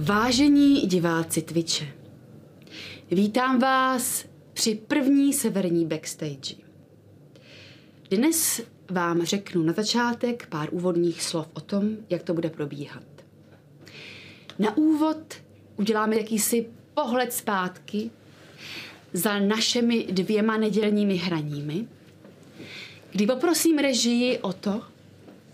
Vážení 0.00 0.80
diváci 0.80 1.42
Twitche, 1.42 1.86
vítám 3.10 3.58
vás 3.58 4.24
při 4.52 4.74
první 4.74 5.32
severní 5.32 5.86
backstage. 5.86 6.54
Dnes 8.10 8.60
vám 8.90 9.24
řeknu 9.24 9.62
na 9.62 9.72
začátek 9.72 10.46
pár 10.46 10.68
úvodních 10.70 11.22
slov 11.22 11.48
o 11.54 11.60
tom, 11.60 11.90
jak 12.10 12.22
to 12.22 12.34
bude 12.34 12.50
probíhat. 12.50 13.02
Na 14.58 14.76
úvod 14.76 15.34
uděláme 15.76 16.16
jakýsi 16.16 16.66
pohled 16.94 17.32
zpátky 17.32 18.10
za 19.12 19.38
našimi 19.38 20.06
dvěma 20.10 20.56
nedělními 20.56 21.16
hraními, 21.16 21.88
kdy 23.12 23.26
poprosím 23.26 23.78
režii 23.78 24.38
o 24.38 24.52
to, 24.52 24.82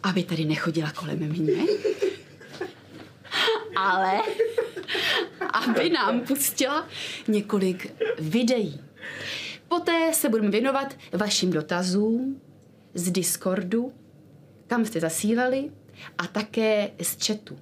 aby 0.02 0.22
tady 0.22 0.44
nechodila 0.44 0.90
kolem 0.90 1.18
mě, 1.18 1.62
ale 3.76 4.20
aby 5.52 5.90
nám 5.90 6.20
pustila 6.20 6.88
několik 7.28 7.94
videí. 8.18 8.80
Poté 9.68 10.14
se 10.14 10.28
budeme 10.28 10.50
věnovat 10.50 10.94
vašim 11.12 11.50
dotazům 11.50 12.40
z 12.94 13.10
Discordu, 13.10 13.92
kam 14.66 14.84
jste 14.84 15.00
zasílali, 15.00 15.70
a 16.18 16.26
také 16.26 16.90
z 17.02 17.26
chatu. 17.26 17.58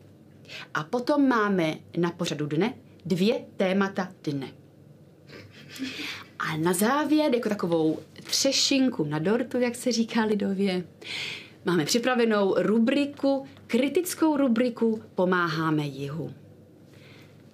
A 0.74 0.84
potom 0.84 1.28
máme 1.28 1.74
na 1.96 2.10
pořadu 2.10 2.46
dne 2.46 2.74
dvě 3.06 3.40
témata 3.56 4.12
dne. 4.24 4.48
A 6.38 6.56
na 6.56 6.72
závěr, 6.72 7.34
jako 7.34 7.48
takovou 7.48 7.98
třešinku 8.24 9.04
na 9.04 9.18
dortu, 9.18 9.60
jak 9.60 9.74
se 9.74 9.92
říká 9.92 10.24
lidově, 10.24 10.84
máme 11.64 11.84
připravenou 11.84 12.54
rubriku, 12.58 13.46
kritickou 13.72 14.36
rubriku 14.36 15.02
Pomáháme 15.14 15.82
jihu. 15.82 16.34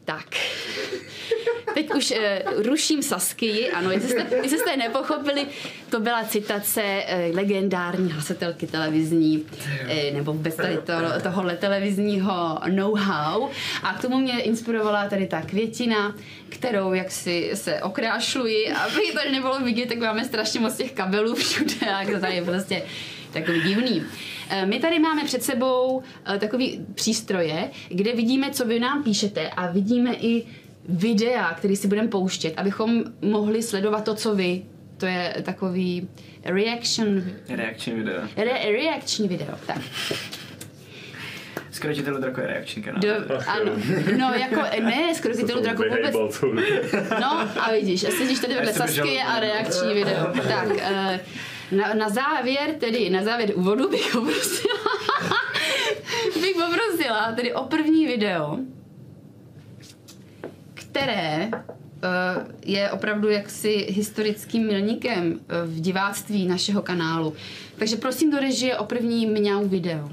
Tak. 0.05 0.27
Teď 1.75 1.95
už 1.95 2.11
uh, 2.11 2.63
ruším 2.63 3.03
Sasky, 3.03 3.71
ano, 3.71 3.91
jestli 3.91 4.09
jste, 4.09 4.27
jestli 4.43 4.59
jste 4.59 4.77
nepochopili, 4.77 5.47
to 5.91 6.01
byla 6.01 6.25
citace 6.25 6.83
uh, 6.83 7.37
legendární 7.37 8.13
hlasatelky 8.13 8.67
televizní, 8.67 9.39
uh, 9.39 10.15
nebo 10.15 10.33
vůbec 10.33 10.57
tady 10.57 10.77
to, 10.77 10.93
tohohle 11.23 11.57
televizního 11.57 12.61
know-how. 12.69 13.49
A 13.83 13.95
k 13.95 14.03
tomu 14.03 14.19
mě 14.19 14.41
inspirovala 14.41 15.09
tady 15.09 15.27
ta 15.27 15.43
květina, 15.43 16.15
kterou 16.49 16.93
jak 16.93 17.11
si 17.11 17.51
se 17.55 17.83
okrášluji, 17.83 18.73
aby 18.73 19.13
to 19.13 19.31
nebylo 19.33 19.61
vidět, 19.61 19.89
tak 19.89 19.99
máme 19.99 20.25
strašně 20.25 20.61
moc 20.61 20.77
těch 20.77 20.93
kabelů 20.93 21.35
všude 21.35 21.91
a 21.95 22.07
to 22.13 22.21
tady 22.21 22.43
prostě 22.45 22.83
takový 23.33 23.61
divný. 23.63 24.03
My 24.65 24.81
tady 24.81 24.99
máme 24.99 25.25
před 25.25 25.43
sebou 25.43 26.03
takový 26.39 26.87
přístroje, 26.95 27.71
kde 27.89 28.13
vidíme, 28.13 28.51
co 28.51 28.65
vy 28.65 28.81
nám 28.81 29.05
píšete 29.05 29.49
a 29.49 29.71
vidíme 29.71 30.15
i 30.15 30.47
videa, 30.89 31.55
který 31.55 31.77
si 31.77 31.89
budeme 31.89 32.09
pouštět, 32.09 32.55
abychom 32.57 33.05
mohli 33.23 33.63
sledovat 33.63 34.05
to, 34.05 34.15
co 34.15 34.35
vy. 34.35 34.63
To 34.97 35.07
je 35.07 35.35
takový 35.43 36.09
reaction... 36.45 37.23
Reakční 37.49 37.93
video. 37.95 38.23
Re, 38.37 38.73
reakční 38.73 39.29
video, 39.29 39.55
tak. 39.67 39.79
Skrotitelů 41.71 42.21
draku 42.21 42.41
je 42.41 42.47
reakční 42.47 42.83
kanál. 42.83 43.01
Do, 43.01 43.15
ano, 43.47 43.73
no 44.19 44.33
jako 44.35 44.63
ne, 44.83 45.15
skrotitelů 45.15 45.63
draku 45.63 45.83
vůbec. 45.83 46.41
No 47.21 47.63
a 47.63 47.73
vidíš, 47.73 48.05
a 48.05 48.11
sedíš 48.11 48.39
tady 48.39 48.55
vedle 48.55 48.73
Sasky 48.73 49.21
a 49.21 49.41
reakční 49.41 49.95
video. 49.95 50.33
Tak, 50.49 50.69
uh, 50.69 51.17
na, 51.73 51.95
na 51.95 52.09
závěr, 52.09 52.75
tedy 52.81 53.11
na 53.11 53.25
závěr 53.25 53.53
úvodu 53.55 53.89
bych 53.91 54.13
poprosila, 54.13 54.75
bych 56.41 56.57
poprosila 56.57 57.33
tedy 57.33 57.55
o 57.55 57.65
první 57.65 58.07
video, 58.07 58.59
které 60.75 61.49
uh, 61.53 61.61
je 62.65 62.91
opravdu 62.91 63.29
jaksi 63.29 63.87
historickým 63.91 64.67
milníkem 64.67 65.33
uh, 65.33 65.39
v 65.65 65.81
diváctví 65.81 66.47
našeho 66.47 66.83
kanálu. 66.83 67.35
Takže 67.79 67.97
prosím 67.97 68.31
do 68.31 68.39
režie 68.39 68.77
o 68.77 68.85
první 68.85 69.27
mňau 69.27 69.69
video. 69.69 70.11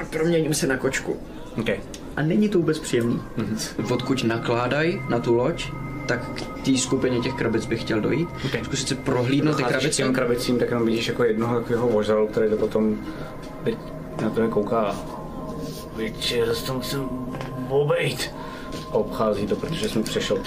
A 0.00 0.04
proměním 0.10 0.54
se 0.54 0.66
na 0.66 0.76
kočku. 0.76 1.16
Okay. 1.60 1.80
A 2.18 2.22
není 2.22 2.48
to 2.48 2.58
vůbec 2.58 2.78
příjemný. 2.78 3.22
Mm-hmm. 3.38 3.92
Odkud 3.94 4.24
nakládají 4.24 5.02
na 5.08 5.18
tu 5.18 5.34
loď, 5.34 5.64
tak 6.06 6.30
k 6.34 6.64
té 6.64 6.78
skupině 6.78 7.20
těch 7.20 7.34
krabic 7.34 7.66
bych 7.66 7.80
chtěl 7.80 8.00
dojít. 8.00 8.28
Okay. 8.46 8.64
Zkusit 8.64 8.88
si 8.88 8.94
prohlídnout 8.94 9.56
ty 9.56 9.62
krabice. 9.62 9.96
těm 9.96 10.14
krabicím, 10.14 10.58
tak 10.58 10.70
jenom 10.70 10.86
vidíš 10.86 11.08
jako 11.08 11.24
jednoho 11.24 11.54
takového 11.60 11.88
vožralu, 11.88 12.26
který 12.26 12.50
to 12.50 12.56
potom 12.56 12.96
teď 13.64 13.78
na 14.22 14.30
to 14.30 14.48
kouká. 14.48 14.96
Víš, 15.96 16.12
že 16.18 16.46
zase 16.46 16.66
to 16.66 16.74
musím 16.74 17.08
obejít. 17.68 18.30
Obchází 18.90 19.46
to, 19.46 19.56
protože 19.56 19.88
jsem 19.88 20.02
přešel. 20.02 20.38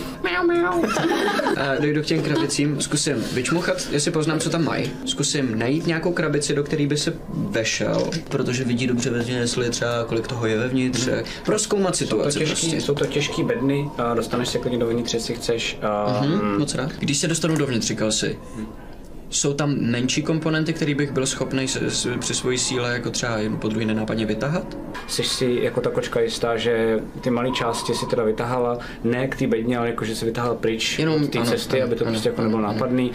A 1.56 1.80
dojdu 1.80 2.02
k 2.02 2.06
těm 2.06 2.22
krabicím, 2.22 2.80
zkusím 2.80 3.24
vyčmuchat, 3.32 3.76
jestli 3.90 4.10
poznám, 4.10 4.40
co 4.40 4.50
tam 4.50 4.64
mají. 4.64 4.90
Zkusím 5.06 5.58
najít 5.58 5.86
nějakou 5.86 6.12
krabici, 6.12 6.54
do 6.54 6.64
které 6.64 6.86
by 6.86 6.96
se 6.96 7.12
vešel, 7.34 8.10
protože 8.28 8.64
vidí 8.64 8.86
dobře 8.86 9.10
vezmě, 9.10 9.36
jestli 9.36 9.70
třeba 9.70 10.04
kolik 10.04 10.26
toho 10.26 10.46
je 10.46 10.58
vevnitř. 10.58 11.08
Proskoumat 11.44 11.96
Jsou 11.96 12.04
to, 12.04 12.16
situaci 12.16 12.38
těžký, 12.38 12.54
prostě. 12.66 12.80
jsou 12.80 12.94
to 12.94 13.06
těžký 13.06 13.42
bedny 13.44 13.90
a 13.98 14.14
dostaneš 14.14 14.48
se 14.48 14.58
klidně 14.58 14.78
dovnitř, 14.78 15.14
jestli 15.14 15.34
chceš. 15.34 15.78
A, 15.82 16.20
Hm, 16.26 16.58
moc 16.58 16.74
rád. 16.74 16.92
Když 16.98 17.18
se 17.18 17.28
dostanu 17.28 17.56
dovnitř, 17.56 17.86
říkal 17.86 18.12
si, 18.12 18.38
jsou 19.32 19.52
tam 19.54 19.76
menší 19.78 20.22
komponenty, 20.22 20.72
které 20.72 20.94
bych 20.94 21.12
byl 21.12 21.26
schopný 21.26 21.68
s, 21.68 21.76
s, 21.76 22.08
při 22.18 22.34
svojí 22.34 22.58
síle 22.58 22.92
jako 22.92 23.10
třeba 23.10 23.36
jen 23.38 23.56
po 23.56 23.68
druhý 23.68 23.86
nenápadně 23.86 24.26
vytahat? 24.26 24.76
Jsi 25.08 25.22
si 25.22 25.58
jako 25.62 25.80
ta 25.80 25.90
kočka 25.90 26.20
jistá, 26.20 26.56
že 26.56 27.00
ty 27.20 27.30
malé 27.30 27.50
části 27.50 27.94
si 27.94 28.06
teda 28.06 28.24
vytahala, 28.24 28.78
ne 29.04 29.28
k 29.28 29.36
té 29.36 29.46
bedně, 29.46 29.78
ale 29.78 29.86
jako 29.86 30.04
že 30.04 30.14
si 30.14 30.24
vytahala 30.24 30.54
pryč 30.54 30.98
Jenom- 30.98 31.22
od 31.22 31.30
té 31.30 31.38
ano, 31.38 31.50
cesty, 31.50 31.76
ano, 31.76 31.86
aby 31.86 31.96
to 31.96 32.04
ano, 32.04 32.12
prostě 32.12 32.28
jako 32.28 32.40
ano, 32.40 32.48
nebylo 32.48 32.68
ano. 32.68 32.72
nápadný. 32.72 33.10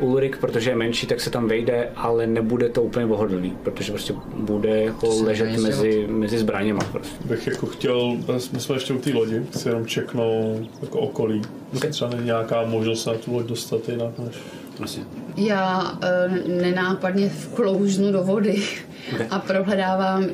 Uh, 0.00 0.10
Ulrik, 0.10 0.36
protože 0.36 0.70
je 0.70 0.76
menší, 0.76 1.06
tak 1.06 1.20
se 1.20 1.30
tam 1.30 1.48
vejde, 1.48 1.88
ale 1.96 2.26
nebude 2.26 2.68
to 2.68 2.82
úplně 2.82 3.06
pohodlný, 3.06 3.56
protože 3.62 3.92
prostě 3.92 4.14
bude 4.36 4.82
jako 4.82 5.22
ležet 5.22 5.60
mezi, 5.60 6.06
mezi 6.10 6.38
zbraněma. 6.38 6.80
Prostě. 6.92 7.16
bych 7.24 7.46
jako 7.46 7.66
chtěl, 7.66 8.16
my 8.52 8.60
jsme 8.60 8.76
ještě 8.76 8.92
u 8.92 8.98
té 8.98 9.12
lodi, 9.12 9.42
chci 9.50 9.68
jenom 9.68 9.86
čeknout 9.86 10.70
jako 10.82 10.98
okolí. 10.98 11.42
Okay. 11.76 11.90
Třeba 11.90 12.10
není 12.10 12.24
nějaká 12.24 12.64
možnost 12.66 13.06
na 13.06 13.14
tu 13.14 13.34
loď 13.34 13.46
dostat 13.46 13.88
jinak 13.88 14.18
než... 14.18 14.36
Vlastně. 14.78 15.04
Já 15.36 15.92
uh, 15.92 16.60
nenápadně 16.62 17.28
vklouznu 17.28 18.12
do 18.12 18.22
vody 18.22 18.62
Okay. 19.14 19.26
a 19.30 19.38
prohledávám 19.38 20.22
uh, 20.24 20.28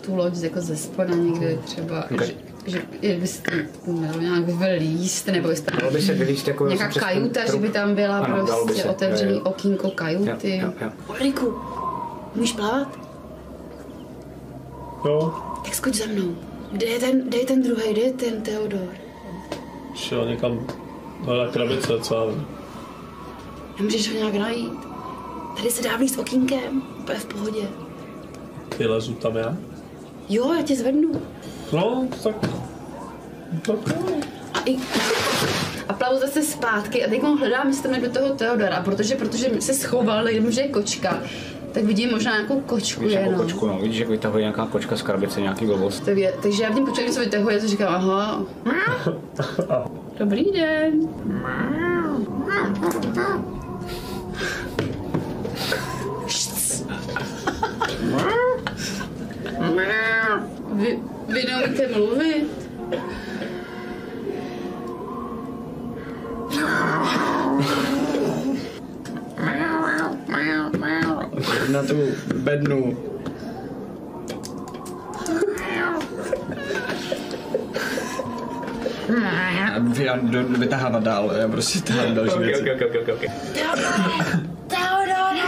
tu 0.00 0.16
loď 0.16 0.36
jako 0.42 0.60
ze 0.60 0.76
spoda 0.76 1.14
někde 1.14 1.56
třeba, 1.64 2.04
Okay. 2.04 2.34
že, 2.66 2.82
že 3.02 3.16
byste 3.20 3.66
měl 3.86 4.14
nějak 4.20 4.48
vylíst, 4.48 5.26
nebo 5.26 5.48
jestli 5.48 5.64
tam 5.66 5.78
Dalo 5.80 5.92
by 5.92 6.02
se 6.02 6.14
vylíst 6.14 6.48
jako 6.48 6.66
nějaká 6.68 7.00
kajuta, 7.00 7.40
že 7.52 7.56
by 7.58 7.68
tam 7.68 7.94
byla 7.94 8.18
Ano, 8.18 8.34
by 8.36 8.50
prostě 8.64 8.82
se, 8.82 8.88
otevřený 8.88 9.32
jo, 9.32 9.38
jo. 9.38 9.44
okýnko 9.44 9.90
kajuty. 9.90 10.58
jo, 10.58 10.72
jo. 10.80 10.90
Ulriku, 11.08 11.54
můžeš 12.34 12.52
plavat? 12.52 12.98
Jo, 15.04 15.34
Tak 15.64 15.74
skoč 15.74 15.94
za 15.94 16.04
mnou. 16.06 16.34
Kde 16.72 16.86
je 16.86 16.98
ten, 16.98 17.28
kde 17.28 17.38
je 17.38 17.46
ten 17.46 17.62
druhý, 17.62 17.92
kde 17.92 18.02
je 18.02 18.12
ten 18.12 18.42
Theodor? 18.42 18.88
šel 19.94 20.26
někam 20.28 20.66
na 21.26 21.46
krabice, 21.52 21.92
co. 22.02 22.34
Nemůžeš 23.78 24.08
ho 24.12 24.14
nějak 24.18 24.34
najít? 24.34 24.72
Tady 25.56 25.70
se 25.70 25.82
dá 25.82 25.96
vlíst 25.96 26.18
okýnkem, 26.18 26.82
úplně 26.98 27.18
v 27.18 27.24
pohodě. 27.24 27.60
Vylezu 28.78 29.14
tam 29.14 29.36
já. 29.36 29.56
Jo, 30.28 30.52
já 30.52 30.62
tě 30.62 30.76
zvednu. 30.76 31.22
No, 31.72 32.08
tak... 32.22 32.34
Tak. 33.66 33.78
A, 34.54 34.58
i, 34.66 34.76
a 35.88 35.92
plavu 35.92 36.18
zase 36.18 36.42
zpátky 36.42 37.04
a 37.04 37.08
teď 37.10 37.22
ho 37.22 37.36
hledám, 37.36 37.66
jestli 37.68 37.82
tam 37.82 37.92
najdu 37.92 38.10
toho 38.10 38.28
Teodora, 38.34 38.82
protože, 38.84 39.14
protože 39.14 39.50
se 39.60 39.74
schoval, 39.74 40.28
jenom 40.28 40.50
že 40.50 40.60
je 40.60 40.68
kočka, 40.68 41.18
tak 41.72 41.84
vidím 41.84 42.10
možná 42.10 42.32
nějakou 42.32 42.60
kočku 42.60 43.00
Vidíš 43.00 43.14
jako 43.14 43.30
jenom. 43.30 43.40
kočku, 43.40 43.66
no. 43.66 43.78
Vidíš, 43.78 43.98
jak 43.98 44.08
vytahuje 44.08 44.40
nějaká 44.42 44.66
kočka 44.66 44.96
z 44.96 45.02
krabice, 45.02 45.40
nějaký 45.40 45.66
blbost. 45.66 46.04
Tak 46.04 46.16
je, 46.16 46.34
takže 46.42 46.62
já 46.62 46.68
vidím 46.68 46.86
kočku, 46.86 47.02
když 47.02 47.14
se 47.14 47.20
vytahuje, 47.20 47.60
to 47.60 47.68
říkám, 47.68 47.94
aha. 48.04 48.44
Dobrý 50.18 50.50
den. 50.52 51.08
Vy, 60.74 60.98
vy 61.28 61.44
neumíte 61.46 61.88
mluvit? 61.88 62.46
Na 71.72 71.82
tu 71.82 71.96
bednu. 72.34 72.96
Já 79.98 80.18
vytahávám 80.58 81.02
dál, 81.02 81.32
já 81.40 81.48
prostě 81.48 81.80
tahám 81.80 82.14
další 82.14 82.34
okay, 82.34 82.46
věci. 82.46 82.60
Okay, 82.60 82.74
okay, 82.74 83.00
okay, 83.00 83.14
okay. 83.14 83.28
Teodore! 83.52 84.44
Teodore! 84.68 85.42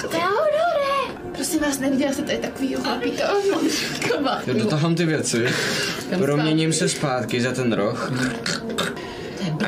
Teodore! 0.00 1.20
Prosím 1.34 1.60
vás, 1.60 1.78
neviděla 1.78 2.12
jste 2.12 2.22
tady 2.22 2.38
takový 2.38 2.74
chlapíka 2.74 3.22
Já 4.46 4.54
dotahám 4.54 4.94
ty 4.94 5.06
věci, 5.06 5.46
proměním 6.18 6.72
se 6.72 6.88
zpátky 6.88 7.40
za 7.40 7.52
ten 7.52 7.72
roh. 7.72 8.12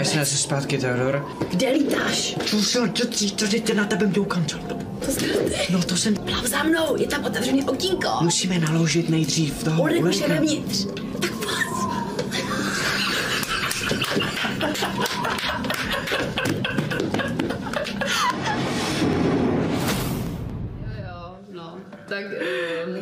A 0.00 0.04
jsem 0.04 0.26
se 0.26 0.36
zpátky, 0.36 0.78
Teodor. 0.78 1.26
Kde 1.50 1.70
lítáš? 1.70 2.34
To, 2.50 2.88
to, 2.88 3.06
to, 3.36 3.60
to 3.66 3.74
na 3.74 3.84
tebe 3.84 4.06
mňoukám, 4.06 4.46
co? 4.46 4.58
No 5.70 5.82
to 5.82 5.96
jsem... 5.96 6.14
Plav 6.14 6.44
za 6.44 6.62
mnou, 6.62 6.96
je 7.00 7.06
tam 7.06 7.24
otevřený 7.24 7.64
okýnko. 7.64 8.08
Musíme 8.20 8.58
naložit 8.58 9.08
nejdřív 9.08 9.64
toho 9.64 9.82
Ulek 9.82 10.04
už 10.04 10.16
je 10.16 10.26
Ulenka. 10.26 10.34
vevnitř. 10.34 10.86
Tak 11.20 11.32
pojď. 11.32 11.62
Tak, 22.12 22.24
um, 22.24 22.96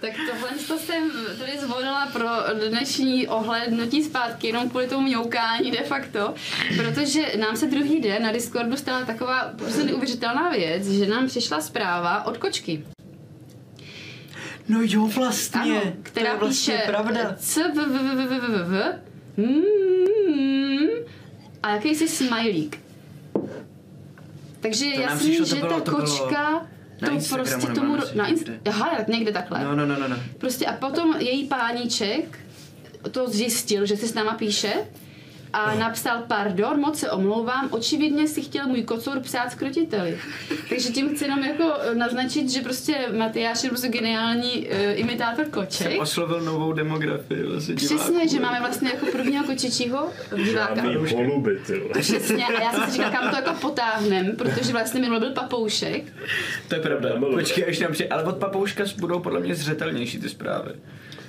tak 0.00 0.12
tohle 0.30 0.50
to 0.68 0.78
jsem 0.78 1.10
tady 1.38 1.58
zvolila 1.58 2.06
pro 2.06 2.28
dnešní 2.68 3.28
ohlednutí 3.28 4.04
zpátky, 4.04 4.46
jenom 4.46 4.70
kvůli 4.70 4.88
tomu 4.88 5.02
mňoukání 5.02 5.70
de 5.70 5.82
facto, 5.82 6.34
protože 6.76 7.20
nám 7.40 7.56
se 7.56 7.66
druhý 7.66 8.00
den 8.00 8.22
na 8.22 8.32
Discordu 8.32 8.76
stala 8.76 9.04
taková 9.04 9.52
prostě 9.58 9.84
neuvěřitelná 9.84 10.50
věc, 10.50 10.88
že 10.88 11.06
nám 11.06 11.26
přišla 11.26 11.60
zpráva 11.60 12.26
od 12.26 12.36
kočky. 12.36 12.84
No 14.68 14.80
jo, 14.82 15.06
vlastně. 15.06 15.60
Ano, 15.60 15.80
to 15.80 15.92
která 16.02 16.32
je 16.32 16.36
vlastně 16.36 16.74
píše 16.74 16.86
pravda. 16.86 17.36
c 17.38 17.62
v 17.62 17.74
v 17.74 17.98
v 17.98 18.26
v 18.26 18.40
v 18.40 18.68
v 18.68 18.92
mm, 19.36 20.88
a 21.62 21.70
jakýsi 21.70 22.08
smajlík. 22.08 22.80
Takže 24.60 24.84
To 24.94 25.00
jasný, 25.00 25.30
přišlo, 25.30 25.46
to 25.46 25.54
že 25.54 25.60
ta 25.60 25.80
to 25.80 25.90
kočka 25.90 26.66
na 27.00 27.08
to 27.08 27.14
Instagramu 27.14 27.50
prostě 27.66 27.80
tomu... 27.80 27.96
na 27.96 28.28
inst- 28.28 28.36
někde. 28.36 28.60
Aha, 28.70 28.90
tak 28.96 29.08
někde 29.08 29.32
takhle. 29.32 29.64
No, 29.64 29.76
no, 29.76 29.86
no, 29.86 29.98
no, 29.98 30.08
no. 30.08 30.16
Prostě 30.38 30.66
a 30.66 30.72
potom 30.72 31.16
její 31.18 31.46
páníček 31.46 32.38
to 33.10 33.28
zjistil, 33.28 33.86
že 33.86 33.96
si 33.96 34.08
s 34.08 34.14
náma 34.14 34.34
píše 34.34 34.74
a 35.56 35.74
napsal, 35.74 36.22
pardon, 36.28 36.80
moc 36.80 36.98
se 36.98 37.10
omlouvám, 37.10 37.68
očividně 37.70 38.28
si 38.28 38.42
chtěl 38.42 38.66
můj 38.66 38.82
kocour 38.82 39.20
psát 39.20 39.52
skrotiteli. 39.52 40.18
Takže 40.68 40.88
tím 40.88 41.14
chci 41.14 41.24
jenom 41.24 41.44
jako 41.44 41.72
naznačit, 41.94 42.50
že 42.50 42.60
prostě 42.60 42.96
Matyáš 43.16 43.62
je 43.64 43.68
prostě 43.68 43.88
geniální 43.88 44.68
uh, 44.68 45.00
imitátor 45.00 45.44
koček. 45.44 46.00
Oslovil 46.00 46.40
novou 46.40 46.72
demografii 46.72 47.42
vlastně 47.42 47.74
Přesně, 47.74 48.28
že 48.28 48.40
máme 48.40 48.60
vlastně 48.60 48.90
jako 48.94 49.06
prvního 49.06 49.44
kočičího 49.44 50.08
diváka. 50.44 50.74
Žádný 50.74 51.12
holuby. 51.14 51.60
Přesně, 52.00 52.46
a 52.46 52.62
já 52.62 52.72
jsem 52.72 52.84
si 52.84 52.92
říkala, 52.92 53.10
kam 53.10 53.30
to 53.30 53.36
jako 53.36 53.60
potáhnem, 53.60 54.36
protože 54.36 54.72
vlastně 54.72 55.00
minule 55.00 55.20
byl 55.20 55.30
papoušek. 55.30 56.04
To 56.68 56.74
je 56.74 56.80
pravda. 56.80 57.10
Počkej, 57.34 57.64
až 57.68 57.78
nám 57.78 57.92
přijde. 57.92 58.08
Ale 58.08 58.24
od 58.24 58.36
papouška 58.36 58.84
budou 58.98 59.20
podle 59.20 59.40
mě 59.40 59.54
zřetelnější 59.54 60.18
ty 60.18 60.28
zprávy. 60.28 60.70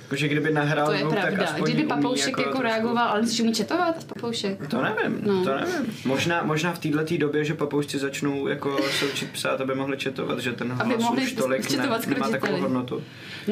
Jakože 0.08 0.28
kdyby 0.28 0.52
nahrál 0.52 0.86
To 0.86 0.92
je 0.92 0.98
zvuk, 0.98 1.14
tak 1.14 1.22
pravda. 1.22 1.44
aspoň 1.44 1.62
Kdyby 1.72 1.88
papoušek 1.88 2.28
jako, 2.38 2.42
trošku- 2.42 2.62
reagoval, 2.62 3.08
ale 3.08 3.26
že 3.26 3.42
umí 3.42 3.54
četovat 3.54 4.04
papoušek? 4.04 4.66
To 4.68 4.82
nevím, 4.82 5.20
No. 5.26 5.44
to 5.44 5.50
nevím. 5.54 5.94
Možná, 6.04 6.42
možná 6.42 6.72
v 6.72 6.78
této 6.78 7.16
době, 7.18 7.44
že 7.44 7.54
papoušci 7.54 7.98
začnou 7.98 8.48
jako 8.48 8.76
se 8.98 9.04
učit 9.06 9.30
psát, 9.32 9.60
aby 9.60 9.74
mohli 9.74 9.96
četovat, 9.96 10.38
že 10.38 10.52
ten 10.52 10.72
Aby 10.72 10.90
hlas 10.94 11.02
mohli 11.02 11.22
už 11.22 11.32
tolik 11.32 11.70
ne, 11.76 11.86
nemá 12.06 12.28
takovou 12.30 12.60
hodnotu. 12.60 13.02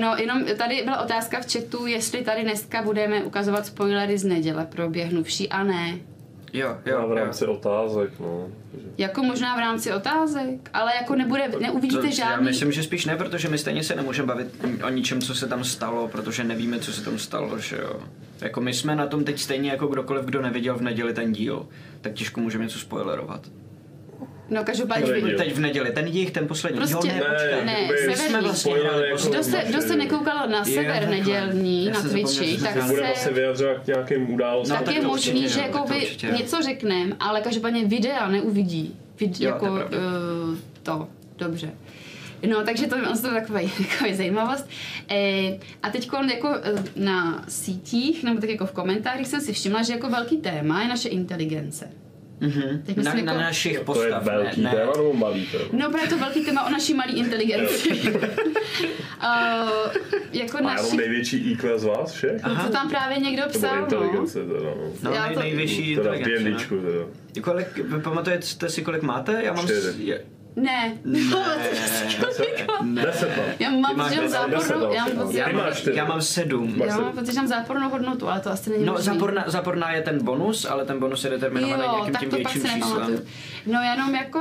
No, 0.01 0.15
jenom 0.19 0.45
tady 0.59 0.83
byla 0.85 1.01
otázka 1.01 1.41
v 1.41 1.53
chatu, 1.53 1.87
jestli 1.87 2.23
tady 2.23 2.43
dneska 2.43 2.83
budeme 2.83 3.23
ukazovat 3.25 3.67
spoilery 3.67 4.19
z 4.19 4.25
neděle 4.25 4.67
proběhnuvší 4.67 5.49
a 5.49 5.65
ne. 5.65 5.99
Jo, 6.57 6.77
Já 6.85 6.93
jo, 6.93 7.07
v 7.07 7.11
jo. 7.11 7.15
rámci 7.15 7.47
otázek, 7.47 8.11
no. 8.21 8.49
Jako 8.99 9.23
možná 9.23 9.57
v 9.57 9.59
rámci 9.59 9.93
otázek, 9.93 10.71
ale 10.75 10.93
jako 10.97 11.15
nebude, 11.15 11.49
neuvidíte 11.61 12.01
To, 12.01 12.07
já 12.07 12.13
žádný... 12.13 12.45
myslím, 12.45 12.73
že 12.73 12.83
spíš 12.83 13.05
ne, 13.07 13.17
protože 13.17 13.49
my 13.49 13.59
stejně 13.59 13.83
se 13.83 13.97
nemůžeme 13.97 14.27
bavit 14.29 14.47
o 14.87 14.89
ničem, 14.89 15.21
co 15.21 15.35
se 15.35 15.49
tam 15.49 15.65
stalo, 15.65 16.09
protože 16.09 16.45
nevíme, 16.45 16.79
co 16.81 16.93
se 16.93 17.05
tam 17.05 17.19
stalo, 17.19 17.59
že 17.59 17.77
jo. 17.77 18.01
Jako 18.41 18.61
my 18.61 18.75
jsme 18.75 18.97
na 18.97 19.07
tom 19.07 19.25
teď 19.25 19.41
stejně 19.41 19.71
jako 19.71 19.87
kdokoliv, 19.87 20.25
kdo 20.25 20.43
neviděl 20.43 20.77
v 20.77 20.83
neděli 20.83 21.15
ten 21.15 21.33
díl, 21.33 21.67
tak 22.01 22.13
těžko 22.13 22.41
můžeme 22.41 22.65
něco 22.65 22.79
spoilerovat. 22.79 23.41
No, 24.51 24.65
každopádně... 24.65 25.13
Jo. 25.31 25.37
Teď 25.39 25.53
v 25.55 25.61
neděli, 25.61 25.93
ten 25.93 26.07
jich, 26.07 26.31
ten 26.31 26.47
poslední. 26.49 26.79
Prostě- 26.79 27.09
jo, 27.09 27.15
ne, 27.15 27.15
Ne, 27.15 27.25
počkej. 27.29 27.65
ne, 27.65 27.87
severní. 27.99 28.17
jsme 28.17 28.41
vlastně 28.41 28.73
jako 28.73 28.89
poslední. 29.13 29.35
Kdo 29.35 29.43
se, 29.45 29.63
kdo 29.69 29.81
se 29.81 29.97
nekoukal 29.97 30.49
na 30.49 30.65
sever 30.65 30.87
takhle. 30.93 31.11
nedělní 31.17 31.85
Já 31.85 31.93
na 31.93 32.03
Twitchi, 32.03 32.59
tak 32.63 32.73
Když 32.75 32.85
budeme 32.85 33.13
se 33.15 33.21
se... 33.21 33.33
vyjadřovat 33.33 33.79
k 33.79 33.87
nějakým 33.87 34.31
událostem. 34.35 34.75
No, 34.75 34.79
Tak 34.79 34.87
tak 34.87 34.95
je 34.95 35.01
to 35.03 35.09
možný, 35.09 35.49
že 35.49 35.61
jako 35.61 35.79
to 35.79 35.93
jo. 35.95 36.33
něco 36.39 36.63
řekneme, 36.63 37.17
ale 37.21 37.41
každopádně 37.41 37.85
videa 37.85 38.29
neuvidí. 38.29 38.97
Vid, 39.21 39.41
Jo, 39.41 39.49
jako 39.51 39.67
to 39.67 39.79
je 39.79 39.85
pravda. 39.85 39.99
uh, 40.49 40.57
to, 40.83 41.09
dobře. 41.39 41.71
No, 42.51 42.65
takže 42.65 42.87
to 42.87 42.97
je 42.97 43.03
to 43.23 43.31
takový, 43.31 43.71
takový 43.99 44.15
zajímavost. 44.15 44.69
E, 45.11 45.59
a 45.83 45.91
teď 45.91 46.09
jako 46.35 46.49
eh, 46.63 46.85
na 46.97 47.45
sítích, 47.49 48.25
nebo 48.25 48.41
tak 48.41 48.51
jako 48.51 48.67
v 48.67 48.73
komentářích 48.73 49.27
jsem 49.27 49.41
si 49.41 49.53
všimla, 49.53 49.83
že 49.83 49.93
jako 49.93 50.09
velký 50.09 50.37
téma 50.37 50.83
je 50.83 50.89
naše 50.89 51.09
inteligence. 51.09 51.91
Mhm. 52.41 52.83
Teď 52.87 52.97
Na, 52.97 53.03
myslím 53.03 53.25
na 53.27 53.33
jako- 53.33 53.43
našich 53.45 53.73
To 53.73 53.79
je 53.81 53.85
postav, 53.85 54.25
velký 54.25 54.61
ne, 54.63 54.71
ne. 54.71 54.77
téma 54.77 54.93
nebo 54.97 55.13
malý 55.13 55.47
téma? 55.47 55.65
No, 55.73 55.91
právě 55.91 56.09
to 56.09 56.19
velký 56.19 56.45
téma 56.45 56.67
o 56.67 56.71
naší 56.71 56.95
malé 56.95 57.13
inteligenci. 57.13 57.91
uh, 57.91 58.11
jako 60.33 60.63
Má 60.63 60.71
jenom 60.71 60.85
naši... 60.85 60.97
největší 60.97 61.37
IQ 61.51 61.79
z 61.79 61.85
vás 61.85 62.13
všech? 62.13 62.43
No, 62.43 62.57
to 62.67 62.73
tam 62.73 62.89
právě 62.91 63.19
někdo 63.19 63.43
To 63.43 63.49
psal, 63.49 63.71
bude 63.85 63.97
no. 63.97 64.03
inteligence 64.03 64.39
teda, 64.47 64.61
no. 64.61 64.75
No, 65.03 65.11
Já 65.11 65.27
nej, 65.27 65.35
to- 65.35 65.41
nejvyšší 65.41 65.97
Teda 65.97 66.11
v 66.13 66.15
inteligence. 66.17 66.51
D&Dčku 66.51 66.75
no. 66.75 66.83
teda. 66.83 67.05
Kolik, 67.43 67.77
vy 67.79 68.01
pamatujete 68.01 68.69
si, 68.69 68.83
kolik 68.83 69.03
máte? 69.03 69.41
Já 69.45 69.53
mám... 69.53 69.65
Čtyři. 69.65 70.19
Ne, 70.57 70.99
ne. 71.05 71.21
Já 73.59 73.71
mám 73.71 73.97
pocit, 73.97 74.15
že 74.15 74.21
mám 74.21 74.29
zápornou, 74.31 74.93
já 74.93 75.07
mám 75.07 75.17
pocit, 75.17 75.37
já, 75.37 75.53
mám, 75.53 75.67
já 75.95 76.05
mám 76.05 76.23
sedm. 76.23 76.83
Já 76.87 76.97
mám 77.01 77.13
pocit, 77.13 77.33
že 77.33 77.41
mám 77.41 77.47
zápornou 77.47 77.91
hodnotu, 77.91 78.29
ale 78.29 78.41
to 78.41 78.51
asi 78.51 78.71
není 78.71 78.85
No, 78.85 78.95
záporná, 78.99 79.45
záporná 79.47 79.93
je 79.93 80.03
ten 80.03 80.25
bonus, 80.25 80.65
ale 80.65 80.85
ten 80.85 80.99
bonus 81.01 81.25
je 81.25 81.31
determinovaný 81.31 81.83
Jo, 81.83 81.91
nějakým 81.93 82.13
tak 82.13 82.21
tím 82.21 82.31
to 82.31 82.37
pak 82.37 82.55
větším 82.55 82.71
si 82.71 82.75
číslem. 82.81 83.23
No 83.67 83.81
jenom 83.83 84.15
jako... 84.15 84.41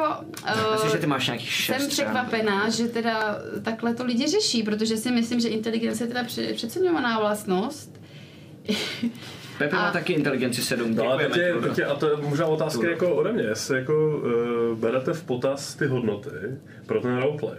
Myslím, 0.74 0.90
že 0.90 0.96
Uh, 0.96 1.02
ty 1.02 1.08
máš 1.08 1.26
nějakých 1.28 1.52
šest. 1.52 1.78
jsem 1.80 1.90
třeba. 1.90 2.12
překvapená, 2.12 2.70
že 2.70 2.88
teda 2.88 3.36
takhle 3.64 3.94
to 3.96 4.06
lidi 4.06 4.28
řeší, 4.28 4.64
protože 4.64 4.98
si 4.98 5.12
myslím, 5.12 5.40
že 5.40 5.48
inteligence 5.48 6.04
je 6.04 6.08
teda 6.08 6.24
pře- 6.24 6.54
přeceňovaná 6.54 7.20
vlastnost. 7.20 8.02
Pepe 9.58 9.76
má 9.76 9.88
A- 9.88 9.92
taky 9.92 10.14
inteligenci 10.14 10.62
7. 10.62 10.96
No 10.96 11.18
teď 11.18 11.36
je, 11.38 11.54
teď 11.64 11.78
je, 11.78 11.86
a 11.86 11.96
to 11.96 12.10
je 12.10 12.18
možná 12.18 12.46
otázka 12.46 12.74
Tuldo. 12.78 12.90
jako 12.90 13.16
ode 13.16 13.32
mě, 13.34 13.44
jestli 13.44 13.78
jako 13.78 14.18
uh, 14.72 14.78
berete 14.80 15.14
v 15.14 15.24
potaz 15.24 15.76
ty 15.76 15.86
hodnoty 15.86 16.30
pro 16.86 17.02
ten 17.02 17.18
roleplay. 17.18 17.58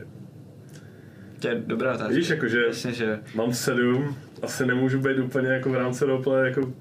To 1.40 1.48
je 1.48 1.62
dobrá 1.66 1.94
otázka. 1.94 2.14
Víš, 2.14 2.28
jakože 2.28 2.62
Jasně, 2.66 2.92
že... 2.92 3.18
mám 3.34 3.52
sedm, 3.52 4.16
asi 4.42 4.66
nemůžu 4.66 5.00
být 5.00 5.18
úplně 5.18 5.48
jako 5.48 5.70
v 5.70 5.74
rámci 5.74 6.04
roleplay 6.04 6.48
jako 6.48 6.72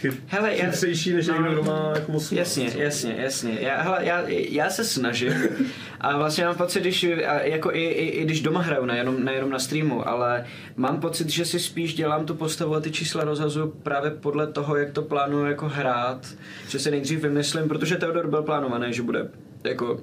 chyt, 0.00 0.14
Hele, 0.26 0.56
já- 0.56 0.64
chytřejší 0.70 1.12
než 1.12 1.26
někdo, 1.26 1.52
kdo 1.52 1.62
má 1.62 1.92
jako 1.94 2.12
8. 2.12 2.38
Jasně, 2.38 2.70
jasně, 2.76 3.14
jasně. 3.18 3.58
Já, 3.60 3.82
hele, 3.82 3.98
já, 4.06 4.22
já 4.28 4.70
se 4.70 4.84
snažím 4.84 5.32
a 6.04 6.18
vlastně 6.18 6.44
mám 6.44 6.56
pocit, 6.56 6.80
když, 6.80 7.02
jako 7.42 7.72
i, 7.72 7.80
i, 7.84 8.08
i 8.08 8.24
když 8.24 8.40
doma 8.40 8.60
hraju, 8.60 8.84
nejenom, 8.84 9.24
nejenom 9.24 9.50
na 9.50 9.58
streamu, 9.58 10.08
ale 10.08 10.46
mám 10.76 11.00
pocit, 11.00 11.28
že 11.28 11.44
si 11.44 11.60
spíš 11.60 11.94
dělám 11.94 12.26
tu 12.26 12.34
postavu 12.34 12.74
a 12.74 12.80
ty 12.80 12.90
čísla 12.90 13.24
rozhazuju 13.24 13.74
právě 13.82 14.10
podle 14.10 14.46
toho, 14.46 14.76
jak 14.76 14.92
to 14.92 15.02
plánuju 15.02 15.44
jako 15.44 15.68
hrát, 15.68 16.26
že 16.68 16.78
se 16.78 16.90
nejdřív 16.90 17.22
vymyslím, 17.22 17.68
protože 17.68 17.96
Theodor 17.96 18.30
byl 18.30 18.42
plánovaný, 18.42 18.92
že 18.92 19.02
bude 19.02 19.28
jako, 19.64 20.00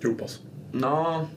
Čupas. 0.00 0.40
no, 0.72 1.30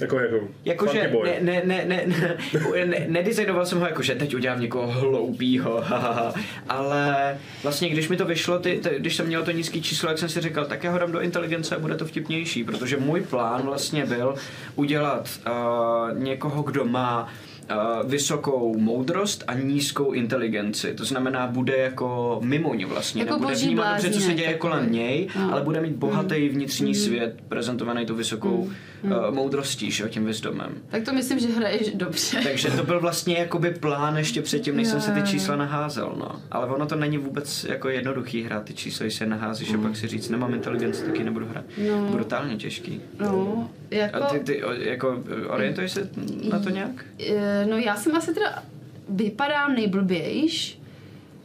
Jako, 0.00 0.18
jako, 0.20 0.48
Jakože 0.64 1.10
ne, 1.24 1.36
ne, 1.40 1.62
ne, 1.64 1.84
ne, 1.86 2.04
ne, 2.06 2.36
ne, 2.86 3.06
nedizajnoval 3.08 3.66
jsem 3.66 3.78
ho 3.80 3.86
jako, 3.86 4.02
že 4.02 4.14
teď 4.14 4.34
udělám 4.34 4.60
někoho 4.60 4.86
hloupýho, 4.92 5.84
ale 6.68 7.38
vlastně 7.62 7.88
když 7.88 8.08
mi 8.08 8.16
to 8.16 8.24
vyšlo, 8.24 8.58
ty, 8.58 8.80
ty, 8.82 8.90
když 8.98 9.16
jsem 9.16 9.26
měl 9.26 9.42
to 9.44 9.50
nízký 9.50 9.82
číslo, 9.82 10.08
jak 10.08 10.18
jsem 10.18 10.28
si 10.28 10.40
říkal, 10.40 10.64
tak 10.64 10.84
já 10.84 10.92
ho 10.92 10.98
dám 10.98 11.12
do 11.12 11.20
inteligence 11.20 11.76
a 11.76 11.78
bude 11.78 11.94
to 11.94 12.04
vtipnější, 12.04 12.64
protože 12.64 12.96
můj 12.96 13.20
plán 13.20 13.62
vlastně 13.62 14.06
byl 14.06 14.34
udělat 14.74 15.28
uh, 15.46 16.18
někoho, 16.22 16.62
kdo 16.62 16.84
má 16.84 17.28
uh, 17.70 18.10
vysokou 18.10 18.78
moudrost 18.78 19.44
a 19.46 19.54
nízkou 19.54 20.12
inteligenci. 20.12 20.94
To 20.94 21.04
znamená, 21.04 21.46
bude 21.46 21.76
jako 21.76 22.38
mimoň 22.44 22.84
vlastně. 22.84 23.22
Jako 23.22 23.32
Nebude 23.34 23.54
boží 23.54 23.66
vnímat 23.66 23.92
dobře, 23.92 24.10
co 24.10 24.20
se 24.20 24.34
děje 24.34 24.54
kolem 24.54 24.92
něj, 24.92 25.28
No. 25.38 25.52
ale 25.52 25.62
bude 25.62 25.80
mít 25.80 25.92
bohatý 25.92 26.48
vnitřní 26.48 26.94
svět 26.94 27.36
prezentovaný 27.48 28.06
tou 28.06 28.14
vysokou 28.14 28.70
uh, 29.06 29.34
moudrostí, 29.34 29.90
že 29.90 30.02
jo, 30.02 30.08
tím 30.08 30.24
wisdomem. 30.26 30.72
Tak 30.88 31.02
to 31.04 31.12
myslím, 31.12 31.38
že 31.38 31.48
hraješ 31.48 31.94
dobře. 31.94 32.40
Takže 32.44 32.70
to 32.70 32.82
byl 32.82 33.00
vlastně 33.00 33.38
jakoby 33.38 33.70
plán 33.70 34.16
ještě 34.16 34.42
předtím, 34.42 34.76
než 34.76 34.86
Jo, 34.86 34.90
jsem 34.90 35.00
si 35.00 35.10
ty 35.10 35.22
čísla 35.28 35.56
naházel, 35.56 36.14
no. 36.18 36.40
Ale 36.50 36.66
ono 36.66 36.86
to 36.86 36.96
není 36.96 37.18
vůbec 37.18 37.64
jako 37.64 37.88
jednoduchý 37.88 38.42
hrát 38.42 38.64
ty 38.64 38.74
čísla, 38.74 39.04
když 39.04 39.14
se 39.14 39.26
naházíš 39.26 39.74
a 39.74 39.78
pak 39.78 39.96
si 39.96 40.06
říct, 40.06 40.28
nemám 40.28 40.54
inteligenci, 40.54 41.04
taky 41.04 41.24
nebudu 41.24 41.46
hrát. 41.46 41.64
No. 41.88 42.08
Brutálně 42.12 42.56
těžký. 42.56 43.00
No, 43.20 43.70
jako... 43.90 44.22
A 44.22 44.26
ty, 44.26 44.38
ty 44.40 44.62
jako 44.78 45.22
orientuješ 45.48 45.92
se 45.92 46.10
na 46.50 46.58
to 46.58 46.70
nějak? 46.70 47.04
Eh, 47.28 47.66
No 47.70 47.76
já 47.78 47.96
jsem 47.96 48.16
asi 48.16 48.34
teda 48.34 48.62
vypadám 49.08 49.74
nejblbějš 49.74 50.78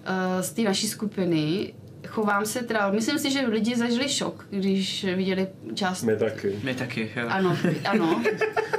uh, 0.10 0.41
z 0.41 0.51
té 0.51 0.62
naší 0.62 0.88
skupiny. 0.88 1.74
Chovám 2.12 2.46
se 2.46 2.63
teda, 2.63 2.91
myslím 2.91 3.20
si, 3.20 3.32
že 3.32 3.48
lidi 3.48 3.75
zažili 3.75 4.10
šok, 4.10 4.46
když 4.50 5.03
viděli 5.03 5.48
část... 5.75 6.03
My 6.03 6.18
taky. 6.18 6.60
My 6.63 6.75
taky, 6.75 7.12
jo. 7.15 7.25
Ano, 7.30 7.58
ano. 7.86 8.24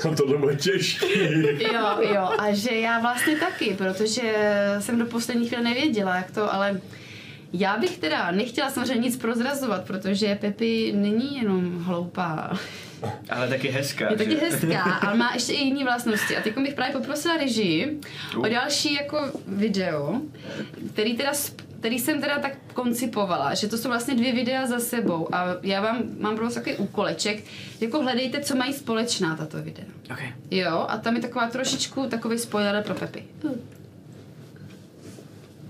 Tohle 0.16 0.38
bude 0.38 0.56
těžký. 0.56 1.06
Jo, 1.72 1.98
jo, 2.14 2.30
a 2.38 2.52
že 2.52 2.74
já 2.74 3.00
vlastně 3.00 3.36
taky, 3.36 3.74
protože 3.78 4.22
jsem 4.78 4.98
do 4.98 5.06
poslední 5.06 5.48
chvíle 5.48 5.62
nevěděla, 5.62 6.16
jak 6.16 6.30
to, 6.30 6.54
ale 6.54 6.80
já 7.52 7.76
bych 7.76 7.98
teda 7.98 8.30
nechtěla 8.30 8.70
samozřejmě 8.70 9.02
nic 9.02 9.16
prozrazovat, 9.16 9.84
protože 9.84 10.34
Pepi 10.34 10.92
není 10.96 11.36
jenom 11.36 11.82
hloupá. 11.82 12.58
Ale 13.30 13.48
taky 13.48 13.68
hezká. 13.68 14.10
Je 14.10 14.16
taky 14.16 14.30
že? 14.30 14.36
hezká, 14.36 14.82
ale 14.82 15.16
má 15.16 15.30
ještě 15.34 15.52
i 15.52 15.64
jiné 15.64 15.84
vlastnosti. 15.84 16.36
A 16.36 16.40
teď 16.40 16.54
bych 16.58 16.74
právě 16.74 16.92
poprosila 16.92 17.36
režii 17.36 18.00
o 18.36 18.48
další 18.48 18.94
jako 18.94 19.18
video, 19.46 20.20
který 20.92 21.16
teda 21.16 21.30
sp- 21.32 21.71
který 21.82 21.98
jsem 21.98 22.20
teda 22.20 22.38
tak 22.38 22.52
koncipovala, 22.74 23.54
že 23.54 23.68
to 23.68 23.78
jsou 23.78 23.88
vlastně 23.88 24.14
dvě 24.14 24.32
videa 24.32 24.66
za 24.66 24.80
sebou 24.80 25.34
a 25.34 25.46
já 25.62 25.80
vám 25.80 26.02
mám 26.18 26.36
pro 26.36 26.44
vás 26.44 26.54
takový 26.54 26.76
úkoleček, 26.76 27.44
jako 27.80 28.02
hledejte, 28.02 28.40
co 28.40 28.56
mají 28.56 28.72
společná 28.72 29.36
tato 29.36 29.62
videa. 29.62 29.86
Okay. 30.12 30.32
Jo, 30.50 30.86
a 30.88 30.98
tam 30.98 31.16
je 31.16 31.22
taková 31.22 31.46
trošičku 31.46 32.06
takový 32.06 32.38
spoiler 32.38 32.82
pro 32.82 32.94
Pepi. 32.94 33.24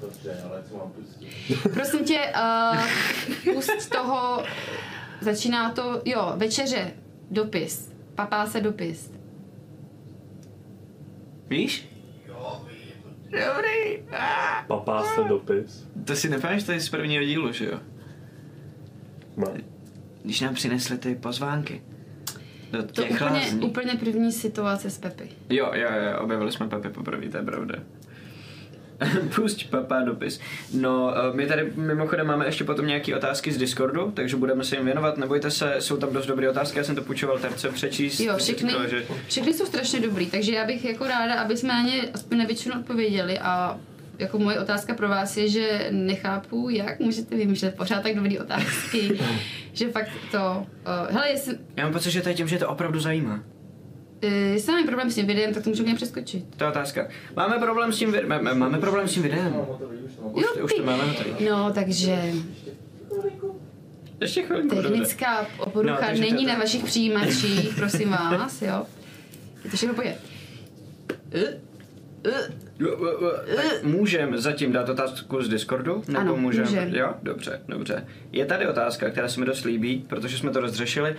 Dobře, 0.01 0.43
ale 0.45 0.63
co 0.69 0.77
mám 0.77 0.91
pustit? 0.91 1.73
Prosím 1.75 2.05
tě, 2.05 2.33
uh, 3.45 3.55
pust 3.55 3.91
toho, 3.91 4.45
začíná 5.21 5.71
to, 5.71 6.03
jo, 6.05 6.33
večeře, 6.37 6.93
dopis, 7.31 7.93
papá 8.15 8.47
se 8.47 8.61
dopis. 8.61 9.13
Víš? 11.49 11.93
Dobrý. 13.33 14.03
Ah. 14.13 14.65
Papá 14.67 15.03
se 15.03 15.25
dopis. 15.25 15.89
To 16.05 16.17
si 16.17 16.29
nepáš, 16.29 16.63
to 16.63 16.73
je 16.73 16.81
z 16.81 16.89
prvního 16.89 17.25
dílu, 17.25 17.53
že 17.53 17.65
jo? 17.65 17.81
No. 19.37 19.55
Když 20.25 20.41
nám 20.41 20.55
přinesli 20.55 20.99
ty 20.99 21.15
pozvánky. 21.15 21.83
Do 22.73 22.83
To 22.83 23.05
úplně, 23.05 23.31
lázní. 23.31 23.61
úplně 23.61 23.93
první 23.95 24.33
situace 24.33 24.91
s 24.91 24.99
Pepi. 24.99 25.29
Jo, 25.51 25.71
jo, 25.75 25.89
jo, 25.93 26.19
objevili 26.21 26.53
jsme 26.53 26.69
Pepe 26.69 26.91
poprvé, 26.91 27.29
to 27.29 27.37
je 27.37 27.43
pravda. 27.43 27.75
Pusť 29.35 29.71
papá 29.71 30.01
dopis. 30.03 30.41
No, 30.75 31.15
eh, 31.17 31.37
my 31.37 31.47
tady 31.47 31.73
mimochodem 31.77 32.27
máme 32.27 32.47
ještě 32.47 32.65
potom 32.65 32.87
nějaké 32.87 33.17
otázky 33.17 33.53
z 33.53 33.59
Discordu, 33.59 34.11
takže 34.15 34.37
budeme 34.37 34.65
se 34.65 34.77
jim 34.77 34.85
věnovat. 34.85 35.19
Nebojte 35.19 35.51
se, 35.51 35.75
jsou 35.79 35.97
tam 35.97 36.13
dost 36.13 36.27
dobré 36.27 36.51
otázky, 36.51 36.79
já 36.79 36.85
jsem 36.85 36.95
to 36.95 37.03
půjčoval 37.03 37.39
terce 37.39 37.69
přečíst. 37.69 38.21
Jo, 38.21 38.37
všechny, 38.37 38.69
říkala, 38.69 38.89
že... 38.89 39.05
všechny 39.29 39.55
jsou 39.55 39.67
strašně 39.67 40.01
dobrý, 40.01 40.27
takže 40.27 40.55
já 40.55 40.65
bych 40.65 40.85
jako 40.85 41.07
ráda, 41.07 41.35
aby 41.35 41.57
jsme 41.57 41.69
na 41.69 41.83
ně 41.83 42.09
aspoň 42.15 42.39
na 42.39 42.45
většinu 42.45 42.81
odpověděli 42.81 43.39
a 43.39 43.81
jako 44.23 44.39
moje 44.39 44.61
otázka 44.61 44.95
pro 44.95 45.09
vás 45.09 45.37
je, 45.37 45.49
že 45.49 45.89
nechápu, 45.91 46.69
jak 46.71 47.01
můžete 47.01 47.37
vymýšlet 47.37 47.75
pořád 47.77 48.03
tak 48.03 48.15
dobrý 48.15 48.39
otázky, 48.39 49.19
že 49.73 49.89
fakt 49.89 50.11
to... 50.31 50.39
Uh, 51.09 51.15
hele, 51.15 51.29
jestli, 51.31 51.59
Já 51.77 51.85
mám 51.85 51.93
pocit, 51.93 52.11
že 52.11 52.23
to 52.23 52.29
je 52.29 52.35
tím, 52.35 52.49
že 52.49 52.59
to 52.59 52.69
opravdu 52.69 53.01
zajímá. 53.01 53.35
uh, 54.25 54.31
jestli 54.33 54.73
máme 54.73 54.87
problém 54.87 55.11
s 55.11 55.15
tím 55.15 55.27
videem, 55.27 55.55
tak 55.55 55.65
to 55.65 55.71
můžeme 55.71 55.95
přeskočit. 55.95 56.45
To 56.57 56.65
je 56.65 56.71
otázka. 56.71 57.09
Máme 57.37 57.59
problém 57.59 57.93
s 57.93 57.99
tím, 57.99 58.13
vi- 58.13 58.27
má- 58.27 58.55
máme 58.55 58.79
problém 58.79 59.09
s 59.09 59.13
tím 59.15 59.23
videem. 59.23 59.57
Už, 60.33 60.45
už 60.65 60.73
to 60.75 60.83
máme 60.85 61.05
hotový. 61.05 61.45
No, 61.51 61.73
takže 61.73 62.33
Ještě 64.21 64.43
chvilinku. 64.43 64.75
dobře. 64.75 64.89
technická 64.91 65.47
porucha 65.73 66.13
No, 66.13 66.21
není 66.21 66.45
to- 66.47 66.53
na 66.53 66.59
vašich 66.59 66.85
přijímačích, 66.85 67.75
prosím 67.77 68.11
vás, 68.11 68.63
jo. 68.63 68.87
Je 69.65 69.71
to 69.71 69.77
všechno 69.77 69.95
pojde. 69.95 70.15
Jo, 71.35 71.47
jo, 72.25 72.33
jo. 72.89 73.33
Tak 73.57 73.83
můžem 73.83 74.39
zatím 74.39 74.73
dát 74.73 74.89
otázku 74.89 75.43
z 75.43 75.49
Discordu? 75.49 76.03
Nebo 76.09 76.21
Ano, 76.21 76.37
můžem? 76.37 76.65
můžem. 76.65 76.95
Jo, 76.95 77.15
dobře, 77.23 77.61
dobře. 77.69 78.07
Je 78.33 78.47
tady 78.47 78.67
otázka, 78.69 79.11
která 79.11 79.29
se 79.29 79.41
mi 79.41 79.47
dost 79.47 79.65
líbí, 79.65 80.05
protože 80.09 80.39
jsme 80.39 80.51
to 80.51 80.61
rozřešili. 80.61 81.17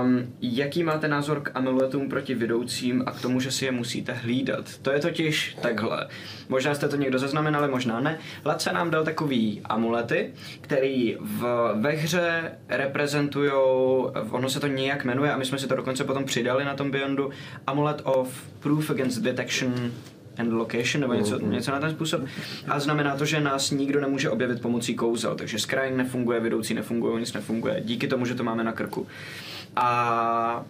Um, 0.00 0.34
jaký 0.40 0.82
máte 0.82 1.08
názor 1.08 1.40
k 1.40 1.50
amuletům 1.54 2.08
proti 2.08 2.34
vedoucím 2.34 3.02
a 3.06 3.12
k 3.12 3.20
tomu, 3.20 3.40
že 3.40 3.50
si 3.50 3.64
je 3.64 3.72
musíte 3.72 4.12
hlídat? 4.12 4.78
To 4.82 4.90
je 4.90 4.98
totiž 5.00 5.56
takhle. 5.62 6.06
Možná 6.48 6.74
jste 6.74 6.88
to 6.88 6.96
někdo 6.96 7.18
zaznamenali, 7.18 7.68
možná 7.68 8.00
ne. 8.00 8.18
Lace 8.44 8.72
nám 8.72 8.90
dal 8.90 9.04
takový 9.04 9.60
amulety, 9.64 10.32
který 10.60 11.16
v, 11.20 11.72
ve 11.80 11.90
hře 11.90 12.52
reprezentují, 12.68 13.50
ono 14.30 14.50
se 14.50 14.60
to 14.60 14.66
nějak 14.66 15.04
jmenuje 15.04 15.32
a 15.32 15.36
my 15.36 15.44
jsme 15.44 15.58
si 15.58 15.66
to 15.66 15.76
dokonce 15.76 16.04
potom 16.04 16.24
přidali 16.24 16.64
na 16.64 16.74
tom 16.74 16.90
Beyondu, 16.90 17.30
Amulet 17.66 18.00
of 18.04 18.42
Proof 18.60 18.90
Against 18.90 19.22
Detection 19.22 19.92
and 20.38 20.52
location 20.52 21.00
nebo 21.00 21.14
něco, 21.14 21.38
něco 21.38 21.70
na 21.70 21.80
ten 21.80 21.90
způsob. 21.90 22.22
A 22.68 22.80
znamená 22.80 23.16
to, 23.16 23.24
že 23.24 23.40
nás 23.40 23.70
nikdo 23.70 24.00
nemůže 24.00 24.30
objevit 24.30 24.62
pomocí 24.62 24.94
kouzel, 24.94 25.34
takže 25.34 25.58
scrying 25.58 25.96
nefunguje, 25.96 26.40
vedoucí 26.40 26.74
nefunguje, 26.74 27.20
nic 27.20 27.32
nefunguje, 27.32 27.80
díky 27.84 28.08
tomu, 28.08 28.26
že 28.26 28.34
to 28.34 28.44
máme 28.44 28.64
na 28.64 28.72
krku. 28.72 29.06
A 29.76 30.64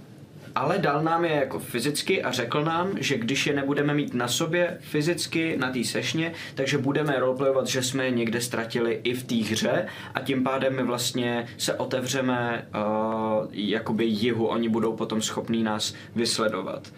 ale 0.57 0.79
dal 0.79 1.03
nám 1.03 1.25
je 1.25 1.33
jako 1.33 1.59
fyzicky 1.59 2.23
a 2.23 2.33
řekl 2.33 2.65
nám, 2.65 2.91
že 3.01 3.19
když 3.19 3.47
je 3.47 3.55
nebudeme 3.55 3.95
mít 3.95 4.15
na 4.15 4.29
sobě 4.29 4.79
fyzicky 4.81 5.57
na 5.57 5.73
té 5.73 5.85
sešně, 5.85 6.33
takže 6.55 6.79
budeme 6.79 7.19
roleplayovat, 7.19 7.67
že 7.67 7.83
jsme 7.83 8.05
je 8.05 8.11
někde 8.11 8.41
ztratili 8.41 9.01
i 9.05 9.15
v 9.15 9.25
té 9.25 9.35
hře 9.35 9.87
a 10.15 10.21
tím 10.21 10.45
pádem 10.45 10.77
my 10.77 10.83
vlastně 10.83 11.47
se 11.57 11.75
otevřeme 11.75 12.67
uh, 12.75 13.47
jakoby 13.53 14.05
jihu, 14.05 14.47
oni 14.47 14.69
budou 14.69 14.97
potom 14.97 15.23
schopní 15.23 15.63
nás 15.63 15.95
vysledovat. 16.15 16.93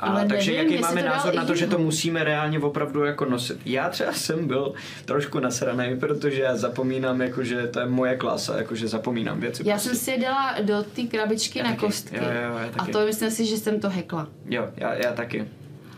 A 0.00 0.06
Ale 0.06 0.26
takže 0.26 0.52
nevím, 0.52 0.70
jaký 0.72 0.82
máme 0.82 1.02
názor 1.02 1.34
na 1.34 1.44
to, 1.44 1.54
že 1.54 1.66
to 1.66 1.78
musíme 1.78 2.24
reálně 2.24 2.58
opravdu 2.58 3.04
jako 3.04 3.24
nosit? 3.24 3.58
Já 3.64 3.88
třeba 3.88 4.12
jsem 4.12 4.46
byl 4.46 4.74
trošku 5.04 5.38
nasraný, 5.40 5.96
protože 6.00 6.42
já 6.42 6.56
zapomínám, 6.56 7.20
jako, 7.22 7.44
že 7.44 7.66
to 7.66 7.80
je 7.80 7.86
moje 7.86 8.16
klasa, 8.16 8.56
jako, 8.58 8.74
že 8.74 8.88
zapomínám 8.88 9.40
věci. 9.40 9.62
Já 9.66 9.74
prostě. 9.74 9.88
jsem 9.88 9.98
si 9.98 10.10
je 10.10 10.18
dala 10.18 10.54
do 10.62 10.82
té 10.82 11.02
krabičky 11.02 11.58
Já 11.58 11.64
na 11.64 11.70
taky. 11.70 11.80
kostky. 11.80 12.16
Jo, 12.16 12.22
jo, 12.24 12.58
já 12.58 12.66
a 12.66 12.70
taky. 12.78 12.92
to 12.92 13.06
myslím 13.06 13.30
si, 13.30 13.46
že 13.46 13.56
jsem 13.56 13.80
to 13.80 13.88
hekla. 13.90 14.28
Jo, 14.48 14.68
já, 14.76 14.94
já 14.94 15.12
taky. 15.12 15.48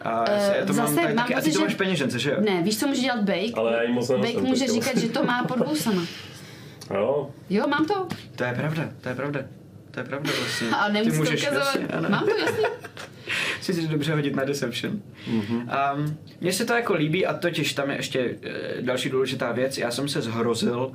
A 0.03 0.25
Eh, 0.29 0.57
já 0.61 0.67
to 0.67 0.73
zase 0.73 0.95
mám, 0.95 1.05
tak, 1.05 1.15
mám 1.15 1.25
taky. 1.26 1.35
A 1.35 1.41
ty 1.41 1.43
pocit, 1.43 1.53
to 1.53 1.59
že- 1.59 1.65
máš 1.65 1.75
peněžence, 1.75 2.19
že 2.19 2.31
jo? 2.31 2.37
Ne, 2.41 2.62
víš, 2.62 2.79
co 2.81 2.87
může 2.87 3.00
dělat 3.00 3.21
Bake? 3.23 3.53
Ale 3.55 3.73
já 3.73 3.83
ji 3.83 3.93
moc 3.93 4.11
Bake 4.11 4.41
může 4.41 4.67
říkat, 4.67 4.97
že 4.97 5.09
to 5.09 5.25
má 5.25 5.45
pod 5.45 5.59
vousama. 5.67 6.03
Jo, 6.95 7.31
Jo, 7.50 7.67
mám 7.69 7.87
to. 7.87 8.07
To 8.37 8.45
je 8.45 8.53
pravda, 8.55 8.88
to 9.00 9.09
je 9.09 9.15
pravda. 9.15 9.41
To 9.97 10.00
je 10.00 10.05
pravda 10.07 10.31
vlastně. 10.41 10.69
A 10.71 10.87
Ty 10.87 10.93
nemusíš 10.93 11.19
to 11.19 11.25
můžeš, 11.25 11.43
ukazovat. 11.43 11.67
jasně, 11.75 11.87
ano. 11.87 12.09
Mám 12.11 12.25
to, 12.25 12.37
jasně. 12.37 12.67
si 13.61 13.73
si 13.75 13.88
dobře 13.88 14.15
hodit 14.15 14.37
na 14.37 14.45
Deception. 14.45 15.00
Mm-hmm. 15.31 15.95
Um, 15.97 16.19
mně 16.41 16.53
se 16.53 16.65
to 16.65 16.73
jako 16.75 16.95
líbí 16.95 17.26
a 17.26 17.35
totiž 17.35 17.73
tam 17.73 17.91
je 17.91 17.97
ještě 17.97 18.21
e, 18.79 18.83
další 18.83 19.11
důležitá 19.11 19.53
věc. 19.53 19.79
Já 19.79 19.91
jsem 19.91 20.09
se 20.09 20.23
zhrozil, 20.23 20.93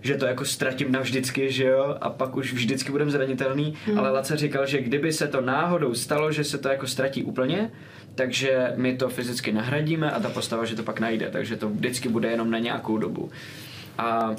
že 0.00 0.14
to 0.14 0.26
jako 0.26 0.44
ztratím 0.44 0.92
navždycky, 0.92 1.52
že 1.52 1.64
jo, 1.64 1.96
a 2.00 2.10
pak 2.10 2.36
už 2.36 2.52
vždycky 2.52 2.90
budem 2.92 3.10
zranitelný, 3.10 3.74
Hmm. 3.86 3.98
ale 3.98 4.10
Lace 4.10 4.36
říkal, 4.36 4.66
že 4.66 4.82
kdyby 4.82 5.12
se 5.12 5.28
to 5.28 5.40
náhodou 5.40 5.94
stalo, 5.94 6.32
že 6.32 6.44
se 6.44 6.58
to 6.58 6.68
jako 6.68 6.86
ztratí 6.86 7.22
úplně, 7.22 7.70
takže 8.14 8.72
my 8.76 8.96
to 8.96 9.08
fyzicky 9.08 9.52
nahradíme 9.52 10.10
a 10.10 10.20
ta 10.20 10.28
postava, 10.30 10.64
že 10.64 10.76
to 10.76 10.82
pak 10.82 11.00
najde, 11.00 11.28
takže 11.30 11.56
to 11.56 11.68
vždycky 11.68 12.08
bude 12.08 12.30
jenom 12.30 12.50
na 12.50 12.58
nějakou 12.58 12.96
dobu. 12.98 13.30
A 13.98 14.34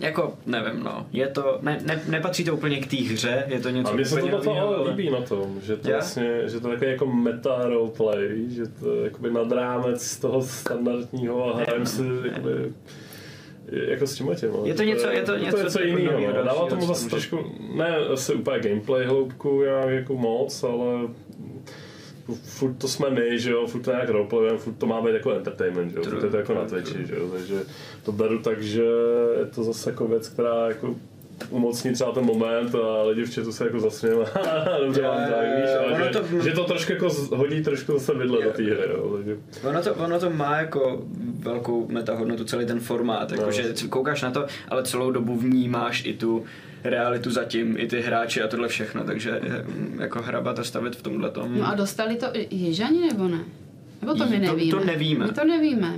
jako, 0.00 0.34
nevím, 0.46 0.82
no, 0.82 1.06
je 1.12 1.28
to, 1.28 1.58
ne, 1.62 1.80
ne, 1.86 2.02
nepatří 2.08 2.44
to 2.44 2.54
úplně 2.54 2.80
k 2.80 2.86
té 2.90 2.96
hře, 2.96 3.44
je 3.46 3.60
to 3.60 3.70
něco 3.70 3.90
a 3.90 3.94
mně 3.94 4.04
se 4.04 4.10
to 4.10 4.16
úplně 4.20 4.32
na 4.32 4.38
to 4.38 4.44
novýho, 4.44 4.68
ale 4.76 4.88
líbí 4.90 5.10
na 5.10 5.20
tom, 5.20 5.60
že 5.62 5.76
to 5.76 5.88
Jo? 5.90 5.94
vlastně, 5.96 6.42
že 6.48 6.60
to 6.60 6.68
je 6.68 6.74
takový 6.74 6.90
jako 6.90 7.06
meta 7.06 7.68
roleplay, 7.68 8.44
že 8.48 8.62
to 8.66 8.94
je 8.94 9.04
jakoby 9.04 9.30
nad 9.30 9.52
rámec 9.52 10.16
toho 10.18 10.42
standardního 10.42 11.54
a 11.54 11.56
hrajeme 11.56 11.86
si 11.86 12.02
jakoby, 12.32 12.72
jako 13.88 14.06
s 14.06 14.14
tím 14.14 14.34
těma. 14.36 14.54
Je 14.64 14.74
to 14.74 14.82
něco- 14.82 15.08
je 15.08 15.22
to 15.22 15.32
je 15.34 15.40
něco 15.40 15.56
to 15.56 15.62
něco 15.62 15.80
jako 15.82 15.98
jiného. 15.98 16.20
No. 16.36 16.42
Dává 16.44 16.66
tomu 16.68 16.86
zase 16.86 17.10
trošku, 17.10 17.38
ne 17.76 17.96
asi 17.96 18.34
úplně 18.34 18.58
gameplay 18.60 19.04
hloubku 19.06 19.62
nějak 19.62 19.88
jako 19.90 20.14
moc, 20.14 20.62
ale 20.64 21.08
furt 22.34 22.74
to 22.74 22.88
jsme 22.88 23.10
my, 23.10 23.38
že 23.38 23.50
jo, 23.50 23.66
furt 23.66 23.82
to 23.82 23.90
nějak 23.90 24.08
roleplayujeme, 24.08 24.58
furt 24.58 24.74
to 24.74 24.86
má 24.86 25.00
být 25.02 25.14
jako 25.14 25.30
entertainment, 25.30 25.90
že 25.92 25.96
jo, 25.98 26.02
furt 26.02 26.24
je 26.24 26.30
to 26.30 26.36
jako 26.36 26.54
na 26.54 26.64
Twitchi, 26.64 27.06
že 27.06 27.14
jo, 27.14 27.30
takže 27.30 27.62
to 28.04 28.12
beru 28.12 28.38
tak, 28.42 28.62
že 28.62 28.82
je 29.38 29.46
to 29.54 29.64
zase 29.64 29.90
jako 29.90 30.08
věc, 30.08 30.28
která 30.28 30.68
jako 30.68 30.94
umocní 31.50 31.92
třeba 31.92 32.12
ten 32.12 32.24
moment 32.24 32.74
a 32.74 33.02
lidi 33.02 33.24
v 33.24 33.34
chatu 33.34 33.52
se 33.52 33.64
jako 33.64 33.80
zasmějí, 33.80 34.14
dobře 34.84 35.02
vám 35.02 35.16
tak, 35.16 35.46
víš, 35.56 35.70
ale 35.78 36.04
že, 36.04 36.10
to- 36.10 36.42
že 36.42 36.50
to 36.52 36.64
trošku 36.64 36.92
jako 36.92 37.08
hodí 37.36 37.62
trošku 37.62 37.92
zase 37.92 38.14
vidle 38.14 38.42
do 38.44 38.50
té 38.50 38.62
hry, 38.62 38.88
jo, 38.90 39.18
Ono 39.68 39.82
to, 39.82 39.94
ono 39.94 40.20
to 40.20 40.30
má 40.30 40.56
jako 40.56 41.02
velkou 41.38 41.86
metahodnotu, 41.88 42.44
celý 42.44 42.66
ten 42.66 42.80
formát, 42.80 43.30
jako 43.32 43.44
No. 43.44 43.52
že 43.52 43.74
koukáš 43.88 44.22
na 44.22 44.30
to, 44.30 44.46
ale 44.68 44.82
celou 44.82 45.10
dobu 45.10 45.36
vnímáš 45.36 46.04
i 46.06 46.12
tu 46.14 46.44
realitu 46.84 47.30
zatím, 47.30 47.74
i 47.78 47.86
ty 47.86 48.00
hráči 48.00 48.42
a 48.42 48.48
tohle 48.48 48.68
všechno, 48.68 49.04
takže 49.04 49.40
eh, 49.42 49.64
jako 50.02 50.22
hrabat 50.22 50.58
a 50.58 50.64
stavit 50.64 50.96
v 50.96 51.02
tomhle 51.02 51.30
tom. 51.30 51.58
No 51.58 51.68
a 51.68 51.74
dostali 51.74 52.16
to 52.16 52.26
Jižani 52.50 53.00
nebo 53.08 53.28
ne? 53.28 53.38
Nebo 54.00 54.14
to 54.14 54.26
my 54.26 54.40
To- 54.40 54.46
to 54.46 54.56
nevíme? 54.56 54.84
nevíme. 54.84 55.26
My 55.26 55.32
to 55.32 55.44
nevíme. 55.44 55.94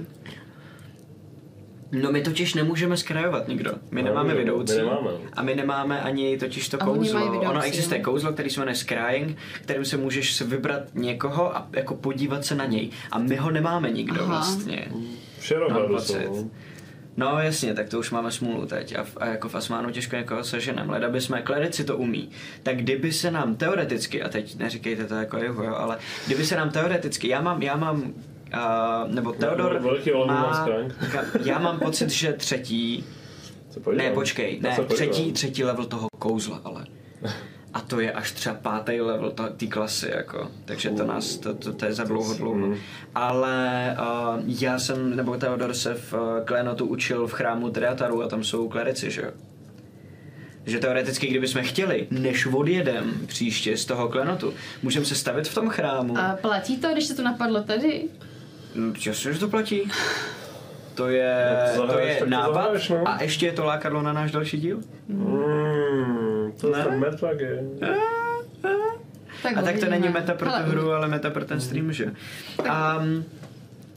No 1.92 2.12
my 2.12 2.20
totiž 2.22 2.54
nemůžeme 2.54 2.96
skrajovat 2.96 3.48
nikdo. 3.48 3.70
My 3.90 4.02
No, 4.02 4.08
nemáme 4.08 4.34
vedoucí. 4.34 4.72
my 4.74 4.78
nemáme. 4.82 5.10
A 5.32 5.42
my 5.42 5.54
nemáme 5.54 6.00
ani 6.02 6.38
totiž 6.38 6.68
to 6.68 6.82
A 6.82 6.86
oni 6.86 6.98
kouzlo. 6.98 7.18
mají 7.20 7.30
vedoucí, 7.30 7.46
ono 7.48 7.62
existuje 7.62 7.98
no. 7.98 8.04
kouzlo, 8.04 8.32
který 8.32 8.50
se 8.50 8.60
jmenuje 8.60 8.74
scrying, 8.74 9.36
kterým 9.62 9.84
se 9.84 9.96
můžeš 9.96 10.40
vybrat 10.42 10.82
někoho 10.94 11.56
a 11.56 11.68
jako 11.72 11.94
podívat 11.94 12.44
se 12.44 12.54
na 12.54 12.64
něj. 12.64 12.90
A 13.10 13.18
my 13.18 13.36
ho 13.36 13.50
nemáme 13.50 13.90
nikdo 13.90 14.20
Aha. 14.20 14.26
vlastně. 14.26 14.88
Pocit. 15.88 16.28
no. 16.30 16.50
No 17.16 17.38
jasně, 17.38 17.74
tak 17.74 17.88
to 17.88 17.98
už 17.98 18.10
máme 18.10 18.30
smůlu 18.30 18.66
teď 18.66 18.98
a, 18.98 19.04
v, 19.04 19.16
a 19.20 19.26
jako 19.26 19.48
v 19.48 19.54
Asmánu 19.54 19.90
těžko 19.90 20.16
někoho 20.16 20.44
seženem, 20.44 20.90
leda 20.90 21.08
by 21.08 21.20
jsme, 21.20 21.42
klerici 21.42 21.84
to 21.84 21.96
umí. 21.96 22.30
Tak 22.62 22.76
kdyby 22.76 23.12
se 23.12 23.30
nám 23.30 23.56
teoreticky, 23.56 24.22
a 24.22 24.28
teď 24.28 24.58
neříkejte 24.58 25.04
to 25.04 25.14
jako 25.14 25.36
jeho, 25.36 25.64
jo, 25.64 25.74
ale 25.74 25.98
kdyby 26.26 26.44
se 26.46 26.56
nám 26.56 26.70
teoreticky, 26.70 27.28
já 27.28 27.40
mám, 27.40 27.62
já 27.62 27.76
mám, 27.76 28.12
uh, 28.54 29.14
nebo 29.14 29.32
Teodor 29.32 29.78
velký 29.78 30.10
level 30.12 30.26
má 30.26 30.68
já 31.44 31.58
mám 31.58 31.78
pocit, 31.78 32.10
že 32.10 32.32
třetí, 32.32 33.04
ne 33.96 34.10
počkej, 34.10 34.60
Já 34.62 34.76
ne, 34.78 34.84
třetí, 34.84 35.32
třetí 35.32 35.64
level 35.64 35.84
toho 35.84 36.08
kouzla, 36.18 36.60
ale. 36.64 36.84
A 37.74 37.80
to 37.80 38.00
je 38.00 38.12
až 38.12 38.32
třeba 38.32 38.54
pátý 38.54 39.00
level 39.00 39.30
ta- 39.30 39.48
té 39.48 39.66
klasy, 39.66 40.10
jako. 40.14 40.50
Takže 40.64 40.90
to 40.90 41.04
nás, 41.04 41.36
to, 41.36 41.54
to, 41.54 41.72
to 41.72 41.84
je 41.84 41.94
za 41.94 42.04
dlouho 42.04 42.34
dlouho. 42.34 42.74
Ale 43.14 43.96
uh, 44.00 44.40
já 44.46 44.78
jsem, 44.78 45.16
nebo 45.16 45.36
Theodor 45.36 45.74
se 45.74 45.94
v 45.94 46.12
uh, 46.12 46.20
Klénotu 46.44 46.86
učil 46.86 47.26
v 47.26 47.32
chrámu 47.32 47.70
Triataru 47.70 48.22
a 48.22 48.28
tam 48.28 48.44
jsou 48.44 48.68
klerici, 48.68 49.10
že 49.10 49.22
jo? 49.22 49.30
Že 50.66 50.78
teoreticky, 50.78 51.26
kdybychom 51.26 51.62
chtěli, 51.62 52.06
než 52.10 52.46
odjedem 52.46 53.12
příště 53.26 53.76
z 53.76 53.84
toho 53.84 54.08
klenotu, 54.08 54.54
můžeme 54.82 55.04
se 55.06 55.14
stavit 55.14 55.48
v 55.48 55.54
tom 55.54 55.68
chrámu. 55.68 56.18
A 56.18 56.38
platí 56.40 56.76
to, 56.76 56.88
když 56.92 57.04
se 57.04 57.14
to 57.14 57.22
napadlo 57.22 57.62
tady? 57.62 58.08
No, 58.74 58.92
že 59.32 59.38
to 59.38 59.48
platí. 59.48 59.90
To 60.94 61.08
je, 61.08 61.56
No, 61.76 61.86
to 61.86 61.92
to 61.92 61.98
je 61.98 62.14
tak 62.14 62.18
to 62.24 62.30
nápad 62.30 62.54
zahraješ, 62.54 62.88
no. 62.88 63.08
a 63.08 63.22
ještě 63.22 63.46
je 63.46 63.52
to 63.52 63.64
lákadlo 63.64 64.02
na 64.02 64.12
náš 64.12 64.32
další 64.32 64.60
díl. 64.60 64.80
Mm, 65.08 66.52
to 66.60 66.76
je 66.76 66.84
Ne? 67.80 67.88
Tak 69.42 69.56
A 69.56 69.62
tak 69.62 69.78
to 69.78 69.86
není 69.86 70.08
meta 70.08 70.34
pro 70.34 70.50
tu 70.50 70.70
hru, 70.70 70.90
ale 70.92 71.08
meta 71.08 71.30
pro 71.30 71.44
ten 71.44 71.60
stream, 71.60 71.92
že? 71.92 72.04
Um, 72.58 73.24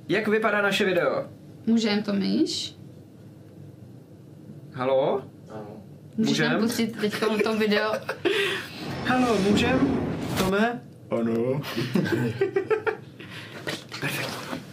jak 0.10 0.28
vypadá 0.28 0.62
naše 0.62 0.86
video? 0.86 1.26
Můžeme 1.66 2.02
to, 2.02 2.14
Míš? 2.14 2.76
Halo? 4.74 5.22
Můžeš 6.18 6.40
nám 6.40 6.48
Můžem? 6.50 6.62
pustit 6.62 6.98
teď 7.02 7.14
to 7.44 7.58
video? 7.58 7.92
Halo, 9.06 9.38
můžem? 9.38 10.08
Tome? 10.38 10.82
Ano. 11.12 11.62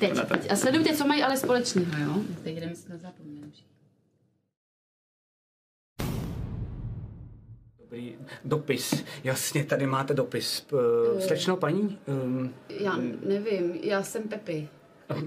Teď, 0.03 0.29
teď. 0.29 0.51
A 0.53 0.57
sledujte, 0.57 0.97
co 0.97 1.07
mají 1.07 1.23
ale 1.23 1.37
společného, 1.37 1.91
jo? 2.05 2.23
Teď 2.45 2.57
jdeme 2.57 2.75
si 2.75 2.87
to 2.93 2.99
zapomnět. 2.99 3.45
Dobrý 7.81 8.17
dopis. 8.45 9.05
Jasně, 9.25 9.65
tady 9.65 9.87
máte 9.87 10.15
dopis. 10.15 10.67
Uh, 10.73 11.21
Slečno 11.21 11.57
paní? 11.57 11.99
Um, 12.07 12.55
Já 12.81 12.97
nevím, 13.27 13.75
já 13.83 14.03
jsem 14.03 14.23
Pepi. 14.23 14.69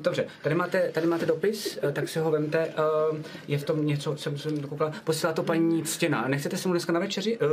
Dobře, 0.02 0.28
tady 0.44 0.56
máte, 0.56 0.90
tady 0.92 1.08
máte 1.08 1.26
dopis, 1.26 1.80
eh, 1.84 1.92
tak 1.92 2.10
si 2.10 2.20
ho 2.20 2.32
vemte. 2.32 2.60
eh, 2.68 3.24
Je 3.48 3.58
v 3.58 3.64
tom 3.64 3.86
něco, 3.86 4.18
jsem 4.18 4.38
se 4.38 4.52
dokoukal. 4.52 4.92
Posílá 5.04 5.34
to 5.34 5.44
paní 5.44 5.84
Ctěna. 5.84 6.28
Nechcete 6.28 6.58
se 6.58 6.68
mu 6.68 6.74
dneska 6.74 6.94
na 6.94 7.00
večeři? 7.00 7.38
Eh, 7.42 7.46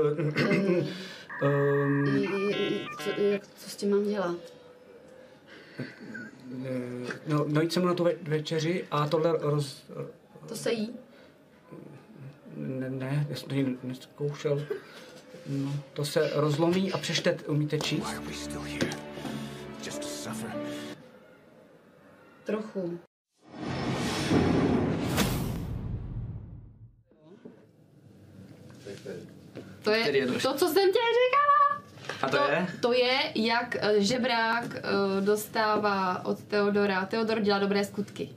ehm, 1.42 2.06
i- 2.50 2.86
Co, 3.04 3.20
jak, 3.22 3.42
co 3.46 3.70
s 3.70 3.76
tím 3.76 3.90
mám 3.90 4.04
dělat? 4.08 4.36
Eh, 6.66 7.12
No, 7.26 7.44
najít 7.48 7.72
se 7.72 7.80
mu 7.80 7.86
na 7.86 7.94
tu 7.94 8.04
ve- 8.04 8.14
večeři 8.22 8.84
a 8.90 9.08
tohle 9.08 9.38
roz... 9.40 9.82
To 10.48 10.56
se 10.56 10.72
jí? 10.72 10.94
Ne, 12.56 12.90
ne, 12.90 13.26
já 13.30 13.36
jsem 13.36 13.48
to 13.48 13.54
nikdy 13.54 13.76
neskoušel. 13.82 14.62
No, 15.46 15.72
to 15.92 16.04
se 16.04 16.30
rozlomí 16.34 16.92
a 16.92 16.98
přečte, 16.98 17.34
umíte 17.46 17.78
číst? 17.80 18.06
Trochu. 22.44 22.98
To 29.82 29.90
je 29.90 30.26
to, 30.26 30.54
co 30.54 30.68
jsem 30.68 30.92
tě 30.92 30.98
říkala. 31.18 31.81
A 32.22 32.28
to, 32.28 32.36
je? 32.36 32.66
To 32.80 32.92
je, 32.92 33.18
jak 33.34 33.76
eh, 33.80 34.00
žebrák 34.00 34.64
eh, 34.76 34.80
dostává 35.20 36.24
od 36.24 36.42
Teodora. 36.42 37.06
Teodor 37.06 37.40
dělá 37.40 37.58
dobré 37.58 37.84
skutky. 37.84 38.28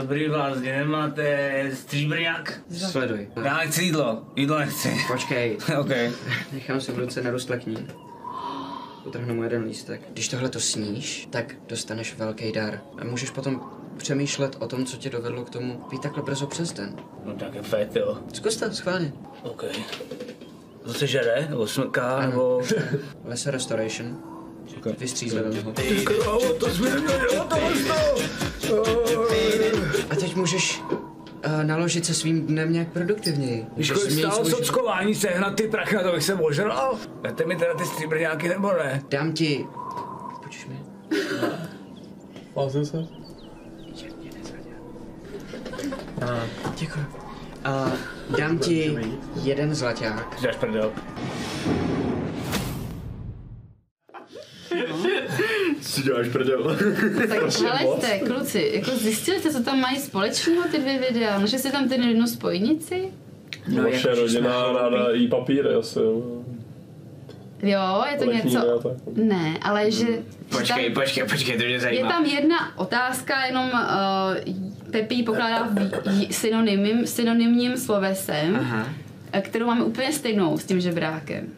Dobrý 0.00 0.28
vás, 0.28 0.58
kde 0.58 0.76
nemáte 0.76 1.70
stříbrňák? 1.74 2.60
Sleduj. 2.90 3.28
Já 3.44 3.56
nechci 3.56 3.84
jídlo, 3.84 4.22
jídlo 4.36 4.58
nechci. 4.58 4.96
Počkej, 5.12 5.58
OK. 5.80 5.90
nechám 6.52 6.80
si 6.80 6.92
v 6.92 6.98
ruce 6.98 7.22
narostlekní. 7.22 7.76
Utrhnu 9.04 9.34
mu 9.34 9.42
jeden 9.42 9.64
lístek. 9.64 10.00
Když 10.10 10.28
tohle 10.28 10.48
to 10.48 10.60
sníš, 10.60 11.28
tak 11.30 11.54
dostaneš 11.68 12.14
velký 12.16 12.52
dar. 12.52 12.80
A 13.00 13.04
můžeš 13.04 13.30
potom 13.30 13.77
přemýšlet 13.98 14.56
o 14.58 14.66
tom, 14.66 14.84
co 14.84 14.96
tě 14.96 15.10
dovedlo 15.10 15.44
k 15.44 15.50
tomu 15.50 15.84
být 15.90 16.02
takhle 16.02 16.22
brzo 16.22 16.46
přes 16.46 16.72
den. 16.72 16.96
No 17.24 17.34
tak 17.34 17.54
je 17.54 17.62
fét, 17.62 17.96
jo. 17.96 18.18
Zkus 18.32 18.56
to, 18.56 18.72
schválně. 18.72 19.12
OK. 19.42 19.64
To 20.82 20.94
se 20.94 21.06
žere, 21.06 21.46
nebo 21.50 21.66
smrká, 21.66 22.26
nebo... 22.26 22.62
Lesser 23.24 23.52
Restoration. 23.52 24.16
Okay. 24.78 24.92
Vystřízli 24.98 25.40
ho. 25.64 26.54
to 26.54 26.70
jsme 26.70 26.90
A 30.10 30.16
teď 30.16 30.36
můžeš 30.36 30.82
uh, 30.90 31.02
naložit 31.62 32.06
se 32.06 32.14
svým 32.14 32.46
dnem 32.46 32.72
nějak 32.72 32.88
produktivněji. 32.92 33.66
Když 33.74 33.90
kolik 33.90 34.10
stálo 34.10 34.34
svůj 34.34 34.50
sockování 34.50 35.14
sehnat 35.14 35.54
ty 35.54 35.62
prachy, 35.62 35.94
na 35.96 36.02
to 36.02 36.12
bych 36.12 36.24
se 36.24 36.34
ožral. 36.34 36.98
Dáte 37.22 37.44
mi 37.44 37.56
teda 37.56 37.74
ty 37.74 37.84
stříbrňáky 37.84 38.48
nebo 38.48 38.72
ne? 38.72 39.02
Dám 39.10 39.32
ti... 39.32 39.66
Počkej 40.42 40.70
mi. 40.70 40.80
Vlastně 42.54 42.84
se? 42.84 43.17
Děkuji. 46.78 47.06
Uh, 47.66 47.92
dám 48.38 48.58
ti 48.58 48.98
jeden 49.42 49.74
zlaťák. 49.74 50.36
Děláš 50.40 50.56
prdel. 50.56 50.92
Si 55.80 56.02
děláš 56.02 56.28
prdel. 56.28 56.76
Tak 57.28 57.38
hleďte, 57.60 58.18
kluci, 58.18 58.70
jako 58.74 58.90
zjistili 58.90 59.40
jste, 59.40 59.50
co 59.50 59.62
tam 59.62 59.80
mají 59.80 59.96
společného 59.98 60.64
ty 60.70 60.78
dvě 60.78 60.98
videa? 60.98 61.38
Našli 61.38 61.58
jste 61.58 61.70
tam 61.72 61.88
ten 61.88 62.02
jednu 62.02 62.26
spojnici? 62.26 63.12
No, 63.68 63.82
Vaše 63.82 64.08
jakože 64.08 64.22
rodina 64.22 64.72
ráda 64.72 65.10
jí 65.10 65.28
papíry 65.28 65.74
asi. 65.74 65.98
jo. 65.98 66.22
Jo, 67.62 68.04
je 68.12 68.18
to 68.18 68.24
Letní 68.24 68.50
něco... 68.54 68.58
ne, 68.66 68.82
tak. 68.82 69.16
Ne, 69.16 69.58
ale 69.62 69.90
že... 69.90 70.06
že 70.06 70.18
Počkej, 70.48 70.84
tam, 70.84 71.02
počkej, 71.02 71.24
počkej, 71.24 71.56
to 71.58 71.64
mě 71.64 71.72
je 71.72 71.80
zajímá. 71.80 72.08
tam 72.08 72.24
jedna 72.24 72.78
otázka, 72.78 73.44
jenom 73.44 73.70
uh, 73.70 74.54
Pepi 74.90 75.14
ji 75.14 75.22
pokládá 75.22 75.68
synonymím, 76.30 77.06
synonymním 77.06 77.76
slovesem, 77.76 78.56
Aha. 78.56 78.88
eh, 79.32 79.40
kterou 79.40 79.66
máme 79.66 79.84
úplně 79.84 80.12
stejnou 80.12 80.58
s 80.58 80.64
tím 80.64 80.80
žebrákem. 80.80 81.48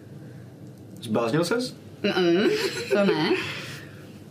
Zbláznil 1.02 1.44
ses? 1.44 1.76
Mm-mm, 2.02 2.50
to 2.92 3.04
ne. 3.04 3.30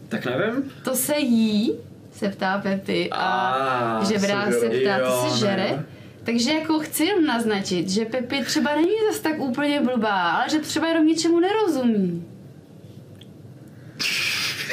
Tak 0.09 0.25
nevím. 0.25 0.71
To 0.83 0.95
se 0.95 1.17
jí, 1.17 1.73
se 2.11 2.29
ptá 2.29 2.57
Pepi 2.57 3.09
a 3.11 3.17
A, 3.17 4.03
žebrák 4.03 4.53
se 4.53 4.69
ptá, 4.69 4.97
jo, 4.97 5.05
to 5.05 5.29
se 5.29 5.33
ne. 5.33 5.37
žere? 5.39 5.85
Takže 6.23 6.51
jako 6.53 6.79
chci 6.79 7.03
jenom 7.05 7.25
naznačit, 7.25 7.89
že 7.89 8.05
Pepi 8.05 8.43
třeba 8.43 8.75
není 8.75 8.91
zas 9.11 9.19
tak 9.19 9.39
úplně 9.39 9.81
blbá, 9.81 10.31
ale 10.31 10.49
že 10.49 10.59
třeba 10.59 10.87
jenom 10.87 11.05
ničemu 11.07 11.39
nerozumí. 11.39 12.25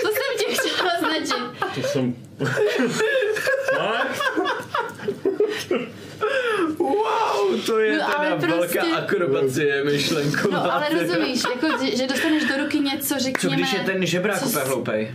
To 0.03 0.09
jsem 0.09 0.39
ti 0.39 0.55
chtěla 0.55 0.89
naznačit. 0.93 1.75
To 1.75 1.89
jsem... 1.89 2.15
Wow, 6.79 7.61
to 7.67 7.79
je 7.81 7.99
No, 7.99 8.19
ale 8.19 8.37
teda 8.41 8.57
prostě- 8.57 8.81
velká 8.81 8.97
akrobacie 8.97 9.85
myšlenková. 9.85 10.57
No 10.63 10.73
ale 10.75 10.89
rozumíš, 10.89 11.43
jako, 11.45 11.85
že- 11.97 12.07
dostaneš 12.07 12.45
do 12.45 12.57
ruky 12.65 12.81
něco, 12.81 13.15
Co 13.15 13.21
řekněme... 13.21 13.57
když 13.57 13.73
je 13.73 13.79
ten 13.81 14.07
žebrák 14.07 14.39
co 14.41 14.47
úplně 14.49 14.65
s- 14.65 14.69
hloupej? 14.69 15.15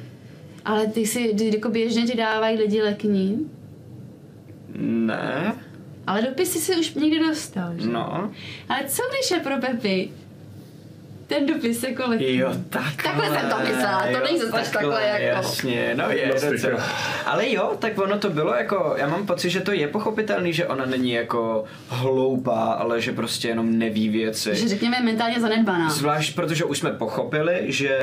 Ale 0.65 0.87
ty 0.87 1.05
si, 1.05 1.33
ty, 1.37 1.51
jako 1.55 1.69
běžně 1.69 2.01
ti 2.07 2.17
dávají 2.17 2.57
lidi 2.57 2.81
lekní, 2.81 3.51
Ne. 4.75 5.53
ale 6.07 6.21
dopisy 6.21 6.59
si 6.59 6.75
už 6.75 6.93
někdy 6.93 7.19
dostal, 7.19 7.73
že? 7.77 7.87
No. 7.87 8.31
Ale 8.69 8.79
co 8.87 9.03
když 9.09 9.31
je 9.31 9.39
pro 9.39 9.57
Pepi 9.57 10.11
ten 11.31 11.45
dopis 11.45 11.83
jako 11.83 12.03
lekní? 12.09 12.37
Jo, 12.37 12.51
takhle. 12.69 13.03
Takhle 13.03 13.25
jsem 13.39 13.49
to 13.49 13.55
myslela, 13.67 14.03
to 14.11 14.25
není 14.25 14.39
zase 14.39 14.71
takhle 14.73 15.03
jako. 15.03 15.23
Jasně, 15.23 15.93
no 15.95 16.09
je 16.09 16.27
Vlastně, 16.31 16.49
docela. 16.51 16.73
jo. 16.73 16.79
Ale 17.25 17.49
jo, 17.49 17.71
tak 17.79 17.97
ono 17.99 18.19
to 18.19 18.29
bylo 18.29 18.53
jako, 18.55 18.93
já 18.97 19.07
mám 19.07 19.25
pocit, 19.25 19.49
že 19.49 19.59
to 19.61 19.71
je 19.71 19.87
pochopitelný, 19.87 20.53
že 20.53 20.67
ona 20.67 20.85
není 20.85 21.11
jako 21.11 21.63
hloupá, 21.89 22.63
ale 22.73 23.01
že 23.01 23.11
prostě 23.11 23.47
jenom 23.47 23.77
neví 23.77 24.09
věci. 24.09 24.55
Že 24.55 24.67
řekněme 24.67 25.01
mentálně 25.01 25.39
zanedbaná. 25.39 25.89
Zvlášť 25.89 26.35
protože 26.35 26.65
už 26.65 26.79
jsme 26.79 26.91
pochopili, 26.91 27.59
že 27.67 27.99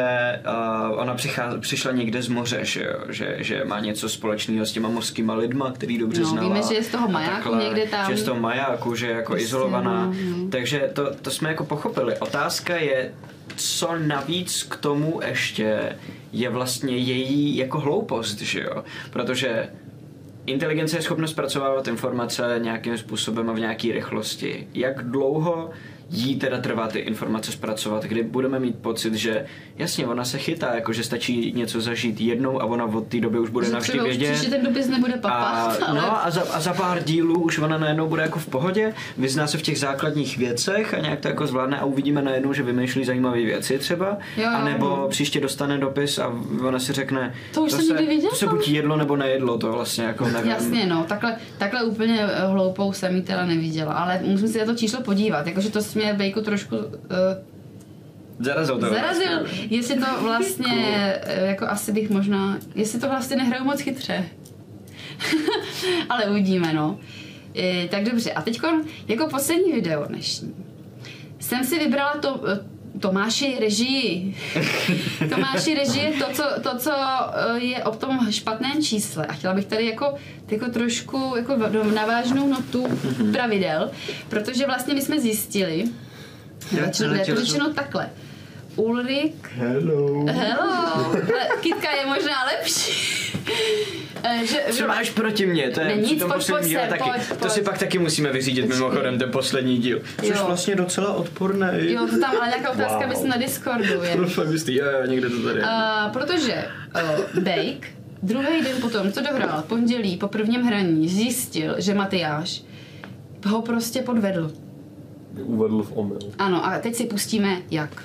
uh, 0.90 1.00
ona 1.00 1.14
přichá, 1.14 1.54
přišla 1.60 1.92
někde 1.92 2.22
z 2.22 2.28
moře, 2.28 2.58
že, 2.62 2.82
jo? 2.84 2.94
Že, 3.08 3.36
že 3.38 3.64
má 3.64 3.80
něco 3.80 4.08
společného 4.08 4.66
s 4.66 4.72
těma 4.72 4.88
mořskýma 4.88 5.34
lidma, 5.34 5.72
který 5.72 5.98
dobře 5.98 6.20
No, 6.22 6.28
znala. 6.28 6.48
víme, 6.48 6.60
že 6.68 6.74
je 6.74 6.82
z 6.82 6.88
toho 6.88 7.08
majáku 7.08 7.54
někde 7.54 7.86
tam. 7.86 8.06
Že 8.06 8.12
je 8.12 8.16
z 8.16 8.22
toho 8.22 8.40
majáku, 8.40 8.94
že 8.94 9.06
je 9.06 9.12
jako 9.12 9.32
Prostě, 9.32 9.44
izolovaná. 9.44 10.06
no, 10.06 10.14
no. 10.36 10.48
Takže 10.50 10.90
to, 10.92 11.14
to 11.22 11.30
jsme 11.30 11.48
jako 11.48 11.64
pochopili. 11.64 12.16
Otázka 12.18 12.76
je, 12.76 13.12
co 13.58 13.98
navíc 13.98 14.62
k 14.62 14.76
tomu 14.76 15.20
ještě 15.26 15.96
je 16.32 16.48
vlastně 16.48 16.96
její 16.96 17.56
jako 17.56 17.80
hloupost, 17.80 18.40
že 18.40 18.60
jo? 18.60 18.84
Protože 19.10 19.68
inteligence 20.46 20.96
je 20.96 21.02
schopna 21.02 21.26
zpracovávat 21.26 21.88
informace 21.88 22.60
nějakým 22.62 22.98
způsobem 22.98 23.50
a 23.50 23.52
v 23.52 23.60
nějaké 23.60 23.92
rychlosti. 23.92 24.68
Jak 24.74 25.10
dlouho 25.10 25.70
jí 26.10 26.36
teda 26.36 26.58
trvá 26.60 26.88
ty 26.88 26.98
informace 26.98 27.52
zpracovat, 27.52 28.04
kdy 28.04 28.22
budeme 28.22 28.58
mít 28.60 28.78
pocit, 28.78 29.14
že 29.14 29.46
jasně, 29.78 30.06
ona 30.06 30.24
se 30.24 30.38
chytá, 30.38 30.74
jako 30.74 30.92
že 30.92 31.04
stačí 31.04 31.52
něco 31.56 31.80
zažít 31.80 32.20
jednou 32.20 32.62
a 32.62 32.64
ona 32.64 32.84
od 32.84 33.06
té 33.06 33.20
doby 33.20 33.38
už 33.38 33.50
bude 33.50 33.68
navždy 33.68 34.00
už 34.00 34.04
vědět. 34.06 34.32
příště 34.32 34.50
ten 34.50 34.64
dopis 34.64 34.88
nebude 34.88 35.14
A, 35.14 35.18
papat, 35.18 35.82
ale... 35.86 36.00
no 36.00 36.26
a 36.26 36.30
za, 36.30 36.42
a 36.52 36.60
za 36.60 36.72
pár 36.74 37.02
dílů 37.04 37.40
už 37.42 37.58
ona 37.58 37.78
najednou 37.78 38.08
bude 38.08 38.22
jako 38.22 38.38
v 38.38 38.46
pohodě, 38.46 38.94
vyzná 39.18 39.46
se 39.46 39.58
v 39.58 39.62
těch 39.62 39.78
základních 39.78 40.38
věcech 40.38 40.94
a 40.94 40.98
nějak 40.98 41.20
to 41.20 41.28
jako 41.28 41.46
zvládne 41.46 41.78
a 41.78 41.84
uvidíme 41.84 42.22
najednou, 42.22 42.52
že 42.52 42.62
vymýšlí 42.62 43.04
zajímavé 43.04 43.40
věci 43.42 43.78
třeba. 43.78 44.06
Jo, 44.36 44.42
jo, 44.42 44.48
a 44.54 44.64
nebo 44.64 44.86
jo. 44.86 45.06
příště 45.10 45.40
dostane 45.40 45.78
dopis 45.78 46.18
a 46.18 46.32
ona 46.66 46.78
si 46.78 46.92
řekne, 46.92 47.34
To 47.54 47.62
už 47.62 47.72
jsem 47.72 47.82
se, 47.82 47.94
viděla. 47.94 48.30
to 48.30 48.36
se 48.36 48.46
buď 48.46 48.68
jedlo 48.68 48.96
nebo 48.96 49.16
nejedlo, 49.16 49.58
to 49.58 49.72
vlastně 49.72 50.04
jako 50.04 50.28
nevím. 50.28 50.50
Jasně, 50.50 50.86
no, 50.86 51.04
takhle, 51.08 51.36
takhle 51.58 51.82
úplně 51.84 52.20
eh, 52.22 52.46
hloupou 52.46 52.92
jsem 52.92 53.16
ji 53.16 53.22
teda 53.22 53.46
neviděla, 53.46 53.92
ale 53.92 54.20
musím 54.24 54.48
si 54.48 54.58
na 54.58 54.64
to 54.64 54.74
číslo 54.74 55.02
podívat, 55.02 55.46
jakože 55.46 55.70
to 55.70 55.82
mě 55.98 56.14
Bejku 56.14 56.40
trošku 56.40 56.76
uh, 56.76 56.84
Zarazil 58.40 58.78
to. 58.78 58.88
zarazil, 58.90 59.46
jestli 59.70 59.94
to 59.94 60.06
vlastně, 60.22 60.74
eh, 61.22 61.46
jako 61.46 61.66
asi 61.66 61.92
bych 61.92 62.10
možná, 62.10 62.58
jestli 62.74 63.00
to 63.00 63.08
vlastně 63.08 63.36
nehraju 63.36 63.64
moc 63.64 63.80
chytře. 63.80 64.24
ale 66.08 66.24
uvidíme, 66.30 66.72
no. 66.72 66.98
E, 67.56 67.88
tak 67.88 68.04
dobře, 68.04 68.32
a 68.32 68.42
teď 68.42 68.60
jako 69.08 69.28
poslední 69.28 69.72
video 69.72 70.04
dnešní 70.04 70.54
jsem 71.48 71.64
si 71.64 71.78
vybrala 71.78 72.12
to, 72.12 72.40
Tomáši 73.00 73.56
režii. 73.60 74.36
Tomáši 75.34 75.74
režie 75.74 76.12
to 76.12 76.24
co, 76.32 76.42
to, 76.62 76.78
co 76.78 76.92
eh, 76.92 77.58
je 77.58 77.84
o 77.84 77.90
tom 77.96 78.32
špatném 78.32 78.82
čísle. 78.82 79.26
A 79.26 79.32
chtěla 79.32 79.54
bych 79.54 79.64
tady 79.66 79.86
jako, 79.86 80.14
jako 80.50 80.66
trošku 80.68 81.32
jako 81.36 81.56
v- 81.56 81.92
na 81.94 82.06
vážnou 82.06 82.48
notu 82.48 82.86
pravidel, 83.32 83.90
protože 84.28 84.66
vlastně 84.66 84.94
my 84.94 85.02
jsme 85.02 85.20
zjistili, 85.20 85.84
je 86.72 86.80
to 87.34 87.40
řečeno 87.46 87.72
takhle. 87.74 88.10
Ulrik 88.76 89.50
Hello. 89.54 90.24
Hello! 90.26 91.12
Kitka 91.60 91.90
je 91.90 92.06
možná 92.06 92.44
lepší. 92.44 92.92
Eh, 94.22 94.46
že, 94.46 94.56
Co 94.70 94.86
máš 94.88 95.10
proti 95.10 95.46
mně? 95.46 95.70
To 95.70 95.80
je 95.80 95.86
při 96.02 96.10
nic, 96.14 96.20
tom 96.22 96.32
pojď, 96.32 96.50
pojď 96.50 96.64
díle 96.64 96.80
sem, 96.80 96.90
taky. 96.98 97.10
pojď, 97.10 97.40
To 97.40 97.48
si 97.50 97.62
pak 97.62 97.78
taky 97.78 97.98
musíme 97.98 98.32
vyřídit 98.32 98.68
mimochodem, 98.68 99.18
ten 99.18 99.30
poslední 99.30 99.78
díl. 99.78 100.00
Což 100.20 100.28
Jo. 100.28 100.44
vlastně 100.46 100.76
docela 100.76 101.12
odporné. 101.14 101.72
Jo, 101.80 102.06
to 102.10 102.20
tam 102.20 102.36
ale 102.36 102.48
nějaká 102.48 102.70
otázka 102.70 103.06
Wow. 103.06 103.14
wow. 103.16 103.26
na 103.26 103.36
Discordu 103.36 104.02
je. 104.02 104.16
Fakt 104.26 104.48
jistý, 104.50 104.74
jo, 104.74 104.84
jo, 105.00 105.06
někde 105.06 105.30
to 105.30 105.42
tady 105.42 105.58
je. 105.58 105.64
Uh, 105.64 106.12
protože 106.12 106.64
uh, 107.34 107.42
Bake 107.42 107.86
druhý 108.22 108.62
den 108.64 108.76
potom, 108.80 109.12
co 109.12 109.20
dohrál, 109.20 109.62
pondělí 109.68 110.16
po 110.16 110.28
prvním 110.28 110.62
hraní, 110.62 111.08
zjistil, 111.08 111.74
že 111.78 111.94
Matyáš 111.94 112.62
ho 113.46 113.62
prostě 113.62 114.02
podvedl. 114.02 114.52
Uvedl 115.42 115.82
v 115.82 115.92
omyl. 115.96 116.18
Ano, 116.38 116.66
a 116.66 116.78
teď 116.78 116.94
si 116.94 117.04
pustíme 117.06 117.56
jak. 117.70 118.02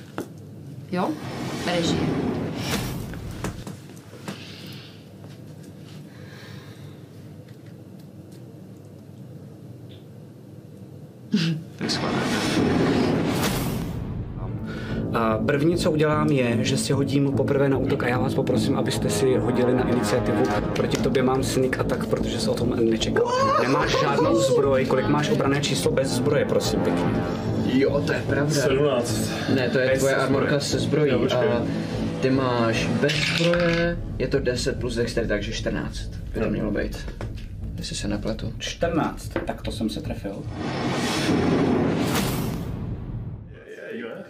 Jo? 0.91 1.09
Režie. 1.65 1.99
Tak 11.77 11.91
schválně. 11.91 12.17
A 15.13 15.37
první, 15.45 15.77
co 15.77 15.91
udělám, 15.91 16.27
je, 16.27 16.57
že 16.61 16.77
si 16.77 16.93
hodím 16.93 17.31
poprvé 17.31 17.69
na 17.69 17.77
útok 17.77 18.03
a 18.03 18.07
já 18.07 18.19
vás 18.19 18.33
poprosím, 18.33 18.77
abyste 18.77 19.09
si 19.09 19.37
hodili 19.37 19.73
na 19.73 19.89
iniciativu. 19.89 20.43
Proti 20.75 20.97
tobě 20.97 21.23
mám 21.23 21.43
sneak 21.43 21.79
attack, 21.79 22.05
protože 22.05 22.39
se 22.39 22.49
o 22.49 22.53
tom 22.53 22.73
nečekal. 22.89 23.31
Nemáš 23.61 23.99
žádnou 24.01 24.35
zbroj, 24.35 24.85
kolik 24.85 25.07
máš 25.07 25.29
obrané 25.29 25.61
číslo 25.61 25.91
bez 25.91 26.09
zbroje, 26.09 26.45
prosím 26.45 26.79
pěkně. 26.79 27.23
Jo, 27.73 28.03
to 28.05 28.13
je 28.13 28.23
pravda. 28.27 28.61
17. 28.61 29.29
Ne, 29.55 29.69
to 29.69 29.79
je 29.79 29.87
Bez 29.89 29.99
tvoje 29.99 30.15
armorka 30.15 30.59
se 30.59 30.79
zbrojí. 30.79 31.11
Jo, 31.11 31.27
a 31.35 31.61
ty 32.21 32.29
máš 32.29 32.87
bez 33.01 33.13
zbroje, 33.13 33.97
je 34.19 34.27
to 34.27 34.39
10 34.39 34.79
plus 34.79 34.95
dexterity, 34.95 35.29
takže 35.29 35.51
14 35.51 36.09
by 36.33 36.39
to 36.39 36.49
mělo 36.49 36.71
být. 36.71 36.97
Jestli 37.83 37.95
se 37.95 38.07
nepletu. 38.07 38.53
14, 38.59 39.31
tak 39.45 39.61
to 39.61 39.71
jsem 39.71 39.89
se 39.89 40.01
trefil. 40.01 40.43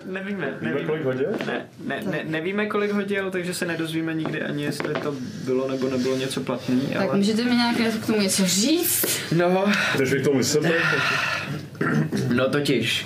Nevíme, 0.05 0.57
Víme, 0.61 0.83
kolik 0.85 1.03
hodil? 1.03 1.27
Ne, 1.47 1.65
ne, 1.87 2.01
ne, 2.11 2.23
nevíme, 2.23 2.65
kolik 2.65 2.91
hodil, 2.91 3.31
takže 3.31 3.53
se 3.53 3.65
nedozvíme 3.65 4.13
nikdy 4.13 4.41
ani, 4.41 4.63
jestli 4.63 4.93
to 4.93 5.15
bylo 5.45 5.67
nebo 5.67 5.89
nebylo 5.89 6.15
něco 6.17 6.41
platný, 6.41 6.81
Tak 6.81 7.01
ale... 7.01 7.17
můžete 7.17 7.43
mi 7.43 7.55
nějak 7.55 7.75
k 8.03 8.05
tomu 8.05 8.21
něco 8.21 8.45
říct? 8.45 9.05
No, 9.31 9.65
Jdeš 9.97 10.13
k 10.13 10.23
tomu 10.23 10.43
sebe? 10.43 10.71
no 12.35 12.49
totiž. 12.49 13.05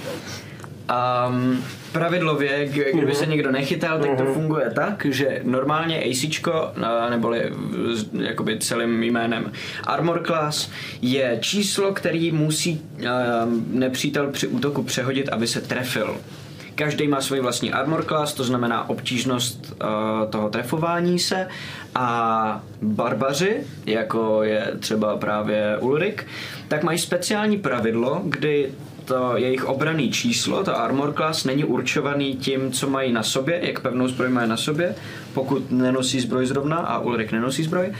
Um, 0.89 1.63
pravidlově, 1.91 2.67
kdyby 2.93 3.15
se 3.15 3.25
někdo 3.25 3.51
nechytal, 3.51 3.99
tak 3.99 4.17
to 4.17 4.25
funguje 4.33 4.71
tak, 4.75 5.05
že 5.09 5.41
normálně 5.43 6.03
ACčko, 6.03 6.53
a- 6.53 7.09
neboli 7.09 7.51
jakoby 8.19 8.59
celým 8.59 9.03
jménem 9.03 9.51
Armor 9.83 10.23
Class, 10.25 10.69
je 11.01 11.37
číslo, 11.41 11.93
který 11.93 12.31
musí 12.31 12.81
nepřítel 13.67 14.27
při 14.31 14.47
útoku 14.47 14.83
přehodit, 14.83 15.29
aby 15.29 15.47
se 15.47 15.61
trefil. 15.61 16.17
Každý 16.75 17.07
má 17.07 17.21
svůj 17.21 17.39
vlastní 17.39 17.73
armor 17.73 18.05
class, 18.05 18.33
to 18.33 18.43
znamená 18.43 18.89
obtížnost 18.89 19.73
uh, 19.81 20.29
toho 20.29 20.49
trefování 20.49 21.19
se. 21.19 21.47
A 21.95 22.61
barbaři, 22.81 23.63
jako 23.85 24.43
je 24.43 24.71
třeba 24.79 25.17
právě 25.17 25.77
Ulrik, 25.79 26.25
tak 26.67 26.83
mají 26.83 26.99
speciální 26.99 27.57
pravidlo, 27.57 28.21
kdy 28.25 28.69
to 29.07 29.37
jejich 29.37 29.65
obraný 29.65 30.11
číslo, 30.11 30.63
to 30.63 30.77
armor 30.77 31.13
class, 31.13 31.43
není 31.43 31.63
určovaný 31.63 32.35
tím, 32.35 32.71
co 32.71 32.89
mají 32.89 33.11
na 33.13 33.23
sobě, 33.23 33.59
jak 33.63 33.79
pevnou 33.79 34.07
zbroj 34.07 34.29
mají 34.29 34.49
na 34.49 34.57
sobě, 34.57 34.95
pokud 35.33 35.71
nenosí 35.71 36.19
zbroj 36.19 36.45
zrovna 36.45 36.77
a 36.77 36.99
Ulrik 36.99 37.31
nenosí 37.31 37.63
zbroj, 37.63 37.93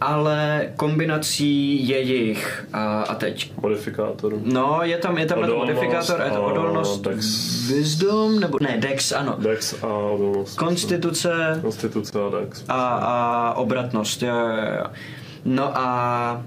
ale 0.00 0.68
kombinací 0.76 1.88
jejich 1.88 2.66
a, 2.72 3.02
a 3.02 3.14
teď 3.14 3.52
Modifikátor. 3.62 4.32
No, 4.44 4.78
je 4.82 4.98
tam, 4.98 5.18
je 5.18 5.26
tam 5.26 5.38
Odolnost 5.38 5.68
modifikátor, 5.68 6.20
je 6.24 6.30
to 6.30 6.42
odolnost, 6.42 7.00
Dex. 7.00 7.26
wisdom, 7.68 8.40
nebo 8.40 8.58
ne, 8.60 8.76
dex, 8.78 9.12
ano. 9.12 9.36
Dex 9.38 9.74
a 9.82 9.86
odolnost. 9.86 10.58
Konstituce 10.58 11.58
Konstituce 11.62 12.18
a 12.18 12.40
Dex. 12.40 12.64
a, 12.68 12.82
a 12.94 13.54
obratnost, 13.54 14.22
jo, 14.22 14.34
jo, 14.34 14.64
jo. 14.78 14.84
No 15.44 15.78
a 15.78 16.42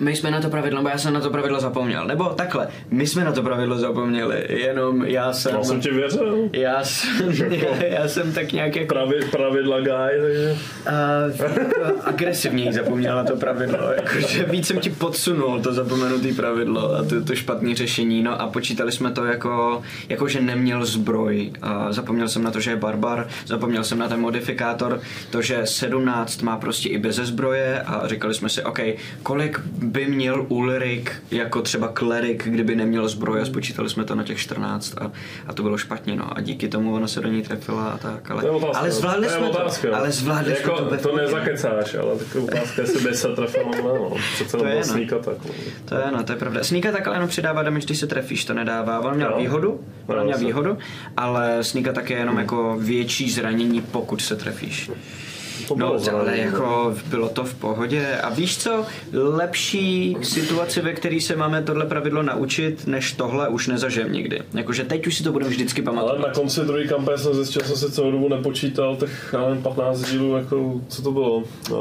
my 0.00 0.16
jsme 0.16 0.30
na 0.30 0.40
to 0.40 0.50
pravidlo, 0.50 0.78
nebo 0.78 0.88
já 0.88 0.98
jsem 0.98 1.14
na 1.14 1.20
to 1.20 1.30
pravidlo 1.30 1.60
zapomněl. 1.60 2.06
Nebo 2.06 2.24
takhle, 2.24 2.68
my 2.90 3.06
jsme 3.06 3.24
na 3.24 3.32
to 3.32 3.42
pravidlo 3.42 3.78
zapomněli, 3.78 4.46
jenom 4.48 5.04
já 5.04 5.32
jsem... 5.32 5.54
Já 5.54 5.62
jsem 5.64 5.80
ti 5.80 5.90
věřil. 5.90 6.48
Já 6.52 6.84
jsem, 6.84 7.30
já, 7.30 7.84
já 7.84 8.08
jsem 8.08 8.32
tak 8.32 8.52
nějak 8.52 8.76
jako 8.76 8.94
Pravi, 8.94 9.20
pravidla 9.30 9.80
guy, 9.80 10.20
takže... 10.20 10.56
uh, 10.86 12.00
agresivněji 12.04 12.72
zapomněl 12.72 13.16
na 13.16 13.24
to 13.24 13.36
pravidlo, 13.36 13.92
jakože 13.92 14.44
víc 14.44 14.66
jsem 14.66 14.78
ti 14.78 14.90
podsunul 14.90 15.60
to 15.60 15.72
zapomenutý 15.72 16.32
pravidlo 16.32 16.94
a 16.94 17.04
to, 17.04 17.24
to 17.24 17.34
špatné 17.34 17.74
řešení, 17.74 18.22
no 18.22 18.40
a 18.40 18.46
počítali 18.46 18.92
jsme 18.92 19.10
to 19.10 19.24
jako, 19.24 19.82
jako 20.08 20.28
že 20.28 20.40
neměl 20.40 20.84
zbroj, 20.84 21.52
a 21.62 21.92
zapomněl 21.92 22.28
jsem 22.28 22.42
na 22.42 22.50
to, 22.50 22.60
že 22.60 22.70
je 22.70 22.76
barbar, 22.76 23.28
zapomněl 23.46 23.84
jsem 23.84 23.98
na 23.98 24.08
ten 24.08 24.20
modifikátor, 24.20 25.00
to, 25.30 25.42
že 25.42 25.60
17 25.64 26.42
má 26.42 26.56
prostě 26.56 26.88
i 26.88 26.98
bez 26.98 27.16
zbroje 27.16 27.82
a 27.82 28.08
říkali 28.08 28.34
jsme 28.34 28.48
si, 28.48 28.62
OK, 28.62 28.80
kolik 29.22 29.60
by 29.82 30.06
měl 30.06 30.46
Ulrik 30.48 31.12
jako 31.30 31.62
třeba 31.62 31.88
klerik, 31.88 32.44
kdyby 32.48 32.76
neměl 32.76 33.08
zbroj 33.08 33.40
a 33.40 33.44
spočítali 33.44 33.90
jsme 33.90 34.04
to 34.04 34.14
na 34.14 34.22
těch 34.24 34.38
14 34.38 34.94
a, 35.00 35.12
a 35.46 35.52
to 35.52 35.62
bylo 35.62 35.78
špatně, 35.78 36.16
no 36.16 36.38
a 36.38 36.40
díky 36.40 36.68
tomu 36.68 36.94
ona 36.94 37.06
se 37.08 37.20
do 37.20 37.28
ní 37.28 37.42
trefila 37.42 37.84
a 37.90 37.98
tak, 37.98 38.30
ale, 38.30 38.42
otázka. 38.50 38.78
ale 38.78 38.90
zvládli 38.90 39.26
to 39.26 39.32
jsme 39.32 39.48
otázka. 39.50 39.88
to, 39.88 39.96
ale 39.96 40.10
zvládli 40.12 40.52
jako, 40.52 40.76
jsme 40.88 40.98
to 40.98 41.08
To 41.08 41.16
nezakecáš, 41.16 41.94
ale 41.94 42.16
taková 42.18 42.44
otázka, 42.44 42.82
jestli 42.82 43.08
by 43.08 43.14
se 43.16 43.28
trefil 43.28 43.64
nebo 43.76 43.88
ne, 43.92 43.98
no. 43.98 44.16
Přece 44.34 44.56
To 44.56 44.66
je, 44.66 44.76
no. 44.76 44.84
sníka 44.84 45.18
tak. 45.18 45.34
No. 45.44 45.50
To 45.84 45.94
je, 45.94 46.04
no, 46.12 46.22
to 46.22 46.32
je 46.32 46.38
pravda. 46.38 46.64
Sneaka 46.64 46.92
tak 46.92 47.06
ale 47.06 47.16
jenom 47.16 47.28
přidává 47.28 47.62
damage, 47.62 47.86
když 47.86 47.98
se 47.98 48.06
trefíš, 48.06 48.44
to 48.44 48.54
nedává. 48.54 49.00
On 49.00 49.14
měl 49.16 49.30
Jo. 49.30 49.38
výhodu, 49.38 49.80
on 50.06 50.16
Jo, 50.16 50.24
měl 50.24 50.38
se- 50.38 50.44
výhodu, 50.44 50.78
ale 51.16 51.64
Sneaka 51.64 51.92
tak 51.92 52.10
je 52.10 52.16
jenom 52.18 52.38
jako 52.38 52.76
větší 52.80 53.30
zranění, 53.30 53.80
pokud 53.80 54.22
se 54.22 54.36
trefíš. 54.36 54.90
To 55.68 55.74
bylo 55.76 55.98
No, 56.12 56.18
ale 56.18 56.38
jako 56.38 56.94
bylo 57.06 57.28
to 57.28 57.44
v 57.44 57.54
pohodě. 57.54 58.06
A 58.22 58.30
víš 58.30 58.58
co, 58.58 58.84
lepší 59.12 60.16
situaci, 60.22 60.80
ve 60.80 60.92
které 60.92 61.20
se 61.20 61.36
máme 61.36 61.62
tohle 61.62 61.86
pravidlo 61.86 62.22
naučit, 62.22 62.86
než 62.86 63.12
tohle 63.12 63.48
už 63.48 63.66
nezažijem 63.66 64.12
nikdy. 64.12 64.42
Jakože 64.54 64.84
teď 64.84 65.06
už 65.06 65.14
si 65.16 65.22
to 65.24 65.32
budeme 65.32 65.50
vždycky 65.50 65.82
Ale 65.82 65.96
pamatovat. 65.96 66.26
na 66.28 66.34
konci 66.34 66.60
druhé 66.60 66.84
kampaně 66.84 67.18
jsem 67.18 67.34
zjistil, 67.34 67.62
jsem 67.62 67.76
si 67.76 67.90
celou 67.92 68.10
dobu 68.10 68.28
nepočítal, 68.28 68.96
tak 68.96 69.10
já 69.32 69.48
nevím, 69.48 69.62
15 69.62 70.00
dílů, 70.10 70.36
jako, 70.36 70.80
co 70.88 71.02
to 71.02 71.12
bylo? 71.12 71.36
Uh, 71.70 71.78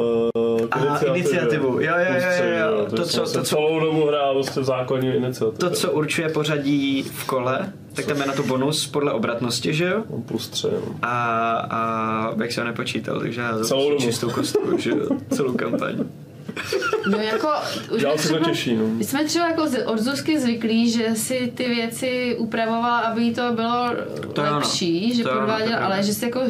Aha, 0.71 0.99
iniciativu. 0.99 1.67
Jo, 1.67 1.79
jo, 1.81 2.15
jo, 2.15 2.43
jo, 2.45 2.77
jo. 2.79 2.85
To, 2.89 2.95
To, 2.95 3.03
co- 3.05 3.19
to, 3.21 3.25
co- 3.25 3.43
celou 3.43 3.79
dobu 3.79 4.07
hrál 4.07 4.33
vlastně 4.33 4.61
v 4.61 4.65
zákoně 4.65 5.15
iniciativu. 5.15 5.57
To, 5.57 5.69
co 5.69 5.91
určuje 5.91 6.29
pořadí 6.29 7.03
v 7.13 7.25
kole, 7.25 7.73
tak 7.99 8.07
tam 8.07 8.21
je 8.21 8.27
na 8.27 8.33
to 8.33 8.43
bonus 8.43 8.87
podle 8.87 9.13
obratnosti, 9.13 9.73
že 9.73 9.85
jo? 9.85 10.03
Mám 10.09 10.21
plus 10.21 10.47
3, 10.47 10.67
no. 10.67 10.95
A, 11.01 11.17
a 11.69 12.33
jak 12.41 12.51
jsem 12.51 12.63
ho 12.63 12.67
nepočítal, 12.67 13.19
takže 13.19 13.41
já 13.41 13.63
Celou 13.63 13.97
čistou 13.97 14.29
kostku, 14.29 14.77
že 14.77 14.89
jo? 14.89 15.07
Celou 15.33 15.53
kampaň. 15.53 15.95
No 17.11 17.17
jako, 17.17 17.47
už 17.95 18.01
Já 18.01 18.09
se 18.17 18.27
to 18.29 18.33
třeba, 18.35 18.49
těší, 18.49 18.75
no. 18.75 18.87
my 18.87 19.03
jsme 19.03 19.25
třeba 19.25 19.47
jako 19.49 19.63
od 19.85 19.99
Zuzky 19.99 20.39
zvyklí, 20.39 20.91
že 20.91 21.15
si 21.15 21.51
ty 21.55 21.67
věci 21.67 22.35
upravovala, 22.39 22.99
aby 22.99 23.31
to 23.31 23.51
bylo 23.55 23.89
To 24.33 24.41
ano. 24.41 24.55
lepší, 24.55 25.15
že 25.15 25.23
To 25.23 25.31
ano, 25.31 25.39
podváděla, 25.39 25.69
to 25.77 25.77
ano. 25.83 25.85
ale 25.93 26.03
že 26.03 26.13
si 26.13 26.25
jako, 26.25 26.41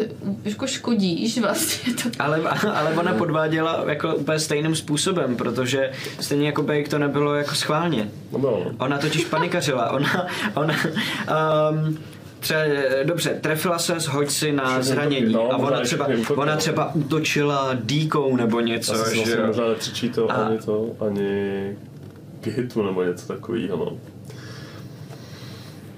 jako 0.45 0.67
škodíš 0.67 1.38
vlastně 1.39 1.93
to. 1.93 2.09
Ale, 2.19 2.39
ale 2.73 2.93
ona 2.93 3.13
podváděla 3.13 3.83
jako 3.88 4.15
úplně 4.15 4.39
stejným 4.39 4.75
způsobem, 4.75 5.35
protože 5.35 5.91
stejně 6.19 6.45
jako 6.47 6.63
Bake 6.63 6.89
to 6.89 6.97
nebylo 6.99 7.35
jako 7.35 7.55
schválně. 7.55 8.09
No 8.31 8.39
no. 8.39 8.71
Ona 8.77 8.97
totiž 8.97 9.25
panikařila. 9.25 9.89
Ona, 9.91 10.27
ona 10.55 10.73
um, 11.71 11.97
Třeba, 12.39 12.60
dobře, 13.04 13.30
trefila 13.41 13.80
se, 13.80 13.97
hoď 14.10 14.30
si 14.30 14.52
na 14.52 14.82
zranění 14.82 15.34
no, 15.34 15.52
a 15.54 15.58
ona 15.58 15.82
třeba, 15.82 16.08
ona 16.36 16.52
no. 16.54 16.58
třeba 16.60 16.95
útočila 16.95 17.69
dýkou 17.73 18.36
nebo 18.36 18.60
něco, 18.60 18.91
Já 18.93 18.97
jsem 18.97 19.08
si 19.08 19.15
že 19.15 19.21
vlastně 19.25 19.45
možná 19.47 19.67
nepřičítal 19.67 20.32
A- 20.32 20.34
ani 20.34 20.58
to, 20.58 20.86
ani 21.08 21.78
k 22.41 22.47
hitu 22.47 22.84
nebo 22.84 23.04
něco 23.04 23.28
takového, 23.28 23.78
no. 23.78 23.97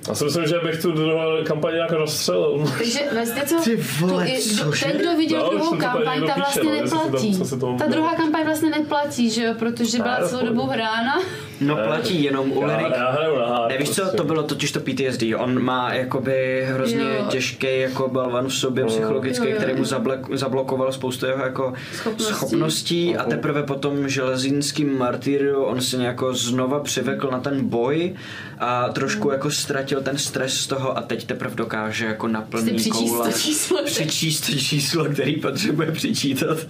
Já 0.08 0.16
si 0.16 0.24
myslím, 0.24 0.48
že 0.48 0.60
bych 0.64 0.82
tu 0.82 0.92
druhou 0.92 1.44
kampaň 1.44 1.74
nějak 1.74 1.92
rozstřelil. 1.92 2.72
Takže 2.78 3.00
vlastně 3.14 3.42
co, 3.46 3.56
Ty 3.64 3.76
vole, 4.00 4.26
tu, 4.26 4.32
i- 4.32 4.42
cože? 4.42 4.86
ten, 4.86 4.98
kdo 4.98 5.16
viděl 5.18 5.40
No, 5.44 5.50
druhou 5.50 5.70
to 5.72 5.78
kampaň, 5.78 6.20
ta 6.28 6.34
píše, 6.34 6.38
vlastně 6.38 6.64
no, 6.82 6.88
si 6.88 6.92
tam- 6.92 7.04
neplatí. 7.12 7.60
tomu 7.60 7.78
Ta 7.78 7.88
druhá 7.88 8.16
kampaň 8.16 8.46
vlastně 8.46 8.70
neplatí, 8.70 9.30
že 9.30 9.44
jo, 9.44 9.54
protože 9.60 9.98
byla 9.98 10.28
celou 10.28 10.40
to- 10.42 10.48
dobu 10.48 10.62
hrána. 10.68 11.20
No 11.62 11.76
platí 11.76 12.24
jenom 12.24 12.52
u 12.52 12.62
Já, 12.62 12.68
Lyric. 12.78 12.94
já 12.98 13.12
hraju 13.12 13.40
na 13.40 13.46
hard, 13.46 13.70
Nevíš 13.70 13.90
co, 13.90 14.06
to 14.18 14.24
bylo 14.24 14.44
totiž 14.44 14.72
to 14.72 14.80
PTSD. 14.80 15.24
On 15.38 15.64
má 15.64 15.94
jakoby 15.94 16.66
hrozně 16.70 17.04
Jo. 17.04 17.26
těžký 17.30 17.80
jako 17.80 18.08
balvan 18.08 18.48
v 18.48 18.54
sobě 18.54 18.86
psychologický, 18.86 19.46
Jo, 19.46 19.52
jo, 19.52 19.58
který 19.58 19.74
mu 19.74 19.80
jo. 19.80 19.86
zablok, 19.86 20.20
zablokoval 20.38 20.92
spoustu 20.92 21.26
jeho 21.26 21.44
jako 21.44 21.74
Schopností. 21.94 22.34
schopností 22.34 23.18
a 23.18 23.24
teprve 23.24 23.64
potom 23.64 24.10
železínským 24.10 24.98
martyriu 24.98 25.64
on 25.64 25.82
se 25.82 25.98
nějako 25.98 26.34
znova 26.34 26.80
přivekl 26.80 27.28
na 27.32 27.40
ten 27.40 27.70
boj 27.70 28.16
a 28.60 28.90
trošku 28.90 29.22
Hmm. 29.22 29.32
jako 29.34 29.52
ztratil 29.52 30.02
ten 30.02 30.18
stres 30.18 30.54
z 30.58 30.68
toho 30.68 30.98
a 30.98 31.02
teď 31.02 31.26
teprve 31.26 31.56
dokáže 31.56 32.06
jako 32.06 32.28
na 32.28 32.42
Jste 32.42 32.52
plný 32.52 32.72
přičíst 32.74 32.92
koule 33.12 33.32
to 33.32 33.40
číslo. 33.40 33.78
přičíst 33.86 34.46
to 34.46 34.52
číslo, 34.58 35.06
který 35.06 35.36
potřebuje 35.36 35.92
přičítat. 35.92 36.58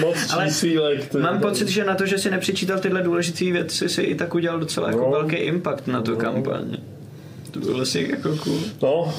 Moc 0.00 0.16
Ale 0.32 0.46
čísílek. 0.46 1.14
Mám 1.14 1.40
pocit, 1.40 1.68
že 1.68 1.84
na 1.84 1.94
to, 1.94 2.06
že 2.06 2.18
si 2.18 2.30
nepřičítal 2.30 2.78
tyhle 2.78 3.02
důležité 3.02 3.44
věci, 3.44 3.88
si 3.88 4.02
i 4.02 4.14
tak 4.14 4.34
udělal 4.34 4.58
docela 4.60 4.88
jako 4.88 5.00
No. 5.00 5.10
velký 5.10 5.36
impact 5.36 5.86
na 5.86 6.00
tu 6.02 6.16
kampaň. 6.16 6.76
To 7.50 7.60
bylo 7.60 7.74
vlastně 7.74 8.02
jako 8.02 8.36
cool. 8.36 8.58
No, 8.82 9.14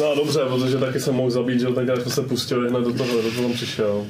no 0.00 0.14
dobře, 0.16 0.40
protože 0.48 0.76
taky 0.78 1.00
jsem 1.00 1.14
mohl 1.14 1.30
zabít, 1.30 1.60
že 1.60 1.66
tenkrát 1.66 2.02
jsme 2.02 2.10
se 2.10 2.22
pustili 2.22 2.68
hned 2.70 2.80
do 2.84 2.92
toho, 2.92 3.22
do 3.22 3.30
toho 3.30 3.48
přišel. 3.48 4.06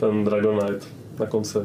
Ten 0.00 0.24
Dragon 0.24 0.58
Knight 0.60 0.88
na 1.20 1.26
konci. 1.26 1.58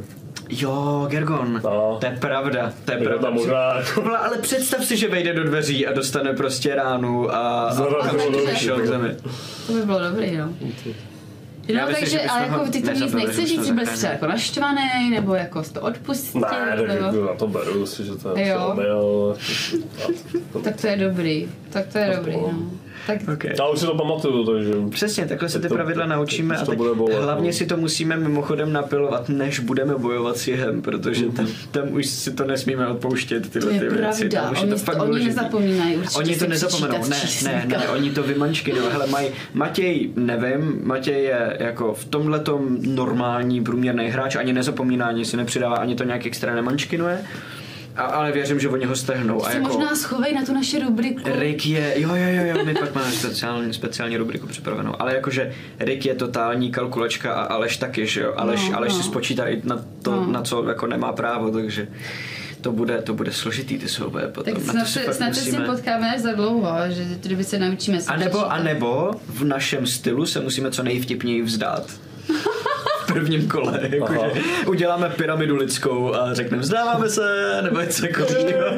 Jo, 0.49 1.07
Gergon, 1.09 1.61
No. 1.63 1.97
to 1.99 2.05
je 2.05 2.17
pravda, 2.21 2.73
to 2.85 2.91
je 2.91 2.97
pravda. 2.97 3.29
možná 3.29 3.75
jako... 3.77 4.03
Ale 4.17 4.37
představ 4.37 4.85
si, 4.85 4.97
že 4.97 5.07
vejde 5.07 5.33
do 5.33 5.43
dveří 5.43 5.87
a 5.87 5.93
dostane 5.93 6.33
prostě 6.33 6.75
ránu 6.75 7.31
a, 7.35 7.37
a, 7.69 7.83
a 8.09 8.11
vyšel 8.51 8.79
k 8.79 8.85
zemi. 8.87 9.15
To 9.67 9.73
by 9.73 9.81
bylo 9.81 9.99
dobrý, 10.09 10.37
no. 10.37 10.53
Já 10.61 10.69
No, 11.73 11.87
myslím, 11.87 11.95
takže, 11.95 12.09
že 12.09 12.17
bychom 12.17 12.37
ale 12.37 12.47
jako 12.47 12.71
ty 12.71 12.81
to 12.81 12.93
že 12.95 13.15
nechceš 13.15 13.45
říct, 13.49 13.65
že 13.65 13.73
byl 13.73 13.85
třeba 13.85 14.11
jako 14.13 14.27
naštvaný, 14.27 15.09
nebo 15.09 15.35
jako 15.35 15.63
to 15.63 15.81
odpustit, 15.81 16.35
Ne, 16.41 16.47
tak 16.49 16.77
nebo... 16.77 16.93
jako 17.05 17.25
na 17.25 17.33
to 17.35 17.47
beru, 17.47 17.85
si, 17.85 18.03
že 18.05 18.15
to 18.15 18.37
je 18.37 18.47
Jo. 18.47 18.69
omyl. 18.71 19.37
Tak 20.63 20.81
to 20.81 20.87
je 20.87 20.97
dobrý, 20.97 21.49
tak 21.69 21.87
to 21.87 21.97
je 21.97 22.13
dobrý, 22.15 22.33
no. 22.33 22.69
Tak 23.07 23.17
Okay. 23.33 23.51
Já 23.59 23.67
už 23.67 23.79
si 23.79 23.85
to 23.85 23.95
pamatuju, 23.95 24.45
takže... 24.45 24.73
Přesně, 24.89 25.25
takhle 25.25 25.49
se 25.49 25.59
ty 25.59 25.67
to- 25.67 25.73
pravidla 25.73 26.05
naučíme 26.05 26.55
teď 26.55 26.61
a 26.61 26.65
to 26.65 26.71
teď 26.71 26.77
bude 26.77 26.93
bolet, 26.93 27.21
hlavně 27.23 27.49
no. 27.49 27.53
si 27.53 27.65
to 27.65 27.77
musíme 27.77 28.17
mimochodem 28.17 28.73
napilovat, 28.73 29.29
než 29.29 29.59
budeme 29.59 29.95
bojovat 29.95 30.37
s 30.37 30.47
jehem, 30.47 30.81
protože 30.81 31.25
tam, 31.25 31.47
tam 31.71 31.83
už 31.93 32.05
si 32.05 32.31
to 32.31 32.43
nesmíme 32.45 32.87
odpouštět, 32.87 33.43
to 33.43 33.49
tyhle 33.49 33.73
je 33.73 33.79
ty 33.79 33.87
věci. 33.89 34.29
pravda, 34.29 34.41
Tam 34.41 34.51
už 34.51 34.57
je 34.57 34.63
oni, 34.63 34.71
to 34.71 34.77
fakt 34.77 34.95
oni 34.99 35.05
důležitý. 35.07 35.35
nezapomínají 35.35 35.95
určitě 35.97 36.17
Oni 36.17 36.35
to 36.35 36.47
nezapomenou, 36.47 37.07
ne, 37.07 37.17
ne, 37.43 37.65
ne, 37.67 37.87
oni 37.89 38.11
to 38.11 38.23
vymančkinou. 38.23 38.89
Hele, 38.91 39.07
maj, 39.07 39.29
Matěj, 39.53 40.09
nevím, 40.15 40.79
Matěj 40.83 41.23
je 41.23 41.57
jako 41.59 41.93
v 41.93 42.05
tomhletom 42.05 42.77
normální 42.81 43.63
průměrný 43.63 44.07
hráč, 44.07 44.35
ani 44.35 44.53
nezapomíná, 44.53 45.05
ani 45.05 45.25
si 45.25 45.37
nepřidává, 45.37 45.75
ani 45.75 45.95
to 45.95 46.03
nějak 46.03 46.25
extra 46.25 46.55
nemančkinuje. 46.55 47.17
A, 47.95 48.01
ale 48.03 48.31
věřím, 48.31 48.59
že 48.59 48.69
oni 48.69 48.85
ho 48.85 48.95
strhnou. 48.95 49.45
A 49.45 49.49
Se 49.49 49.57
jako, 49.57 49.67
možná 49.67 49.95
schovej 49.95 50.33
na 50.33 50.45
tu 50.45 50.53
naši 50.53 50.79
rubriku. 50.79 51.21
Rick 51.25 51.65
je, 51.65 51.93
jo, 51.95 52.09
jo, 52.15 52.27
jo, 52.29 52.43
jo, 52.57 52.65
my 52.65 52.73
pak 52.73 52.95
máme 52.95 53.11
speciální, 53.11 53.73
speciální 53.73 54.17
rubriku 54.17 54.47
připravenou, 54.47 54.93
ale 55.01 55.15
jakože 55.15 55.53
Rick 55.79 56.05
je 56.05 56.15
totální 56.15 56.71
kalkulačka 56.71 57.33
a 57.33 57.43
Aleš 57.43 57.77
taky, 57.77 58.07
že 58.07 58.21
jo, 58.21 58.33
Aleš, 58.37 58.69
No, 58.69 58.77
Aleš 58.77 58.91
no. 58.93 58.97
si 58.97 59.03
spočítá 59.03 59.47
i 59.47 59.61
na 59.63 59.85
to, 60.01 60.11
No. 60.11 60.31
na 60.31 60.41
co 60.41 60.67
jako 60.69 60.87
nemá 60.87 61.13
právo, 61.13 61.51
takže 61.51 61.87
to 62.61 62.71
bude, 62.71 63.01
to 63.01 63.13
bude 63.13 63.31
složitý 63.31 63.77
ty 63.77 63.87
souboje 63.89 64.27
potom, 64.27 64.53
Tak 64.53 64.63
na 64.65 64.71
snad 64.73 64.83
to 64.83 64.89
se 64.89 65.13
snad 65.13 65.27
musíme... 65.27 65.65
potkáme 65.65 66.11
až 66.15 66.21
za 66.21 66.31
dlouho, 66.31 66.69
že 66.89 67.03
kdyby 67.21 67.43
se 67.43 67.59
naučíme 67.59 68.01
si 68.01 68.07
A 68.07 68.15
nebo, 68.17 68.51
a 68.51 68.59
nebo 68.63 69.11
v 69.27 69.43
našem 69.43 69.87
stylu 69.87 70.25
se 70.25 70.39
musíme 70.41 70.71
co 70.71 70.83
nejvtipněji 70.83 71.41
vzdát. 71.41 71.85
V 73.15 73.17
prvním 73.17 73.47
kole, 73.47 73.79
jakože 73.89 74.41
uděláme 74.67 75.09
pyramidu 75.09 75.55
lidskou 75.55 76.15
a 76.15 76.33
řekneme 76.33 76.61
vzdáváme 76.63 77.09
se, 77.09 77.59
nebo 77.63 77.79
něco 77.79 78.01
takového. 78.01 78.75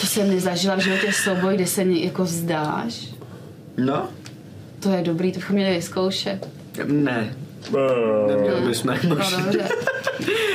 To 0.00 0.06
jsem 0.06 0.30
nezažila 0.30 0.74
v 0.74 0.78
životě 0.80 1.12
souboj, 1.12 1.54
kde 1.54 1.66
se 1.66 1.82
jako 1.82 2.24
vzdáš. 2.24 3.08
No, 3.78 4.08
To 4.80 4.90
je 4.90 5.02
dobrý, 5.02 5.32
to 5.32 5.38
bychom 5.38 5.56
měli 5.56 5.74
vyzkoušet. 5.76 6.48
ne, 6.86 7.34
neměli 8.28 8.60
bychom 8.68 8.94
No 9.08 9.16
možná. 9.16 9.40
dobře. 9.40 9.68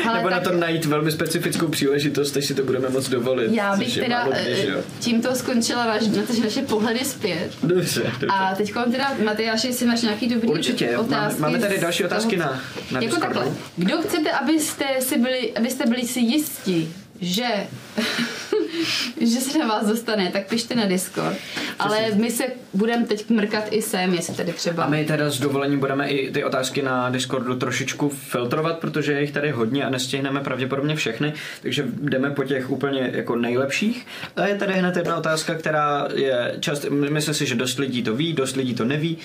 Ale 0.07 0.17
Nebo 0.17 0.29
na 0.29 0.39
tak 0.39 0.43
to 0.43 0.59
najít 0.59 0.85
velmi 0.85 1.11
specifickou 1.11 1.67
příležitost, 1.67 2.37
až 2.37 2.45
si 2.45 2.53
to 2.53 2.63
budeme 2.63 2.89
moc 2.89 3.09
dovolit. 3.09 3.51
já 3.51 3.71
což 3.77 3.79
bych 3.85 3.97
je 3.97 4.03
teda 4.03 4.25
jo? 4.25 4.77
eh, 4.79 4.83
tímto 4.99 5.35
skončila 5.35 5.85
naš, 5.85 6.07
na 6.07 6.23
ty 6.23 6.39
naše 6.41 6.61
pohledy 6.61 6.99
zpět. 7.05 7.49
Dobře, 7.63 8.01
dobře. 8.03 8.27
A 8.29 8.55
teď 8.55 8.73
teda, 8.91 9.13
Matyáši, 9.25 9.67
jestli 9.67 9.85
máš 9.85 10.01
nějaký 10.01 10.27
dobrý 10.29 10.47
Určitě, 10.49 10.97
otázky. 10.97 11.41
máme, 11.41 11.53
máme 11.53 11.59
tady 11.67 11.79
další 11.79 12.03
toho- 12.03 12.15
otázky 12.15 12.37
na, 12.37 12.45
na 12.91 13.01
Jako 13.01 13.05
Discordu. 13.15 13.33
takhle, 13.39 13.53
kdo 13.77 14.01
chcete, 14.01 14.31
abyste, 14.31 14.85
si 14.99 15.17
byli, 15.19 15.53
abyste 15.57 15.85
byli 15.85 16.01
si 16.03 16.19
jistí, 16.19 16.93
že 17.21 17.67
že 19.21 19.41
se 19.41 19.58
na 19.58 19.67
vás 19.67 19.88
dostane, 19.88 20.32
tak 20.32 20.49
pište 20.49 20.75
na 20.75 20.86
Discord. 20.86 21.38
Ale 21.80 22.12
my 22.15 22.32
se 22.32 22.43
budeme 22.73 23.06
teď 23.06 23.30
mrkat 23.30 23.63
i 23.71 23.82
sem, 23.82 24.13
jestli 24.13 24.34
tedy 24.34 24.53
třeba. 24.53 24.84
A 24.84 24.89
my 24.89 25.06
teda 25.06 25.30
s 25.30 25.39
dovolením 25.39 25.80
budeme 25.80 26.10
i 26.10 26.32
ty 26.32 26.43
otázky 26.43 26.82
na 26.82 27.10
Discordu 27.10 27.56
trošičku 27.56 28.10
filtrovat, 28.10 28.80
protože 28.80 29.13
je 29.13 29.21
jich 29.21 29.32
tady 29.32 29.51
hodně 29.51 29.86
a 29.86 29.89
nestihneme 29.89 30.41
pravděpodobně 30.41 30.95
všechny, 30.95 31.34
takže 31.62 31.86
jdeme 31.88 32.32
po 32.32 32.43
těch 32.43 32.69
úplně 32.69 33.12
jako 33.13 33.36
nejlepších. 33.36 34.08
A 34.36 34.47
je 34.47 34.56
tady 34.56 34.73
hned 34.73 34.95
jedna 34.95 35.17
otázka, 35.17 35.56
která 35.56 36.08
je 36.15 36.56
čast, 36.60 36.86
myslím 36.89 37.34
si, 37.34 37.45
že 37.45 37.56
dost 37.56 37.80
lidí 37.80 38.03
to 38.03 38.15
ví, 38.15 38.34
dost 38.34 38.56
lidí 38.56 38.75
to 38.75 38.86
neví 38.86 39.17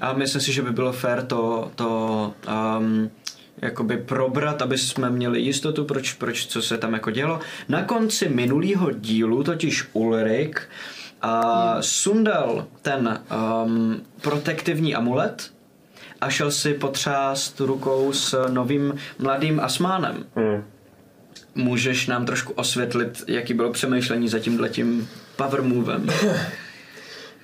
a 0.00 0.12
myslím 0.12 0.40
si, 0.40 0.52
že 0.52 0.62
by 0.62 0.70
bylo 0.70 0.92
fér 0.92 1.26
to, 1.26 1.70
to 1.74 2.34
um, 2.78 3.10
jakoby 3.62 3.96
probrat, 3.96 4.62
aby 4.62 4.78
jsme 4.78 5.10
měli 5.10 5.40
jistotu, 5.40 5.84
proč, 5.84 6.12
proč 6.12 6.46
co 6.46 6.62
se 6.62 6.78
tam 6.78 6.92
jako 6.92 7.10
dělo. 7.10 7.40
Na 7.68 7.82
konci 7.82 8.28
minulého 8.28 8.90
dílu 8.90 9.42
totiž 9.42 9.84
Ulrik 9.92 10.68
a 11.22 11.76
sundal 11.80 12.66
ten 12.82 13.20
um, 13.64 14.02
protektivní 14.20 14.94
amulet 14.94 15.50
a 16.20 16.30
šel 16.30 16.50
si 16.50 16.74
potřást 16.74 17.60
rukou 17.60 18.12
s 18.12 18.48
novým 18.48 18.94
mladým 19.18 19.60
asmánem. 19.60 20.24
hm. 20.36 20.64
Můžeš 21.54 22.06
nám 22.06 22.26
trošku 22.26 22.52
osvětlit, 22.52 23.24
jaký 23.26 23.54
bylo 23.54 23.72
přemýšlení 23.72 24.28
za 24.28 24.38
tímhletím 24.38 25.08
power 25.36 25.62
movem? 25.62 26.06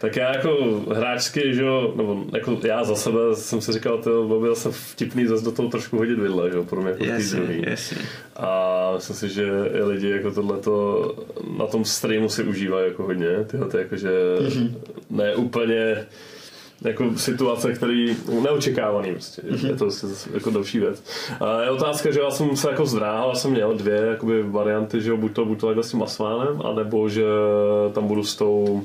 Tak 0.07 0.17
já 0.17 0.33
jako 0.37 0.81
hráčsky, 0.95 1.55
že 1.55 1.63
jo, 1.63 1.93
nebo 1.97 2.25
jako 2.35 2.59
já 2.65 2.85
za 2.85 2.95
sebe 2.95 3.19
jsem 3.35 3.61
si 3.61 3.73
říkal, 3.73 3.99
to 3.99 4.25
bylo 4.27 4.41
by 4.41 4.49
zase 4.49 4.71
vtipný 4.73 5.27
zase 5.27 5.45
do 5.45 5.53
toho 5.53 5.69
trošku 5.69 5.97
hodit 5.97 6.19
vidle, 6.19 6.51
že 6.51 6.57
jo, 6.57 6.65
pro 6.65 6.81
mě 6.83 6.91
jako 6.91 7.05
Jasně, 7.05 7.41
druhý. 7.41 7.63
jasně. 7.67 7.97
A 8.37 8.91
myslím 8.95 9.17
si, 9.17 9.29
že 9.29 9.47
i 9.75 9.83
lidi 9.83 10.11
jako 10.11 10.31
tohleto 10.31 11.15
na 11.59 11.67
tom 11.67 11.85
streamu 11.85 12.29
si 12.29 12.43
užívají 12.43 12.89
jako 12.89 13.03
hodně, 13.03 13.45
tyhle 13.47 13.69
ty 13.69 13.77
jakože 13.79 14.11
Mhm. 14.41 14.77
ne 15.11 15.37
úplně 15.37 16.07
jako 16.85 17.19
situace, 17.19 17.73
které 17.73 18.07
neočekávaný 18.43 19.13
prostě. 19.13 19.43
Mhm. 19.51 19.67
Je 19.67 19.77
to 19.77 19.91
zase 19.91 20.31
jako 20.35 20.51
další 20.51 20.79
věc. 20.79 21.03
A 21.41 21.63
je 21.63 21.71
otázka, 21.71 22.11
že 22.11 22.21
já 22.21 22.31
jsem 22.31 22.57
se 22.57 22.71
jako 22.71 22.87
zdráhal, 22.87 23.29
já 23.29 23.35
jsem 23.35 23.51
měl 23.51 23.75
dvě 23.75 23.95
jakoby 23.97 24.43
varianty, 24.43 25.01
že 25.01 25.11
jo, 25.11 25.17
buď 25.17 25.33
to, 25.33 25.45
buď 25.45 25.61
to 25.61 25.67
takhle 25.67 25.85
s 25.85 25.91
tím 25.91 26.03
Asmánem, 26.03 26.63
anebo 26.65 27.09
že 27.09 27.25
tam 27.93 28.07
budu 28.07 28.25
s 28.25 28.37
tou, 28.37 28.83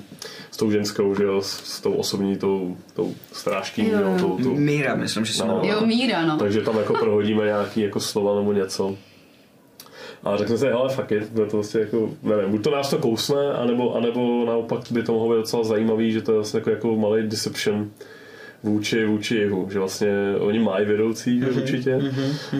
s 0.51 0.57
tou 0.57 0.71
ženskou, 0.71 1.15
že 1.15 1.23
jo, 1.23 1.41
s, 1.41 1.51
s 1.63 1.81
tou 1.81 1.93
osobní, 1.93 2.37
tou, 2.37 2.77
tou 2.93 3.13
strážkyní, 3.33 3.89
Jo, 3.89 3.99
jo, 3.99 4.07
jo. 4.07 4.17
tou, 4.19 4.43
tou, 4.43 4.55
Míra, 4.55 4.95
myslím, 4.95 5.25
že 5.25 5.33
se 5.33 5.45
No. 5.45 5.61
Jo, 5.63 5.85
míra, 5.85 6.25
no. 6.25 6.37
takže 6.37 6.61
tam 6.61 6.77
jako 6.77 6.93
prohodíme 6.93 7.45
nějaký 7.45 7.81
jako 7.81 7.99
slova 7.99 8.35
nebo 8.35 8.53
něco. 8.53 8.95
A 10.23 10.37
řekne 10.37 10.57
si, 10.57 10.65
hele, 10.65 10.89
fuck 10.89 11.11
it, 11.11 11.33
to 11.33 11.57
vlastně 11.57 11.81
jako, 11.81 12.09
nevím, 12.23 12.51
buď 12.51 12.63
to 12.63 12.71
nás 12.71 12.89
to 12.89 12.97
kousne, 12.97 13.53
anebo, 13.53 13.95
anebo 13.95 14.45
naopak 14.45 14.79
by 14.91 15.03
to 15.03 15.13
mohlo 15.13 15.29
být 15.29 15.39
docela 15.39 15.63
zajímavý, 15.63 16.11
že 16.11 16.21
to 16.21 16.31
je 16.31 16.35
vlastně 16.35 16.57
jako, 16.59 16.69
jako 16.69 16.95
malý 16.95 17.27
deception 17.27 17.89
vůči, 18.63 19.05
vůči 19.05 19.35
jihu, 19.35 19.67
že 19.71 19.79
vlastně 19.79 20.09
oni 20.39 20.59
mají 20.59 20.85
vedoucí, 20.85 21.39
že 21.39 21.45
určitě, 21.45 21.99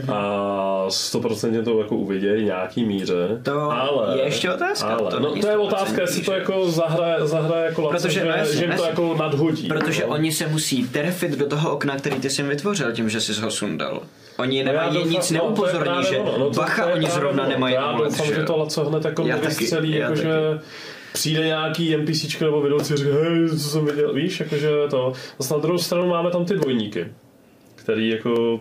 a 0.08 0.86
100% 0.88 1.64
to 1.64 1.80
jako 1.80 1.96
uvidějí 1.96 2.46
nějaký 2.46 2.86
míře, 2.86 3.40
To 3.44 3.72
ale, 3.72 4.18
je 4.18 4.24
ještě 4.24 4.54
otázka, 4.54 4.88
Ale, 4.88 5.12
to 5.12 5.20
no, 5.20 5.32
to 5.32 5.48
je 5.48 5.58
100%, 5.58 5.60
otázka, 5.60 6.02
jestli 6.02 6.24
to 6.24 6.34
jako 6.34 6.72
zahraje, 6.72 7.28
zahraje 7.28 7.66
jako 7.66 7.90
Protože, 7.90 8.20
že, 8.20 8.26
no 8.26 8.46
že 8.46 8.66
jim 8.66 8.74
to 8.78 8.84
jako 8.84 9.16
nadhodí. 9.20 9.68
Protože 9.68 10.02
no. 10.02 10.08
oni 10.08 10.32
se 10.32 10.48
musí 10.48 10.88
trefit 10.88 11.32
do 11.32 11.48
toho 11.48 11.74
okna, 11.74 11.98
který 11.98 12.16
ty 12.16 12.30
jsi 12.30 12.44
vytvořil 12.44 12.92
tím, 12.92 13.10
že 13.10 13.22
jsi 13.22 13.42
ho 13.42 13.52
sundal. 13.52 14.02
Oni 14.42 14.64
No 14.64 14.72
nemají 14.72 14.94
doufám- 14.94 15.10
nic 15.10 15.32
no, 15.32 15.38
neupozorní, 15.38 16.04
že 16.10 16.20
no, 16.38 16.50
bacha, 16.50 16.86
oni 16.86 17.10
zrovna 17.10 17.48
nemají 17.48 17.74
Já 17.76 17.92
doufám, 17.92 18.26
že 18.28 18.34
že 18.34 18.40
jo. 18.40 18.46
to 18.48 18.58
Laco 18.58 18.86
hned 18.86 19.06
jako 19.06 19.24
nevystřelí, 19.24 19.92
jakože 19.96 20.30
přijde 21.14 21.46
nějaký 21.46 21.96
NPCčko 21.98 22.46
nebo 22.46 22.62
vedoucí 22.62 22.94
a 22.94 22.98
řekne, 22.98 23.14
hej, 23.14 23.50
co 23.50 23.58
jsem 23.70 23.86
viděl, 23.86 24.14
víš, 24.14 24.40
jakože 24.40 24.70
to. 24.90 25.14
Zase 25.40 25.54
na 25.54 25.60
druhou 25.60 25.78
stranu 25.78 26.08
máme 26.08 26.32
tam 26.32 26.46
ty 26.46 26.54
dvojníky, 26.54 27.08
který 27.76 28.10
jako 28.10 28.60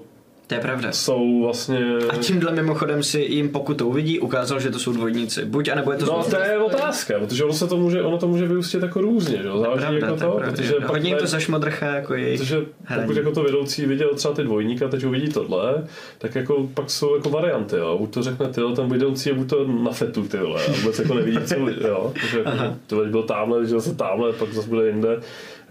To 0.51 0.55
je 0.55 0.61
pravda. 0.61 0.93
jsou 0.93 1.43
vlastně... 1.43 1.79
A 2.09 2.17
tímhle 2.17 2.53
mimochodem 2.53 3.03
si 3.03 3.21
jim 3.21 3.49
pokud 3.49 3.77
to 3.77 3.87
uvidí, 3.87 4.21
ukázal, 4.21 4.61
že 4.61 4.71
to 4.71 4.79
jsou 4.79 4.93
dvojníci. 4.93 5.45
Buď 5.45 5.69
anebo 5.69 5.93
je 5.93 5.99
to 5.99 6.05
No 6.07 6.25
to 6.31 6.37
je 6.37 6.59
otázka, 6.59 7.19
protože 7.19 7.45
ono 7.45 7.53
se 7.53 7.67
to 7.67 7.77
může, 7.77 8.03
ono 8.03 8.19
to 8.19 8.29
může 8.29 8.47
vyústit 8.47 8.83
jako 8.83 9.01
různě, 9.01 9.39
že 9.43 9.49
jo, 9.49 9.59
záleží 9.59 9.87
Pravda, 9.87 10.07
jako 10.07 10.19
to 10.19 10.27
to, 10.27 10.37
pravda. 10.37 10.53
protože 10.53 10.75
pak 10.75 10.91
Hodně 10.91 11.17
to 11.17 11.27
zašmodrchá 11.27 11.87
jako 11.87 12.15
jejich 12.15 12.41
Protože 12.41 12.61
hraní. 12.85 13.07
pokud 13.07 13.17
jako 13.17 13.31
to 13.33 13.43
vedoucí 13.43 13.87
viděl 13.87 14.15
třeba 14.15 14.35
ty 14.35 14.43
dvojníka, 14.43 14.89
teď 14.89 15.05
uvidí 15.05 15.29
tohle, 15.29 15.85
tak 16.19 16.35
jako 16.35 16.69
pak 16.75 16.91
jsou 16.91 17.17
jako 17.17 17.31
varianty, 17.31 17.77
jo. 17.77 17.99
Buď 17.99 18.15
to 18.15 18.23
řekne 18.23 18.49
ty, 18.49 18.61
ten 18.77 18.89
vedoucí 18.89 19.29
je 19.29 19.35
buď 19.35 19.49
to 19.49 19.67
na 19.67 19.91
fetu, 19.91 20.29
ty 20.29 20.37
vole, 20.37 20.67
a 20.67 20.73
vůbec 20.73 20.99
jako 20.99 21.15
nevidí, 21.15 21.39
co, 21.45 21.55
jo. 21.89 22.13
Takže 22.21 22.39
jako, 22.39 22.77
to 22.87 23.05
byl 23.05 23.23
tamhle, 23.23 23.65
že 23.65 23.71
zase 23.71 23.95
tamhle, 23.95 24.33
pak 24.33 24.53
zase 24.53 24.69
bude 24.69 24.87
jinde. 24.87 25.21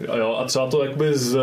A 0.08 0.18
jo, 0.18 0.36
a 0.40 0.44
třeba 0.46 0.68
to 0.68 0.84
jakoby 0.84 1.18
z, 1.18 1.38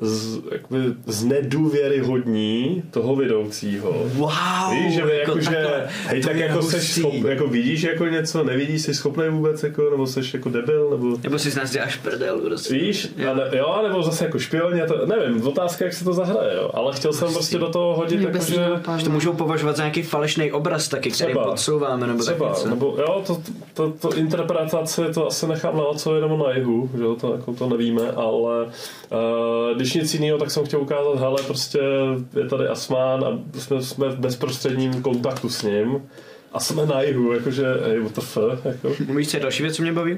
z, 0.00 0.38
jakoby 0.52 0.78
z 1.06 1.24
nedůvěryhodní 1.24 2.82
toho 2.90 3.16
vedoucího. 3.16 3.92
Wow, 4.14 4.30
Víš, 4.72 4.94
že, 4.94 5.00
jako 5.00 5.30
jako, 5.30 5.40
že 5.40 5.86
hej, 6.06 6.20
To 6.20 6.28
tak 6.28 6.36
jako, 6.36 6.62
seš 6.62 6.94
schop, 6.94 7.14
jako 7.24 7.46
vidíš 7.46 7.82
jako 7.82 8.06
něco, 8.06 8.44
nevidíš, 8.44 8.82
jsi 8.82 8.94
schopný 8.94 9.24
vůbec, 9.28 9.62
jako, 9.62 9.90
nebo 9.90 10.06
jsi 10.06 10.20
jako 10.34 10.48
debil, 10.48 10.90
nebo... 10.90 11.16
Nebo 11.22 11.38
si 11.38 11.50
z 11.50 11.56
nás 11.56 11.70
děláš 11.70 11.96
prdel, 11.96 12.38
prostě. 12.38 12.74
Víš, 12.74 13.08
a 13.30 13.34
ne, 13.34 13.42
jo, 13.52 13.80
nebo 13.88 14.02
zase 14.02 14.24
jako 14.24 14.38
špioně, 14.38 14.86
to, 14.86 15.06
nevím, 15.06 15.46
otázka, 15.46 15.84
jak 15.84 15.94
se 15.94 16.04
to 16.04 16.12
zahraje, 16.12 16.56
jo. 16.56 16.70
Ale 16.74 16.94
chtěl 16.94 17.12
jsem 17.12 17.32
prostě 17.32 17.58
do 17.58 17.68
toho 17.68 17.96
hodit, 17.96 18.20
jakože... 18.20 18.60
nenapadlo. 18.60 18.98
Že 18.98 19.04
to 19.04 19.10
můžou 19.10 19.32
považovat 19.32 19.76
za 19.76 19.82
nějaký 19.82 20.02
falešný 20.02 20.52
obraz 20.52 20.88
taky, 20.88 21.10
který 21.10 21.32
Třeba. 21.32 21.44
podsouváme, 21.44 22.06
nebo 22.06 22.24
tak 22.24 22.34
Třeba, 22.34 22.48
něco. 22.48 22.68
nebo 22.68 22.96
jo, 22.98 23.22
to, 23.26 23.40
to, 23.74 23.90
to 23.90 24.16
interpretace, 24.16 25.08
to 25.14 25.26
asi 25.26 25.46
nechám 25.46 25.76
na 25.76 25.84
co 25.96 26.20
nebo 26.20 26.36
na 26.46 26.54
jihu, 26.54 26.90
že 26.96 27.02
jo, 27.02 27.16
to, 27.20 27.32
jako 27.32 27.52
to 27.52 27.68
nevíme, 27.68 28.10
ale 28.10 28.64
uh, 28.64 29.78
když 29.80 29.94
nic 29.94 30.14
jiného, 30.14 30.38
tak 30.38 30.50
jsem 30.50 30.64
chtěl 30.64 30.80
ukázat, 30.80 31.18
hele, 31.18 31.42
prostě 31.46 31.78
je 32.38 32.48
tady 32.48 32.68
Asmán 32.68 33.24
a 33.24 33.58
jsme, 33.58 33.82
jsme 33.82 34.08
v 34.08 34.18
bezprostředním 34.18 35.02
kontaktu 35.02 35.48
s 35.48 35.62
ním 35.62 36.02
a 36.52 36.60
jsme 36.60 36.86
na 36.86 37.02
jihu, 37.02 37.32
jakože, 37.32 37.64
hej, 37.86 38.00
what 38.00 38.14
the 38.14 38.20
fuck, 38.20 38.64
jako, 38.64 38.88
Víš, 39.14 39.28
co 39.30 39.36
je 39.36 39.40
další 39.42 39.62
věc, 39.62 39.76
co 39.76 39.82
mě 39.82 39.92
baví? 39.92 40.16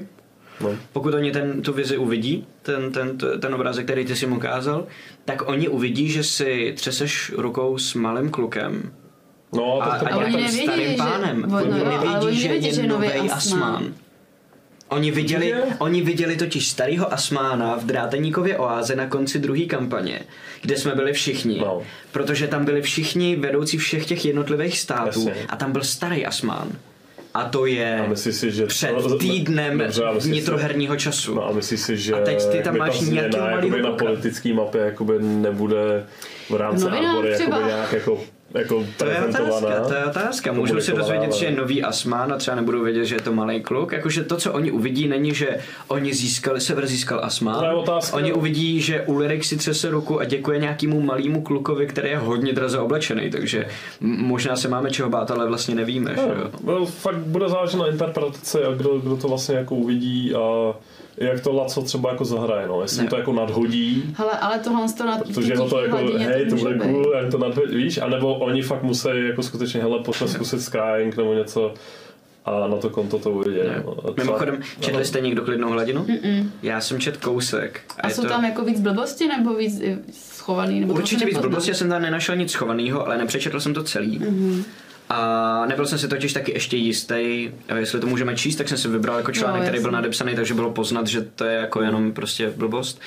no. 0.61 0.69
Pokud 0.93 1.13
oni 1.13 1.31
ten, 1.31 1.61
tu 1.61 1.73
vizi 1.73 1.97
uvidí, 1.97 2.47
ten, 2.61 2.91
ten, 2.91 3.17
ten 3.39 3.55
obrázek, 3.55 3.85
který 3.85 4.05
ty 4.05 4.15
si 4.15 4.25
mu 4.27 4.35
ukázal, 4.35 4.85
tak 5.25 5.47
oni 5.49 5.67
uvidí, 5.67 6.09
že 6.09 6.23
si 6.23 6.73
třeseš 6.77 7.31
rukou 7.37 7.77
s 7.77 7.93
malým 7.93 8.29
klukem 8.29 8.91
No, 9.55 9.81
a, 9.81 9.89
tak 9.89 9.99
to 9.99 10.05
a 10.05 10.09
oni 10.09 10.17
nějakým 10.19 10.35
nevědí, 10.45 10.63
starým 10.67 10.91
že- 10.91 10.97
pánem. 10.97 11.45
no 11.47 11.57
Oni 11.57 11.67
jo, 11.79 11.85
ale 11.85 11.97
nevědí, 11.97 12.25
oni 12.25 12.35
že 12.39 12.47
nevědí, 12.47 12.75
že 12.75 12.81
je 12.81 12.87
nový 12.87 13.07
nový 13.07 13.19
Asmán. 13.29 13.61
Asmán. 13.63 13.93
Oni 14.89 15.11
viděli, 15.11 15.47
Je. 15.47 15.63
oni 15.79 16.01
viděli 16.01 16.35
totiž 16.35 16.67
starého 16.67 17.13
Asmána 17.13 17.75
v 17.75 17.85
Dráteníkově 17.85 18.57
oáze 18.57 18.95
na 18.95 19.07
konci 19.07 19.39
druhé 19.39 19.61
kampaně, 19.65 20.21
kde 20.61 20.77
jsme 20.77 20.95
byli 20.95 21.13
všichni. 21.13 21.59
No. 21.59 21.81
Protože 22.11 22.47
tam 22.47 22.65
byli 22.65 22.81
všichni 22.81 23.35
vedoucí 23.35 23.77
všech 23.77 24.05
těch 24.05 24.25
jednotlivých 24.25 24.79
států 24.79 25.27
Jasně. 25.27 25.45
a 25.49 25.55
tam 25.55 25.71
byl 25.71 25.83
starý 25.83 26.25
Asmán. 26.25 26.67
A 27.33 27.43
to 27.43 27.65
je 27.65 27.99
A 28.11 28.15
si, 28.15 28.51
že 28.51 28.65
před 28.65 28.91
to- 28.91 29.17
týdnem 29.17 29.77
Dobře, 29.77 30.03
a 30.03 30.11
myslíš 30.11 30.23
si- 30.23 30.29
vnitroherního 30.29 30.95
času. 30.95 31.35
No 31.35 31.47
a 31.47 31.51
myslíš 31.51 31.79
si, 31.79 31.97
že 31.97 32.13
A 32.13 32.21
teď 32.23 32.45
ty 32.51 32.59
tam 32.63 32.77
máš 32.77 32.99
ta 33.31 33.49
malýho 33.49 33.77
na 33.77 33.91
politické 33.91 34.53
mapě 34.53 34.81
jakoby 34.81 35.13
nebude 35.19 36.05
v 36.49 36.55
rámci 36.55 36.85
třeba. 36.85 36.97
jakoby 37.25 37.63
nějak 37.65 37.93
jako, 37.93 38.21
jako 38.53 38.85
To 38.97 39.05
je 39.05 39.21
otázka, 39.21 39.79
to 39.87 39.93
je 39.93 40.05
otázka. 40.05 40.51
Můžou 40.51 40.79
se 40.81 40.91
dozvědět, 40.91 41.33
že 41.33 41.45
je 41.45 41.49
ale- 41.49 41.57
nový 41.57 41.83
Asmán 41.83 42.33
a 42.33 42.37
třeba 42.37 42.55
nebudou 42.55 42.83
vědět, 42.83 43.05
že 43.05 43.15
je 43.15 43.21
to 43.21 43.33
malý 43.33 43.61
kluk. 43.61 43.91
Jakože 43.91 44.23
to, 44.23 44.37
co 44.37 44.53
oni 44.53 44.71
uvidí, 44.71 45.07
není, 45.07 45.33
že 45.33 45.57
oni 45.87 46.13
získali, 46.13 46.61
Sever 46.61 46.87
získal 46.87 47.19
Asmán. 47.23 47.59
To 47.59 47.65
je 47.65 47.73
otázka. 47.73 48.17
Oni 48.17 48.33
uvidí, 48.33 48.81
že 48.81 49.01
Ulrik 49.01 49.43
si 49.43 49.57
třese 49.57 49.89
ruku 49.89 50.19
a 50.19 50.23
děkuje 50.25 50.59
nějakému 50.59 51.01
malému 51.01 51.41
klukovi, 51.41 51.87
který 51.87 52.09
je 52.09 52.17
hodně 52.17 52.53
draze 52.53 52.79
oblečený, 52.79 53.29
takže 53.29 53.65
možná 54.01 54.55
se 54.55 54.67
máme 54.67 54.91
čeho 54.91 55.09
bát, 55.09 55.31
ale 55.31 55.47
vlastně 55.47 55.75
nevíme. 55.75 56.15
Že 56.15 56.21
jo? 56.21 56.49
No, 56.63 56.85
fakt 56.85 57.15
bude 57.17 57.49
záležet 57.49 57.77
na 57.77 57.87
interpretaci 57.87 58.63
a 58.63 58.71
kdo, 58.73 58.99
kdo 58.99 59.17
to 59.17 59.27
vlastně 59.27 59.55
jako 59.55 59.75
uvidí 59.75 60.33
a 60.35 60.73
jak 61.25 61.39
to 61.39 61.53
Laco 61.53 61.81
třeba 61.81 62.09
jako 62.11 62.25
zahraje, 62.25 62.67
no. 62.67 62.81
Jestli 62.81 63.03
Ne. 63.03 63.09
to 63.09 63.17
jako 63.17 63.33
nadhodí, 63.33 64.15
Hele, 64.17 64.31
ale 64.31 64.59
tohle 64.59 64.85
to 64.97 65.05
na 65.05 65.17
protože 65.17 65.55
ho 65.55 65.69
to 65.69 65.79
jako, 65.81 65.97
hladině 65.97 66.25
hej, 66.25 66.45
to 66.49 66.55
bude 66.55 66.77
cool, 66.79 67.13
jak 67.21 67.31
to 67.31 67.37
nadhodí, 67.37 67.75
víš, 67.75 67.97
anebo 67.97 68.35
oni 68.35 68.61
fakt 68.61 68.83
musí 68.83 69.07
jako 69.27 69.43
skutečně, 69.43 69.81
hele, 69.81 69.99
pojďme 69.99 70.27
zkusit 70.27 70.61
scrying 70.61 71.17
nebo 71.17 71.33
něco 71.33 71.73
a 72.45 72.67
na 72.67 72.77
to 72.77 72.89
konto 72.89 73.19
to 73.19 73.31
uvidí. 73.31 73.57
No. 73.85 73.91
A 73.91 73.95
třeba- 74.01 74.13
Mimochodem, 74.17 74.59
četli 74.79 75.05
jste 75.05 75.21
někdo 75.21 75.41
klidnou 75.45 75.69
hladinu? 75.69 76.03
Mm-mm. 76.03 76.49
Já 76.63 76.81
jsem 76.81 76.99
čet 76.99 77.17
kousek. 77.17 77.81
A 77.99 78.07
je 78.07 78.13
jsou 78.13 78.21
to... 78.21 78.27
tam 78.27 78.45
jako 78.45 78.65
víc 78.65 78.79
blbosti 78.79 79.27
nebo 79.27 79.53
víc 79.53 79.81
eh, 79.85 79.97
schovaný? 80.11 80.79
Nebo 80.79 80.93
to 80.93 80.99
Určitě 80.99 81.25
víc 81.25 81.37
blbosti, 81.37 81.71
já 81.71 81.75
jsem 81.75 81.89
tam 81.89 82.01
nenašel 82.01 82.35
nic 82.35 82.51
schovaného, 82.51 83.05
ale 83.05 83.17
nepřečetl 83.17 83.59
jsem 83.59 83.73
to 83.73 83.83
celý. 83.83 84.19
Mhm. 84.19 84.63
A 85.13 85.65
nebyl 85.65 85.85
jsem 85.85 85.97
si 85.97 86.07
totiž 86.07 86.33
taky 86.33 86.51
ještě 86.51 86.77
jistý, 86.77 87.51
jestli 87.75 87.99
to 87.99 88.07
můžeme 88.07 88.35
číst, 88.35 88.55
tak 88.55 88.69
jsem 88.69 88.77
si 88.77 88.87
vybral 88.87 89.17
jako 89.17 89.31
článek, 89.31 89.61
No, 89.61 89.67
který 89.67 89.81
byl 89.81 89.91
nadepsaný, 89.91 90.35
takže 90.35 90.53
bylo 90.53 90.71
poznat, 90.71 91.07
že 91.07 91.21
to 91.21 91.45
je 91.45 91.55
jako 91.55 91.81
jenom 91.81 92.11
prostě 92.11 92.49
blbost. 92.57 93.01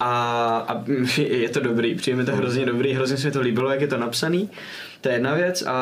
A, 0.00 0.12
a 0.68 0.84
je 1.20 1.48
to 1.48 1.60
dobrý, 1.60 1.94
přijde 1.94 2.16
mi 2.16 2.24
to 2.24 2.36
hrozně 2.36 2.66
dobrý, 2.66 2.92
hrozně 2.92 3.16
se 3.16 3.26
mi 3.26 3.32
to 3.32 3.40
líbilo, 3.40 3.70
jak 3.70 3.80
je 3.80 3.86
to 3.86 3.98
napsaný. 3.98 4.50
To 5.00 5.08
je 5.08 5.14
jedna 5.14 5.34
věc 5.34 5.62
a, 5.62 5.72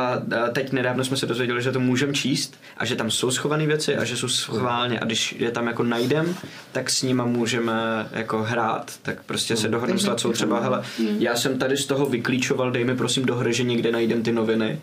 a 0.44 0.48
teď 0.52 0.72
nedávno 0.72 1.04
jsme 1.04 1.16
se 1.16 1.26
dozvěděli, 1.26 1.62
že 1.62 1.72
to 1.72 1.80
můžeme 1.80 2.12
číst 2.12 2.60
a 2.76 2.84
že 2.84 2.96
tam 2.96 3.10
jsou 3.10 3.30
schované 3.30 3.66
věci 3.66 3.96
a 3.96 4.04
že 4.04 4.16
jsou 4.16 4.28
schválně 4.28 5.00
a 5.00 5.04
když 5.04 5.34
je 5.38 5.50
tam 5.50 5.66
jako 5.66 5.82
najdem, 5.82 6.34
tak 6.72 6.90
s 6.90 7.02
nima 7.02 7.24
můžeme 7.24 8.06
jako 8.12 8.42
hrát, 8.42 8.92
tak 9.02 9.22
prostě 9.22 9.56
se 9.56 9.68
dohodneme 9.68 10.00
s 10.00 10.06
Lacou 10.06 10.32
třeba, 10.32 10.60
hele, 10.60 10.82
já 11.18 11.36
jsem 11.36 11.58
tady 11.58 11.76
z 11.76 11.86
toho 11.86 12.06
vyklíčoval, 12.06 12.70
dej 12.70 12.84
mi 12.84 12.96
prosím 12.96 13.24
do 13.24 13.36
hry, 13.36 13.52
že 13.52 13.62
někde 13.62 13.92
najdem 13.92 14.22
ty 14.22 14.32
noviny 14.32 14.78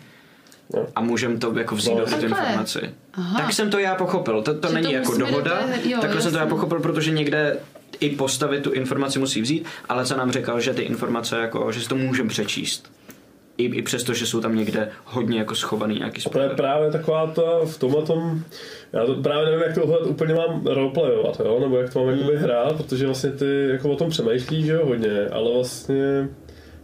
A 0.96 1.00
můžeme 1.00 1.38
to 1.38 1.58
jako 1.58 1.74
vzít 1.74 1.90
No. 1.90 1.98
do 1.98 2.04
tu 2.04 2.10
Takhle. 2.10 2.28
informaci. 2.28 2.80
Aha. 3.14 3.40
Tak 3.40 3.52
jsem 3.52 3.70
to 3.70 3.78
já 3.78 3.94
pochopil, 3.94 4.42
to, 4.42 4.54
to 4.54 4.68
Že 4.68 4.74
není 4.74 4.86
to 4.86 4.92
jako 4.92 5.12
do 5.12 5.18
dohoda, 5.18 5.50
té- 5.82 5.88
jo, 5.88 5.98
takhle 6.00 6.20
jsem 6.22 6.32
to 6.32 6.38
já 6.38 6.46
pochopil, 6.46 6.80
protože 6.80 7.10
někde 7.10 7.56
i 8.00 8.10
postavit 8.10 8.62
tu 8.62 8.70
informaci 8.72 9.18
musí 9.18 9.40
vzít, 9.40 9.66
ale 9.88 10.06
co 10.06 10.16
nám 10.16 10.32
říkal, 10.32 10.60
že 10.60 10.74
ty 10.74 10.82
informace 10.82 11.38
jako, 11.38 11.72
že 11.72 11.80
si 11.80 11.88
to 11.88 11.96
můžeme 11.96 12.28
přečíst. 12.28 12.92
I, 13.56 13.64
I 13.64 13.82
přesto, 13.82 14.14
že 14.14 14.26
jsou 14.26 14.40
tam 14.40 14.56
někde 14.56 14.88
hodně 15.04 15.38
jako 15.38 15.54
schovaný 15.54 15.98
nějaký 15.98 16.22
To 16.30 16.38
je 16.40 16.48
právě 16.48 16.90
taková 16.90 17.26
ta, 17.26 17.42
v 17.64 17.78
tomhle 17.78 18.02
tom, 18.02 18.42
já 18.92 19.06
to 19.06 19.14
právě 19.14 19.44
nevím, 19.44 19.60
jak 19.60 19.74
tohle 19.74 19.98
úplně 19.98 20.34
mám 20.34 20.66
roleplayovat, 20.66 21.40
jo, 21.40 21.60
nebo 21.60 21.76
jak 21.78 21.92
to 21.92 21.98
mám 22.04 22.08
jakoby 22.18 22.36
hrát, 22.36 22.76
protože 22.76 23.06
vlastně 23.06 23.30
ty 23.30 23.68
jako 23.68 23.90
o 23.90 23.96
tom 23.96 24.10
přemýšlíš, 24.10 24.64
že 24.66 24.72
jo, 24.72 24.86
hodně, 24.86 25.26
ale 25.32 25.52
vlastně 25.54 26.28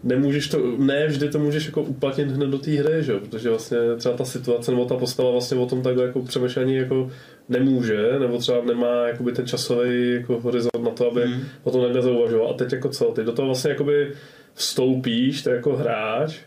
nemůžeš 0.02 0.48
to, 0.48 0.76
ne 0.78 1.06
vždy 1.06 1.28
to 1.28 1.38
můžeš 1.38 1.66
jako 1.66 1.82
uplatnit 1.82 2.28
hned 2.30 2.46
do 2.46 2.58
té 2.58 2.70
hry, 2.70 3.02
že 3.02 3.18
protože 3.18 3.50
vlastně 3.50 3.78
třeba 3.96 4.16
ta 4.16 4.24
situace 4.24 4.70
nebo 4.70 4.84
ta 4.84 4.96
postava 4.96 5.30
vlastně 5.30 5.56
o 5.56 5.66
tom 5.66 5.82
takhle 5.82 6.04
jako 6.04 6.22
přemýšlení 6.22 6.74
jako 6.74 7.10
nemůže, 7.48 8.18
nebo 8.18 8.38
třeba 8.38 8.64
nemá 8.64 9.08
jakoby 9.08 9.32
ten 9.32 9.46
časový 9.46 10.14
jako 10.14 10.40
horizont 10.40 10.85
na 10.85 10.90
to, 10.90 11.10
aby 11.10 11.22
Hmm. 11.22 11.40
o 11.64 11.70
tom 11.70 11.83
takhle 11.83 12.02
zauvažoval. 12.02 12.50
A 12.50 12.52
teď 12.52 12.72
jako 12.72 12.88
co, 12.88 13.04
ty 13.04 13.25
do 13.25 13.33
toho 13.33 13.46
vlastně 13.46 13.70
jakoby 13.70 14.12
vstoupíš, 14.54 15.42
ty 15.42 15.50
jako 15.50 15.77
hráč, 15.77 16.38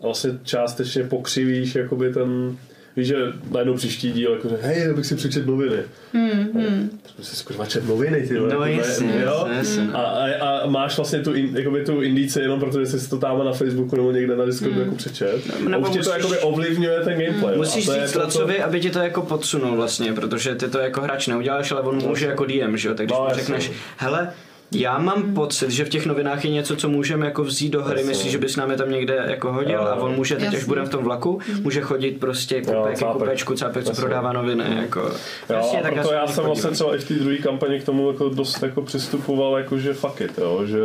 a 0.00 0.04
vlastně 0.04 0.30
částečně 0.42 1.04
pokřivíš 1.04 1.74
jakoby 1.74 2.12
ten, 2.12 2.56
víš, 2.96 3.06
že 3.06 3.16
najednou 3.50 3.74
příští 3.74 4.12
díl, 4.12 4.32
jako, 4.32 4.48
že 4.48 4.56
hej, 4.62 4.82
já 4.88 4.94
bych 4.94 5.06
si 5.06 5.14
přečet 5.14 5.46
noviny. 5.46 5.76
Hmm, 6.12 6.30
hmm. 6.54 6.90
Prostě 7.16 7.36
si 7.36 7.44
čet 7.68 7.88
noviny, 7.88 8.26
ty 8.28 8.38
vole, 8.38 8.52
No 8.54 8.58
to 8.58 8.64
je- 8.64 8.76
jasně, 8.76 9.22
jo? 9.24 9.48
jasně. 9.56 9.88
A, 9.92 9.98
a, 10.02 10.48
a, 10.48 10.66
máš 10.66 10.96
vlastně 10.96 11.18
tu, 11.18 11.34
in, 11.34 11.56
jakoby 11.56 11.84
tu 11.84 12.02
indici 12.02 12.40
jenom 12.40 12.60
protože 12.60 12.86
jsi 12.86 13.00
si 13.00 13.10
to 13.10 13.18
tam 13.18 13.44
na 13.44 13.52
Facebooku 13.52 13.96
nebo 13.96 14.10
někde 14.12 14.36
na 14.36 14.44
Discordu 14.44 14.80
jako 14.80 14.94
přečet. 14.94 15.40
A 15.66 15.68
Nebo 15.68 15.82
už 15.82 15.88
ti 15.92 15.98
to 15.98 16.04
musíš- 16.10 16.12
jakoby 16.22 16.38
ovlivňuje 16.38 17.00
ten 17.00 17.12
gameplay. 17.20 17.52
jo. 17.54 17.58
Musíš 17.58 17.88
a 17.88 17.92
to 17.92 17.98
je 18.00 18.06
říct 18.06 18.14
Lacovi, 18.16 18.62
aby 18.62 18.80
ti 18.80 18.90
to 18.90 18.98
jako 18.98 19.22
podsunul 19.22 19.76
vlastně, 19.76 20.12
protože 20.12 20.54
ty 20.54 20.68
to 20.68 20.78
jako 20.78 21.00
hráč 21.00 21.26
neuděláš, 21.26 21.70
ale 21.72 21.80
on 21.80 22.02
může 22.08 22.26
jako 22.26 22.44
DM, 22.46 22.76
že 22.76 22.88
jo? 22.88 22.94
Tak 22.94 23.06
když 23.06 23.18
No, 23.18 23.24
mu 23.28 23.34
řekneš, 23.34 23.72
hele, 23.96 24.32
já 24.72 24.98
mám 24.98 25.34
pocit, 25.34 25.70
že 25.70 25.84
v 25.84 25.88
těch 25.88 26.06
novinách 26.06 26.44
je 26.44 26.50
něco, 26.50 26.76
co 26.76 26.88
můžeme 26.88 27.26
jako 27.26 27.44
vzít 27.44 27.70
do 27.70 27.82
hry, 27.82 28.04
myslíš, 28.04 28.32
že 28.32 28.38
bys 28.38 28.56
nám 28.56 28.70
je 28.70 28.76
tam 28.76 28.90
někde 28.90 29.24
jako 29.26 29.52
hodil 29.52 29.74
Jo. 29.80 29.80
a 29.80 29.94
on 29.94 30.14
může 30.14 30.36
teď, 30.36 30.54
až 30.54 30.64
budeme 30.64 30.86
v 30.86 30.90
tom 30.90 31.04
vlaku, 31.04 31.38
může 31.62 31.80
chodit 31.80 32.20
prostě 32.20 32.62
kupek, 32.62 32.98
kupečku, 33.12 33.54
cápek, 33.54 33.84
co 33.84 33.92
prodává 33.94 34.32
noviny, 34.32 34.64
jako. 34.76 35.00
Jo, 35.00 35.10
Jasně, 35.48 35.78
a 35.78 35.82
tak 35.82 35.94
proto 35.94 36.12
já 36.12 36.26
jsem 36.26 36.44
vlastně 36.44 36.70
třeba 36.70 36.94
i 36.94 36.98
v 36.98 37.08
té 37.08 37.14
druhé 37.14 37.36
kampani 37.36 37.80
k 37.80 37.84
tomu 37.84 38.08
jako 38.08 38.28
dost 38.28 38.62
jako 38.62 38.82
přistupoval 38.82 39.58
jako, 39.58 39.78
že 39.78 39.94
fuck 39.94 40.20
it, 40.20 40.38
jo, 40.38 40.62
že 40.66 40.78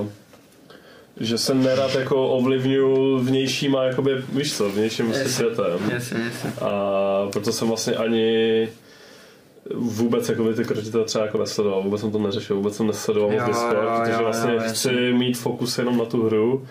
uh, 0.00 0.06
že 1.20 1.38
se 1.38 1.54
nerad 1.54 1.94
jako 1.94 2.28
ovlivňuju 2.28 3.18
vnějšíma, 3.18 3.82
jakoby, 3.84 4.22
víš 4.32 4.56
co, 4.56 4.70
vnějším 4.70 5.06
Jasně. 5.10 5.28
světem. 5.28 5.90
Jasně, 5.92 6.20
jasně. 6.24 6.52
A 6.60 6.70
proto 7.32 7.52
jsem 7.52 7.68
vlastně 7.68 7.94
ani 7.94 8.68
vůbec 9.74 10.28
jako 10.28 10.54
ty 10.54 10.64
kredity 10.64 10.98
třeba 11.04 11.24
jako 11.24 11.38
nesledoval, 11.38 11.82
vůbec 11.82 12.00
jsem 12.00 12.10
to 12.10 12.18
neřešil, 12.18 12.56
vůbec 12.56 12.76
jsem 12.76 12.86
nesledoval 12.86 13.30
moc 13.30 13.42
Discord, 13.46 13.82
jo, 13.82 13.90
protože 14.00 14.12
jo, 14.12 14.18
vlastně 14.22 14.52
jo, 14.54 14.60
chci 14.68 15.12
mít 15.12 15.38
fokus 15.38 15.78
jenom 15.78 15.98
na 15.98 16.04
tu 16.04 16.26
hru 16.26 16.66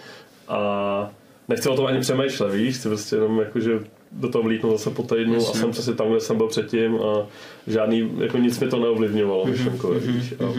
a 0.47 1.11
nechci 1.47 1.69
o 1.69 1.75
tom 1.75 1.85
ani 1.85 1.99
přemýšlet, 1.99 2.53
víš, 2.53 2.75
chci 2.75 2.87
prostě 2.87 3.15
jenom 3.15 3.39
jakože 3.39 3.79
do 4.11 4.29
toho 4.29 4.43
vlítnout 4.43 4.71
zase 4.71 4.89
po 4.89 5.03
týdnu 5.03 5.33
a 5.33 5.37
Jasně. 5.37 5.59
jsem 5.59 5.71
přesně 5.71 5.93
tam, 5.93 6.09
kde 6.11 6.19
jsem 6.19 6.37
byl 6.37 6.47
předtím 6.47 6.95
a 6.95 7.27
žádný, 7.67 8.11
jako 8.17 8.37
nic 8.37 8.59
mi 8.59 8.67
to 8.67 8.79
neovlivňovalo, 8.79 9.45
myšlenkově, 9.45 9.99
víš. 9.99 10.33
A 10.39 10.53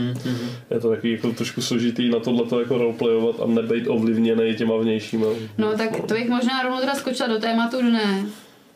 je 0.74 0.80
to 0.80 0.90
takový 0.90 1.12
jako 1.12 1.32
trošku 1.32 1.62
složitý 1.62 2.08
na 2.08 2.20
tohle 2.20 2.60
jako 2.60 2.78
roleplayovat 2.78 3.40
a 3.40 3.46
nebejt 3.46 3.88
ovlivněný 3.88 4.54
těma 4.54 4.76
vnějšíma. 4.76 5.26
No 5.58 5.76
tak 5.78 6.00
to 6.00 6.14
bych 6.14 6.28
možná 6.28 6.62
rovnou 6.62 6.80
teda 6.80 6.94
skočila 6.94 7.28
do 7.28 7.38
tématu 7.38 7.80
dne, 7.80 8.26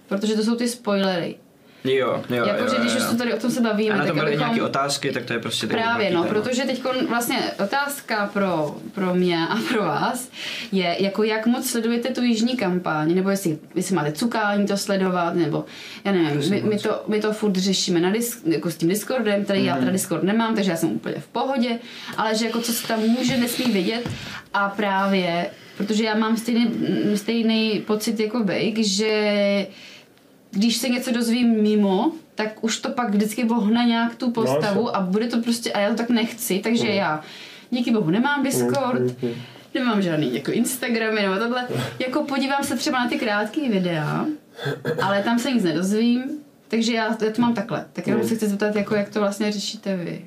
protože 0.08 0.34
to 0.34 0.42
jsou 0.42 0.56
ty 0.56 0.68
spoilery. 0.68 1.36
Jo, 1.84 2.22
jo, 2.30 2.44
Jakože 2.46 2.76
jo, 2.76 2.82
když 2.82 2.92
jo. 2.94 2.98
už 3.00 3.06
to 3.10 3.16
tady 3.16 3.34
o 3.34 3.38
tom 3.38 3.50
se 3.50 3.60
bavíme, 3.60 3.94
A 3.94 3.98
na 3.98 4.02
tak 4.04 4.08
tom 4.08 4.18
byly 4.18 4.28
abychom... 4.28 4.46
nějaké 4.46 4.62
otázky, 4.62 5.12
tak 5.12 5.24
to 5.24 5.32
je 5.32 5.38
prostě 5.38 5.66
takový 5.66 5.82
Právě, 5.82 6.10
no, 6.10 6.22
téma. 6.22 6.34
protože 6.34 6.62
teď 6.62 6.82
vlastně 7.08 7.36
otázka 7.64 8.30
pro, 8.32 8.76
pro 8.94 9.14
mě 9.14 9.46
a 9.48 9.56
pro 9.72 9.82
vás 9.82 10.28
je, 10.72 10.96
jako 10.98 11.22
jak 11.22 11.46
moc 11.46 11.70
sledujete 11.70 12.08
tu 12.08 12.22
jižní 12.22 12.56
kampaň, 12.56 13.14
nebo 13.14 13.30
jestli, 13.30 13.58
jestli 13.74 13.94
máte 13.94 14.12
cukání 14.12 14.66
to 14.66 14.76
sledovat, 14.76 15.34
nebo 15.34 15.64
já 16.04 16.12
nevím, 16.12 16.50
my, 16.50 16.62
my, 16.62 16.78
to, 16.78 17.02
my 17.06 17.20
to 17.20 17.32
furt 17.32 17.56
řešíme 17.56 18.00
na 18.00 18.10
disk, 18.10 18.38
jako 18.46 18.70
s 18.70 18.76
tím 18.76 18.88
Discordem, 18.88 19.44
který 19.44 19.64
já 19.64 19.72
Mhm. 19.72 19.80
teda 19.80 19.92
Discord 19.92 20.22
nemám, 20.22 20.54
takže 20.54 20.70
já 20.70 20.76
jsem 20.76 20.88
úplně 20.92 21.14
v 21.18 21.26
pohodě, 21.26 21.78
ale 22.16 22.34
že 22.34 22.46
jako 22.46 22.60
co 22.60 22.72
se 22.72 22.88
tam 22.88 23.00
může, 23.00 23.36
nesmí 23.36 23.72
vidět 23.72 24.08
a 24.54 24.68
právě, 24.68 25.50
protože 25.76 26.04
já 26.04 26.14
mám 26.14 26.36
stejný, 26.36 26.70
stejný 27.14 27.82
pocit 27.86 28.20
jako 28.20 28.44
Bake, 28.44 28.82
že 28.84 29.66
když 30.50 30.76
se 30.76 30.88
něco 30.88 31.10
dozvím 31.10 31.62
mimo, 31.62 32.12
tak 32.34 32.64
už 32.64 32.78
to 32.78 32.90
pak 32.90 33.10
vždycky 33.10 33.44
vohne 33.44 33.84
nějak 33.84 34.14
tu 34.14 34.30
postavu 34.30 34.86
jasně. 34.86 34.98
a 34.98 35.00
bude 35.00 35.26
to 35.26 35.42
prostě, 35.42 35.72
a 35.72 35.80
já 35.80 35.90
to 35.90 35.96
tak 35.96 36.10
nechci, 36.10 36.58
takže 36.58 36.88
já 36.88 37.22
díky 37.70 37.90
bohu 37.90 38.10
nemám 38.10 38.42
Discord, 38.42 39.02
nemám 39.74 40.02
žádný 40.02 40.34
jako 40.34 40.52
Instagramy 40.52 41.22
nebo 41.22 41.36
tohle, 41.36 41.68
jako 41.98 42.24
podívám 42.24 42.64
se 42.64 42.76
třeba 42.76 43.04
na 43.04 43.10
ty 43.10 43.18
krátké 43.18 43.68
videa, 43.68 44.26
ale 45.02 45.22
tam 45.22 45.38
se 45.38 45.50
nic 45.50 45.64
nedozvím, 45.64 46.22
takže 46.68 46.94
já, 46.94 47.16
já 47.24 47.30
to 47.32 47.42
mám 47.42 47.54
takhle. 47.54 47.86
Tak 47.92 48.06
jenom 48.06 48.28
se 48.28 48.34
chci 48.34 48.48
zeptat, 48.48 48.76
jako 48.76 48.94
jak 48.94 49.08
to 49.08 49.20
vlastně 49.20 49.52
řešíte 49.52 49.96
vy. 49.96 50.24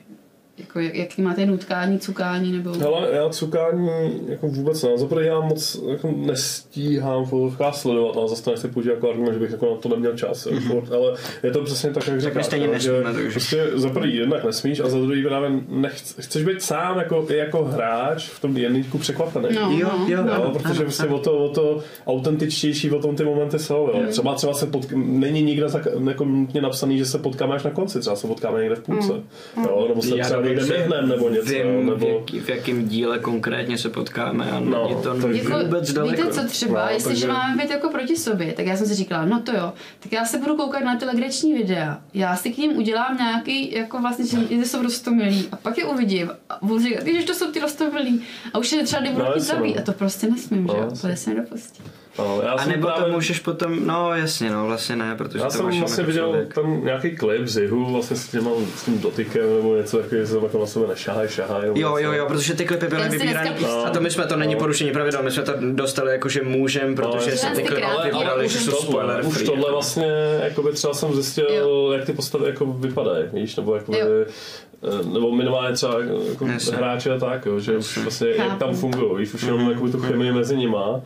Jako 0.57 0.79
jak, 0.79 0.95
jaký 0.95 1.21
máte 1.21 1.45
nutkání, 1.45 1.99
cukání 1.99 2.51
nebo... 2.51 2.73
Hele, 2.73 3.07
já 3.11 3.29
cukání 3.29 3.89
jako 4.27 4.47
vůbec 4.47 4.83
ne. 4.83 4.97
Zaprvé 4.97 5.23
já 5.25 5.39
moc 5.39 5.81
jako 5.91 6.11
nestíhám 6.15 7.25
fotovkách 7.25 7.75
sledovat, 7.75 8.17
ale 8.17 8.29
zase 8.29 8.43
to 8.43 8.51
nechci 8.51 8.67
použít 8.67 8.89
jako 8.89 9.09
argument, 9.09 9.33
že 9.33 9.39
bych 9.39 9.51
jako 9.51 9.65
na 9.71 9.75
to 9.77 9.89
neměl 9.89 10.17
čas. 10.17 10.47
Mm-hmm. 10.47 10.93
Ale 10.93 11.13
je 11.43 11.51
to 11.51 11.63
přesně 11.63 11.89
tak, 11.89 12.07
jak 12.07 12.21
říkáš. 12.21 12.45
stejně 12.45 12.67
no, 12.67 12.73
nesmíme, 12.73 12.97
že 12.97 13.13
takže- 13.13 13.29
Prostě 13.31 13.67
za 13.73 13.89
prvý 13.89 14.15
jednak 14.15 14.43
nesmíš 14.43 14.79
a 14.79 14.89
za 14.89 14.97
druhý 14.97 15.23
právě 15.23 15.51
nechc, 15.69 16.15
chceš 16.19 16.43
být 16.43 16.61
sám 16.61 16.97
jako, 16.97 17.25
jako 17.29 17.63
hráč 17.63 18.29
v 18.29 18.39
tom 18.41 18.57
jednýku 18.57 18.97
překvapený. 18.97 19.47
No, 19.55 19.71
Jo, 19.71 19.89
no, 19.97 20.05
jo, 20.07 20.23
no. 20.23 20.33
Jo, 20.33 20.51
protože 20.53 20.83
prostě 20.83 21.07
o 21.07 21.19
to, 21.19 21.37
o 21.37 21.49
to 21.49 21.79
autentičtější 22.07 22.91
o 22.91 22.99
tom 22.99 23.15
ty 23.15 23.23
momenty 23.23 23.59
jsou. 23.59 23.89
Jo. 23.93 24.01
Třeba, 24.09 24.35
třeba 24.35 24.53
se 24.53 24.71
potk- 24.71 25.19
není 25.19 25.41
nikde 25.41 25.69
tak, 25.69 25.87
jako 26.07 26.25
nutně 26.25 26.61
napsaný, 26.61 26.97
že 26.97 27.05
se 27.05 27.17
potkáme 27.17 27.55
až 27.55 27.63
na 27.63 27.71
konci, 27.71 27.99
třeba 27.99 28.15
se 28.15 28.27
potkáme 28.27 28.59
někde 28.59 28.75
v 28.75 28.83
půlce. 28.83 29.13
Jo, 29.57 29.85
nebo 29.89 30.01
se 30.01 30.17
Já 30.17 30.25
třeba 30.25 30.42
někde 30.43 30.65
myhnem 30.65 31.09
nebo 31.09 31.29
něco. 31.29 31.45
Vím, 31.49 31.67
jo, 31.67 31.81
v, 31.81 31.85
nebo... 31.85 32.07
jaký, 32.19 32.39
v 32.39 32.49
jakém 32.49 32.87
díle 32.87 33.19
konkrétně 33.19 33.77
se 33.77 33.89
potkáme 33.89 34.51
a 34.51 34.59
No, 34.59 34.83
není 34.89 35.03
to 35.03 35.13
takže- 35.21 35.43
Jako, 35.43 35.59
vůbec 35.63 35.93
daleko. 35.93 36.21
víte 36.21 36.33
co 36.33 36.47
třeba, 36.47 36.85
No, 36.85 36.91
jestliže 36.93 37.21
takže- 37.27 37.27
máme 37.39 37.63
být 37.63 37.69
jako 37.71 37.89
proti 37.89 38.15
sobě, 38.17 38.53
tak 38.53 38.65
já 38.65 38.77
jsem 38.77 38.87
si 38.87 38.93
říkala, 38.95 39.25
no 39.25 39.39
to 39.41 39.51
jo, 39.51 39.73
tak 39.99 40.11
já 40.11 40.25
se 40.25 40.37
budu 40.37 40.55
koukat 40.55 40.83
na 40.83 40.95
ty 40.95 41.05
legrační 41.05 41.53
videa, 41.53 42.01
já 42.13 42.35
si 42.35 42.49
k 42.53 42.57
ním 42.57 42.77
udělám 42.77 43.17
nějaký, 43.17 43.73
jako 43.73 43.99
vlastně, 44.01 44.25
že 44.25 44.37
ty 44.37 44.65
jsou 44.65 44.81
rostomilí 44.81 45.47
a 45.51 45.55
pak 45.55 45.77
je 45.77 45.85
uvidím 45.85 46.29
a 46.49 46.57
budu 46.61 46.83
říkat, 46.83 47.03
když 47.03 47.25
to 47.25 47.33
jsou 47.33 47.51
ty 47.51 47.59
rostomilí 47.59 48.21
a 48.53 48.57
už 48.59 48.71
je 48.71 48.83
třeba 48.83 49.01
nebudu 49.01 49.25
No, 49.25 49.31
no, 49.35 49.41
zabít 49.41 49.75
no. 49.75 49.81
a 49.81 49.85
to 49.85 49.93
prostě 49.93 50.27
nesmím, 50.27 50.63
No, 50.67 50.73
že 50.73 50.79
jo, 50.79 50.87
jasně. 50.89 51.09
to 51.09 51.15
se 51.15 51.29
nedopustí. 51.29 51.83
No, 52.19 52.41
já 52.43 52.51
A 52.51 52.65
nebo 52.65 52.87
právě- 52.87 53.05
to 53.05 53.11
můžeš 53.11 53.39
potom, 53.39 53.87
no 53.87 54.13
jasně, 54.15 54.49
no 54.51 54.65
vlastně 54.67 54.95
ne, 54.95 55.15
protože 55.15 55.39
Já 55.39 55.45
to 55.45 55.51
jsem 55.51 55.65
vlastně 55.65 55.81
jako 56.01 56.03
viděl 56.03 56.25
člověk. 56.25 56.53
ten 56.53 56.83
nějaký 56.83 57.15
klip 57.15 57.47
z 57.47 57.57
jihu 57.57 57.93
vlastně 57.93 58.17
s, 58.17 58.27
těma, 58.27 58.51
s 58.75 58.83
tím 58.85 58.99
dotykem 58.99 59.55
nebo 59.55 59.75
něco 59.75 59.97
takového, 59.97 60.25
že 60.25 60.31
se 60.31 60.37
jako 60.43 60.59
na 60.59 60.65
sebe 60.65 60.87
nešahaj, 60.87 61.27
šahaj. 61.27 61.67
Jo, 61.67 61.73
něco. 61.73 61.97
jo, 61.97 62.11
jo, 62.13 62.25
protože 62.27 62.53
ty 62.53 62.65
klipy 62.65 62.87
byly 62.87 63.09
pustil. 63.09 63.85
a 63.85 63.89
to 63.89 64.01
my 64.01 64.09
jsme, 64.11 64.25
to 64.25 64.35
není 64.35 64.55
porušení 64.55 64.91
pravidel, 64.91 65.23
my 65.23 65.31
jsme 65.31 65.43
to 65.43 65.53
dostali 65.71 66.11
jako, 66.11 66.29
že 66.29 66.43
můžem, 66.43 66.95
protože 66.95 67.31
jasně. 67.31 67.37
se 67.49 67.55
ty 67.55 67.63
klipy 67.63 67.85
vybírali, 68.03 68.45
už 68.45 68.51
že 68.51 68.59
jsou 68.59 68.71
tohle- 68.71 68.85
spoiler 68.87 69.25
Už 69.25 69.33
free. 69.33 69.45
tohle 69.45 69.61
jako. 69.61 69.71
vlastně, 69.71 70.07
jakoby 70.43 70.71
třeba 70.71 70.93
jsem 70.93 71.13
zjistil, 71.13 71.45
Jo. 71.49 71.91
jak 71.91 72.05
ty 72.05 72.13
postavy 72.13 72.45
jako 72.45 72.65
vypadají, 72.65 73.25
víš, 73.33 73.55
nebo 73.55 73.75
jakoby, 73.75 73.99
Jo. 73.99 74.05
eh, 75.01 75.13
nebo 75.13 75.31
minimálně 75.35 75.75
třeba 75.75 75.95
jako 76.29 76.45
hráče 76.75 77.11
a 77.11 77.19
tak, 77.19 77.45
jo, 77.45 77.59
že 77.59 77.77
už 77.77 77.97
vlastně 77.97 78.27
jak 78.29 78.57
tam 78.59 78.75
fungují, 78.75 79.11
víš, 79.17 79.33
už 79.33 79.43
Mhm. 79.43 79.53
jenom 79.53 79.71
jakoby 79.71 79.91
tu 79.91 79.99
chemii 79.99 80.31
mezi 80.31 80.57
nima. 80.57 81.01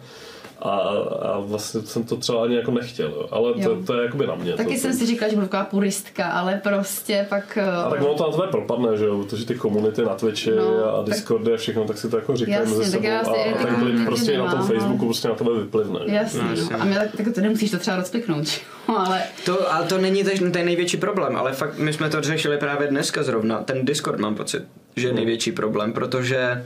A, 0.62 0.70
a 0.70 1.40
vlastně 1.40 1.82
jsem 1.82 2.04
to 2.04 2.16
třeba 2.16 2.44
ani 2.44 2.56
jako 2.56 2.72
nechtěl, 2.72 3.08
jo. 3.08 3.28
ale 3.32 3.54
to, 3.54 3.60
Jo. 3.60 3.78
to, 3.88 3.94
je 3.94 4.04
jakoby 4.06 4.28
na 4.28 4.36
mě. 4.36 4.54
Taky 4.54 4.74
to, 4.76 4.80
jsem 4.82 4.94
si 4.94 5.06
říkala, 5.06 5.30
že 5.30 5.36
budu 5.36 5.48
taková 5.48 5.64
puristka, 5.66 6.26
ale 6.26 6.60
prostě 6.64 7.26
pak... 7.30 7.58
A 7.58 7.90
tak 7.90 8.02
ono 8.02 8.14
to 8.14 8.24
na 8.24 8.32
tebe 8.38 8.48
propadne, 8.52 8.98
že 8.98 9.06
jo, 9.06 9.24
protože 9.24 9.46
ty 9.46 9.56
komunity 9.56 10.02
na 10.02 10.16
Twitchi 10.16 10.52
No, 10.52 10.86
a 10.94 11.04
tak- 11.04 11.14
Discordy 11.16 11.54
a 11.54 11.58
všechno, 11.58 11.84
tak 11.86 11.98
si 11.98 12.10
to 12.10 12.16
jako 12.18 12.32
mezi 12.32 12.46
tak 12.46 12.86
sebou 12.86 13.04
já 13.06 13.24
si- 13.24 13.30
a, 13.30 13.56
a 13.60 13.66
ten 13.66 13.76
klip 13.76 14.06
prostě 14.06 14.32
i 14.32 14.38
na 14.38 14.44
tom 14.44 14.52
nemám, 14.60 14.68
no. 14.70 14.74
Facebooku 14.76 15.06
prostě 15.06 15.28
na 15.28 15.36
tebe 15.36 15.50
vyplivne. 15.60 16.00
že? 16.08 16.16
Jasně, 16.16 16.42
No, 16.42 16.48
no, 16.48 16.56
jasně. 16.56 16.76
a 16.76 16.86
mě 16.86 16.96
tak, 16.96 17.08
tak 17.18 17.36
to 17.36 17.42
nemusíš 17.42 17.72
to 17.72 17.78
třeba 17.78 17.98
rozpiknout, 17.98 18.46
ale... 18.98 19.22
To, 19.46 19.74
ale 19.74 19.86
to 19.86 19.98
není 19.98 20.24
ten, 20.24 20.52
ten 20.52 20.66
největší 20.66 20.98
problém, 20.98 21.36
ale 21.36 21.54
fakt 21.54 21.78
my 21.78 21.94
jsme 21.94 22.10
to 22.10 22.22
řešili 22.22 22.58
právě 22.58 22.88
dneska 22.88 23.24
zrovna. 23.24 23.64
Ten 23.64 23.86
Discord 23.86 24.20
mám 24.20 24.36
pocit, 24.36 24.64
že 24.96 25.08
je 25.08 25.14
největší 25.14 25.52
problém, 25.52 25.94
protože 25.94 26.66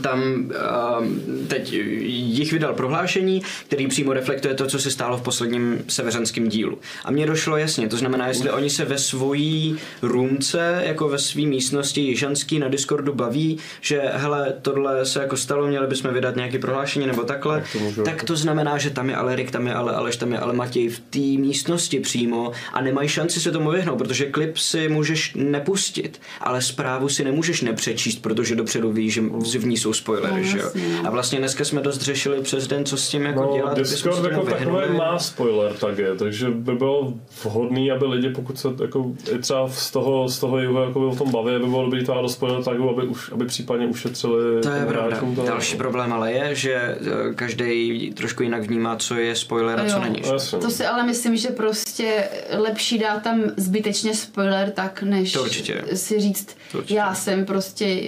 tam 0.00 0.22
um, 0.22 1.20
teď 1.48 1.72
jich 1.72 2.52
vydal 2.52 2.74
prohlášení, 2.74 3.42
který 3.66 3.86
přímo 3.86 4.12
reflektuje 4.12 4.54
to, 4.54 4.66
co 4.66 4.78
se 4.78 4.90
stálo 4.90 5.16
v 5.18 5.22
posledním 5.22 5.84
severanském 5.88 6.48
dílu. 6.48 6.78
A 7.04 7.10
mně 7.10 7.26
došlo 7.26 7.56
jasně, 7.56 7.88
to 7.88 7.96
znamená, 7.96 8.28
jestli 8.28 8.50
oni 8.50 8.70
se 8.70 8.84
ve 8.84 8.98
svojí 8.98 9.76
roomce, 10.02 10.82
jako 10.86 11.08
ve 11.08 11.18
své 11.18 11.42
místnosti 11.42 12.00
jižanský 12.00 12.58
na 12.58 12.68
Discordu 12.68 13.12
baví, 13.14 13.58
že 13.80 14.00
hele, 14.14 14.54
tohle 14.62 15.06
se 15.06 15.20
jako 15.20 15.36
stalo, 15.36 15.66
měli 15.66 15.86
bychom 15.86 16.14
vydat 16.14 16.36
nějaké 16.36 16.58
prohlášení 16.58 17.06
nebo 17.06 17.22
takhle, 17.22 17.60
Tak 17.60 17.72
to 17.72 17.78
můžu- 17.78 18.02
tak 18.02 18.24
to 18.24 18.36
znamená, 18.36 18.78
že 18.78 18.90
tam 18.90 19.08
je 19.08 19.16
Alerik, 19.16 19.50
tam 19.50 19.66
je 19.66 19.74
ale 19.74 19.92
Aleš, 19.92 20.16
tam 20.16 20.32
je 20.32 20.38
ale 20.38 20.52
Matěj 20.52 20.88
v 20.88 20.98
té 21.00 21.18
místnosti 21.18 22.00
přímo 22.00 22.52
a 22.72 22.80
nemají 22.80 23.08
šanci 23.08 23.40
se 23.40 23.50
tomu 23.50 23.70
vyhnout, 23.70 23.98
protože 23.98 24.26
klip 24.26 24.56
si 24.56 24.88
můžeš 24.88 25.32
nepustit, 25.34 26.20
ale 26.40 26.62
zprávu 26.62 27.08
si 27.08 27.24
nemůžeš 27.24 27.60
nepřečíst, 27.62 28.22
protože 28.22 28.54
dopředu 28.56 28.92
víš, 28.92 29.20
že 29.44 29.58
v 29.58 29.66
ní 29.66 29.76
jsou 29.82 29.92
spoilery, 29.92 30.36
No, 30.36 30.42
že 30.42 30.58
jo. 30.58 30.70
no. 31.02 31.08
A 31.08 31.10
vlastně 31.10 31.38
dneska 31.38 31.64
jsme 31.64 31.80
dost 31.80 32.00
řešili 32.02 32.40
přes 32.40 32.66
den, 32.66 32.84
co 32.84 32.96
s 32.96 33.08
tím 33.08 33.22
jako 33.26 33.40
No, 33.42 33.56
dělat, 33.56 33.78
Discord 33.78 34.24
jako 34.24 34.40
takové 34.46 34.88
má 34.88 35.18
spoiler 35.18 35.72
tagy, 35.74 36.04
takže 36.18 36.50
by 36.50 36.74
bylo 36.74 37.14
vhodný, 37.44 37.90
aby 37.90 38.06
lidi, 38.06 38.28
pokud 38.30 38.58
se 38.58 38.68
jako 38.82 39.12
i 39.34 39.38
třeba 39.38 39.68
z 39.68 39.90
toho, 39.90 40.28
z 40.28 40.38
toho 40.38 40.58
jihu 40.58 40.76
jako 40.82 41.08
o 41.08 41.16
tom 41.16 41.30
baví, 41.30 41.52
by 41.52 41.58
bylo 41.66 41.84
dobrý 41.84 42.04
to 42.04 42.22
do 42.22 42.28
spoiler 42.28 42.62
tagu, 42.64 42.90
aby, 42.90 43.02
už, 43.02 43.32
aby 43.32 43.44
případně 43.46 43.86
ušetřili 43.86 44.62
To 44.62 44.70
je 44.70 44.86
pravda. 44.86 45.20
to. 45.36 45.42
Další 45.42 45.76
problém 45.76 46.12
ale 46.12 46.32
je, 46.32 46.54
že 46.54 46.96
každý 47.34 48.10
trošku 48.16 48.42
jinak 48.42 48.62
vnímá, 48.62 48.96
co 48.96 49.14
je 49.14 49.36
spoiler 49.36 49.80
a 49.80 49.84
co 49.84 49.96
Jo. 49.96 50.02
není. 50.02 50.22
Jasně. 50.32 50.58
To 50.58 50.70
si 50.70 50.86
ale 50.86 51.02
myslím, 51.06 51.36
že 51.36 51.48
prostě 51.48 52.24
lepší 52.56 52.98
dát 52.98 53.22
tam 53.22 53.42
zbytečně 53.56 54.14
spoiler 54.14 54.70
tak, 54.70 55.02
než 55.02 55.32
To 55.32 55.42
určitě. 55.42 55.82
si 55.94 56.20
říct, 56.20 56.56
To 56.72 56.78
určitě. 56.78 56.94
já 56.94 57.14
jsem 57.14 57.44
prostě 57.44 58.00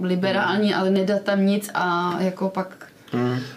liberální, 0.00 0.74
ale 0.74 0.90
nedat 0.90 1.22
tam 1.22 1.46
nic 1.46 1.70
a 1.74 2.16
jako 2.20 2.48
pak 2.48 2.88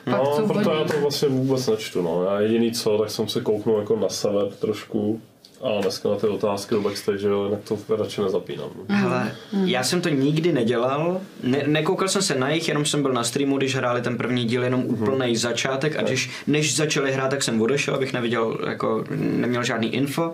Pak 0.06 0.22
No, 0.22 0.48
proto 0.48 0.72
já 0.72 0.84
to 0.84 1.02
vlastně 1.02 1.28
vůbec 1.28 1.68
nečtu, 1.68 2.02
no. 2.02 2.24
Já 2.24 2.40
jediný 2.40 2.72
co, 2.72 2.98
tak 2.98 3.10
jsem 3.10 3.28
se 3.28 3.42
kouknul 3.42 3.80
jako 3.80 3.96
na 3.96 4.10
sever 4.10 4.48
trošku. 4.52 5.22
A 5.64 5.82
dneska 5.82 6.10
na 6.10 6.16
ty 6.16 6.28
otázky 6.28 6.76
do 6.76 6.82
backstage, 6.82 7.28
jo, 7.28 7.46
jinak 7.46 7.60
to 7.68 7.96
radši 7.96 8.22
nezapínám. 8.22 8.70
Hele, 8.90 9.36
já 9.66 9.84
jsem 9.84 10.02
to 10.02 10.10
nikdy 10.10 10.54
nedělal, 10.54 11.22
ne, 11.44 11.64
nekoukal 11.68 12.08
jsem 12.08 12.22
se 12.22 12.36
na 12.36 12.50
jich, 12.50 12.68
jenom 12.68 12.86
jsem 12.86 13.02
byl 13.02 13.14
na 13.14 13.24
streamu, 13.24 13.58
když 13.58 13.76
hráli 13.76 14.02
ten 14.02 14.18
první 14.18 14.46
díl, 14.46 14.64
jenom 14.64 14.86
úplný 14.86 15.36
začátek. 15.36 15.96
A 15.96 16.02
když, 16.02 16.30
než 16.48 16.76
začali 16.76 17.12
hrát, 17.12 17.30
tak 17.30 17.44
jsem 17.44 17.62
odešel, 17.62 17.96
abych 17.96 18.14
neviděl, 18.14 18.58
jako 18.70 19.04
neměl 19.16 19.64
žádný 19.64 19.96
info. 19.96 20.34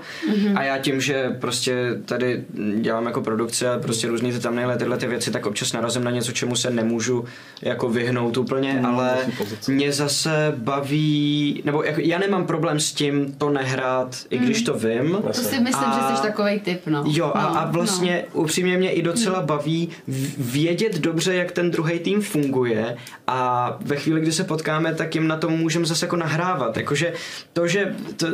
A 0.56 0.64
já 0.64 0.78
tím, 0.78 1.02
že 1.02 1.36
prostě 1.40 2.02
tady 2.06 2.44
dělám 2.82 3.06
jako 3.06 3.22
produkce 3.22 3.70
a 3.70 3.80
prostě 3.80 4.08
různý 4.08 4.32
ty 4.32 4.40
thumbnaily, 4.40 4.78
tyhle 4.78 4.98
ty 4.98 5.08
věci, 5.08 5.32
tak 5.32 5.46
občas 5.46 5.74
narazím 5.74 6.04
na 6.04 6.12
něco, 6.12 6.32
čemu 6.32 6.56
se 6.56 6.70
nemůžu 6.70 7.26
jako 7.62 7.90
vyhnout 7.90 8.38
úplně, 8.38 8.82
ale 8.86 9.16
jasný 9.18 9.34
pozice. 9.38 9.72
mě 9.72 9.92
zase 9.94 10.54
baví, 10.58 11.62
nebo 11.66 11.84
jako, 11.84 12.02
já 12.02 12.20
nemám 12.20 12.48
problém 12.48 12.80
s 12.80 12.94
tím 12.94 13.34
to 13.38 13.50
nehrát, 13.50 14.16
i 14.30 14.38
když 14.38 14.62
to 14.62 14.74
vím, 14.74 15.17
To 15.22 15.34
si 15.34 15.60
myslím, 15.60 15.90
A- 15.90 16.10
že 16.12 16.16
jsi 16.16 16.22
takový 16.22 16.60
typ, 16.60 16.82
no. 16.88 17.04
Jo, 17.08 17.32
a, 17.36 17.42
no, 17.42 17.58
a 17.60 17.66
vlastně 17.72 18.26
no. 18.36 18.42
upřímně 18.42 18.78
mě 18.78 18.92
i 18.92 19.02
docela 19.02 19.42
baví 19.42 19.90
v- 20.08 20.52
vědět 20.52 21.00
dobře, 21.00 21.36
jak 21.36 21.52
ten 21.52 21.72
druhý 21.72 22.00
tým 22.00 22.22
funguje 22.22 22.96
a 23.28 23.78
ve 23.82 23.96
chvíli, 23.96 24.22
kdy 24.22 24.32
se 24.32 24.44
potkáme, 24.44 24.94
tak 24.96 25.16
jim 25.16 25.28
na 25.28 25.38
tom 25.38 25.54
můžeme 25.54 25.86
zase 25.86 26.06
jako 26.06 26.16
nahrávat. 26.16 26.78
Jakože 26.78 27.14
to, 27.54 27.68
že 27.68 27.96
to, 28.18 28.28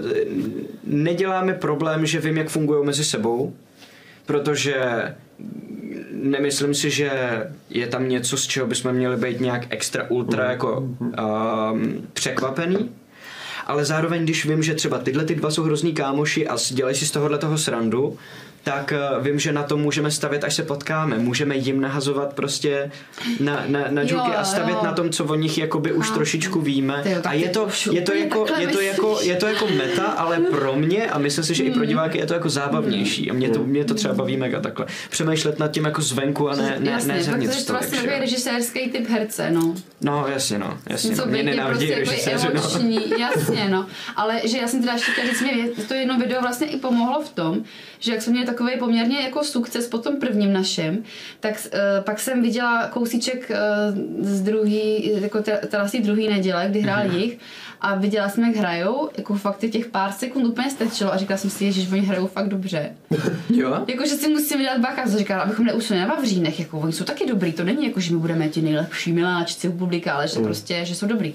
neděláme 0.83 1.53
problém, 1.53 2.05
že 2.05 2.19
vím, 2.19 2.37
jak 2.37 2.49
fungují 2.49 2.85
mezi 2.85 3.03
sebou, 3.03 3.53
protože 4.25 4.75
nemyslím 6.11 6.73
si, 6.73 6.89
že 6.89 7.11
je 7.69 7.87
tam 7.87 8.09
něco, 8.09 8.37
z 8.37 8.47
čeho 8.47 8.67
bychom 8.67 8.91
měli 8.93 9.17
být 9.17 9.39
nějak 9.41 9.65
extra 9.69 10.05
ultra 10.09 10.51
jako 10.51 10.79
um, 10.79 12.07
překvapený. 12.13 12.89
Ale 13.67 13.85
zároveň, 13.85 14.23
když 14.23 14.45
vím, 14.45 14.63
že 14.63 14.75
třeba 14.75 14.97
tyhle 14.97 15.25
ty 15.25 15.35
dva 15.35 15.51
jsou 15.51 15.63
hrozný 15.63 15.93
kámoši 15.93 16.47
a 16.47 16.57
dělají 16.71 16.95
si 16.95 17.05
z 17.05 17.11
tohohle 17.11 17.37
toho 17.37 17.57
srandu, 17.57 18.17
tak 18.63 18.93
uh, 19.17 19.23
vím, 19.23 19.39
že 19.39 19.51
na 19.51 19.63
to 19.63 19.77
můžeme 19.77 20.11
stavět, 20.11 20.43
až 20.43 20.53
se 20.55 20.63
potkáme. 20.63 21.17
Můžeme 21.17 21.55
jim 21.55 21.81
nahazovat 21.81 22.33
prostě 22.33 22.91
na, 23.39 23.63
na, 23.67 23.79
na 23.89 24.01
Jo, 24.01 24.07
joky 24.07 24.31
a 24.31 24.43
stavět 24.43 24.73
jo. 24.75 24.83
na 24.83 24.91
tom, 24.91 25.09
co 25.09 25.25
o 25.25 25.35
nich 25.35 25.57
jakoby 25.57 25.93
už 25.93 26.05
Chápu. 26.05 26.17
trošičku 26.17 26.61
víme. 26.61 26.99
Tyjo, 27.03 27.21
a 27.25 27.33
je 27.33 27.49
to, 27.49 27.67
je 27.91 28.01
to, 28.01 28.13
jako, 28.13 28.45
je, 28.57 28.67
to 28.67 28.81
jako, 28.81 29.19
je 29.21 29.35
to 29.35 29.47
jako 29.47 29.67
meta, 29.67 30.03
ale 30.03 30.39
pro 30.39 30.75
mě 30.75 31.09
a 31.11 31.17
myslím 31.17 31.43
si, 31.43 31.55
že 31.55 31.63
i 31.63 31.71
pro 31.71 31.85
diváky 31.85 32.17
je 32.17 32.25
to 32.25 32.33
jako 32.33 32.49
zábavnější. 32.49 33.31
A 33.31 33.33
mě 33.33 33.49
to, 33.49 33.63
mě 33.63 33.85
to 33.85 33.93
třeba 33.93 34.13
baví 34.13 34.37
mega 34.37 34.59
takhle. 34.59 34.85
Přemýšlet 35.09 35.59
nad 35.59 35.71
tím 35.71 35.85
jako 35.85 36.01
zvenku 36.01 36.49
a 36.49 36.55
ne, 36.55 36.75
ne, 36.79 36.91
Jasně, 36.91 37.13
ne 37.13 37.23
zevnitř. 37.23 37.57
je 37.57 37.63
to 37.63 37.73
vlastně 37.73 37.97
jo. 37.97 38.03
takový 38.03 38.19
režisérský 38.19 38.89
typ 38.91 39.09
herce, 39.09 39.51
no. 39.51 39.75
No 40.01 40.25
jasně 40.27 40.59
no, 40.59 40.77
jasně. 40.89 41.09
Něco 41.09 41.25
No. 41.25 41.31
Mě 41.31 41.43
nenávidí 41.43 41.87
prostě 41.87 42.11
režiséři, 42.11 42.45
jako 42.45 42.77
no. 42.83 43.17
jasně, 43.17 43.69
no. 43.69 43.85
Ale 44.15 44.41
že 44.43 44.57
já 44.57 44.67
jsem 44.67 44.79
teda 44.79 44.93
ještě 44.93 45.11
chtěla 45.11 45.27
říct, 45.27 45.41
mě 45.41 45.53
to 45.87 45.93
jedno 45.93 46.19
video 46.19 46.41
vlastně 46.41 46.67
i 46.67 46.77
pomohlo 46.77 47.21
v 47.21 47.29
tom, 47.29 47.63
že 47.99 48.11
jak 48.11 48.21
jsme 48.21 48.31
měli 48.31 48.47
takový 48.53 48.71
poměrně 48.79 49.19
jako 49.19 49.43
sukces 49.43 49.87
po 49.87 49.97
tom 49.97 50.15
prvním 50.15 50.53
našem, 50.53 51.03
tak 51.39 51.53
uh, 51.65 51.79
pak 52.03 52.19
jsem 52.19 52.41
viděla 52.41 52.87
kousíček 52.87 53.51
uh, 53.51 54.25
z 54.25 54.41
druhý, 54.41 55.11
jako 55.21 55.41
te- 55.41 55.61
teda 55.67 55.87
z 55.87 55.91
té 55.91 55.99
druhé 55.99 56.21
neděle, 56.29 56.65
kdy 56.69 56.79
hrál 56.79 57.03
Mhm. 57.03 57.17
jich 57.17 57.37
a 57.81 57.95
viděla 57.95 58.29
jsem, 58.29 58.43
jak 58.43 58.55
hrajou, 58.55 59.09
jako 59.17 59.35
fakt 59.35 59.59
těch 59.71 59.85
pár 59.85 60.11
sekund 60.11 60.45
úplně 60.45 60.69
stačilo 60.69 61.13
a 61.13 61.17
říkala 61.17 61.37
jsem 61.37 61.49
si, 61.49 61.71
že 61.71 61.87
oni 61.91 62.01
hrajou 62.01 62.27
fakt 62.27 62.47
dobře. 62.49 62.89
Jo? 63.49 63.83
Jako, 63.87 64.05
že 64.05 64.15
si 64.15 64.27
musíme 64.29 64.63
dát 64.65 64.77
bacha, 64.79 65.09
co 65.09 65.17
říkala, 65.17 65.43
abychom 65.43 65.65
neusnuli 65.65 66.01
na 66.01 66.07
Vavřínech, 66.07 66.59
jako 66.59 66.79
oni 66.79 66.93
jsou 66.93 67.03
taky 67.03 67.25
dobrý, 67.25 67.53
to 67.53 67.63
není 67.63 67.85
jako, 67.87 67.99
že 67.99 68.13
my 68.13 68.19
budeme 68.19 68.49
ti 68.49 68.61
nejlepší 68.61 69.13
miláčci 69.13 69.67
u 69.69 69.71
publika, 69.71 70.13
ale 70.13 70.27
že 70.27 70.39
Mm. 70.39 70.45
prostě, 70.45 70.85
že 70.85 70.95
jsou 70.95 71.07
dobrý. 71.07 71.33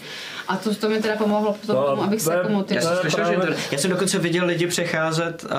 A 0.49 0.57
to, 0.57 0.75
to 0.75 0.89
mi 0.89 1.03
teda 1.03 1.17
pomohlo 1.17 1.53
k 1.63 1.67
tomu, 1.67 1.79
No, 1.81 2.03
abych 2.03 2.21
se 2.21 2.33
jako 2.35 2.65
Já 2.75 2.81
právě- 3.11 3.39
to, 3.39 3.53
já 3.73 3.79
jsem 3.79 3.91
dokonce 3.91 4.19
viděl 4.19 4.47
lidi 4.47 4.67
přecházet 4.67 5.45
uh, 5.45 5.51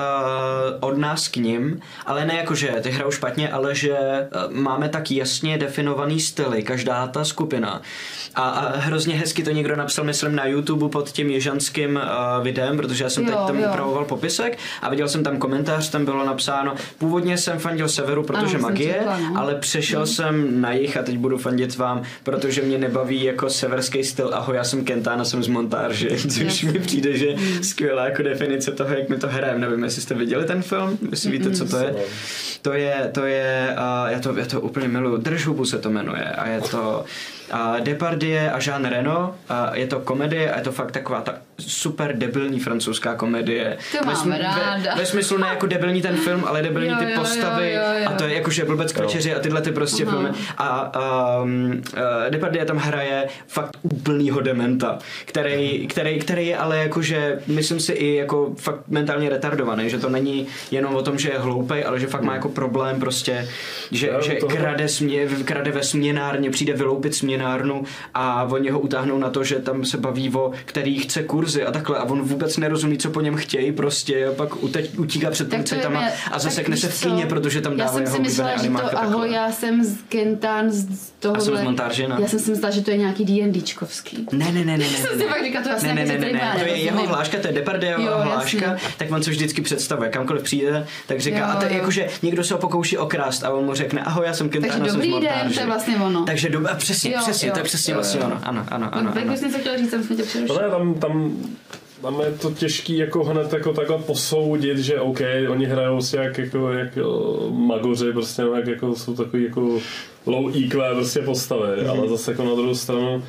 od 0.80 0.98
nás 0.98 1.28
k 1.28 1.36
ním, 1.50 1.80
ale 2.06 2.24
ne 2.24 2.34
jako, 2.36 2.54
že 2.54 2.68
ty 2.80 2.90
hrajou 2.90 3.10
špatně, 3.10 3.48
ale 3.48 3.74
že 3.74 3.90
uh, 3.92 4.54
máme 4.54 4.88
tak 4.88 5.10
jasně 5.10 5.58
definovaný 5.58 6.20
styly, 6.20 6.62
každá 6.62 7.06
ta 7.06 7.24
skupina. 7.24 7.82
A, 8.34 8.42
a 8.42 8.78
hrozně 8.78 9.14
hezky 9.14 9.42
to 9.42 9.50
někdo 9.50 9.76
napsal, 9.76 10.04
myslím, 10.04 10.36
na 10.36 10.46
YouTube 10.46 10.88
pod 10.88 11.10
tím 11.10 11.30
ježanským 11.30 11.96
uh, 11.96 12.44
videem, 12.44 12.76
protože 12.76 13.04
já 13.04 13.10
jsem 13.10 13.24
Jo, 13.24 13.30
teď 13.30 13.46
tam 13.46 13.58
jo. 13.58 13.68
upravoval 13.68 14.04
popisek 14.04 14.58
a 14.82 14.90
viděl 14.90 15.08
jsem 15.08 15.24
tam 15.24 15.38
komentář, 15.38 15.90
tam 15.90 16.04
bylo 16.04 16.26
napsáno, 16.26 16.74
původně 16.98 17.38
jsem 17.38 17.58
fandil 17.58 17.88
Severu, 17.88 18.22
protože 18.22 18.56
Ano, 18.56 18.62
magie, 18.62 18.94
četla, 18.94 19.18
no. 19.18 19.40
ale 19.40 19.54
přešel 19.54 20.06
jsem 20.06 20.60
na 20.60 20.72
jich 20.72 20.96
a 20.96 21.02
teď 21.02 21.18
budu 21.18 21.38
fandit 21.38 21.76
vám, 21.76 22.02
protože 22.22 22.62
mě 22.62 22.78
nebaví 22.78 23.24
jako 23.24 23.50
severský 23.50 24.04
styl. 24.04 24.30
Ahoj, 24.34 24.56
já 24.56 24.64
jsem 24.64 24.84
Kentán 24.84 25.20
a 25.20 25.24
jsem 25.24 25.42
z 25.42 25.48
montáže, 25.48 26.08
což 26.28 26.62
mi 26.62 26.78
přijde, 26.78 27.16
že 27.18 27.34
skvělá 27.62 28.04
jako 28.04 28.22
definice 28.22 28.70
toho, 28.72 28.94
jak 28.94 29.08
my 29.08 29.16
to 29.16 29.28
hrajeme. 29.28 29.58
Nevím, 29.58 29.84
jestli 29.84 30.02
jste 30.02 30.14
viděli 30.14 30.44
ten 30.44 30.62
film, 30.62 30.98
jestli 31.10 31.30
víte, 31.40 31.56
co 31.56 31.64
to 31.64 31.76
je. 31.76 31.94
To 32.62 32.72
je, 32.72 33.10
to 33.14 33.24
je, 33.26 33.76
uh, 33.78 34.10
já, 34.12 34.20
to, 34.20 34.36
já 34.36 34.46
to 34.46 34.60
úplně 34.60 34.88
miluju, 34.88 35.16
Drž 35.16 35.46
hubu 35.46 35.64
se 35.64 35.78
to 35.78 35.90
jmenuje 35.90 36.24
a 36.24 36.48
je 36.48 36.60
to 36.60 37.04
uh, 37.52 37.80
Depardieu 37.80 38.50
a 38.52 38.58
Jean 38.66 38.84
Reno, 38.84 39.34
uh, 39.50 39.56
je 39.72 39.86
to 39.86 40.00
komedie 40.00 40.52
a 40.52 40.58
je 40.58 40.64
to 40.64 40.72
fakt 40.72 40.92
taková 40.92 41.20
ta 41.20 41.34
super 41.58 42.16
debilní 42.18 42.60
francouzská 42.60 43.14
komedie. 43.14 43.78
To 43.98 44.04
mám 44.06 44.30
Ve, 44.30 44.38
ráda. 44.38 44.94
ve 44.96 45.06
smyslu 45.06 45.38
ne 45.38 45.46
jako 45.48 45.66
debilní 45.66 46.02
ten 46.02 46.16
film, 46.16 46.44
ale 46.46 46.62
debilní 46.62 46.88
Jo, 46.88 46.96
ty 46.98 47.04
jo, 47.04 47.10
jo, 47.10 47.20
postavy 47.20 47.72
jo, 47.72 47.82
jo. 48.02 48.08
a 48.10 48.12
to 48.12 48.24
je 48.24 48.34
jakože 48.34 48.64
blbec 48.64 48.92
kvečeři 48.92 49.34
a 49.34 49.38
tyhle 49.38 49.60
ty 49.62 49.72
prostě 49.72 50.04
Aha. 50.04 50.12
filmy. 50.12 50.30
A 50.58 50.92
um, 51.42 51.82
uh, 51.92 52.30
Depardieu 52.30 52.66
tam 52.66 52.76
hraje 52.76 53.26
fakt 53.46 53.70
úplnýho 53.82 54.40
dementa, 54.40 54.98
který, 55.24 55.86
který, 55.86 56.18
který 56.18 56.46
je 56.46 56.56
ale 56.56 56.78
jakože, 56.78 57.38
myslím 57.46 57.80
si 57.80 57.92
i 57.92 58.14
jako 58.16 58.54
fakt 58.58 58.80
mentálně 58.88 59.30
retardovaný, 59.30 59.90
že 59.90 59.98
to 59.98 60.08
není 60.08 60.46
jenom 60.70 60.94
o 60.94 61.02
tom, 61.02 61.18
že 61.18 61.30
je 61.30 61.38
hloupej, 61.38 61.84
ale 61.84 62.00
že 62.00 62.06
fakt 62.06 62.22
má 62.22 62.34
jako 62.34 62.48
problém 62.50 63.00
prostě, 63.00 63.48
že, 63.90 64.10
že 64.22 64.34
krade, 64.34 64.88
smě, 64.88 65.26
krade 65.44 65.70
ve 65.70 65.82
směnárně, 65.82 66.50
přijde 66.50 66.72
vyloupit 66.72 67.14
směnárnu 67.14 67.84
a 68.14 68.44
oni 68.50 68.70
ho 68.70 68.80
utáhnou 68.80 69.18
na 69.18 69.30
to, 69.30 69.44
že 69.44 69.54
tam 69.56 69.84
se 69.84 69.96
baví 69.98 70.30
o 70.34 70.50
který 70.64 70.98
chce 70.98 71.22
kurzy 71.22 71.64
a 71.64 71.72
takhle 71.72 71.98
a 71.98 72.04
on 72.04 72.22
vůbec 72.22 72.56
nerozumí, 72.56 72.98
co 72.98 73.10
po 73.10 73.20
něm 73.20 73.36
chtějí 73.36 73.72
prostě 73.72 74.26
a 74.26 74.32
pak 74.32 74.62
uteč, 74.62 74.90
utíká 74.98 75.30
před 75.30 75.44
je 75.44 75.50
policajtama 75.58 76.00
mě- 76.00 76.12
a 76.32 76.38
zasekne 76.38 76.76
se 76.76 76.88
v 76.88 77.00
kyně, 77.02 77.26
protože 77.26 77.60
tam 77.60 77.72
Já 77.72 77.78
dává 77.78 77.92
jsem 77.92 78.02
jeho 78.02 78.16
si 78.16 78.22
myslela, 78.22 78.50
oblíbený 78.50 78.62
že 78.74 78.78
animáka 78.80 78.88
to, 78.88 78.96
takhle. 78.96 79.14
ahoj, 79.16 79.32
já 79.32 79.52
jsem 79.52 79.84
z 79.84 79.96
Kentán 80.08 80.70
z 80.70 81.10
toho. 81.20 81.40
jsem 81.40 81.56
z 81.56 81.62
Montáržina. 81.62 82.18
Já 82.20 82.28
jsem 82.28 82.38
si 82.38 82.50
myslela, 82.50 82.70
že 82.74 82.80
to 82.80 82.90
je 82.90 82.96
nějaký 82.96 83.24
D&Dčkovský. 83.24 84.26
Ne, 84.32 84.44
ne, 84.52 84.52
ne, 84.52 84.64
ne, 84.64 84.78
ne. 84.78 84.84
jsem 84.84 85.18
ne, 85.18 85.24
si 85.24 85.28
pak 85.30 85.44
říkala, 85.44 85.64
to 85.64 85.70
asi 85.70 85.86
ne, 85.86 85.94
ne, 85.94 86.00
ne, 86.04 86.08
nějaký 86.18 86.32
ne, 86.32 86.40
ne, 86.54 86.54
to 86.60 86.66
je 86.66 86.76
jeho 86.76 87.06
hláška, 87.06 87.38
to 87.38 87.46
je 87.46 87.52
Depardieu 87.52 88.02
hláška, 88.22 88.76
tak 88.98 89.10
on 89.12 89.22
se 89.22 89.30
vždycky 89.30 89.62
představuje, 89.62 90.08
kamkoliv 90.10 90.42
přijde, 90.42 90.86
tak 91.06 91.20
říká, 91.20 91.38
Jo, 91.38 91.44
a 91.48 91.56
to 91.56 91.64
je 91.64 91.72
jakože 91.72 92.06
někdo 92.22 92.39
se 92.44 92.54
ho 92.54 92.60
pokouší 92.60 92.98
okrást 92.98 93.44
a 93.44 93.50
on 93.50 93.64
mu 93.64 93.74
řekne, 93.74 94.02
ahoj, 94.02 94.26
já 94.26 94.32
jsem 94.32 94.48
Kentán, 94.48 94.70
Takže 94.70 94.90
jsem 94.90 95.00
dobrý 95.00 95.20
den, 95.20 95.52
to 95.54 95.60
je 95.60 95.66
vlastně 95.66 95.96
ono. 95.96 96.24
Takže 96.24 96.48
do, 96.48 96.70
a 96.70 96.74
přesně, 96.74 97.10
Jo, 97.10 97.18
přesně, 97.22 97.48
jo. 97.48 97.52
to 97.54 97.58
je 97.60 97.64
přesně 97.64 97.94
vlastně 97.94 98.20
ono, 98.20 98.40
ano, 98.42 98.64
ano, 98.68 98.88
ano. 98.92 99.12
Tak 99.14 99.22
ano. 99.22 99.34
už 99.34 99.40
něco 99.40 99.58
chtěla 99.58 99.76
říct, 99.76 99.90
jsem 99.90 100.04
jsme 100.04 100.16
tě 100.16 100.22
přerušila. 100.22 100.62
ne, 100.62 100.70
tam, 100.70 100.94
tam, 100.94 101.36
tam 102.02 102.20
je 102.20 102.30
to 102.32 102.50
těžký 102.50 102.98
jako 102.98 103.24
hned 103.24 103.52
jako 103.52 103.72
takhle 103.72 103.98
posoudit, 103.98 104.78
že 104.78 105.00
OK, 105.00 105.20
oni 105.48 105.66
hrajou 105.66 106.00
si 106.00 106.16
jak, 106.16 106.38
jako, 106.38 106.72
jak 106.72 106.96
eh, 106.98 107.02
magoři, 107.50 108.12
prostě 108.12 108.42
no, 108.42 108.54
jak 108.54 108.66
jako 108.66 108.94
jsou 108.96 109.14
takový 109.14 109.44
jako 109.44 109.78
low 110.26 110.56
EQ 110.56 110.94
prostě 110.94 111.20
postavy, 111.20 111.86
ale 111.86 112.08
zase 112.08 112.30
jako 112.30 112.44
na 112.44 112.54
druhou 112.54 112.74
stranu 112.74 113.22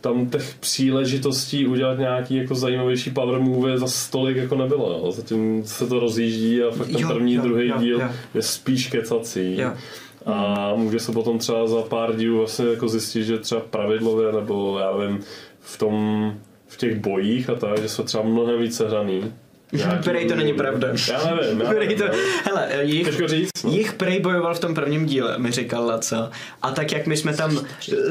tam 0.00 0.30
těch 0.30 0.54
příležitostí 0.60 1.66
udělat 1.66 1.98
nějaký 1.98 2.36
jako 2.36 2.54
zajímavější 2.54 3.10
power 3.10 3.40
movie 3.40 3.78
za 3.78 3.86
stolik 3.86 4.36
jako 4.36 4.56
nebylo. 4.56 4.92
Jo. 4.92 5.12
Zatím 5.12 5.64
se 5.64 5.86
to 5.86 6.00
rozjíždí 6.00 6.62
a 6.62 6.70
fakt 6.70 6.86
ten 6.86 6.98
Jo, 7.00 7.08
první, 7.08 7.34
jo, 7.34 7.42
druhý 7.42 7.68
jo, 7.68 7.76
díl 7.78 8.00
jo. 8.00 8.08
je 8.34 8.42
spíš 8.42 8.88
kecací. 8.88 9.56
Jo. 9.58 9.72
A 10.26 10.72
může 10.76 10.98
se 10.98 11.12
potom 11.12 11.38
třeba 11.38 11.66
za 11.66 11.82
pár 11.82 12.16
dílů 12.16 12.38
vlastně 12.38 12.66
jako 12.66 12.88
zjistit, 12.88 13.24
že 13.24 13.38
třeba 13.38 13.60
pravidlově 13.60 14.32
nebo 14.32 14.78
já 14.78 14.96
nevím, 14.96 15.20
v 15.60 15.78
tom 15.78 16.34
v 16.66 16.76
těch 16.76 16.98
bojích 16.98 17.50
a 17.50 17.54
tak, 17.54 17.82
že 17.82 17.88
jsou 17.88 18.02
třeba 18.02 18.24
mnohem 18.24 18.60
více 18.60 18.88
hraný. 18.88 19.32
Prej 20.04 20.28
to 20.28 20.34
není 20.34 20.52
pravda. 20.54 20.88
Já 21.12 21.34
nevím, 21.34 21.60
já 21.60 21.72
nevím. 21.72 21.98
to, 21.98 22.04
no. 22.06 22.12
hele, 22.44 22.68
jich, 22.82 23.06
Těžko 23.06 23.28
říct. 23.28 23.50
no. 23.64 23.72
jich 23.72 23.92
Prej 23.92 24.20
bojoval 24.20 24.54
v 24.54 24.58
tom 24.60 24.74
prvním 24.74 25.06
díle, 25.06 25.38
mi 25.38 25.50
říkal 25.50 25.86
Laca. 25.86 26.30
A 26.62 26.70
tak 26.70 26.92
jak 26.92 27.06
my 27.06 27.16
jsme 27.16 27.34
tam 27.36 27.58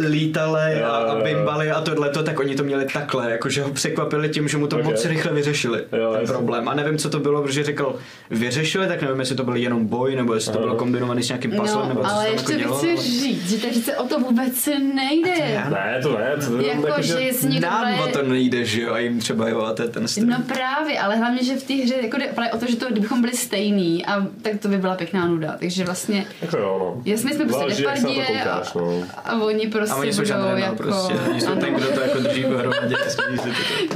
lítali 0.07 0.83
a, 0.83 0.89
a 0.89 1.23
bimbali 1.23 1.71
a 1.71 1.81
tohleto, 1.81 2.23
tak 2.23 2.39
oni 2.39 2.55
to 2.55 2.63
měli 2.63 2.85
takhle, 2.93 3.31
jakože 3.31 3.61
ho 3.63 3.69
překvapili 3.69 4.29
tím, 4.29 4.47
že 4.47 4.57
mu 4.57 4.67
to 4.67 4.77
Ok. 4.77 4.83
moc 4.83 5.05
rychle 5.05 5.33
vyřešili, 5.33 5.83
Jo, 6.01 6.13
ten 6.17 6.27
problém. 6.27 6.69
A 6.69 6.73
nevím, 6.73 6.97
co 6.97 7.09
to 7.09 7.19
bylo, 7.19 7.41
protože 7.41 7.63
řekl 7.63 7.95
vyřešili, 8.29 8.87
tak 8.87 9.01
nevím, 9.01 9.19
jestli 9.19 9.35
to 9.35 9.43
byl 9.43 9.55
jenom 9.55 9.87
boj, 9.87 10.15
nebo 10.15 10.33
jestli 10.33 10.53
to 10.53 10.59
bylo 10.59 10.75
kombinovaný 10.75 11.23
s 11.23 11.27
nějakým 11.29 11.51
puzzlem, 11.51 11.87
nebo 11.89 12.03
No, 12.03 12.09
co 12.09 12.15
se 12.15 12.15
ale 12.15 12.25
tam 12.25 12.33
ještě 12.33 12.53
jako 12.53 12.73
chci 12.77 12.97
říct, 12.97 13.49
že 13.49 13.57
takže 13.67 13.79
se 13.81 13.97
o 13.97 14.03
to 14.07 14.19
vůbec 14.19 14.69
nejde. 14.95 15.33
já- 15.53 15.69
Ne, 15.69 15.99
to 16.03 16.17
ne, 16.17 16.35
to 16.47 16.61
Jako, 16.61 16.87
jako, 16.87 17.01
že 17.01 17.19
že... 17.51 17.59
Nám 17.59 17.99
o 17.99 18.07
to 18.07 18.21
nejde, 18.23 18.65
že 18.65 18.81
jo, 18.81 18.93
a 18.93 18.99
jim 18.99 19.19
třeba 19.19 19.49
jo, 19.49 19.61
a 19.61 19.73
to 19.73 19.81
je 19.81 19.87
ten 19.89 20.07
styl. 20.07 20.25
No 20.27 20.37
právě, 20.47 20.99
ale 20.99 21.15
hlavně, 21.15 21.43
že 21.49 21.55
v 21.55 21.63
té 21.63 21.73
hře 21.73 21.95
jako 22.01 22.17
jde 22.17 22.27
právě 22.35 22.51
o 22.51 22.57
to, 22.57 22.65
že 22.65 22.75
to, 22.75 22.85
kdybychom 22.85 23.21
byli 23.21 23.33
stejný, 23.33 24.05
a, 24.05 24.27
tak 24.41 24.59
to 24.59 24.67
by 24.67 24.77
byla 24.77 24.95
pěkná 24.95 25.27
nuda. 25.27 25.55
Takže 25.59 25.83
vlastně, 25.83 26.25
Jako 26.41 26.57
jo, 26.57 26.77
no. 26.79 27.01
jasně 27.05 27.33
jsme 27.33 27.45
prostě 27.45 27.59
Záleží, 27.59 27.83
jak 27.83 27.97
se 27.97 28.03
na 28.03 28.13
to 28.13 28.19
nepardie 28.19 28.43
a, 28.43 28.55
koukáš, 28.55 28.73
no. 28.73 29.03
a 29.25 29.41
oni 29.41 29.67
prostě 29.67 29.93
A 29.93 29.97
oni 29.97 30.13
jsou 30.13 30.21
budou 30.21 30.27
žádné 30.27 30.61
jako... 30.61 30.75
prostě. 30.75 31.13
Oni 31.29 31.41
jsou 31.41 31.55
ten, 31.55 31.73
kdo 31.73 31.87
to 31.87 32.01
jako 32.01 32.19
drží 32.19 32.43
pohromadě. 32.43 32.95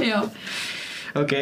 Jo. 0.00 0.22
OK. 1.14 1.32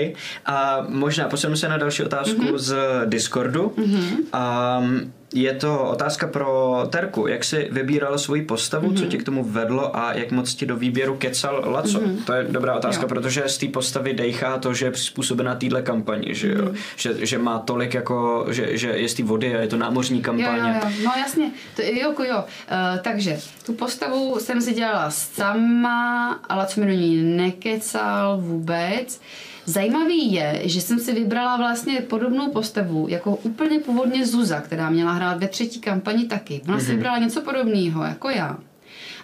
A 0.47 0.87
možná 0.89 1.29
posunu 1.29 1.57
se 1.57 1.69
na 1.69 1.77
další 1.77 2.03
otázku 2.03 2.43
mm-hmm. 2.43 2.59
z 2.59 2.77
Discordu. 3.07 3.73
Mm-hmm. 3.77 4.79
Um, 4.79 5.13
je 5.35 5.55
to 5.55 5.85
otázka 5.85 6.27
pro 6.27 6.83
Terku. 6.91 7.27
Jak 7.27 7.45
jsi 7.45 7.69
vybírala 7.73 8.19
svoji 8.19 8.43
postavu, 8.43 8.91
mm-hmm. 8.91 8.99
co 8.99 9.07
tě 9.07 9.19
k 9.19 9.23
tomu 9.23 9.45
vedlo 9.45 9.97
a 9.97 10.13
jak 10.13 10.31
moc 10.31 10.55
ti 10.55 10.67
do 10.67 10.77
výběru 10.77 11.17
kecal 11.17 11.63
Laco? 11.67 11.99
Mm-hmm. 11.99 12.25
To 12.25 12.33
je 12.33 12.45
dobrá 12.51 12.75
otázka, 12.77 13.03
Jo. 13.03 13.09
protože 13.09 13.43
z 13.47 13.59
té 13.59 13.69
postavy 13.69 14.15
dejchá 14.15 14.59
to, 14.59 14.75
že 14.75 14.87
je 14.87 14.91
přizpůsobena 14.91 15.55
téhle 15.55 15.83
kampani, 15.83 16.35
že, 16.35 16.53
jo? 16.53 16.73
Že, 16.97 17.27
že 17.27 17.39
má 17.39 17.59
tolik 17.59 17.95
jako, 17.95 18.47
že, 18.51 18.77
že 18.79 18.89
je 18.89 19.09
z 19.09 19.15
té 19.15 19.23
vody 19.23 19.57
a 19.57 19.61
je 19.61 19.69
to 19.69 19.77
námořní 19.77 20.19
Jo, 20.19 20.25
kampaně. 20.25 20.81
jo, 20.85 20.91
jo, 20.91 21.05
no 21.05 21.13
jasně, 21.19 21.51
to, 21.77 21.83
jo, 21.83 22.09
jako 22.09 22.25
jo. 22.25 22.37
Uh, 22.37 22.99
takže 23.03 23.39
tu 23.67 23.73
postavu 23.73 24.39
jsem 24.41 24.61
si 24.63 24.75
dělala 24.75 25.11
sama, 25.11 26.33
ale 26.49 26.67
co 26.67 26.81
mi 26.81 26.87
do 26.87 26.93
ní 26.93 27.23
nekecal 27.23 28.39
vůbec. 28.41 29.21
Zajímavý 29.65 30.33
je, 30.33 30.61
že 30.65 30.81
jsem 30.81 30.99
si 30.99 31.13
vybrala 31.13 31.57
vlastně 31.57 32.01
podobnou 32.01 32.51
postavu 32.51 33.07
jako 33.09 33.37
úplně 33.37 33.79
původně 33.79 34.27
Zuza, 34.27 34.61
která 34.61 34.91
měla 34.91 35.13
hrát 35.13 35.39
ve 35.39 35.49
třetí 35.49 35.81
kampani 35.81 36.25
taky. 36.25 36.63
Ona 36.69 36.81
si 36.81 36.91
vybrala 36.91 37.19
něco 37.19 37.41
podobného 37.41 38.05
jako 38.05 38.31
já, 38.31 38.59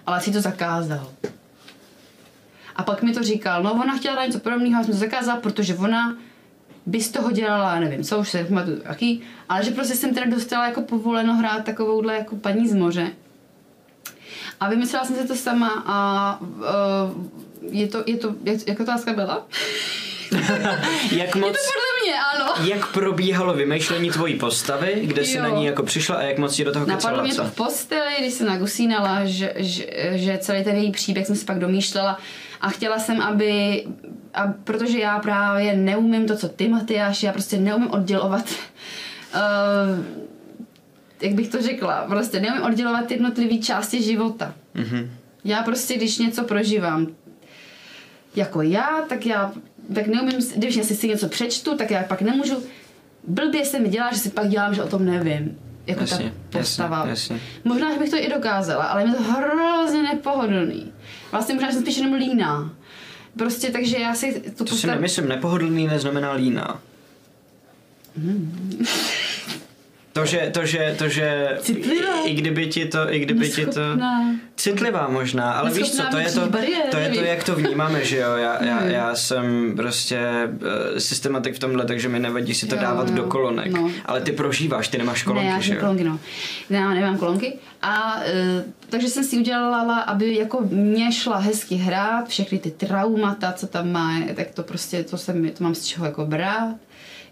ale 0.07 0.21
si 0.21 0.33
to 0.33 0.41
zakázal. 0.41 1.13
A 2.77 2.83
pak 2.83 3.03
mi 3.03 3.13
to 3.13 3.23
říkal, 3.23 3.63
no 3.63 3.73
ona 3.73 3.97
chtěla 3.97 4.15
dát 4.17 4.27
něco 4.27 4.39
podobného, 4.39 4.81
já 4.81 4.85
jsem 4.85 4.93
to 4.93 4.99
zakázala, 4.99 5.41
protože 5.41 5.75
ona 5.75 6.17
by 6.87 7.01
z 7.01 7.11
toho 7.11 7.31
dělala, 7.31 7.81
nevím, 7.81 8.05
co 8.05 8.19
už 8.19 8.31
se 8.31 8.39
nepamatuju, 8.39 8.81
jaký, 8.85 9.23
ale 9.49 9.65
že 9.65 9.71
prostě 9.71 9.95
jsem 9.95 10.15
teda 10.15 10.27
dostala 10.31 10.67
jako 10.67 10.83
povoleno 10.83 11.35
hrát 11.35 11.65
takovouhle 11.65 12.15
jako 12.15 12.37
paní 12.37 12.69
z 12.69 12.75
moře. 12.75 13.11
A 14.61 14.69
vymyslela 14.69 15.05
jsem 15.05 15.17
si 15.17 15.29
to 15.29 15.35
sama 15.35 15.83
a 15.87 16.39
uh, 16.41 16.57
je 17.71 17.89
to, 17.89 18.03
je 18.07 18.17
to, 18.17 18.35
jak, 18.45 18.69
jak 18.69 18.81
otázka 18.81 19.13
byla? 19.13 19.47
Jak 21.13 21.35
Je 21.37 21.41
moc... 21.41 21.53
to 21.53 21.59
podle 21.75 22.03
mě, 22.03 22.15
ano. 22.35 22.69
Jak 22.69 22.93
probíhalo 22.93 23.55
vymýšlení 23.55 24.11
tvojí 24.11 24.35
postavy, 24.35 25.01
kde 25.05 25.25
jsi 25.25 25.37
Jo. 25.37 25.43
na 25.43 25.49
ní 25.49 25.65
jako 25.67 25.83
přišla 25.83 26.17
a 26.17 26.23
jak 26.23 26.39
moc 26.39 26.55
ti 26.55 26.65
do 26.65 26.73
toho 26.73 26.87
Napadlo 26.87 27.09
kecala 27.11 27.23
mě 27.23 27.35
to 27.35 27.45
v 27.45 27.55
posteli, 27.55 28.15
když 28.21 28.35
jsem 28.35 28.47
nagusínala, 28.47 29.25
že, 29.25 29.53
že, 29.57 29.87
že 30.13 30.39
celý 30.39 30.65
ten 30.65 30.77
její 30.77 30.93
příběh 30.93 31.27
jsem 31.27 31.37
si 31.37 31.45
pak 31.45 31.59
domýšlela 31.59 32.19
a 32.61 32.69
chtěla 32.69 32.99
jsem, 32.99 33.21
aby, 33.21 33.85
a 34.35 34.53
protože 34.65 34.99
já 34.99 35.19
právě 35.19 35.77
neumím 35.77 36.27
to, 36.27 36.37
co 36.37 36.49
ty, 36.49 36.69
Matyáš, 36.69 37.23
já 37.23 37.33
prostě 37.33 37.57
neumím 37.57 37.91
oddělovat 37.91 38.45
uh, 39.35 40.05
jak 41.23 41.35
bych 41.35 41.49
to 41.49 41.63
řekla, 41.63 42.05
prostě 42.09 42.41
neumím 42.41 42.63
oddělovat 42.63 43.11
jednotlivé 43.11 43.59
části 43.59 44.03
života. 44.03 44.55
Mhm. 44.75 45.11
Já 45.45 45.63
prostě, 45.63 45.97
když 45.97 46.19
něco 46.19 46.45
prožívám 46.45 47.07
jako 48.39 48.63
já, 48.63 49.05
tak 49.09 49.27
já 49.27 49.53
tak 49.95 50.07
neumím, 50.07 50.41
když 50.57 50.77
já 50.77 50.85
si, 50.85 50.97
si 50.97 51.09
něco 51.09 51.29
přečtu, 51.29 51.77
tak 51.77 51.91
já 51.91 52.03
pak 52.03 52.23
nemůžu, 52.23 52.63
blbě 53.27 53.65
se 53.65 53.81
mi 53.81 53.89
dělá, 53.89 54.13
že 54.13 54.19
si 54.19 54.31
pak 54.31 54.49
dělám, 54.49 54.75
že 54.75 54.83
o 54.83 54.89
tom 54.89 55.05
nevím. 55.05 55.59
Jako 55.87 56.01
Jasně, 56.01 56.33
ta 56.51 56.59
postava. 56.59 56.97
jasně, 56.97 57.11
jasně. 57.11 57.41
Možná, 57.65 57.93
že 57.93 57.99
bych 57.99 58.11
to 58.11 58.17
i 58.17 58.29
dokázala, 58.29 58.85
ale 58.85 59.03
je 59.03 59.07
mi 59.07 59.15
to 59.15 59.23
hrozně 59.23 60.03
nepohodlný. 60.03 60.93
Vlastně 61.33 61.55
možná, 61.55 61.69
že 61.69 61.75
jsem 61.75 61.83
spíš 61.83 61.97
jenom 61.97 62.15
líná. 62.15 62.73
Prostě, 63.39 63.71
takže 63.71 63.99
já 63.99 64.15
si 64.15 64.41
tu 64.57 64.65
To 64.65 64.77
si 64.77 64.87
nemyslím, 64.87 65.29
nepohodlný 65.29 65.87
neznamená 65.87 66.33
líná. 66.33 66.81
To, 70.19 70.27
že, 70.27 70.51
to, 70.53 70.67
že, 70.67 70.95
to, 70.99 71.09
že 71.09 71.59
Citlivá. 71.61 72.13
i, 72.25 72.31
i 72.31 72.35
kdyby 72.35 72.67
ti 72.67 72.85
to, 72.87 73.15
i 73.15 73.19
kdyby 73.19 73.49
ti 73.51 73.67
to... 73.67 73.81
Neschopná. 73.81 74.35
Citlivá 74.57 75.09
možná, 75.09 75.53
ale 75.53 75.71
víš 75.71 75.91
co, 75.91 75.97
Neschopná 75.97 76.11
to 76.11 76.19
je 76.19 76.31
to, 76.33 76.51
bariéry, 76.51 76.91
to 76.91 76.97
je 76.97 77.09
to, 77.09 77.21
jak 77.21 77.45
to 77.45 77.55
vnímáme, 77.55 78.05
že 78.05 78.17
jo, 78.17 78.37
já, 78.37 78.65
já, 78.65 78.79
Hmm. 78.79 78.91
já 78.91 79.15
jsem 79.15 79.73
prostě 79.77 80.19
uh, 80.51 80.99
systematik 80.99 81.55
v 81.55 81.59
tomhle, 81.59 81.85
takže 81.85 82.09
mi 82.09 82.19
nevadí 82.19 82.55
si 82.55 82.67
to 82.67 82.75
Jo, 82.75 82.81
dávat 82.81 83.09
jo, 83.09 83.15
do 83.15 83.23
kolonek, 83.23 83.73
no. 83.73 83.91
ale 84.07 84.21
ty 84.21 84.33
prožíváš, 84.33 84.89
ty 84.89 84.99
nemáš 84.99 85.25
ne, 85.25 85.27
kolonky, 85.27 85.51
já 85.51 85.61
že 85.61 85.75
jo. 85.75 85.81
kolonky, 85.81 86.05
no. 86.05 86.21
Ne, 86.71 86.79
já 86.79 86.95
nemám 86.95 87.19
kolonky. 87.19 87.59
A 87.83 88.17
uh, 88.17 88.63
takže 88.91 89.09
jsem 89.09 89.25
si 89.25 89.39
udělala, 89.39 90.01
aby 90.01 90.37
jako 90.37 90.61
mě 90.71 91.13
šla 91.13 91.37
hezky 91.37 91.75
hrát, 91.75 92.29
všechny 92.29 92.59
ty 92.59 92.71
traumata, 92.71 93.53
co 93.53 93.67
tam 93.67 93.93
má, 93.93 94.11
tak 94.37 94.51
to 94.51 94.63
prostě, 94.63 95.05
to, 95.05 95.19
jsem, 95.19 95.51
to 95.51 95.65
mám 95.65 95.75
z 95.75 95.85
čeho 95.85 96.07
jako 96.07 96.27
brát. 96.27 96.75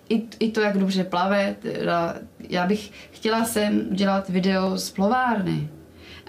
I, 0.08 0.22
I 0.40 0.50
to, 0.50 0.60
jak 0.60 0.78
dobře 0.78 1.04
plave. 1.04 1.56
Teda, 1.62 2.14
já 2.40 2.66
bych 2.66 2.90
chtěla 3.12 3.44
jsem 3.44 3.86
udělat 3.90 4.28
video 4.28 4.78
z 4.78 4.90
plovárny. 4.90 5.68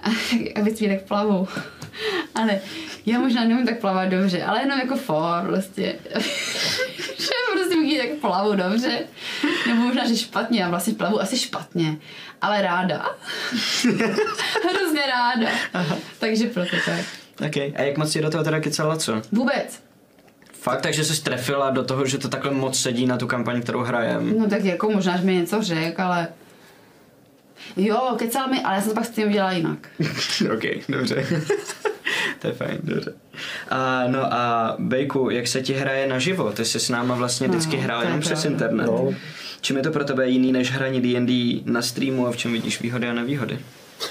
A, 0.02 0.08
aby 0.60 0.76
si 0.76 0.88
tak 0.88 1.02
plavu. 1.02 1.48
Ale 2.34 2.60
já 3.06 3.18
možná 3.18 3.44
neumím 3.44 3.66
tak 3.66 3.80
plavat 3.80 4.08
dobře, 4.08 4.44
ale 4.44 4.60
jenom 4.60 4.78
jako 4.78 4.96
for, 4.96 5.44
prostě. 5.46 5.94
že 7.18 7.28
prostě 7.52 7.76
umí 7.76 7.98
tak 7.98 8.08
plavu 8.20 8.54
dobře. 8.54 8.98
Nebo 9.66 9.82
možná, 9.82 10.08
že 10.08 10.16
špatně, 10.16 10.60
já 10.60 10.68
vlastně 10.70 10.94
plavu 10.94 11.20
asi 11.20 11.38
špatně, 11.38 11.96
ale 12.40 12.62
ráda. 12.62 13.06
Hrozně 14.70 15.00
ráda. 15.06 15.48
Takže 16.18 16.46
proto 16.46 16.76
tak. 16.86 17.04
Okay. 17.48 17.72
A 17.76 17.82
jak 17.82 17.98
moc 17.98 18.12
ti 18.12 18.20
do 18.20 18.30
toho 18.30 18.44
teda 18.44 18.60
kecala 18.60 18.96
co? 18.96 19.22
Vůbec. 19.32 19.87
Fakt, 20.68 20.80
takže 20.82 21.04
jsi 21.04 21.22
trefila 21.22 21.70
do 21.70 21.84
toho, 21.84 22.06
že 22.06 22.18
to 22.18 22.28
takhle 22.28 22.50
moc 22.50 22.80
sedí 22.80 23.06
na 23.06 23.16
tu 23.16 23.26
kampaň, 23.26 23.62
kterou 23.62 23.82
hrajem. 23.82 24.38
No 24.38 24.48
tak 24.48 24.64
jako 24.64 24.90
možná, 24.90 25.16
že 25.16 25.24
mi 25.24 25.34
něco 25.34 25.62
řek, 25.62 26.00
ale... 26.00 26.28
Jo, 27.76 28.14
kecal 28.18 28.48
mi, 28.48 28.62
ale 28.62 28.74
já 28.74 28.80
jsem 28.80 28.90
to 28.90 28.94
pak 28.94 29.04
s 29.04 29.10
tím 29.10 29.28
udělala 29.28 29.52
jinak. 29.52 29.78
ok, 30.54 30.62
dobře. 30.88 31.26
to 32.38 32.46
je 32.46 32.52
fajn, 32.52 32.78
dobře. 32.82 33.12
A, 33.68 34.04
no 34.06 34.34
a 34.34 34.74
Bejku, 34.78 35.30
jak 35.30 35.46
se 35.46 35.62
ti 35.62 35.74
hraje 35.74 36.06
naživo? 36.06 36.52
Ty 36.52 36.64
jsi 36.64 36.80
s 36.80 36.88
náma 36.88 37.14
vlastně 37.14 37.48
vždycky 37.48 37.76
No, 37.76 37.82
hrál 37.82 38.02
jenom 38.02 38.20
přes 38.20 38.44
internet. 38.44 38.86
No. 38.86 39.14
Čím 39.60 39.76
je 39.76 39.82
to 39.82 39.90
pro 39.90 40.04
tebe 40.04 40.28
jiný 40.28 40.52
než 40.52 40.72
hraní 40.72 41.00
D&D 41.00 41.62
na 41.64 41.82
streamu 41.82 42.26
a 42.26 42.30
v 42.30 42.36
čem 42.36 42.52
vidíš 42.52 42.80
výhody 42.80 43.08
a 43.08 43.12
nevýhody? 43.12 43.58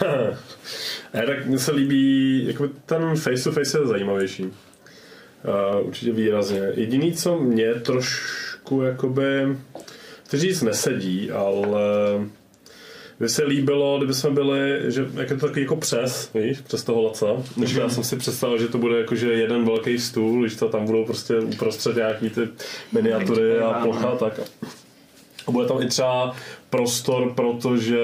ne, 1.13 1.25
tak 1.25 1.45
mně 1.45 1.59
se 1.59 1.71
líbí, 1.71 2.43
jako 2.47 2.67
ten 2.85 3.15
face 3.15 3.43
to 3.43 3.51
face 3.51 3.79
je 3.79 3.87
zajímavější. 3.87 4.45
Uh, 5.47 5.87
určitě 5.87 6.11
výrazně. 6.11 6.71
Jediný, 6.75 7.13
co 7.13 7.39
mě 7.39 7.73
trošku 7.73 8.81
jakoby, 8.81 9.57
chci 10.23 10.37
říct 10.37 10.61
nesedí, 10.61 11.31
ale 11.31 11.81
by 13.19 13.29
se 13.29 13.43
líbilo, 13.43 13.97
kdyby 13.97 14.13
jsme 14.13 14.29
byli, 14.29 14.79
že 14.87 15.05
jak 15.13 15.29
je 15.29 15.35
to 15.35 15.47
takový 15.47 15.61
jako 15.61 15.75
přes, 15.75 16.31
víš, 16.33 16.61
přes 16.61 16.83
toho 16.83 17.01
laca, 17.01 17.27
než 17.57 17.73
já 17.73 17.89
jsem 17.89 18.03
si 18.03 18.15
představil, 18.15 18.57
že 18.57 18.67
to 18.67 18.77
bude 18.77 18.97
jako, 18.99 19.15
že 19.15 19.33
jeden 19.33 19.65
velký 19.65 19.99
stůl, 19.99 20.41
když 20.41 20.55
to 20.55 20.69
tam 20.69 20.85
budou 20.85 21.05
prostě 21.05 21.39
uprostřed 21.39 21.95
nějaký 21.95 22.29
ty 22.29 22.41
miniatury 22.91 23.59
a 23.59 23.73
plocha, 23.73 24.15
tak 24.15 24.39
a 25.47 25.51
bude 25.51 25.67
tam 25.67 25.81
i 25.81 25.87
třeba 25.87 26.35
prostor, 26.69 27.33
protože 27.33 27.99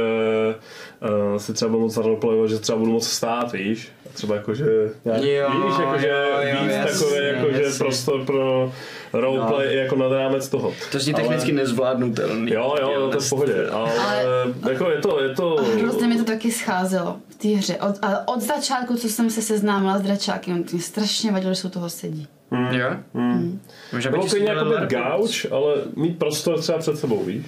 uh, 1.03 1.37
si 1.37 1.53
třeba 1.53 1.69
budu 1.71 1.81
moc 1.83 1.97
roleplayovat, 1.97 2.49
že 2.49 2.59
třeba 2.59 2.77
budu 2.77 2.91
moc 2.91 3.07
stát, 3.07 3.51
víš? 3.51 3.91
A 4.05 4.09
třeba 4.13 4.35
jakože, 4.35 4.65
nějak, 5.05 5.23
Jo, 5.23 5.47
víš, 5.65 5.73
jakože 5.79 6.07
jo, 6.07 6.41
jo, 6.41 6.63
víc 6.63 6.71
jasně, 6.73 7.05
takový, 7.07 7.27
jakože 7.27 7.63
jasně. 7.63 7.77
prostor 7.77 8.25
pro 8.25 8.71
roleplay 9.13 9.65
No. 9.67 9.71
jako 9.81 9.95
nad 9.95 10.11
rámec 10.11 10.49
toho. 10.49 10.73
To 10.91 10.97
Ale- 11.05 11.13
technicky 11.13 11.51
nezvládnutelný. 11.51 12.51
Jo, 12.51 12.75
jo, 12.81 13.09
to 13.11 13.17
je 13.17 13.21
v 13.21 13.29
pohodě, 13.29 13.67
ale, 13.71 13.91
Ale- 13.97 14.25
jako 14.71 14.89
je 14.89 15.01
to, 15.01 15.23
je 15.23 15.29
to... 15.35 15.55
Hrozně 15.79 16.07
mi 16.07 16.17
to 16.17 16.23
taky 16.23 16.51
scházelo 16.51 17.15
v 17.29 17.35
té 17.35 17.47
hře. 17.47 17.75
Od, 17.77 17.95
a 18.01 18.27
od 18.27 18.41
začátku, 18.41 18.95
co 18.97 19.09
jsem 19.09 19.29
se 19.29 19.41
seznámila 19.41 19.97
s 19.97 20.01
dračáky, 20.01 20.51
on 20.51 20.63
mě 20.71 20.81
strašně 20.81 21.31
vadilo, 21.31 21.53
že 21.53 21.59
jsou 21.61 21.69
toho 21.69 21.89
sedí. 21.89 22.27
Jo? 22.71 22.87
Hmm. 23.13 23.61
Možná 23.93 24.11
bych 24.11 24.19
Bylo 24.19 24.45
dělal 24.45 24.71
jako 24.73 24.85
gauč, 24.85 25.45
ale 25.51 25.75
mít 25.95 26.19
prostor 26.19 26.59
třeba 26.59 26.77
před 26.77 26.97
sebou, 26.97 27.23
víš? 27.23 27.45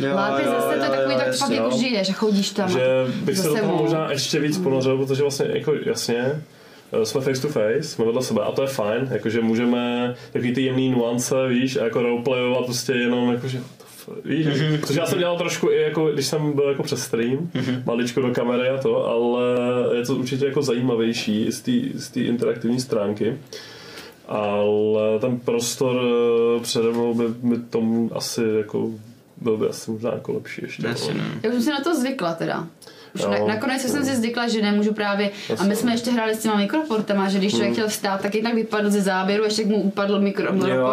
Jo, 0.00 0.14
Lápy 0.14 0.42
jo, 0.44 0.50
zase 0.50 0.66
to 0.66 0.72
je 0.72 0.78
jo, 0.78 0.84
takový, 0.84 1.12
jo, 1.12 1.18
tak 1.18 1.26
jasně. 1.26 1.56
jako 1.56 1.68
jo. 1.70 1.78
žiješ 1.78 2.10
a 2.10 2.12
chodíš 2.12 2.50
tam. 2.50 2.68
že 2.68 2.86
bych 3.24 3.38
se 3.38 3.48
do 3.48 3.54
toho 3.54 3.76
možná 3.76 4.10
ještě 4.10 4.40
víc 4.40 4.58
ponořil, 4.58 4.98
protože 4.98 5.22
vlastně 5.22 5.46
jako 5.48 5.72
jasně, 5.86 6.42
eh, 6.92 7.06
jsme 7.06 7.20
face 7.20 7.42
to 7.42 7.48
face, 7.48 7.82
jsme 7.82 8.04
vedle 8.04 8.22
sebe 8.22 8.42
a 8.42 8.52
to 8.52 8.62
je 8.62 8.68
fajn, 8.68 9.08
jakože 9.10 9.40
můžeme 9.40 10.14
takový 10.32 10.54
ty 10.54 10.62
jemný 10.62 10.88
nuance, 10.88 11.48
víš, 11.48 11.76
a 11.76 11.84
jako 11.84 12.02
roleplayovat 12.02 12.64
prostě 12.64 12.92
jenom 12.92 13.32
jakože 13.32 13.60
víš, 14.24 14.46
což 14.86 14.96
já 14.96 15.06
jsem 15.06 15.18
dělal 15.18 15.38
trošku 15.38 15.70
i 15.70 15.82
jako, 15.82 16.06
když 16.12 16.26
jsem 16.26 16.52
byl 16.52 16.68
jako 16.68 16.82
přes 16.82 17.02
stream, 17.02 17.50
maličko 17.86 18.20
do 18.20 18.30
kamery 18.34 18.68
a 18.68 18.78
to, 18.78 19.06
ale 19.06 19.42
je 19.96 20.06
to 20.06 20.16
určitě 20.16 20.46
jako 20.46 20.62
zajímavější 20.62 21.52
z 21.52 21.60
té 21.60 21.98
z 21.98 22.10
té 22.10 22.20
interaktivní 22.20 22.80
stránky. 22.80 23.38
Ale 24.28 25.18
ten 25.20 25.40
prostor 25.40 26.00
eh, 26.04 26.60
přede 26.60 26.90
mnou 26.90 27.14
by, 27.14 27.24
by 27.28 27.58
tomu 27.70 28.10
asi 28.14 28.42
jako 28.58 28.90
byl 29.44 29.56
by 29.56 29.68
asi 29.68 29.90
možná 29.90 30.12
jako 30.12 30.32
lepší 30.32 30.62
ještě. 30.62 30.86
Jasně, 30.86 31.14
no. 31.14 31.24
no. 31.24 31.40
Já 31.42 31.48
už 31.48 31.54
jsem 31.54 31.62
si 31.62 31.70
na 31.70 31.80
to 31.80 31.94
zvykla 31.94 32.34
teda. 32.34 32.66
Už 33.14 33.22
Jo. 33.22 33.30
na, 33.30 33.46
nakonec 33.46 33.82
jsem 33.82 34.04
si 34.04 34.16
zvykla, 34.16 34.48
že 34.48 34.62
nemůžu 34.62 34.94
právě. 34.94 35.30
A 35.58 35.64
my 35.64 35.76
jsme 35.76 35.92
ještě 35.92 36.10
hráli 36.10 36.34
s 36.34 36.38
těma 36.38 36.56
mikroportama, 36.56 37.28
že 37.28 37.38
když 37.38 37.52
člověk 37.52 37.72
chtěl 37.72 37.88
vstát, 37.88 38.20
tak 38.20 38.34
jednak 38.34 38.54
vypadl 38.54 38.90
ze 38.90 39.00
záběru, 39.00 39.44
ještě 39.44 39.64
mu 39.64 39.82
upadl 39.82 40.20
mikroport. 40.20 40.70
Jo, 40.70 40.88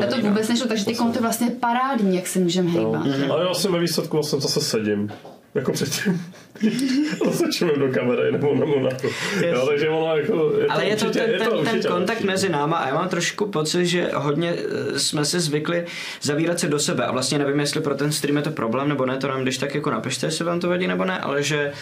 to 0.00 0.14
to 0.16 0.28
vůbec 0.28 0.48
nešlo, 0.48 0.66
takže 0.66 0.84
ty 0.84 0.94
to 0.94 1.12
je 1.14 1.20
vlastně 1.20 1.50
parádní, 1.50 2.16
jak 2.16 2.26
se 2.26 2.38
můžeme 2.38 2.70
hejbat. 2.70 3.06
Ale 3.30 3.44
já 3.44 3.54
jsem 3.54 3.72
ve 3.72 3.80
výsledku 3.80 4.16
vlastně 4.16 4.40
zase 4.40 4.60
sedím. 4.60 5.12
Jako 5.54 5.72
předtím. 5.72 6.22
čumím 7.52 7.78
do 7.78 7.88
kamery 7.92 8.32
nebo, 8.32 8.54
na 8.54 8.90
to. 8.90 9.08
Jo, 9.46 9.66
takže 9.68 9.88
ono 9.88 10.16
jako... 10.16 10.52
Je 10.60 10.66
to 10.66 10.72
Ale 10.72 10.84
je 10.84 10.96
to 10.96 11.06
určitě, 11.06 11.24
ten, 11.24 11.30
je 11.30 11.38
ten, 11.38 11.48
to 11.48 11.56
ten 11.56 11.68
určitě 11.68 11.88
kontakt 11.88 12.16
lepší. 12.16 12.26
mezi 12.26 12.48
náma 12.48 12.76
a 12.76 12.88
já 12.88 12.94
mám 12.94 13.08
trošku 13.08 13.46
pocit, 13.46 13.86
že 13.86 14.10
hodně 14.14 14.54
eh, 14.94 14.98
jsme 14.98 15.24
se 15.24 15.40
zvykli 15.40 15.86
zavírat 16.22 16.60
se 16.60 16.68
do 16.68 16.78
sebe 16.78 17.04
a 17.06 17.12
vlastně 17.12 17.38
nevím, 17.38 17.60
jestli 17.60 17.80
pro 17.80 17.94
ten 17.94 18.12
stream 18.12 18.36
je 18.36 18.42
to 18.42 18.50
problém 18.50 18.88
nebo 18.88 19.06
ne, 19.06 19.16
to 19.16 19.28
nám 19.28 19.42
když 19.42 19.58
tak 19.58 19.74
jako 19.74 19.90
napište, 19.90 20.26
jestli 20.26 20.44
vám 20.44 20.60
to 20.60 20.68
vadí 20.68 20.86
nebo 20.86 21.04
ne, 21.04 21.18
ale 21.18 21.42
že 21.42 21.72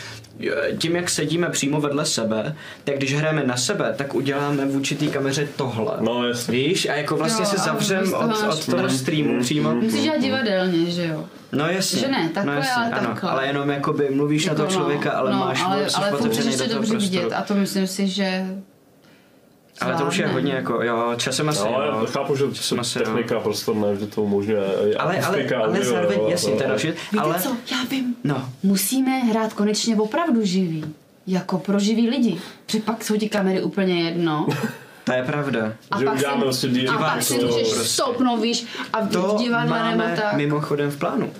tím, 0.78 0.96
jak 0.96 1.10
sedíme 1.10 1.50
přímo 1.50 1.80
vedle 1.80 2.06
sebe, 2.06 2.56
tak 2.84 2.96
když 2.96 3.14
hrajeme 3.14 3.44
na 3.44 3.56
sebe, 3.56 3.94
tak 3.96 4.14
uděláme 4.14 4.66
v 4.66 4.76
určitý 4.76 5.08
kameře 5.08 5.48
tohle. 5.56 5.92
No 6.00 6.28
jasně. 6.28 6.52
Víš, 6.54 6.88
a 6.88 6.94
jako 6.94 7.16
vlastně 7.16 7.42
Jo, 7.44 7.50
se 7.50 7.56
zavřem 7.56 8.10
toho 8.10 8.18
od, 8.22 8.26
máš- 8.30 8.54
od 8.54 8.66
toho 8.66 8.88
streamu 8.88 9.40
přímo. 9.40 9.74
Musíš 9.74 10.02
dělat 10.02 10.20
divadelně, 10.20 10.90
že 10.90 11.06
jo? 11.06 11.24
No 11.52 11.66
jasně. 11.68 12.00
Že 12.00 12.08
ne, 12.08 12.30
takhle, 12.34 12.54
no 12.54 12.60
jasně, 12.60 12.72
ale 12.74 12.90
ano, 12.90 13.08
takhle. 13.08 13.30
Ale 13.30 13.46
jenom 13.46 13.70
jakoby 13.70 14.08
mluvíš 14.10 14.46
na 14.46 14.52
Jako 14.52 14.62
toho 14.66 14.78
člověka, 14.80 15.10
ale 15.10 15.32
no, 15.32 15.38
máš 15.38 15.62
ale, 15.64 15.82
moc 15.82 15.94
ale 15.94 16.10
furt 16.10 16.18
otevřený 16.20 16.52
do 16.52 16.64
toho 16.64 16.68
dobře 16.74 16.92
prostoru. 16.92 16.98
vidět 17.00 17.32
a 17.34 17.42
to 17.42 17.54
myslím 17.54 17.86
si, 17.86 18.08
že 18.08 18.46
Ale 19.80 19.94
to 19.94 20.04
už 20.04 20.16
je 20.16 20.26
hodně 20.26 20.52
jako, 20.52 20.82
jo, 20.82 21.14
časem 21.16 21.48
asi, 21.48 21.60
No, 21.64 21.82
jo. 21.82 21.98
já 22.00 22.06
chápu, 22.06 22.36
že 22.36 22.44
Časem 22.52 22.80
asi, 22.80 22.98
jo. 22.98 23.04
technika 23.04 23.40
prostě 23.40 23.70
nevždy 23.74 24.06
to 24.06 24.22
umožňuje. 24.22 24.60
Ale, 24.98 25.18
ale, 25.20 25.44
ale 25.56 25.84
zároveň, 25.84 26.18
jo, 26.18 26.28
jasně, 26.30 26.50
jo. 26.50 26.56
to 26.56 26.62
je 26.62 26.68
další, 26.68 26.88
Víte 26.88 27.18
ale, 27.18 27.40
co, 27.40 27.48
já 27.70 27.84
vím. 27.90 28.16
no, 28.24 28.48
Musíme 28.62 29.10
hrát 29.18 29.52
konečně 29.52 29.96
opravdu 29.96 30.44
živý. 30.44 30.84
Jako 31.26 31.58
pro 31.58 31.78
živý 31.78 32.10
lidi. 32.10 32.40
Protože 32.66 32.80
pak 32.80 33.04
jsou 33.04 33.16
ti 33.16 33.28
kamery 33.28 33.62
úplně 33.62 34.02
jedno. 34.02 34.46
to 35.04 35.12
je 35.12 35.22
pravda. 35.22 35.72
A 35.90 35.98
Že 35.98 36.04
pak 36.04 36.14
uděláme 36.14 36.38
si, 36.40 36.44
prostě 36.44 36.66
a 36.66 36.70
divák 36.70 36.98
pak 36.98 37.22
si 37.22 37.34
můžeš 37.34 37.72
prostě. 37.74 37.88
stoupnout, 37.88 38.36
víš, 38.40 38.66
a 38.92 39.00
v 39.00 39.08
To 39.10 39.36
divadle 39.38 39.82
nebo 39.84 39.96
máme 39.98 40.16
tak. 40.22 40.32
mimochodem 40.34 40.90
v 40.90 40.96
plánu. 40.98 41.30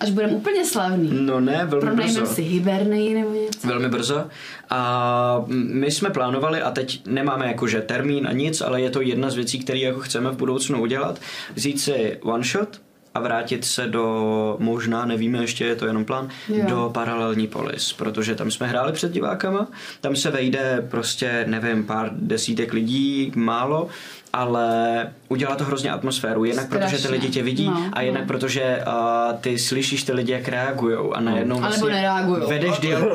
Až 0.00 0.10
budeme 0.10 0.32
úplně 0.32 0.64
slavný. 0.64 1.10
No 1.12 1.40
ne, 1.40 1.52
velmi 1.66 1.86
Pronajmeme 1.86 2.20
brzo. 2.20 2.34
si 2.34 2.42
Hibernii 2.42 3.14
nebo 3.14 3.32
něco. 3.34 3.68
Velmi 3.68 3.88
brzo. 3.88 4.24
A 4.70 5.44
my 5.48 5.90
jsme 5.90 6.10
plánovali, 6.10 6.62
a 6.62 6.70
teď 6.70 7.06
nemáme 7.06 7.46
jakože 7.46 7.80
termín 7.80 8.26
a 8.26 8.32
nic, 8.32 8.60
ale 8.60 8.80
je 8.80 8.90
to 8.90 9.00
jedna 9.00 9.30
z 9.30 9.34
věcí, 9.34 9.58
které 9.58 9.78
jako 9.78 10.00
chceme 10.00 10.30
v 10.30 10.36
budoucnu 10.36 10.82
udělat, 10.82 11.20
vzít 11.54 11.80
si 11.80 12.18
one 12.22 12.44
shot 12.44 12.80
a 13.14 13.20
vrátit 13.20 13.64
se 13.64 13.86
do, 13.86 14.56
možná, 14.60 15.04
nevíme 15.04 15.38
ještě, 15.38 15.64
je 15.64 15.76
to 15.76 15.86
jenom 15.86 16.04
plán, 16.04 16.28
Jo. 16.48 16.64
do 16.68 16.90
paralelní 16.94 17.46
polis, 17.46 17.92
protože 17.92 18.34
tam 18.34 18.50
jsme 18.50 18.66
hráli 18.66 18.92
před 18.92 19.12
divákama, 19.12 19.66
tam 20.00 20.16
se 20.16 20.30
vejde 20.30 20.86
prostě, 20.90 21.44
nevím, 21.48 21.84
pár 21.86 22.10
desítek 22.12 22.72
lidí, 22.72 23.32
málo, 23.34 23.88
ale 24.36 25.06
udělá 25.28 25.54
to 25.56 25.64
hrozně 25.64 25.90
atmosféru, 25.90 26.44
jednak 26.44 26.68
protože 26.68 26.80
ty 26.80 26.86
Strašně. 26.98 27.10
lidi 27.10 27.28
tě 27.28 27.42
vidí 27.42 27.66
No, 27.66 27.90
a 27.92 28.02
jednak 28.02 28.22
no. 28.22 28.28
protože 28.28 28.78
uh, 28.86 29.34
ty 29.40 29.58
slyšíš 29.58 30.02
ty 30.02 30.12
lidi, 30.12 30.32
jak 30.32 30.48
reagujou 30.48 31.12
a 31.12 31.20
najednou 31.20 31.54
nebo 31.56 31.66
vlastně 31.68 31.88
nereagujou. 31.92 32.48
vedeš 32.48 32.78
dialog, 32.78 33.12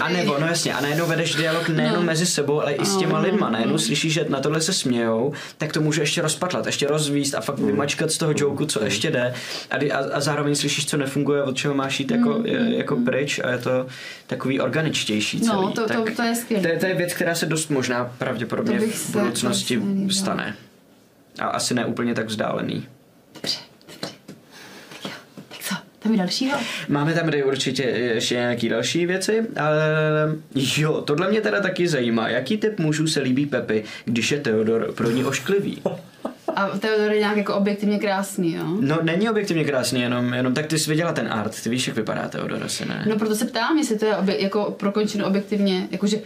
a 0.00 0.08
nebo, 0.08 0.36
no 0.40 0.46
jasně, 0.46 0.74
a 0.74 0.80
najednou 0.80 1.06
vedeš 1.06 1.34
dialog 1.34 1.68
nejenom 1.68 1.94
No. 2.00 2.02
mezi 2.06 2.26
sebou, 2.26 2.60
ale 2.60 2.72
i 2.72 2.84
s 2.84 2.96
těma 2.96 3.18
lidma. 3.18 3.50
Najednou 3.50 3.78
slyšíš, 3.78 4.12
že 4.12 4.26
na 4.28 4.40
tohle 4.40 4.60
se 4.60 4.72
smějou, 4.72 5.32
tak 5.58 5.72
to 5.72 5.80
může 5.80 6.02
ještě 6.02 6.22
rozpatlat, 6.22 6.66
ještě 6.66 6.86
rozvíst 6.86 7.34
a 7.34 7.40
fakt 7.40 7.58
vymačkat 7.58 8.10
z 8.10 8.18
toho 8.18 8.32
joku, 8.36 8.66
co 8.66 8.84
ještě 8.84 9.10
jde. 9.10 9.34
A, 9.70 9.76
a, 9.76 9.98
a 10.12 10.20
zároveň 10.20 10.54
slyšíš, 10.54 10.86
co 10.86 10.96
nefunguje, 10.96 11.42
od 11.42 11.56
čeho 11.56 11.74
máš 11.74 12.00
jít 12.00 12.10
jako, 12.10 12.40
je- 12.44 12.76
jako 12.76 12.96
pryč 12.96 13.40
a 13.44 13.50
je 13.50 13.58
to 13.58 13.86
takový 14.26 14.60
organičtější 14.60 15.40
celý. 15.40 15.56
No, 15.62 15.70
to, 15.70 15.82
to, 15.82 15.88
tak 16.04 16.16
to 16.16 16.22
je 16.22 16.34
skvělé. 16.34 16.62
to, 16.62 16.68
je, 16.68 16.78
to 16.78 16.86
je 16.86 16.94
věc, 16.94 17.12
která 17.14 17.34
se 17.34 17.46
dost 17.46 17.68
možná 17.70 18.10
pravděpodobně 18.18 18.78
v 18.80 19.10
budoucnosti 19.12 19.82
stane. 20.10 20.54
A 21.38 21.46
asi 21.46 21.74
ne 21.74 21.84
úplně 21.84 22.14
tak 22.14 22.26
vzdálený. 22.26 22.86
Tak 23.40 23.50
co, 25.60 25.74
tam 25.98 26.12
je 26.12 26.18
dalšího? 26.18 26.58
Máme 26.88 27.14
tam 27.14 27.24
tady 27.24 27.44
určitě 27.44 27.82
ještě 27.82 28.34
nějaký 28.34 28.68
další 28.68 29.06
věci, 29.06 29.46
ale 29.56 29.82
jo, 30.54 31.00
tohle 31.00 31.30
mě 31.30 31.40
teda 31.40 31.60
taky 31.60 31.88
zajímá. 31.88 32.28
Jaký 32.28 32.56
typ 32.56 32.78
mužů 32.78 33.06
se 33.06 33.20
líbí 33.20 33.46
Pepi, 33.46 33.84
když 34.04 34.32
je 34.32 34.40
Teodor 34.40 34.92
pro 34.92 35.10
ní 35.10 35.24
ošklivý? 35.24 35.82
A 36.56 36.68
Teodor 36.68 37.12
je 37.12 37.18
nějak 37.18 37.36
jako 37.36 37.54
objektivně 37.54 37.98
krásný, 37.98 38.54
jo? 38.54 38.64
No, 38.80 38.98
není 39.02 39.30
objektivně 39.30 39.64
krásný, 39.64 40.00
jenom, 40.00 40.34
jenom 40.34 40.54
tak 40.54 40.66
ty 40.66 40.78
jsi 40.78 40.90
viděla 40.90 41.12
ten 41.12 41.32
art, 41.32 41.62
ty 41.62 41.70
víš, 41.70 41.86
jak 41.86 41.96
vypadá 41.96 42.28
Teodor, 42.28 42.62
asi 42.64 42.84
ne? 42.84 43.04
No 43.08 43.16
proto 43.16 43.34
se 43.34 43.44
ptám, 43.44 43.78
jestli 43.78 43.98
to 43.98 44.06
je 44.06 44.16
obje, 44.16 44.42
jako 44.42 44.76
prokončeno 44.78 45.26
objektivně, 45.26 45.88
jakože 45.90 46.18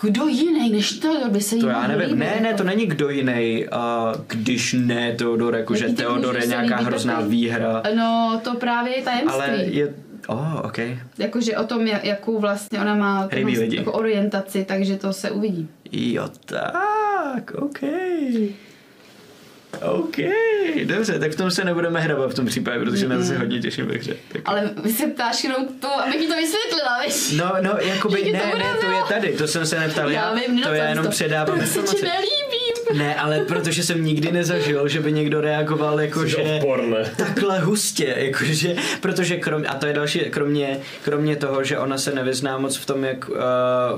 kdo 0.00 0.26
jiný 0.26 0.70
než 0.72 0.92
Teodor 0.92 1.30
by 1.30 1.40
se 1.40 1.54
jí 1.56 1.60
To 1.60 1.68
já 1.68 1.86
nevím. 1.86 2.04
líbit, 2.06 2.18
Ne, 2.18 2.38
ne, 2.40 2.46
jako. 2.48 2.58
to 2.58 2.64
není 2.64 2.86
kdo 2.86 3.08
jiný, 3.10 3.66
a 3.72 4.12
když 4.26 4.72
ne 4.78 5.12
Teodor, 5.12 5.54
jakože 5.56 5.84
Jaký 5.84 5.96
typ 5.96 6.06
Teodor 6.06 6.36
je 6.38 6.46
nějaká 6.46 6.76
hrozná 6.76 7.16
Pepi? 7.16 7.28
výhra, 7.28 7.82
No, 7.96 8.40
to 8.44 8.54
právě 8.54 8.96
je 8.96 9.02
tajemství. 9.02 9.32
ale 9.42 9.56
je... 9.64 9.94
Oh, 10.26 10.60
ok. 10.64 10.78
Jakože 11.18 11.56
o 11.56 11.64
tom, 11.64 11.86
jak- 11.86 12.04
jakou 12.04 12.38
vlastně 12.38 12.80
ona 12.80 12.94
má 12.94 13.28
Rybí 13.32 13.58
lidi. 13.58 13.76
jako 13.76 13.92
orientaci, 13.92 14.64
takže 14.68 14.96
to 14.96 15.12
se 15.12 15.30
uvidí. 15.30 15.68
Jo, 15.92 16.28
tak, 16.46 17.50
ok. 17.58 17.78
OK, 19.80 20.16
dobře, 20.84 21.18
tak 21.18 21.32
v 21.32 21.36
tom 21.36 21.50
se 21.50 21.64
nebudeme 21.64 22.00
hrabat 22.00 22.30
v 22.30 22.34
tom 22.34 22.46
případě, 22.46 22.78
protože 22.78 23.08
na 23.08 23.16
to 23.18 23.24
se 23.24 23.38
hodně 23.38 23.60
těším 23.60 23.86
ve 23.86 23.94
hře. 23.94 24.16
Tak. 24.32 24.42
Ale 24.44 24.70
vy 24.82 24.92
se 24.92 25.06
ptáš 25.06 25.44
jenom 25.44 25.68
to, 25.80 25.88
abych 26.00 26.20
ti 26.20 26.26
to 26.26 26.34
vysvětlila, 26.36 27.02
víš? 27.04 27.32
No, 27.32 27.52
no, 27.60 27.70
jakoby, 27.78 28.32
ne, 28.32 28.40
tomu 28.40 28.56
ne, 28.58 28.64
to 28.80 28.86
je 28.90 29.02
tady, 29.08 29.32
to 29.32 29.48
jsem 29.48 29.66
se 29.66 29.80
neptal 29.80 30.10
já, 30.10 30.20
Já 30.28 30.34
vím, 30.34 30.62
to 30.62 30.68
já 30.68 30.88
jenom 30.88 31.04
to. 31.04 31.10
předávám 31.10 31.58
Proč 31.58 31.68
se 31.68 31.74
ti 31.74 31.80
informace. 31.80 32.06
Ne, 32.98 33.14
ale 33.14 33.40
protože 33.40 33.82
jsem 33.82 34.04
nikdy 34.04 34.32
nezažil, 34.32 34.88
že 34.88 35.00
by 35.00 35.12
někdo 35.12 35.40
reagoval 35.40 36.00
jako, 36.00 36.20
Jsi 36.22 36.28
že 36.28 36.36
odporné. 36.36 37.12
takhle 37.16 37.58
hustě, 37.58 38.14
jakože, 38.18 38.76
protože 39.00 39.36
krom, 39.36 39.64
a 39.68 39.74
to 39.74 39.86
je 39.86 39.92
další, 39.92 40.18
kromě, 40.20 40.78
kromě 41.04 41.36
toho, 41.36 41.64
že 41.64 41.78
ona 41.78 41.98
se 41.98 42.12
nevyzná 42.14 42.58
moc 42.58 42.76
v 42.76 42.86
tom, 42.86 43.04
jak 43.04 43.28
uh, 43.28 43.36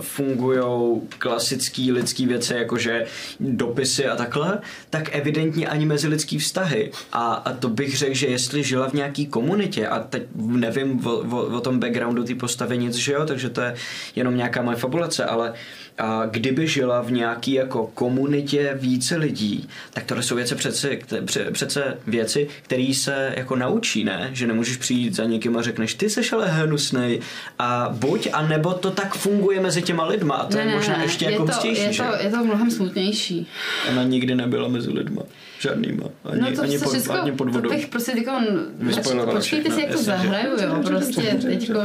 fungují 0.01 1.01
klasický 1.19 1.93
lidský 1.93 2.27
věci, 2.27 2.55
jakože 2.55 3.07
dopisy 3.41 4.07
a 4.07 4.17
takhle, 4.17 4.59
tak 4.91 5.17
evidentně 5.17 5.69
ani 5.69 5.87
mezi 5.87 6.09
lidský 6.09 6.39
vztahy. 6.39 6.91
A, 7.13 7.33
a 7.35 7.53
to 7.53 7.69
bych 7.69 7.99
řekl, 7.99 8.15
že 8.15 8.27
jestli 8.27 8.63
žila 8.63 8.89
v 8.91 8.93
nějaký 8.93 9.27
komunitě, 9.27 9.87
a 9.89 9.99
teď 10.01 10.23
nevím 10.37 11.07
o, 11.07 11.11
o, 11.11 11.57
o 11.57 11.61
tom 11.61 11.79
backgroundu 11.81 12.25
té 12.25 12.35
postavy 12.35 12.79
nic, 12.79 12.95
že 12.95 13.13
jo, 13.13 13.27
takže 13.27 13.51
to 13.51 13.61
je 13.61 13.75
jenom 14.17 14.37
nějaká 14.37 14.63
moje 14.63 14.77
fabulace, 14.77 15.25
ale 15.25 15.53
a 15.99 16.27
kdyby 16.27 16.69
žila 16.69 17.03
v 17.03 17.13
nějaký 17.13 17.53
jako 17.53 17.91
komunitě 17.95 18.77
více 18.81 19.17
lidí, 19.17 19.69
tak 19.93 20.05
tohle 20.05 20.23
jsou 20.23 20.37
věci 20.37 20.55
přece, 20.55 20.99
pře- 21.25 21.51
přece 21.51 21.99
věci, 22.07 22.49
které 22.63 22.93
se 22.95 23.35
jako 23.37 23.57
naučí, 23.57 24.05
ne? 24.05 24.31
Že 24.33 24.47
nemůžeš 24.47 24.77
přijít 24.77 25.15
za 25.15 25.25
někým 25.25 25.57
a 25.57 25.63
řekneš, 25.63 25.95
ty 25.95 26.11
seš 26.11 26.33
ale 26.33 26.49
hnusnej 26.49 27.21
a 27.59 27.89
buď, 27.93 28.29
a 28.33 28.47
nebo 28.47 28.73
to 28.75 28.91
tak 28.91 29.15
funguje 29.15 29.61
mezi 29.61 29.83
těma 29.83 30.05
lidma 30.07 30.35
a 30.35 30.47
to 30.47 30.59
je 30.59 30.65
možná 30.65 31.03
ještě 31.03 31.25
je 31.25 31.33
jako 31.33 31.47
to, 31.47 31.53
hustější, 31.53 31.83
je, 31.83 31.93
že? 31.93 32.03
to, 32.03 32.25
je 32.25 32.31
to 32.31 32.45
mnohem 32.45 32.71
smutnější. 32.71 33.47
Ona 33.89 34.03
nikdy 34.03 34.35
nebyla 34.35 34.69
mezi 34.69 34.91
lidma. 34.91 35.23
Žádnýma. 35.61 36.05
Ani, 36.25 36.41
No 36.41 36.53
to 36.57 36.63
ani, 36.63 36.79
se 36.79 36.85
pod, 36.85 36.91
všechno, 36.95 37.23
ani 37.23 37.33
pod 37.33 37.45
to 37.45 37.51
vodou. 37.51 37.71
bych 37.71 37.87
prostě 37.87 38.13
teďko, 38.13 38.33
Vyspoilovala 38.79 39.39
počkejte 39.41 39.71
si, 39.71 39.81
jak 39.81 39.91
to 39.93 40.03
zahraju, 40.03 40.51
jo, 40.63 40.83
prostě 40.87 41.23
teďko. 41.43 41.81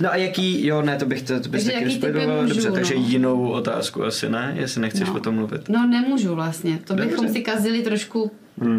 No 0.00 0.12
a 0.12 0.16
jaký, 0.16 0.66
jo, 0.66 0.82
ne, 0.82 0.96
to 0.96 1.06
bych 1.06 1.22
to, 1.22 1.40
to 1.40 1.48
bys 1.48 1.64
taky 1.64 1.84
mužů, 1.84 2.46
dobře, 2.48 2.68
no. 2.68 2.74
takže 2.74 2.94
jinou 2.94 3.50
otázku 3.50 4.04
asi 4.04 4.28
ne, 4.28 4.54
jestli 4.58 4.80
nechceš 4.80 5.08
No. 5.08 5.14
o 5.14 5.20
tom 5.20 5.34
mluvit. 5.34 5.68
No 5.68 5.86
nemůžu 5.86 6.34
vlastně, 6.34 6.78
to 6.84 6.94
bychom 6.94 7.10
Dobře. 7.16 7.32
si 7.32 7.40
kazili 7.40 7.82
trošku, 7.82 8.30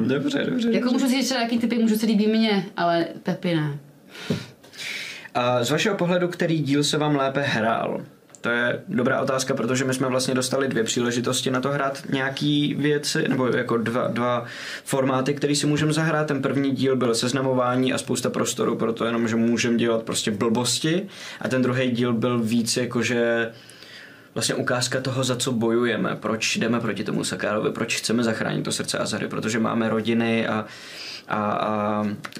Dobře, 0.07 0.45
dobře. 0.49 0.71
jako 0.71 0.91
můžu 0.93 1.05
si 1.07 1.11
říct 1.21 1.31
jaký 1.31 1.57
typy 1.59 1.77
mužů 1.77 1.95
se 1.97 2.05
líbí 2.05 2.27
mně, 2.27 2.65
ale 2.77 3.05
Pepi 3.23 3.55
ne. 3.55 3.77
A 5.35 5.63
z 5.63 5.71
vašeho 5.71 5.95
pohledu, 5.97 6.27
který 6.27 6.59
díl 6.59 6.83
se 6.83 6.97
vám 6.97 7.15
lépe 7.15 7.41
hrál? 7.41 8.01
To 8.43 8.49
je 8.49 8.83
dobrá 8.87 9.21
otázka, 9.21 9.53
protože 9.53 9.85
my 9.85 9.93
jsme 9.93 10.07
vlastně 10.07 10.33
dostali 10.33 10.67
dvě 10.67 10.83
příležitosti 10.83 11.51
na 11.51 11.61
to 11.61 11.69
hrát 11.69 12.03
nějaký 12.09 12.73
věci, 12.73 13.27
nebo 13.27 13.47
jako 13.47 13.77
dva, 13.77 14.07
dva 14.07 14.45
formáty, 14.83 15.33
které 15.33 15.55
si 15.55 15.67
můžeme 15.67 15.93
zahrát. 15.93 16.27
Ten 16.27 16.41
první 16.41 16.71
díl 16.71 16.95
byl 16.95 17.15
seznamování 17.15 17.93
a 17.93 17.97
spousta 17.97 18.29
prostoru 18.29 18.75
pro 18.75 18.93
to 18.93 19.05
jenom, 19.05 19.27
že 19.27 19.35
můžeme 19.35 19.77
dělat 19.77 20.03
prostě 20.03 20.31
blbosti. 20.31 21.07
A 21.41 21.47
ten 21.49 21.61
druhý 21.61 21.91
díl 21.91 22.13
byl 22.13 22.39
víc 22.39 22.77
jakože 22.77 23.51
vlastně 24.33 24.55
ukázka 24.55 25.01
toho, 25.01 25.23
za 25.23 25.35
co 25.35 25.51
bojujeme, 25.51 26.15
proč 26.15 26.57
jdeme 26.57 26.79
proti 26.79 27.03
tomu 27.03 27.23
Sakárovi, 27.23 27.71
proč 27.71 27.95
chceme 27.95 28.23
zachránit 28.23 28.63
to 28.63 28.71
srdce 28.71 28.97
Azary, 28.97 29.27
protože 29.27 29.59
máme 29.59 29.89
rodiny 29.89 30.47
a, 30.47 30.53
a, 30.53 30.65
a, 31.27 31.41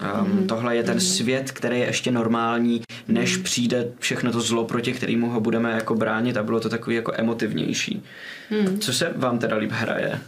a 0.02 0.22
Mhm. 0.22 0.48
tohle 0.48 0.76
je 0.76 0.84
ten 0.84 1.00
svět, 1.00 1.52
který 1.52 1.80
je 1.80 1.86
ještě 1.86 2.12
normální, 2.12 2.82
než 3.08 3.38
přijde 3.38 3.88
všechno 4.00 4.32
to 4.32 4.42
zlo, 4.42 4.66
proti 4.66 4.94
kterému 4.94 5.30
ho 5.30 5.40
budeme 5.40 5.72
jako 5.72 5.96
bránit 5.96 6.38
a 6.38 6.44
bylo 6.44 6.60
to 6.60 6.70
takový 6.70 6.96
jako 6.96 7.12
emotivnější. 7.16 8.04
Mhm. 8.52 8.80
Co 8.80 8.94
se 8.94 9.14
vám 9.16 9.40
teda 9.40 9.56
líp 9.58 9.72
hraje? 9.72 10.20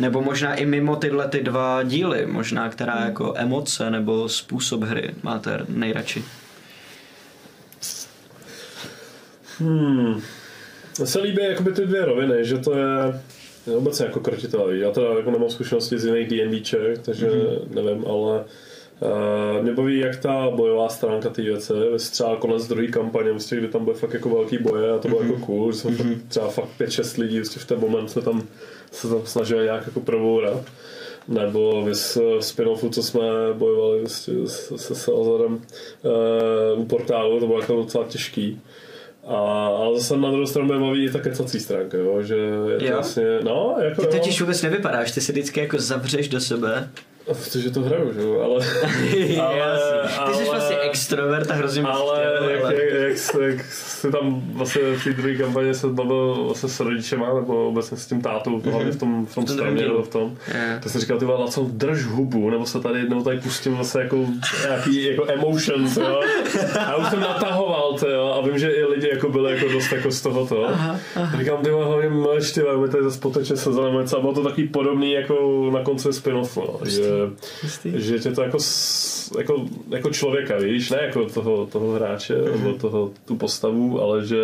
Nebo 0.00 0.22
možná 0.22 0.54
i 0.54 0.66
mimo 0.66 0.96
tyhle 0.96 1.28
ty 1.28 1.42
dva 1.42 1.82
díly, 1.82 2.26
možná 2.26 2.68
která 2.68 2.94
Mhm. 2.94 3.04
jako 3.04 3.34
emoce 3.36 3.90
nebo 3.90 4.28
způsob 4.28 4.82
hry 4.82 5.14
máte 5.22 5.60
nejradši? 5.68 6.24
Hmm. 9.58 10.22
Mně 10.98 11.06
se 11.06 11.20
líbí 11.20 11.42
jakoby 11.44 11.72
ty 11.72 11.86
dvě 11.86 12.04
roviny, 12.04 12.34
že 12.44 12.58
to 12.58 12.76
je 12.78 13.20
obecně 13.76 14.06
jako 14.06 14.20
krotitelé. 14.20 14.76
Já 14.76 14.90
teda 14.90 15.08
jako 15.08 15.30
nemám 15.30 15.50
zkušenosti 15.50 15.98
z 15.98 16.04
jiných 16.04 16.28
D&Dček, 16.28 16.98
takže 16.98 17.30
mm-hmm. 17.30 17.74
nevím, 17.74 18.04
ale 18.06 18.44
Uh, 19.00 19.62
mě 19.62 19.72
baví 19.72 19.98
jak 19.98 20.16
ta 20.16 20.50
bojová 20.50 20.88
stránka 20.88 21.30
té 21.30 21.42
věci, 21.42 21.72
třeba 22.10 22.36
konec 22.36 22.66
druhé 22.66 22.86
kampaně, 22.86 23.30
vlastně, 23.30 23.58
kdy 23.58 23.68
tam 23.68 23.84
bude 23.84 23.96
fakt 23.96 24.14
jako 24.14 24.28
velký 24.28 24.58
boje 24.58 24.90
a 24.90 24.98
to 24.98 25.08
bylo 25.08 25.20
mm-hmm. 25.20 25.32
jako 25.32 25.46
cool, 25.46 25.72
že 25.72 25.78
jsme 25.78 25.90
mm-hmm. 25.90 26.18
třeba 26.28 26.48
fakt 26.48 26.68
5-6 26.80 27.20
lidí 27.20 27.36
vlastně 27.36 27.62
v 27.62 27.66
ten 27.66 27.80
moment 27.80 28.08
se 28.08 28.22
tam, 28.22 28.42
se 28.92 29.08
tam 29.08 29.20
snažili 29.24 29.64
nějak 29.64 29.86
jako 29.86 30.00
provourat. 30.00 30.62
Nebo 31.28 31.84
vys 31.84 32.18
spin-offu, 32.38 32.90
co 32.90 33.02
jsme 33.02 33.22
bojovali 33.52 34.00
vlastně 34.00 34.34
se 34.76 34.94
Salazarem 34.94 35.54
uh, 36.74 36.80
u 36.80 36.84
portálu, 36.84 37.40
to 37.40 37.46
bylo 37.46 37.60
jako 37.60 37.76
docela 37.76 38.04
těžký. 38.04 38.60
A, 39.28 39.66
ale 39.66 39.98
zase 39.98 40.16
na 40.16 40.30
druhou 40.30 40.46
stranu 40.46 40.68
mě 40.68 40.78
baví 40.78 41.04
i 41.04 41.10
ta 41.10 41.20
kecací 41.20 41.60
stránka, 41.60 41.98
jo, 41.98 42.22
že 42.22 42.34
je 42.36 42.78
to 42.78 42.84
Jo? 42.84 42.92
vlastně, 42.92 43.24
no, 43.42 43.76
jako 43.80 44.00
Ty 44.02 44.06
jo. 44.06 44.12
totiž 44.12 44.40
vůbec 44.40 44.62
nevypadáš, 44.62 45.12
ty 45.12 45.20
si 45.20 45.32
vždycky 45.32 45.60
jako 45.60 45.78
zavřeš 45.78 46.28
do 46.28 46.40
sebe. 46.40 46.88
Protože 47.28 47.70
to 47.70 47.80
hraju, 47.80 48.12
že 48.12 48.20
jo, 48.20 48.40
ale... 48.44 48.66
Jasně. 49.56 50.26
Ty 50.26 50.34
jsi 50.34 50.44
ale- 50.44 50.44
vlastně 50.44 50.78
extrovert 50.78 51.50
a 51.50 51.54
hrozně 51.54 51.82
moc 51.82 51.90
Ale 51.94 52.18
chtěl, 52.18 52.48
jak, 52.50 52.64
ale- 52.64 52.74
jak, 52.74 52.92
jak, 52.92 53.40
jak 53.40 53.64
se 53.72 54.10
tam 54.10 54.42
vlastně 54.52 54.82
v 54.82 55.04
té 55.04 55.12
druhé 55.12 55.34
kampaně 55.34 55.74
se 55.74 55.86
bavil 55.88 56.44
vlastně 56.44 56.68
s 56.68 56.80
rodičema, 56.80 57.34
nebo 57.34 57.68
obecně 57.68 57.96
s 57.96 58.06
tím 58.06 58.22
tátou, 58.22 58.60
hlavně 58.70 58.92
v 58.92 58.98
tom, 58.98 59.26
v 59.26 59.34
tom, 59.34 59.44
V 59.44 59.46
tom 59.48 59.56
straně, 59.56 59.82
nebo 59.82 60.02
v 60.02 60.08
tom. 60.08 60.36
Je. 60.48 60.78
Tak 60.82 60.92
jsem 60.92 61.00
říkal, 61.00 61.18
ty 61.18 61.24
vole, 61.24 61.40
Laco, 61.40 61.66
drž 61.72 62.04
hubu, 62.04 62.50
nebo 62.50 62.66
se 62.66 62.80
tady 62.80 62.98
jednou 63.00 63.22
tady 63.22 63.40
pustím 63.40 63.76
zase 63.76 64.02
jako 64.02 64.26
nějaký 64.68 65.04
jako 65.04 65.24
emotions, 65.28 65.96
jo. 65.96 66.20
A 66.86 66.96
už 66.96 67.08
jsem 67.08 67.20
natahoval, 67.20 67.96
to 68.00 68.08
jo, 68.10 68.34
a 68.42 68.46
vím, 68.46 68.58
že 68.58 68.70
i 68.70 68.84
lidi 68.84 69.08
jako 69.08 69.28
byli 69.28 69.54
jako 69.54 69.68
dost 69.72 69.92
jako 69.92 70.10
z 70.10 70.20
tohoto. 70.22 70.66
Říkám, 71.38 71.56
ty 71.62 71.70
vole, 71.70 71.86
hlavně 71.86 72.08
mlč, 72.08 72.52
ty 72.52 72.62
vole, 72.62 72.76
my 72.78 72.88
tady 72.88 73.04
zase 73.04 73.20
poteče 73.20 73.56
se 73.56 73.72
zelené, 73.72 74.04
a 74.16 74.20
bylo 74.20 74.32
to 74.34 74.42
takový 74.44 74.68
podobný 74.68 75.12
jako 75.12 75.68
na 75.72 75.82
konci 75.82 76.08
spin-offu, 76.08 76.60
no, 76.80 76.90
že, 76.90 77.02
že 77.94 78.18
tě 78.18 78.30
to 78.32 78.42
jako, 78.42 78.58
jako, 79.38 79.66
jako 79.90 80.10
člověka, 80.10 80.56
víš, 80.56 80.90
ne 80.90 80.98
jako 81.02 81.24
toho, 81.24 81.66
toho 81.66 81.92
hráče, 81.92 82.34
nebo 82.56 82.72
toho, 82.72 83.10
tu 83.24 83.36
postavu, 83.36 84.02
ale 84.02 84.26
že 84.26 84.36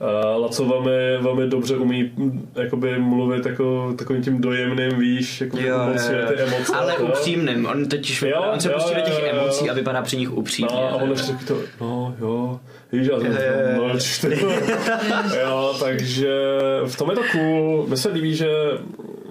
Uh, 0.00 0.42
Laco 0.42 0.64
velmi, 0.64 1.18
velmi 1.20 1.46
dobře 1.46 1.76
umí 1.76 2.12
jakoby 2.54 2.98
mluvit 2.98 3.46
jako 3.46 3.94
takovým 3.98 4.22
tím 4.22 4.40
dojemným, 4.40 4.98
víš, 4.98 5.40
jako 5.40 5.58
Jo, 5.60 5.76
umocňuje 5.88 6.20
jo, 6.22 6.28
ty 6.28 6.40
jo. 6.40 6.46
emoce. 6.46 6.72
Ale 6.74 6.94
jo. 7.00 7.06
upřímným, 7.06 7.66
on 7.66 7.88
totiž 7.88 8.22
vypadá, 8.22 8.46
Jo, 8.46 8.52
on 8.52 8.60
se 8.60 8.68
jo, 8.68 8.74
pustí 8.74 8.94
do 8.94 9.00
těch 9.00 9.18
jo, 9.18 9.20
jo, 9.26 9.26
jo. 9.34 9.42
emocí 9.42 9.70
a 9.70 9.74
vypadá 9.74 10.02
při 10.02 10.16
nich 10.16 10.32
upřímně. 10.32 10.74
No, 10.74 10.90
a 10.92 10.94
on 10.94 11.10
ještě 11.10 11.32
to, 11.46 11.58
no 11.80 12.14
jo, 12.20 12.60
víš, 12.92 13.06
Jo, 13.06 13.20
jo, 13.20 13.32
jo. 13.76 13.82
mlč. 13.82 14.24
Jo, 15.42 15.74
takže 15.80 16.38
v 16.86 16.96
tom 16.96 17.10
je 17.10 17.16
to 17.16 17.22
cool. 17.32 17.84
Mně 17.86 17.96
se 17.96 18.08
líbí, 18.08 18.34
že 18.34 18.48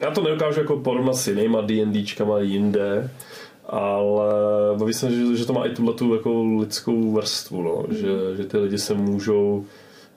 já 0.01 0.11
to 0.11 0.23
neukážu 0.23 0.59
jako 0.59 0.77
porovnat 0.77 1.13
s 1.13 1.27
jinýma 1.27 1.61
D&Dčkama 1.61 2.39
jinde, 2.39 3.09
ale 3.65 4.33
baví 4.77 4.93
se, 4.93 5.11
že, 5.11 5.35
že 5.35 5.45
to 5.45 5.53
má 5.53 5.65
i 5.65 5.75
tuhle 5.75 5.93
tu 5.93 6.15
jako 6.15 6.43
lidskou 6.59 7.11
vrstvu, 7.11 7.61
no. 7.61 7.85
že, 7.89 8.35
že 8.37 8.43
ty 8.43 8.57
lidi 8.57 8.77
se 8.77 8.93
můžou 8.93 9.65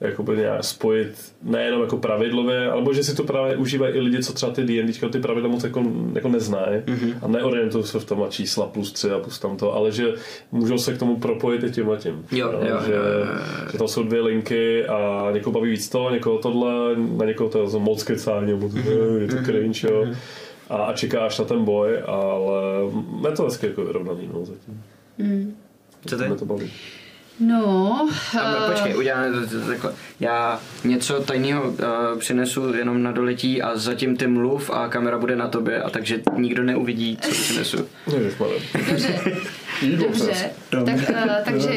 jakoby 0.01 0.37
nějak 0.37 0.63
spojit 0.63 1.33
nejenom 1.43 1.81
jako 1.81 1.97
pravidlově, 1.97 2.71
alebo 2.71 2.93
že 2.93 3.03
si 3.03 3.15
to 3.15 3.23
právě 3.23 3.57
užívají 3.57 3.95
i 3.95 3.99
lidi, 3.99 4.23
co 4.23 4.33
třeba 4.33 4.51
ty 4.51 4.63
D&Dčka 4.63 5.09
ty 5.09 5.19
pravidla 5.19 5.49
moc 5.49 5.63
jako, 5.63 5.83
jako 6.13 6.29
neznají 6.29 6.81
mm-hmm. 6.81 7.13
a 7.21 7.27
neorientují 7.27 7.83
se 7.83 7.99
v 7.99 8.05
tom 8.05 8.23
a 8.23 8.27
čísla 8.27 8.67
plus 8.67 8.91
tři 8.91 9.11
a 9.11 9.19
plus 9.19 9.39
tamto, 9.39 9.73
ale 9.73 9.91
že 9.91 10.13
můžou 10.51 10.77
se 10.77 10.93
k 10.93 10.97
tomu 10.97 11.19
propojit 11.19 11.63
i 11.63 11.71
tím 11.71 11.87
tím. 11.97 12.25
Jo, 12.31 12.51
jo, 12.51 12.79
že, 12.85 12.93
jo, 12.93 13.01
jo, 13.01 13.25
že 13.71 13.77
tam 13.77 13.87
jsou 13.87 14.03
dvě 14.03 14.21
linky 14.21 14.85
a 14.85 15.31
někoho 15.31 15.53
baví 15.53 15.71
víc 15.71 15.89
to, 15.89 16.09
někoho 16.09 16.37
tohle, 16.37 16.95
na 17.17 17.25
někoho 17.25 17.49
to 17.49 17.63
je 17.63 17.79
moc 17.79 18.03
kecání, 18.03 18.53
moc, 18.53 18.73
je 19.19 19.27
to 19.27 19.43
cringe, 19.45 19.87
jo. 19.87 20.05
A, 20.69 20.75
a 20.75 20.93
čekáš 20.93 21.39
na 21.39 21.45
ten 21.45 21.65
boj, 21.65 21.99
ale 22.05 22.61
je 23.29 23.35
to 23.35 23.43
hezky 23.43 23.65
jako 23.67 23.85
vyrovnaný, 23.85 24.29
no, 24.33 24.45
zatím. 24.45 24.81
Co 26.05 26.17
ty? 26.17 26.27
Mě 26.27 26.35
to 26.35 26.45
baví. 26.45 26.71
No, 27.39 28.09
A 28.41 28.67
eh, 28.67 28.71
počkej, 28.71 28.97
uděláme 28.97 29.31
to, 29.31 29.67
takhle. 29.67 29.93
Já 30.19 30.59
něco 30.83 31.19
tajného 31.19 31.63
uh, 31.63 31.77
přinesu 32.19 32.73
jenom 32.73 33.03
na 33.03 33.11
doletí 33.11 33.61
a 33.61 33.77
zatím 33.77 34.17
ty 34.17 34.27
mluv 34.27 34.69
a 34.69 34.87
kamera 34.87 35.17
bude 35.17 35.35
na 35.35 35.47
tobě 35.47 35.81
a 35.83 35.89
takže 35.89 36.21
nikdo 36.37 36.63
neuvidí, 36.63 37.17
co 37.21 37.31
přinesu. 37.43 37.87
Ježišmarja. 38.13 38.59
Dobře, 39.97 40.51
tak, 40.69 41.09
uh, 41.09 41.31
takže 41.45 41.69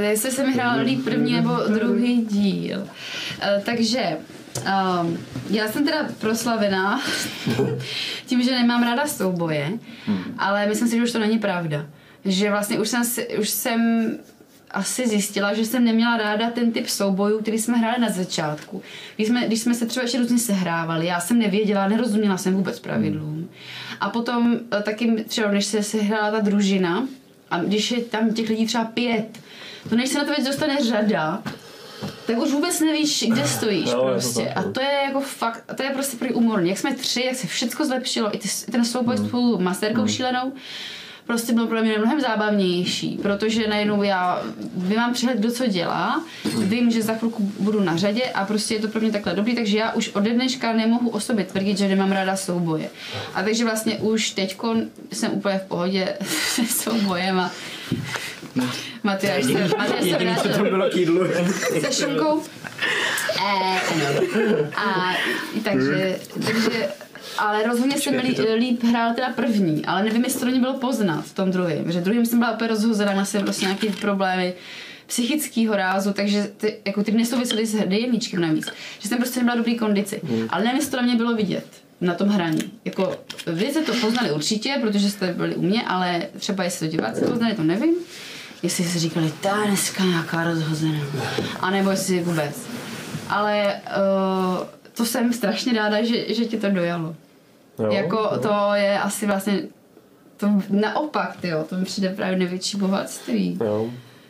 jestli 0.00 0.30
se 0.30 0.46
mi 0.46 0.52
hrál 0.52 0.80
líp 0.80 1.04
první 1.04 1.32
nebo 1.32 1.56
druhý 1.68 2.24
díl. 2.24 2.78
Uh, 2.80 3.62
takže 3.64 4.02
um, 5.00 5.18
já 5.50 5.68
jsem 5.68 5.84
teda 5.84 6.08
proslavená 6.18 7.00
tím, 8.26 8.42
že 8.42 8.50
nemám 8.50 8.82
ráda 8.82 9.06
souboje, 9.06 9.72
ale 10.38 10.66
myslím 10.66 10.88
si, 10.88 10.96
že 10.96 11.02
už 11.02 11.12
to 11.12 11.18
není 11.18 11.38
pravda. 11.38 11.86
Že 12.24 12.50
vlastně 12.50 12.78
už 12.78 12.88
jsem, 12.88 13.02
už 13.38 13.48
jsem 13.48 14.10
asi 14.70 15.08
zjistila, 15.08 15.54
že 15.54 15.64
jsem 15.64 15.84
neměla 15.84 16.16
ráda 16.16 16.50
ten 16.50 16.72
typ 16.72 16.88
soubojů, 16.88 17.38
který 17.40 17.58
jsme 17.58 17.78
hráli 17.78 18.00
na 18.00 18.08
začátku. 18.08 18.82
Když 19.16 19.28
jsme, 19.28 19.46
když 19.46 19.60
jsme 19.60 19.74
se 19.74 19.86
třeba 19.86 20.04
ještě 20.04 20.18
různě 20.18 20.38
sehrávali, 20.38 21.06
já 21.06 21.20
jsem 21.20 21.38
nevěděla, 21.38 21.88
nerozuměla 21.88 22.36
jsem 22.38 22.54
vůbec 22.54 22.80
pravidlům. 22.80 23.48
A 24.00 24.10
potom 24.10 24.56
eh, 24.78 24.82
taky 24.82 25.24
třeba, 25.28 25.50
než 25.50 25.64
se 25.66 25.82
sehrála 25.82 26.30
ta 26.30 26.40
družina, 26.40 27.08
a 27.50 27.58
když 27.58 27.90
je 27.90 28.00
tam 28.00 28.30
těch 28.32 28.48
lidí 28.48 28.66
třeba 28.66 28.84
pět, 28.84 29.38
to 29.88 29.96
než 29.96 30.08
se 30.08 30.18
na 30.18 30.24
to 30.24 30.30
věc 30.30 30.46
dostane 30.46 30.76
řada, 30.84 31.42
tak 32.26 32.38
už 32.38 32.50
vůbec 32.52 32.80
nevíš, 32.80 33.24
kde 33.28 33.46
stojíš 33.48 33.84
No, 33.92 34.00
to 34.00 34.04
prostě. 34.06 34.42
tak, 34.54 34.56
A 34.56 34.60
no. 34.66 34.72
to 34.72 34.80
je 34.80 34.92
jako 35.06 35.20
fakt, 35.20 35.64
to 35.76 35.82
je 35.82 35.90
prostě 35.90 36.16
prý 36.16 36.32
umorný. 36.32 36.68
Jak 36.68 36.78
jsme 36.78 36.94
tři, 36.94 37.22
jak 37.26 37.36
se 37.36 37.46
všechno 37.46 37.86
zlepšilo, 37.86 38.36
i, 38.36 38.40
ten 38.70 38.84
souboj 38.84 39.16
Hmm. 39.16 39.28
spolu 39.28 39.58
masterkou 39.58 40.06
šílenou, 40.06 40.52
prostě 41.26 41.52
byl 41.52 41.66
pro 41.66 41.82
mě 41.82 41.98
mnohem 41.98 42.20
zábavnější, 42.20 43.18
protože 43.22 43.68
najednou 43.68 44.02
já 44.02 44.42
vím 44.76 45.00
přehled, 45.12 45.38
kdo 45.38 45.50
co 45.50 45.66
dělá, 45.66 46.24
vím, 46.58 46.90
že 46.90 47.02
za 47.02 47.14
chvilku 47.14 47.52
budu 47.58 47.80
na 47.80 47.96
řadě 47.96 48.22
a 48.34 48.44
prostě 48.44 48.74
je 48.74 48.80
to 48.80 48.88
pro 48.88 49.00
mě 49.00 49.12
takhle 49.12 49.34
dobrý, 49.34 49.54
takže 49.54 49.78
já 49.78 49.92
už 49.92 50.10
ode 50.14 50.30
dneška 50.30 50.72
nemohu 50.72 51.08
o 51.08 51.20
sobě 51.20 51.44
tvrdit, 51.44 51.78
že 51.78 51.88
nemám 51.88 52.12
ráda 52.12 52.36
souboje. 52.36 52.90
A 53.34 53.42
takže 53.42 53.64
vlastně 53.64 53.98
už 53.98 54.30
teďko 54.30 54.76
jsem 55.12 55.32
úplně 55.32 55.58
v 55.58 55.68
pohodě 55.68 56.16
se 56.54 56.66
soubojem 56.66 57.40
a 57.40 57.50
Matyáš 59.02 59.44
se, 59.44 59.52
Matyáš 59.52 60.04
se 60.10 60.18
vrátil 60.18 60.70
bylo 60.70 60.90
k 60.90 60.96
jídlu. 60.96 61.20
se 61.80 61.92
šunkou. 61.92 62.42
Eh, 63.40 64.70
a 64.76 65.14
takže, 65.64 66.18
takže 66.46 66.88
ale 67.40 67.62
rozhodně 67.62 67.98
se 67.98 68.10
mi 68.10 68.18
lí- 68.22 68.54
líp 68.58 68.84
hrál 68.84 69.14
teda 69.14 69.30
první, 69.30 69.84
ale 69.86 70.02
nevím, 70.02 70.24
jestli 70.24 70.52
to 70.52 70.58
bylo 70.58 70.74
poznat 70.74 71.24
v 71.24 71.34
tom 71.34 71.50
druhém, 71.50 71.84
protože 71.84 72.00
druhým 72.00 72.26
jsem 72.26 72.38
byla 72.38 72.52
úplně 72.52 72.68
rozhozená, 72.68 73.10
měla 73.12 73.24
jsem 73.24 73.42
prostě 73.42 73.64
nějaký 73.64 73.88
problémy 73.88 74.54
psychického 75.06 75.76
rázu, 75.76 76.12
takže 76.12 76.50
ty, 76.56 76.76
jako 76.84 77.02
ty 77.04 77.12
nesouvisely 77.12 77.66
s 77.66 77.74
dejemníčkem 77.86 78.40
navíc, 78.40 78.68
že 78.98 79.08
jsem 79.08 79.18
prostě 79.18 79.40
nebyla 79.40 79.56
dobrý 79.56 79.76
kondici. 79.78 80.20
Ale 80.48 80.64
nevím, 80.64 80.76
jestli 80.76 80.90
to 80.90 80.96
na 80.96 81.02
mě 81.02 81.16
bylo 81.16 81.34
vidět 81.34 81.66
na 82.00 82.14
tom 82.14 82.28
hraní. 82.28 82.72
Jako, 82.84 83.16
vy 83.46 83.66
jste 83.70 83.80
to 83.82 83.92
poznali 84.00 84.32
určitě, 84.32 84.78
protože 84.80 85.10
jste 85.10 85.32
byli 85.32 85.54
u 85.54 85.62
mě, 85.62 85.82
ale 85.82 86.22
třeba 86.38 86.64
jestli 86.64 86.88
to 86.88 86.96
diváci 86.96 87.20
poznali, 87.24 87.54
to 87.54 87.62
nevím. 87.62 87.94
Jestli 88.62 88.84
si 88.84 88.98
říkali, 88.98 89.32
ta 89.40 89.62
dneska 89.66 90.04
nějaká 90.04 90.44
rozhozená. 90.44 90.98
A 91.60 91.70
nebo 91.70 91.90
jestli 91.90 92.22
vůbec. 92.22 92.66
Ale 93.28 93.74
uh, 93.74 94.66
to 94.94 95.04
jsem 95.04 95.32
strašně 95.32 95.72
ráda, 95.72 96.02
že, 96.02 96.34
že 96.34 96.44
ti 96.44 96.56
to 96.56 96.70
dojalo. 96.70 97.16
Jo, 97.80 97.92
jako 97.92 98.16
jo. 98.16 98.38
to 98.42 98.74
je 98.74 98.98
asi 98.98 99.26
vlastně 99.26 99.60
to 100.36 100.46
naopak, 100.70 101.36
tyjo, 101.40 101.64
to 101.68 101.76
mi 101.76 101.84
přijde 101.84 102.08
právě 102.08 102.36
největší 102.38 102.76
bohatství. 102.76 103.58
Jo. 103.64 103.86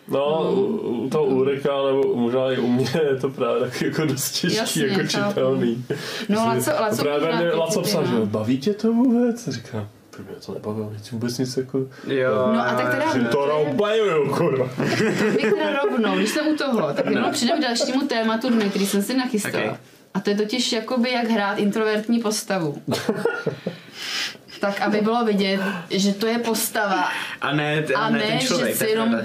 No, 0.08 0.52
u, 0.52 0.60
u 1.04 1.08
toho 1.10 1.24
Ulrika, 1.24 1.68
nebo 1.86 2.14
možná 2.16 2.52
i 2.52 2.58
u 2.58 2.66
mě 2.72 2.90
je 3.10 3.16
to 3.16 3.28
právě 3.28 3.60
tak 3.60 3.82
jako 3.82 4.04
dost 4.04 4.30
těžký, 4.40 4.56
Jasně, 4.56 4.86
jako 4.86 5.06
čitelný. 5.06 5.84
No, 6.28 6.38
Laco- 6.38 6.80
Laco 6.80 7.02
právě 7.02 7.26
možná 7.26 7.40
mě 7.40 7.50
Laco 7.52 7.82
psal, 7.82 8.06
že 8.06 8.14
no. 8.14 8.26
baví 8.26 8.58
tě 8.58 8.74
to 8.74 8.92
vůbec? 8.92 9.48
A 9.48 9.50
říkám, 9.50 9.88
to 10.16 10.22
mě 10.22 10.32
to 10.46 10.54
nebavilo, 10.54 10.92
nic 10.92 11.10
vůbec 11.10 11.38
nic 11.38 11.56
jako... 11.56 11.78
Jo. 12.06 12.30
No 12.52 12.60
a 12.60 12.74
tak 12.74 12.90
teda, 12.90 13.12
Že 13.18 13.24
to 13.24 13.46
roleplayu, 13.46 14.34
kurva. 14.36 14.68
bych 15.34 15.52
teda 15.54 15.80
rovnou, 15.84 16.16
když 16.16 16.30
jsem 16.30 16.46
u 16.48 16.56
toho, 16.56 16.92
tak 16.94 17.06
jenom 17.10 17.32
přijdem 17.32 17.58
k 17.58 17.62
dalšímu 17.62 18.06
tématu 18.06 18.48
dne, 18.50 18.68
který 18.68 18.86
jsem 18.86 19.02
si 19.02 19.16
nachystala. 19.16 19.64
Okay. 19.64 19.76
A 20.14 20.20
to 20.20 20.30
je 20.30 20.36
totiž 20.36 20.72
jakoby 20.72 21.10
jak 21.10 21.28
hrát 21.30 21.58
introvertní 21.58 22.20
postavu. 22.20 22.82
tak 24.60 24.80
aby 24.80 25.00
bylo 25.00 25.24
vidět, 25.24 25.60
že 25.90 26.12
to 26.12 26.26
je 26.26 26.38
postava 26.38 27.08
A 27.40 27.52
ne, 27.52 27.84
a 27.94 27.98
A 27.98 28.10
ne, 28.10 28.18
ne, 28.18 28.24
ten 28.26 28.40
že 28.40 28.46
člověk. 28.46 28.72
si 28.72 28.78
tak 28.78 28.88
jenom-. 28.88 29.20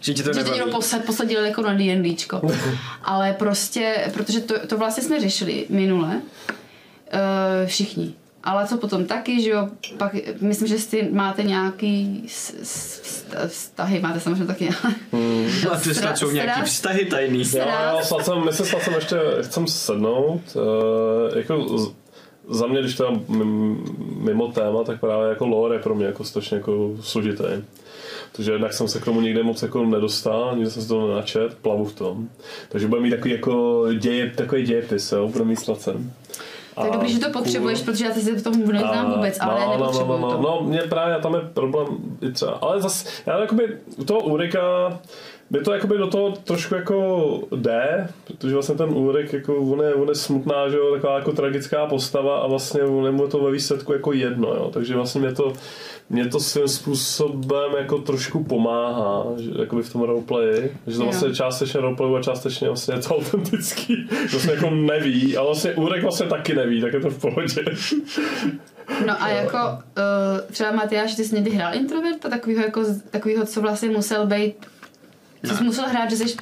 Že 0.00 0.14
ti 0.14 0.22
to 0.22 0.32
že 0.32 0.38
nebaví. 0.38 0.58
někdo 0.58 0.72
posad, 0.72 1.04
posadil 1.04 1.44
jako 1.44 1.62
na 1.62 1.74
D&Dčko. 1.74 2.42
Ale 3.04 3.32
prostě, 3.32 4.10
protože 4.12 4.40
to, 4.40 4.66
to 4.66 4.78
vlastně 4.78 5.02
jsme 5.02 5.20
řešili 5.20 5.66
minule, 5.68 6.08
uh, 6.08 7.66
všichni. 7.66 8.14
Ale 8.46 8.66
co 8.66 8.76
potom 8.78 9.04
taky, 9.04 9.42
že 9.42 9.50
jo, 9.50 9.68
pak 9.98 10.14
myslím, 10.40 10.68
že 10.68 10.78
si 10.78 11.08
máte 11.12 11.42
nějaký 11.42 12.24
s- 12.28 12.54
s- 12.62 13.24
vztahy, 13.48 14.00
máte 14.00 14.20
samozřejmě 14.20 14.44
taky, 14.46 14.68
ale 14.84 14.94
A 15.72 15.76
ty 15.80 15.94
snad 15.94 16.18
jsou 16.18 16.30
nějaký 16.30 16.62
vztahy 16.62 17.04
tajný. 17.04 17.38
Jo, 17.38 17.64
jo, 17.92 17.98
snad 18.02 18.24
jsem, 18.24 18.44
my 18.44 18.52
se 18.52 18.64
snad 18.64 18.82
jsem 18.82 18.94
ještě 18.94 19.16
chcem 19.42 19.66
sednout. 19.66 20.40
Uh, 20.54 21.38
jako 21.38 21.78
z, 21.78 21.92
za 22.50 22.66
mě, 22.66 22.80
když 22.80 22.94
to 22.94 23.04
je 23.04 23.10
mimo 24.20 24.48
téma, 24.48 24.84
tak 24.84 25.00
právě 25.00 25.28
jako 25.28 25.46
lore 25.46 25.74
je 25.74 25.82
pro 25.82 25.94
mě 25.94 26.06
jako 26.06 26.24
strašně 26.24 26.56
jako 26.56 26.90
složitý. 27.00 27.44
Protože 28.32 28.52
jednak 28.52 28.72
jsem 28.72 28.88
se 28.88 29.00
k 29.00 29.04
tomu 29.04 29.20
nikdy 29.20 29.42
moc 29.42 29.62
jako 29.62 29.84
nedostal, 29.84 30.52
nikdy 30.56 30.70
jsem 30.70 30.82
se 30.82 30.88
to 30.88 31.08
nenačet, 31.08 31.54
plavu 31.62 31.84
v 31.84 31.94
tom. 31.94 32.28
Takže 32.68 32.88
bude 32.88 33.00
mít 33.00 33.10
takový 33.10 33.30
jako 33.30 33.84
děje, 33.98 34.30
takový 34.36 34.62
dějepis, 34.62 35.12
jo, 35.12 35.28
bude 35.28 35.44
mít 35.44 35.56
sem. 35.74 36.12
To 36.80 36.86
je 36.86 36.92
dobrý, 36.92 37.12
že 37.12 37.18
to 37.18 37.30
potřebuješ, 37.30 37.82
protože 37.82 38.04
já 38.04 38.14
se 38.14 38.34
v 38.34 38.42
tom 38.42 38.58
neznám 38.72 39.12
vůbec, 39.12 39.38
ale 39.40 39.60
no, 39.60 39.72
nepotřebuju 39.72 40.18
no, 40.18 40.28
no, 40.28 40.36
to. 40.36 40.42
no, 40.42 40.58
no, 40.60 40.68
mě 40.68 40.80
právě 40.80 41.18
tam 41.18 41.34
je 41.34 41.40
problém 41.40 41.86
i 42.20 42.32
třeba, 42.32 42.52
ale 42.52 42.80
zase, 42.80 43.08
já 43.26 43.40
jakoby 43.40 43.78
u 43.96 44.04
toho 44.04 44.20
Ulrika, 44.20 44.60
mě 45.50 45.60
to 45.60 45.72
jakoby 45.72 45.98
do 45.98 46.06
toho 46.06 46.30
trošku 46.30 46.74
jako 46.74 47.40
jde, 47.56 48.08
protože 48.26 48.54
vlastně 48.54 48.74
ten 48.74 48.88
Ulrik, 48.88 49.32
jako 49.32 49.56
on 49.56 49.80
je, 49.80 49.94
on 49.94 50.08
je 50.08 50.14
smutná, 50.14 50.68
že 50.68 50.76
jo, 50.76 50.94
taková 50.94 51.18
jako 51.18 51.32
tragická 51.32 51.86
postava 51.86 52.38
a 52.38 52.46
vlastně 52.46 52.82
on 52.82 53.20
je 53.20 53.28
to 53.28 53.38
ve 53.38 53.50
výsledku 53.50 53.92
jako 53.92 54.12
jedno, 54.12 54.48
jo, 54.48 54.70
takže 54.72 54.94
vlastně 54.94 55.20
mě 55.20 55.32
to, 55.32 55.52
mě 56.10 56.26
to 56.26 56.40
svým 56.40 56.68
způsobem 56.68 57.72
jako 57.78 57.98
trošku 57.98 58.44
pomáhá, 58.44 59.24
že, 59.36 59.50
jakoby 59.58 59.82
v 59.82 59.92
tom 59.92 60.02
roleplayi, 60.02 60.70
že 60.86 60.96
to 60.96 61.02
Jo. 61.02 61.04
vlastně 61.04 61.34
částečně 61.34 61.80
roleplayu 61.80 62.16
a 62.16 62.22
částečně 62.22 62.68
vlastně 62.68 62.94
je 62.94 63.00
to 63.00 63.16
autentický, 63.16 64.08
vlastně 64.30 64.52
jako 64.52 64.70
neví, 64.70 65.36
a 65.36 65.42
vlastně 65.42 65.74
Ulrik 65.74 66.02
vlastně 66.02 66.26
taky 66.26 66.54
neví, 66.54 66.80
tak 66.80 66.92
je 66.92 67.00
to 67.00 67.10
v 67.10 67.18
pohodě. 67.20 67.64
No 69.06 69.22
a 69.22 69.28
jako 69.28 69.56
uh, 69.56 70.40
třeba 70.52 70.72
Matyáš, 70.72 71.14
ty 71.14 71.24
jsi 71.24 71.34
někdy 71.34 71.50
hrál 71.50 71.74
introverta, 71.74 72.28
takovýho, 72.28 72.62
jako, 72.62 72.82
takovýho, 73.10 73.46
co 73.46 73.60
vlastně 73.60 73.88
musel 73.88 74.26
být, 74.26 74.54
co 75.46 75.56
jsi 75.56 75.64
musel 75.64 75.88
hrát, 75.88 76.10
že 76.10 76.16
jsi 76.16 76.36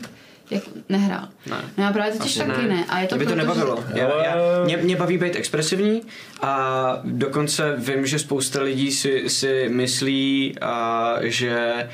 jak, 0.51 0.63
nehrál. 0.89 1.29
Ne. 1.47 1.57
No 1.77 1.85
já 1.85 1.93
právě 1.93 2.13
totiž 2.13 2.37
Asi 2.37 2.51
taky 2.51 2.69
ne. 2.69 2.85
A 2.89 2.99
je 2.99 3.07
to 3.07 3.17
mě 3.17 3.25
by 3.25 3.33
to 3.33 3.37
proto, 3.37 3.55
nebavilo. 3.55 3.85
Že... 3.95 4.01
Já, 4.01 4.25
já, 4.25 4.35
mě, 4.65 4.77
mě 4.77 4.97
baví 4.97 5.19
být 5.19 5.37
expresivní 5.37 6.03
a 6.41 7.01
dokonce 7.05 7.75
vím, 7.77 8.07
že 8.07 8.19
spousta 8.19 8.63
lidí 8.63 8.93
si, 8.93 9.29
si 9.29 9.69
myslí, 9.69 10.55
a, 10.61 11.15
že 11.23 11.89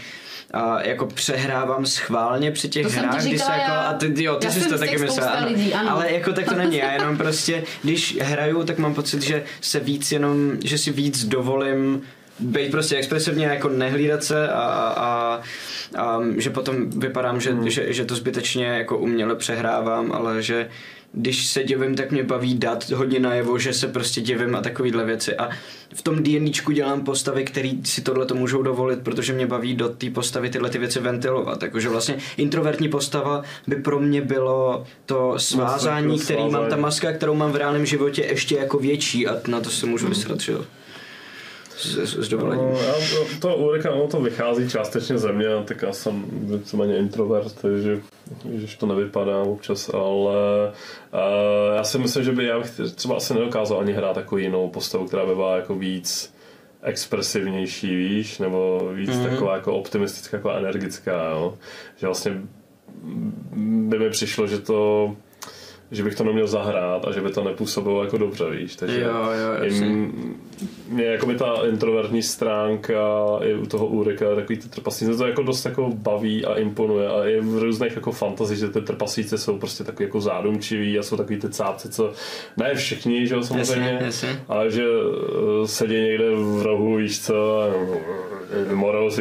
a 0.53 0.83
jako 0.83 1.07
přehrávám 1.07 1.87
schválně 1.87 2.53
při 2.53 2.69
těch 2.69 2.87
To 2.87 2.93
hrách, 2.93 3.25
kdy 3.25 3.39
se 3.39 3.53
jako, 3.53 3.73
já. 3.73 3.81
a 3.81 3.95
ty, 3.95 4.25
jo, 4.25 4.37
ty 4.37 4.51
jsi 4.51 4.69
to 4.69 4.79
taky 4.79 4.99
myslela, 4.99 5.13
spousta 5.13 5.31
ano. 5.31 5.49
lidí, 5.49 5.75
ano. 5.75 5.91
ale 5.91 6.13
jako 6.13 6.33
tak 6.33 6.45
to 6.45 6.55
není, 6.55 6.77
já 6.77 6.93
jenom 6.93 7.17
prostě, 7.17 7.65
když 7.83 8.19
hraju, 8.21 8.65
tak 8.65 8.79
mám 8.79 8.95
pocit, 8.95 9.23
že 9.23 9.45
se 9.61 9.81
víc 9.81 10.13
jenom, 10.13 10.57
že 10.65 10.79
si 10.79 10.91
víc 10.91 11.25
dovolím 11.25 12.03
být 12.41 12.71
prostě 12.71 12.97
expresivně, 12.97 13.47
jako 13.47 13.69
nehlídat 13.69 14.25
se 14.25 14.49
a, 14.49 14.63
a, 14.97 15.41
a 15.97 16.21
že 16.37 16.51
potom 16.51 16.91
vypadám, 16.91 17.41
že, 17.41 17.51
Hmm. 17.51 17.71
že, 17.71 17.93
že 17.93 18.05
to 18.05 18.15
zbytečně 18.15 18.67
jako 18.67 18.99
uměle 18.99 19.37
přehrávám, 19.37 20.13
ale 20.13 20.43
že 20.43 20.69
když 21.13 21.47
se 21.47 21.65
divím, 21.65 21.95
tak 21.95 22.11
mě 22.11 22.23
baví 22.23 22.59
dát 22.59 22.91
hodně 22.91 23.21
najevo, 23.21 23.59
že 23.59 23.73
se 23.73 23.89
prostě 23.89 24.21
divím 24.21 24.55
a 24.55 24.61
takovýhle 24.61 25.05
věci. 25.05 25.37
A 25.37 25.49
v 25.95 26.03
tom 26.03 26.23
D&Dčku 26.23 26.73
dělám 26.73 27.05
postavy, 27.05 27.45
které 27.45 27.71
si 27.85 28.03
tohle 28.03 28.27
to 28.27 28.35
můžou 28.35 28.63
dovolit, 28.63 29.01
protože 29.03 29.33
mě 29.33 29.47
baví 29.47 29.75
do 29.75 29.89
té 29.89 30.11
postavy 30.11 30.51
tyhle 30.51 30.71
ty 30.71 30.79
věci 30.79 31.01
ventilovat. 31.01 31.59
Takže 31.59 31.89
vlastně 31.89 32.17
introvertní 32.37 32.89
postava 32.89 33.43
by 33.67 33.77
pro 33.77 34.01
mě 34.01 34.21
bylo 34.23 34.85
to 35.07 35.35
svázání, 35.37 36.19
který 36.19 36.49
mám, 36.51 36.69
ta 36.69 36.77
maska, 36.77 37.13
kterou 37.13 37.35
mám 37.35 37.53
v 37.53 37.57
reálném 37.57 37.87
životě, 37.87 38.23
ještě 38.23 38.57
jako 38.57 38.79
větší 38.79 39.27
a 39.27 39.37
na 39.47 39.61
to 39.61 39.71
se 39.71 39.87
můžu 39.87 40.09
vysrat, 40.09 40.41
že 40.41 40.53
jo. 40.53 40.65
S, 41.81 42.29
dovolením. 42.29 42.65
No, 42.65 42.81
já, 42.81 42.93
to- 42.93 43.41
to 43.41 43.57
Ulrika, 43.57 43.91
ono 43.91 44.07
to 44.07 44.21
vychází 44.21 44.69
částečně 44.69 45.19
ze 45.19 45.33
mě, 45.33 45.47
tak 45.65 45.83
já 45.83 45.93
jsem 45.93 46.25
víceméně 46.31 46.99
introvert, 46.99 47.53
takže 47.63 48.01
když 48.45 48.77
to 48.77 48.87
nevypadá 48.87 49.39
občas, 49.43 49.89
ale 49.89 50.69
uh, 50.69 51.77
já 51.77 51.85
si 51.85 51.99
myslím, 51.99 52.25
že 52.25 52.33
by 52.33 52.45
já 52.45 52.59
bych 52.59 52.81
třeba 52.95 53.17
asi 53.17 53.35
nedokázal 53.35 53.81
ani 53.81 53.93
hrát 53.93 54.15
takovou 54.15 54.39
jinou 54.39 54.69
postavu, 54.69 55.07
která 55.07 55.27
by 55.27 55.35
byla 55.35 55.57
jako 55.57 55.75
víc 55.75 56.35
expresivnější, 56.83 57.97
víš, 57.97 58.39
nebo 58.39 58.91
víc 58.95 59.11
mm-hmm. 59.11 59.31
taková 59.31 59.55
jako 59.55 59.75
optimistická, 59.75 60.37
jako 60.37 60.51
energická, 60.51 61.31
jo? 61.31 61.59
že 61.97 62.07
vlastně 62.07 62.41
by 63.89 63.99
mi 63.99 64.11
přišlo, 64.11 64.47
že 64.47 64.59
to 64.59 65.17
že 65.91 66.03
bych 66.05 66.15
to 66.15 66.25
neměl 66.25 66.47
zahrát 66.47 67.05
a 67.09 67.13
že 67.13 67.21
by 67.21 67.31
to 67.31 67.45
nepůsobilo 67.45 68.05
jako 68.05 68.19
dobře, 68.19 68.51
víš, 68.51 68.77
takže 68.77 69.01
Jo, 69.01 69.11
jo, 69.11 69.65
jim, 69.65 70.13
mě 70.89 71.05
jako 71.05 71.27
by 71.27 71.35
ta 71.35 71.55
introvertní 71.69 72.23
stránka 72.23 72.99
i 73.43 73.55
u 73.55 73.67
toho 73.67 73.87
Ulrika, 73.87 74.35
takový 74.35 74.59
ty 74.59 74.69
trpasíce, 74.69 75.17
to 75.17 75.27
jako 75.27 75.43
dost 75.43 75.65
jako 75.65 75.91
baví 75.95 76.45
a 76.45 76.55
imponuje 76.55 77.09
a 77.09 77.25
i 77.29 77.41
v 77.41 77.59
různých 77.59 77.97
jako 77.97 78.13
fantazích, 78.13 78.59
že 78.59 78.69
ty 78.69 78.81
trpasíce 78.81 79.39
jsou 79.39 79.59
prostě 79.59 79.85
takový 79.85 80.05
jako 80.05 80.21
zádumčiví 80.21 80.99
a 80.99 81.03
jsou 81.03 81.17
takový 81.17 81.39
ty 81.39 81.49
cápci, 81.49 81.89
co 81.89 82.13
ne 82.57 82.75
všichni, 82.75 83.27
že 83.27 83.35
jo, 83.35 83.43
samozřejmě, 83.43 83.99
Jasně, 84.01 84.07
jasně. 84.29 84.45
ale 84.49 84.71
že 84.71 84.85
uh, 84.89 85.67
sedí 85.67 85.95
někde 86.01 86.31
v 86.35 86.63
rohu, 86.63 86.97
víš 86.97 87.21
co, 87.21 87.61
a 87.61 87.67
morou 88.75 89.11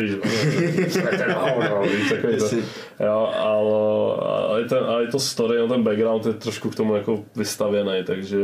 si, 2.39 2.63
jo, 2.99 3.29
ale, 3.37 4.15
ale, 4.47 4.65
ten, 4.65 4.77
ale 4.77 5.07
to 5.07 5.19
story, 5.19 5.57
no, 5.57 5.67
ten 5.67 5.83
background 5.83 6.25
je 6.25 6.33
trošku 6.33 6.69
k 6.69 6.75
tomu 6.75 6.95
jako 6.95 7.23
vystavěný, 7.35 8.03
takže 8.05 8.37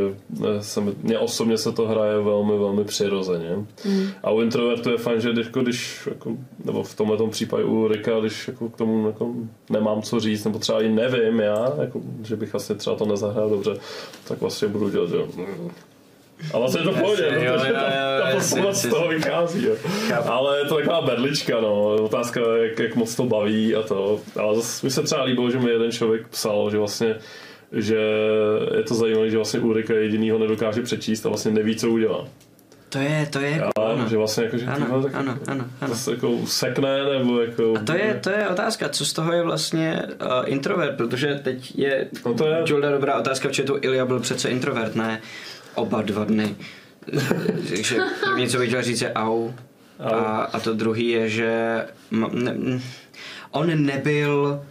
se 0.61 0.81
mi, 0.81 0.91
mně 1.03 1.19
osobně 1.19 1.57
se 1.57 1.71
to 1.71 1.87
hraje 1.87 2.21
velmi, 2.21 2.57
velmi 2.57 2.83
přirozeně. 2.83 3.55
Mm. 3.85 4.07
A 4.23 4.31
u 4.31 4.41
introvertu 4.41 4.89
je 4.91 4.97
fajn, 4.97 5.21
že 5.21 5.31
když, 5.31 5.45
jako, 5.45 5.61
když 5.61 6.07
jako, 6.07 6.37
nebo 6.65 6.83
v 6.83 6.95
tomhle 6.95 7.29
případě 7.29 7.63
u 7.63 7.87
Rika, 7.87 8.19
když 8.19 8.47
jako 8.47 8.69
k 8.69 8.77
tomu 8.77 9.07
jako 9.07 9.33
nemám 9.69 10.01
co 10.01 10.19
říct, 10.19 10.43
nebo 10.43 10.59
třeba 10.59 10.81
i 10.81 10.89
nevím 10.89 11.39
já, 11.39 11.73
jako, 11.81 12.01
že 12.23 12.35
bych 12.35 12.55
asi 12.55 12.75
třeba 12.75 12.95
to 12.95 13.05
nezahrál 13.05 13.49
dobře, 13.49 13.77
tak 14.27 14.41
vlastně 14.41 14.67
budu 14.67 14.89
dělat, 14.89 15.09
že 15.09 15.15
jo. 15.15 15.27
A 16.53 16.57
vlastně 16.59 16.81
je 16.81 16.85
to 16.85 16.91
v 16.91 16.99
pohodě, 17.01 17.23
jo, 17.23 17.29
protože 17.53 17.67
jo, 17.67 17.73
ta, 17.73 17.81
jo, 17.81 18.21
ta 18.21 18.29
jasně, 18.29 18.61
postava 18.61 18.73
z 18.73 18.87
toho 18.87 19.07
vychází. 19.07 19.65
Jo. 19.65 19.75
Ale 20.25 20.59
je 20.59 20.65
to 20.65 20.75
taková 20.75 21.01
berlička, 21.01 21.61
no. 21.61 21.85
Otázka, 21.85 22.41
jak, 22.63 22.79
jak 22.79 22.95
moc 22.95 23.15
to 23.15 23.23
baví 23.23 23.75
a 23.75 23.81
to. 23.83 24.19
Ale 24.39 24.55
zase 24.55 24.85
mi 24.85 24.91
se 24.91 25.03
třeba 25.03 25.23
líbilo, 25.23 25.51
že 25.51 25.59
mi 25.59 25.69
jeden 25.71 25.91
člověk 25.91 26.27
psal, 26.27 26.71
že 26.71 26.77
vlastně 26.77 27.15
že 27.71 27.97
je 28.77 28.83
to 28.87 28.95
zajímavé, 28.95 29.29
že 29.29 29.35
vlastně 29.37 29.59
Ulrika 29.59 29.93
jedinýho 29.93 30.39
nedokáže 30.39 30.81
přečíst 30.81 31.25
a 31.25 31.29
vlastně 31.29 31.51
neví, 31.51 31.75
co 31.75 31.89
udělá. 31.89 32.25
To 32.89 32.97
je, 32.99 33.27
to 33.31 33.39
je, 33.39 33.61
A 33.63 33.81
ano. 33.81 34.05
že 34.09 34.17
vlastně 34.17 34.43
jako, 34.43 34.57
že 34.57 34.65
Ano, 34.65 34.85
tyhle, 34.85 35.03
tak 35.03 35.15
ano, 35.15 35.37
ano, 35.47 35.65
ano. 35.81 35.93
zase 35.93 36.11
jako 36.11 36.29
usekne, 36.29 37.03
nebo 37.19 37.41
jako... 37.41 37.73
A 37.77 37.83
to 37.83 37.93
je, 37.93 38.19
to 38.23 38.29
je 38.29 38.47
otázka, 38.47 38.89
co 38.89 39.05
z 39.05 39.13
toho 39.13 39.33
je 39.33 39.43
vlastně 39.43 40.01
uh, 40.21 40.27
introvert, 40.45 40.97
protože 40.97 41.35
teď 41.43 41.77
je, 41.79 42.07
No 42.25 42.33
to 42.33 42.47
je- 42.47 42.63
Julda 42.65 42.91
dobrá 42.91 43.19
otázka, 43.19 43.47
protože 43.47 43.63
tu 43.63 43.77
Ilja 43.81 44.05
byl 44.05 44.19
přece 44.19 44.49
introvert, 44.49 44.95
ne 44.95 45.21
oba 45.75 46.01
dva 46.01 46.23
dny. 46.23 46.55
Takže 47.69 47.97
první, 48.23 48.47
co 48.47 48.57
bych 48.57 48.69
chtěl 48.69 48.83
říct, 48.83 49.01
je 49.01 49.13
au. 49.13 49.51
A, 49.99 50.13
a 50.53 50.59
to 50.59 50.73
druhý 50.73 51.09
je, 51.09 51.29
že 51.29 51.81
ne, 52.31 52.55
on 53.51 53.85
nebyl 53.85 54.61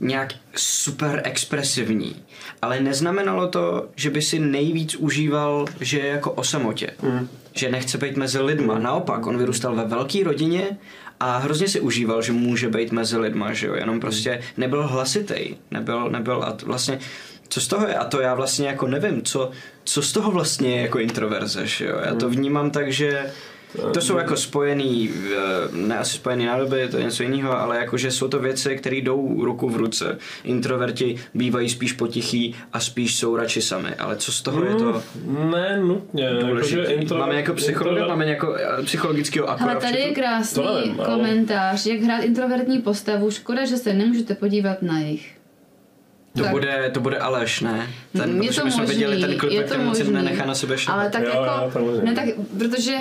nějak 0.00 0.32
super 0.56 1.20
expresivní, 1.24 2.16
ale 2.62 2.80
neznamenalo 2.80 3.48
to, 3.48 3.88
že 3.96 4.10
by 4.10 4.22
si 4.22 4.38
nejvíc 4.38 4.94
užíval, 4.94 5.66
že 5.80 5.98
je 5.98 6.06
jako 6.06 6.32
o 6.32 6.44
samotě. 6.44 6.90
Mm. 7.02 7.28
Že 7.54 7.70
nechce 7.70 7.98
být 7.98 8.16
mezi 8.16 8.40
lidma. 8.40 8.78
Naopak, 8.78 9.26
on 9.26 9.38
vyrůstal 9.38 9.74
ve 9.74 9.84
velké 9.84 10.24
rodině 10.24 10.78
a 11.20 11.36
hrozně 11.38 11.68
si 11.68 11.80
užíval, 11.80 12.22
že 12.22 12.32
může 12.32 12.68
být 12.68 12.92
mezi 12.92 13.16
lidma, 13.16 13.52
že 13.52 13.66
jo, 13.66 13.74
jenom 13.74 14.00
prostě 14.00 14.40
nebyl 14.56 14.86
hlasitej, 14.86 15.56
nebyl, 15.70 16.10
nebyl 16.10 16.42
a 16.42 16.56
vlastně 16.64 16.98
co 17.48 17.60
z 17.60 17.68
toho 17.68 17.86
je? 17.86 17.94
A 17.94 18.04
to 18.04 18.20
já 18.20 18.34
vlastně 18.34 18.68
jako 18.68 18.86
nevím, 18.86 19.22
co, 19.22 19.50
co 19.84 20.02
z 20.02 20.12
toho 20.12 20.30
vlastně 20.30 20.70
je 20.76 20.82
jako 20.82 20.98
introverze, 20.98 21.66
že 21.66 21.86
jo? 21.86 21.96
Já 22.04 22.14
to 22.14 22.28
vnímám 22.30 22.70
tak, 22.70 22.92
že 22.92 23.26
to 23.94 24.00
jsou 24.00 24.16
jako 24.18 24.36
spojený, 24.36 25.10
eh, 25.36 25.38
ne 25.72 25.98
asi 25.98 26.14
spojený 26.14 26.44
nádoby, 26.46 26.88
to 26.90 26.96
je 26.98 27.04
něco 27.04 27.22
jiného, 27.22 27.60
ale 27.60 27.76
jakože 27.78 28.10
jsou 28.10 28.28
to 28.28 28.38
věci, 28.38 28.76
které 28.76 28.96
jdou 28.96 29.44
ruku 29.44 29.68
v 29.68 29.76
ruce. 29.76 30.18
Introverti 30.44 31.16
bývají 31.34 31.68
spíš 31.68 31.92
potichý 31.92 32.54
a 32.72 32.80
spíš 32.80 33.16
jsou 33.16 33.36
radši 33.36 33.62
sami, 33.62 33.94
ale 33.94 34.16
co 34.16 34.32
z 34.32 34.42
toho 34.42 34.64
je 34.64 34.74
to 34.74 35.02
Ne, 35.50 35.76
nutně. 35.80 36.30
Důležité? 36.40 36.92
intro, 36.92 37.18
Máme 37.18 37.34
jako 37.34 37.54
psychologa, 37.54 38.00
introvert- 38.00 38.08
máme 38.08 38.26
jako 38.26 38.54
eh, 38.56 38.82
psychologického 38.82 39.48
Ale 39.50 39.56
akora. 39.60 39.80
tady 39.80 39.98
je 40.00 40.14
krásný 40.14 40.62
To 40.62 40.74
nevím, 40.74 41.00
ale- 41.00 41.06
komentář, 41.16 41.86
jak 41.86 42.00
hrát 42.00 42.18
introvertní 42.24 42.78
postavu. 42.82 43.30
Škoda, 43.30 43.64
že 43.64 43.76
se 43.76 43.94
nemůžete 43.94 44.34
podívat 44.34 44.82
na 44.82 44.98
jich. 45.00 45.30
To 46.36 46.42
Tak. 46.42 46.50
bude, 46.50 46.90
to 46.94 47.00
bude 47.00 47.18
Aleš, 47.18 47.60
ne? 47.60 47.90
Ten, 48.12 48.42
je 48.42 48.48
protože 48.48 48.60
to 48.60 48.70
jsme 48.70 48.80
možný, 48.80 48.94
viděli 48.94 49.20
ten 49.20 49.38
klip, 49.38 49.52
je 49.52 49.64
to 49.64 49.78
možný. 49.78 50.12
nenechá 50.12 50.46
na 50.46 50.54
sebe 50.54 50.78
šlapat. 50.78 51.00
Ale 51.00 51.10
tak 51.10 51.22
Jo, 51.22 51.28
jako, 51.28 51.78
jo, 51.78 52.00
ne 52.04 52.12
tak, 52.14 52.24
protože 52.58 52.96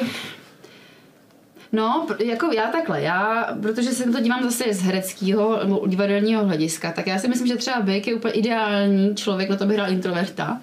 No, 1.73 2.07
jako 2.25 2.51
já 2.55 2.67
takhle, 2.67 3.01
já, 3.01 3.47
protože 3.61 3.91
se 3.91 4.05
na 4.05 4.11
to 4.11 4.19
dívám 4.23 4.43
zase 4.43 4.73
z 4.73 4.81
hereckého 4.81 5.59
nebo 5.63 5.87
divadelního 5.87 6.45
hlediska, 6.45 6.91
tak 6.91 7.07
já 7.07 7.19
si 7.19 7.27
myslím, 7.27 7.47
že 7.47 7.55
třeba 7.55 7.79
Bake 7.81 8.07
je 8.07 8.13
úplně 8.15 8.33
ideální 8.33 9.15
člověk 9.15 9.49
na 9.49 9.55
to, 9.55 9.65
by 9.65 9.73
hrál 9.73 9.91
introverta, 9.91 10.61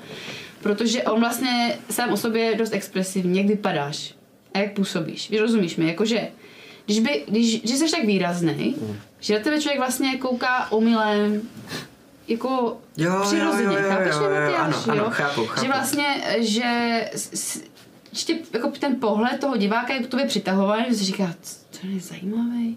protože 0.63 1.03
on 1.03 1.21
vlastně 1.21 1.79
sám 1.91 2.13
o 2.13 2.17
sobě 2.17 2.43
je 2.43 2.55
dost 2.57 2.73
expresivní, 2.75 3.39
jak 3.39 3.47
vypadáš 3.47 4.15
a 4.55 4.59
jak 4.59 4.73
působíš. 4.73 5.31
Víš, 5.31 5.41
rozumíš 5.41 5.77
mi? 5.77 5.87
Jakože, 5.89 6.29
když, 6.87 7.01
by, 7.01 7.25
když, 7.29 7.61
když 7.61 7.77
jsi 7.77 7.91
tak 7.91 8.05
výrazný, 8.05 8.77
že 9.21 9.35
na 9.35 9.41
tebe 9.41 9.61
člověk 9.61 9.79
vlastně 9.79 10.19
kouká 10.19 10.73
omylem, 10.73 11.43
jako 12.29 12.77
Jo, 12.97 13.21
přirozeně, 13.23 13.65
jo, 13.65 13.73
jo, 13.73 13.79
jo, 13.83 13.89
chápeš, 13.89 14.13
jo, 14.15 14.23
jo, 14.23 14.31
Matyáš, 14.31 14.59
ano, 14.59 14.77
ano, 14.89 15.05
jo? 15.05 15.11
chápu, 15.11 15.47
chápu. 15.47 15.67
Že 15.67 15.73
vlastně, 15.73 16.07
že 16.39 16.65
s- 17.15 17.31
s- 17.35 17.63
ještě 18.13 18.35
jako 18.53 18.69
ten 18.71 18.97
pohled 19.01 19.41
toho 19.41 19.57
diváka 19.57 19.95
je 19.95 20.01
k 20.03 20.07
tobě 20.07 20.27
přitahovaný, 20.27 20.85
že 20.89 20.95
si 20.95 21.05
říká, 21.05 21.35
"Co- 21.43 21.81
to 21.81 21.87
je 21.87 22.01
zajímavý. 22.01 22.77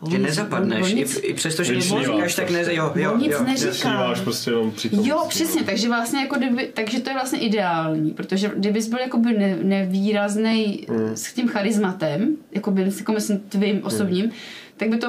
On 0.00 0.10
Že 0.10 0.18
nic- 0.18 0.26
nezapadneš, 0.26 0.82
on 0.82 0.88
i, 0.88 0.94
nic- 0.94 1.20
i 1.22 1.34
přesto, 1.34 1.62
že 1.64 1.76
něco 1.76 1.96
Vyčníváš 1.96 2.16
říkáš, 2.16 2.34
tak 2.34 2.50
ne, 2.50 2.58
prostě. 2.58 2.74
jo, 2.74 2.92
jo, 2.94 3.12
On 3.12 3.20
nic 3.20 3.32
jo. 3.32 3.42
neříká. 3.44 3.72
Sníváš 3.72 4.20
prostě 4.20 4.50
jenom 4.50 4.70
přítomnost. 4.70 5.06
Jo, 5.08 5.24
přesně, 5.28 5.62
takže 5.64 5.88
vlastně 5.88 6.20
jako 6.20 6.36
kdyby, 6.36 6.66
takže 6.74 7.00
to 7.00 7.10
je 7.10 7.14
vlastně 7.14 7.38
ideální, 7.38 8.10
protože 8.10 8.50
kdybys 8.56 8.88
byl 8.88 8.98
jakoby 8.98 9.32
ne, 9.38 9.56
nevýrazný 9.62 10.86
Mm. 10.90 11.16
s 11.16 11.32
tím 11.32 11.48
charizmatem, 11.48 12.36
jakoby 12.52 12.92
jako 12.98 13.12
myslím 13.12 13.38
tvým 13.40 13.84
osobním, 13.84 14.30
tak 14.76 14.88
by 14.88 14.96
to 14.96 15.08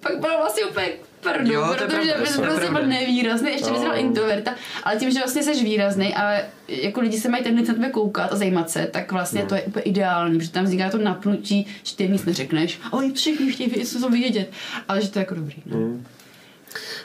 pak 0.00 0.20
bylo 0.20 0.36
vlastně 0.38 0.64
úplně 0.64 0.88
prdel, 1.32 1.52
Jo, 1.52 1.66
to 1.66 1.82
je 1.82 1.88
protože 1.88 2.00
to 2.00 2.06
je 2.06 2.14
prostě 2.14 2.40
byl 2.40 2.56
pravda. 2.68 2.86
nevýrazný, 2.86 3.50
ještě 3.52 3.70
bys 3.70 3.80
byl 3.80 3.92
introverta, 3.96 4.54
ale 4.84 4.96
tím, 4.96 5.10
že 5.10 5.18
vlastně 5.18 5.42
jsi 5.42 5.64
výrazný 5.64 6.14
a 6.14 6.42
jako 6.68 7.00
lidi 7.00 7.20
se 7.20 7.28
mají 7.28 7.44
tendenci 7.44 7.68
na 7.70 7.74
tebe 7.74 7.88
koukat 7.90 8.32
a 8.32 8.36
zajímat 8.36 8.70
se, 8.70 8.86
tak 8.92 9.12
vlastně 9.12 9.40
No. 9.42 9.48
to 9.48 9.54
je 9.54 9.62
úplně 9.62 9.82
ideální, 9.82 10.38
protože 10.38 10.50
tam 10.50 10.64
vzniká 10.64 10.90
to 10.90 10.98
napnutí, 10.98 11.66
že 11.82 11.96
ty 11.96 12.08
nic 12.08 12.24
neřekneš 12.24 12.78
a 12.84 12.92
oni 12.92 13.12
všichni 13.12 13.52
chtějí 13.52 13.86
co 13.86 14.00
to 14.00 14.08
vědět, 14.10 14.50
ale 14.88 15.00
že 15.02 15.08
to 15.10 15.18
je 15.18 15.20
jako 15.20 15.34
dobrý. 15.34 15.56
No. 15.66 15.76
Mm. 15.76 16.06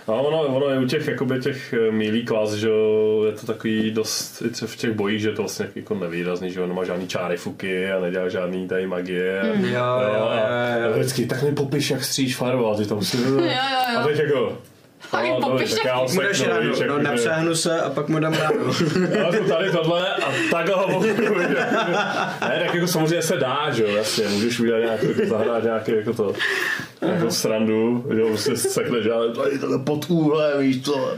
A 0.07 0.11
ono, 0.11 0.41
ono 0.41 0.69
je 0.69 0.79
u 0.79 0.85
těch, 0.85 1.07
jakoby 1.07 1.39
těch 1.39 1.73
eh, 1.73 1.91
mílí 1.91 2.25
klas, 2.25 2.53
že 2.53 2.67
jo, 2.67 3.23
je 3.25 3.31
to 3.31 3.45
takový 3.45 3.91
dost, 3.91 4.41
i 4.41 4.65
v 4.67 4.75
těch 4.75 4.91
bojích, 4.91 5.21
že 5.21 5.29
je 5.29 5.33
to 5.33 5.41
vlastně 5.41 5.69
jako 5.75 5.95
nevýrazný, 5.95 6.51
že 6.51 6.59
jo, 6.59 6.67
nemá 6.67 6.83
žádný 6.83 7.07
čáry 7.07 7.37
fuky 7.37 7.91
a 7.91 7.99
nedělá 7.99 8.29
žádný 8.29 8.67
tady 8.67 8.87
magie. 8.87 9.41
Mm. 9.55 9.65
Jo, 9.65 9.83
a, 9.83 10.03
jo, 10.03 10.13
jo, 10.13 10.83
jo. 10.83 10.93
a 10.93 10.97
vždycky, 10.97 11.25
tak 11.25 11.43
mi 11.43 11.51
popiš, 11.51 11.91
jak 11.91 12.03
stříš 12.03 12.35
farbu, 12.35 12.67
a 12.67 12.77
ty 12.77 12.85
tam 12.85 13.01
si... 13.01 13.17
jo, 13.27 13.39
jo. 13.39 13.99
A 13.99 14.03
teď 14.03 14.19
jako... 14.19 14.57
Tak 15.21 15.25
no, 15.29 15.49
popiš, 15.51 15.69
tak 15.69 15.85
jak- 15.85 15.85
já 15.85 16.13
Mu 16.13 16.21
dáš 16.21 16.37
seknu, 16.37 16.53
ráno, 16.53 16.69
víš, 16.71 16.79
no 16.87 16.97
napřáhnu 17.01 17.55
se 17.55 17.81
a 17.81 17.89
pak 17.89 18.07
mu 18.09 18.19
dám 18.19 18.33
ráno. 18.33 18.55
já 19.17 19.31
jsem 19.31 19.45
tady 19.45 19.71
tohle 19.71 20.15
a 20.15 20.31
takhle 20.51 20.75
ho 20.75 21.03
Ne, 22.41 22.63
tak 22.65 22.73
jako 22.75 22.87
samozřejmě 22.87 23.21
se 23.21 23.37
dá, 23.37 23.69
že 23.71 23.83
jo, 23.83 23.89
jasně, 23.89 24.27
můžeš 24.27 24.59
udělat 24.59 24.79
nějaký, 24.79 25.07
jako 25.07 25.21
zahrát 25.29 25.63
nějaký 25.63 25.91
jako 25.91 26.13
to, 26.13 26.33
jako 27.01 27.31
srandu, 27.31 28.05
že 28.13 28.19
jo, 28.19 28.27
prostě 28.27 28.57
sekneš, 28.57 29.07
ale 29.07 29.29
tady 29.33 29.59
tohle 29.59 29.79
pod 29.79 30.05
úhlem, 30.09 30.59
víš 30.59 30.81
co, 30.83 31.11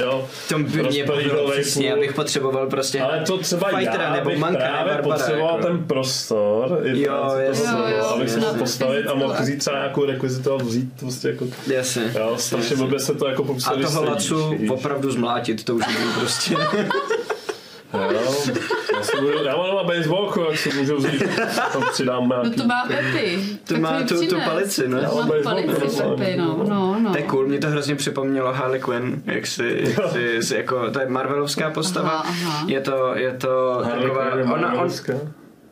jo. 0.00 0.28
To 0.48 0.58
by 0.58 0.82
mě 0.82 1.04
to 1.04 1.12
přesně, 1.50 1.92
abych 1.94 2.12
potřeboval 2.12 2.66
prostě 2.66 3.00
Ale 3.00 3.20
to 3.20 3.38
třeba 3.38 3.68
fightera 3.68 4.04
já 4.04 4.12
nebo 4.12 4.30
bych 4.30 4.38
manka, 4.38 4.58
právě 4.58 4.94
nebo 4.94 5.08
barbara, 5.08 5.18
potřeboval 5.18 5.56
jako. 5.56 5.66
ten 5.68 5.84
prostor, 5.84 6.80
Jo, 6.84 7.28
to, 7.30 7.38
jasně, 7.38 7.68
to, 7.70 7.88
jo, 7.88 8.04
abych 8.04 8.30
se 8.30 8.40
mohl 8.40 8.58
postavit 8.58 9.06
a 9.06 9.14
mohl 9.14 9.34
vzít 9.40 9.58
třeba 9.58 9.76
nějakou 9.76 10.04
rekvizitu 10.04 10.52
a 10.52 10.56
vzít 10.56 10.88
prostě 11.00 11.28
jako, 11.28 11.46
Jasně. 11.66 12.12
jo, 12.18 12.34
strašně 12.38 12.76
blbě 12.76 13.00
se 13.00 13.14
to 13.14 13.26
jako 13.34 13.42
A 13.42 13.46
popsali. 13.46 13.82
toho 13.84 14.04
Lacu 14.04 14.56
opravdu 14.70 15.10
zmlátit, 15.10 15.64
to 15.64 15.74
už 15.74 15.86
nevím 15.86 16.12
prostě. 16.20 16.56
Jo, 17.94 18.00
já, 18.96 19.02
si 19.02 19.20
můžu, 19.20 19.44
já 19.44 19.56
mám 19.56 19.66
doma 19.70 19.82
baseballku, 19.84 20.40
jak 20.40 20.58
si 20.58 20.72
můžu 20.72 20.96
vzít, 20.96 21.22
tam 21.72 21.82
přidám 21.92 22.28
No 22.28 22.36
nějaký... 22.42 22.60
to 22.60 22.66
má 22.66 22.84
Pepi. 22.88 23.38
To 23.64 23.76
má 23.76 24.02
tu, 24.02 24.26
tu 24.26 24.36
palici, 24.44 24.88
no. 24.88 24.98
Já 24.98 25.08
Má 25.08 25.14
mám 25.14 25.28
palici 25.44 26.02
no. 26.02 26.16
Pepi, 26.16 26.36
no, 26.36 26.64
no, 26.68 26.96
no. 27.00 27.10
To 27.12 27.16
je 27.18 27.22
cool, 27.22 27.46
mě 27.46 27.58
to 27.58 27.66
hrozně 27.68 27.94
připomnělo 27.94 28.52
Harley 28.52 28.80
Quinn, 28.80 29.22
jak 29.24 29.46
si, 29.46 29.94
jak 29.98 30.12
si, 30.12 30.42
si 30.42 30.56
jako, 30.56 30.90
to 30.90 31.00
je 31.00 31.08
Marvelovská 31.08 31.70
postava, 31.70 32.10
Aha, 32.10 32.34
aha. 32.46 32.64
je 32.68 32.80
to, 32.80 33.12
je 33.14 33.32
to 33.32 33.82
taková, 33.90 34.54
ona, 34.54 34.72
on, 34.72 34.88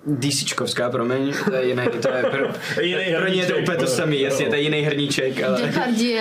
DCčkovská, 0.06 0.90
promiň, 0.90 1.34
to 1.44 1.54
je 1.54 1.66
jiný, 1.66 1.82
to 2.02 2.08
je 2.08 2.22
pro, 2.22 2.46
Jiný 2.82 3.14
pro 3.16 3.28
ně 3.28 3.40
je 3.42 3.46
to 3.46 3.56
úplně 3.58 3.76
to 3.76 3.82
no. 3.84 3.88
samý, 3.90 4.20
jasně, 4.20 4.46
to 4.46 4.54
je 4.54 4.60
jiný 4.60 4.80
hrníček, 4.82 5.42
ale 5.42 5.62
Depardieu. 5.62 6.16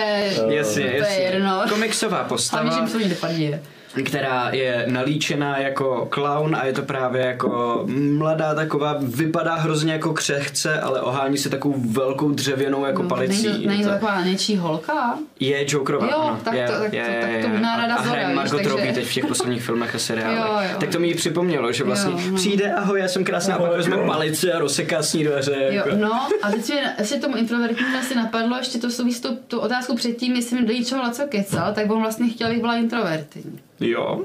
jasně, 0.50 0.82
To 0.84 0.88
je 0.90 0.96
jasně. 0.98 1.16
jedno. 1.16 1.62
Komiksová 1.68 2.16
Hlavně, 2.16 2.28
že 2.28 2.28
postava, 2.28 2.76
jim 2.76 2.88
jsou 2.88 3.08
Depardieu. 3.08 3.58
Která 4.04 4.48
je 4.52 4.84
nalíčená 4.88 5.58
jako 5.58 6.08
clown 6.14 6.56
a 6.56 6.64
je 6.66 6.72
to 6.72 6.82
právě 6.82 7.22
jako 7.26 7.82
mladá 8.18 8.54
taková, 8.54 8.96
vypadá 9.00 9.54
hrozně 9.54 9.92
jako 9.92 10.12
křehce, 10.12 10.80
ale 10.80 11.00
ohání 11.00 11.38
se 11.38 11.48
takovou 11.48 11.74
velkou 11.78 12.30
dřevěnou 12.30 12.84
jako 12.84 13.02
palicí. 13.02 13.46
Není 13.48 13.62
to, 13.62 13.68
není 13.68 13.82
to 13.82 13.88
taková 13.88 14.20
něčí 14.24 14.56
holka? 14.56 15.18
Je 15.40 15.64
Jokerová, 15.68 16.06
Jo, 16.06 16.18
ano. 16.18 16.40
tak 16.44 16.54
je, 16.54 16.66
to- 16.66 16.72
tak 16.72 16.90
to- 16.90 16.96
je, 16.96 17.18
tak 17.20 17.30
to 17.30 17.36
je, 17.36 17.48
možná 17.48 17.72
a- 17.74 18.02
hraje 18.02 18.34
Margot 18.34 18.52
takže- 18.56 18.70
Robbie 18.70 18.92
teď 18.92 19.04
v 19.06 19.14
těch 19.14 19.26
posledních 19.26 19.62
filmech 19.62 19.94
a 19.94 19.98
seriálech. 19.98 20.38
Jo, 20.38 20.72
jo. 20.72 20.80
Tak 20.80 20.88
to 20.88 20.98
mi 20.98 21.08
ji 21.08 21.14
připomnělo, 21.14 21.72
že 21.72 21.84
vlastně 21.84 22.12
Jo, 22.12 22.30
no. 22.30 22.36
přijde, 22.36 22.72
ahoj, 22.72 23.00
já 23.00 23.08
jsem 23.08 23.24
krásná, 23.24 23.54
a 23.54 23.58
pak 23.58 23.70
vezme 23.76 23.96
palici 23.96 24.52
a 24.52 24.58
rozseká 24.58 25.02
s 25.02 25.14
ní 25.14 25.24
dveře. 25.24 25.56
Jo, 25.58 25.72
Jako. 25.72 25.90
no 25.96 26.28
a 26.42 26.50
teď 26.50 26.68
mi 26.70 26.76
ještě 26.98 27.16
tomu 27.16 27.36
introvertnímu 27.36 27.98
asi 27.98 28.14
napadlo, 28.14 28.56
ještě 28.56 28.78
to 28.78 28.90
souvisí 28.90 29.18
s 29.18 29.20
tou, 29.20 29.36
tu 29.48 29.58
otázku 29.60 29.96
předtím, 29.96 30.36
jestli 30.36 30.60
mi 30.60 30.66
do 30.66 30.72
něčeho 30.72 31.02
Laco 31.02 31.22
kecal, 31.28 31.74
tak 31.74 31.90
on 31.90 32.00
vlastně 32.02 32.28
chtěl, 32.28 32.46
abych 32.46 32.60
byla 32.60 32.76
introvertní. 32.76 33.60
Jo, 33.90 34.24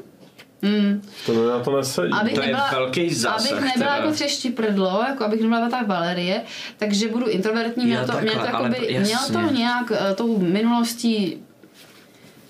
Mm. 0.62 1.02
To 1.26 1.34
mi 1.34 1.48
na 1.48 1.60
to 1.60 1.78
nesedí. 1.78 2.14
Abych 2.14 2.34
To 2.34 2.42
je 2.42 2.48
nebyla, 2.48 2.70
velký 2.72 3.14
zásah, 3.14 3.52
Abych 3.52 3.66
nebyla 3.66 3.74
teda. 3.74 3.96
jako 3.96 4.12
třešti 4.12 4.50
prdlo, 4.50 5.04
jako 5.08 5.24
abych 5.26 5.42
nebyla 5.42 5.70
ta 5.70 5.84
Valerie, 5.84 6.42
takže 6.78 7.08
budu 7.08 7.28
introvertní, 7.28 7.84
Jo, 7.84 7.90
mělo 7.90 8.06
to, 8.06 8.12
takhle, 8.12 8.32
mělo 8.34 8.48
to, 8.48 8.64
jakoby, 8.64 9.00
mělo 9.00 9.22
to 9.48 9.54
nějak 9.54 9.92
eh, 9.92 10.14
tou 10.16 10.38
minulostí, 10.40 11.38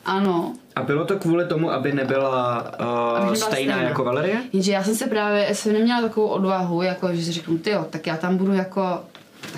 ano, 0.05 0.53
a 0.75 0.83
bylo 0.83 1.05
to 1.05 1.17
kvůli 1.19 1.45
tomu, 1.45 1.71
aby 1.71 1.91
nebyla 1.93 2.59
uh, 2.79 3.19
nebyla 3.19 3.35
stejná 3.35 3.51
stejná. 3.73 3.81
jako 3.81 4.03
Valerie? 4.03 4.41
jenže 4.53 4.71
já 4.71 4.83
jsem 4.83 4.95
se 4.95 5.07
právě, 5.07 5.55
jsem 5.55 5.73
neměla 5.73 6.01
takovou 6.01 6.27
odvahu, 6.27 6.81
jako 6.81 7.13
že 7.13 7.23
si 7.23 7.31
řeknu, 7.31 7.57
ty 7.57 7.69
jo, 7.69 7.85
tak 7.89 8.07
já 8.07 8.17
tam 8.17 8.37
budu 8.37 8.53
jako 8.53 8.99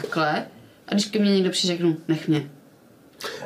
takhle, 0.01 0.45
a 0.87 0.93
když 0.93 1.05
ke 1.05 1.19
mně 1.19 1.31
někdo 1.31 1.49
přijde, 1.49 1.73
řeknu, 1.73 1.97
nech 2.07 2.27
mě. 2.27 2.49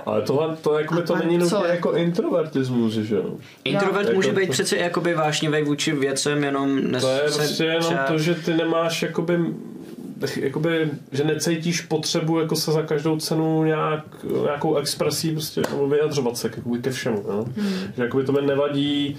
Ale 0.06 0.22
tohle, 0.22 0.56
to, 0.56 0.80
jakoby, 0.80 1.02
to 1.02 1.16
není 1.16 1.38
nutně 1.38 1.58
jako 1.68 1.94
introvertismus, 1.94 2.94
že 2.94 3.16
jo? 3.16 3.30
Introvert 3.64 4.06
Jako 4.08 4.16
může 4.16 4.30
to- 4.34 4.40
být 4.40 4.50
přece 4.50 4.78
jakoby 4.78 5.14
vášnivý 5.14 5.62
vůči 5.64 5.92
věcem, 5.92 6.44
jenom 6.44 6.92
nes, 6.92 7.04
To 7.04 7.10
je 7.10 7.30
se 7.32 7.38
prostě 7.40 7.64
jenom 7.64 7.82
třeba- 7.82 8.04
to, 8.04 8.18
že 8.18 8.36
ty 8.36 8.54
nemáš 8.54 9.02
jakoby 9.02 9.40
jakoby, 10.36 10.90
že 11.12 11.24
necítíš 11.24 11.82
potřebu 11.82 12.40
jako 12.40 12.56
se 12.56 12.72
za 12.72 12.82
každou 12.82 13.18
cenu 13.18 13.64
nějak, 13.64 14.04
nějakou 14.44 14.76
expresí 14.76 15.32
prostě, 15.32 15.62
nebo 15.72 15.88
vyjadřovat 15.88 16.38
se 16.38 16.52
jakoby 16.56 16.80
ke 16.80 16.90
všemu, 16.92 17.18
jo? 17.28 17.46
Hmm. 17.58 17.74
Že 17.98 18.04
jakoby 18.04 18.24
to 18.24 18.32
mi 18.32 18.42
nevadí, 18.42 19.18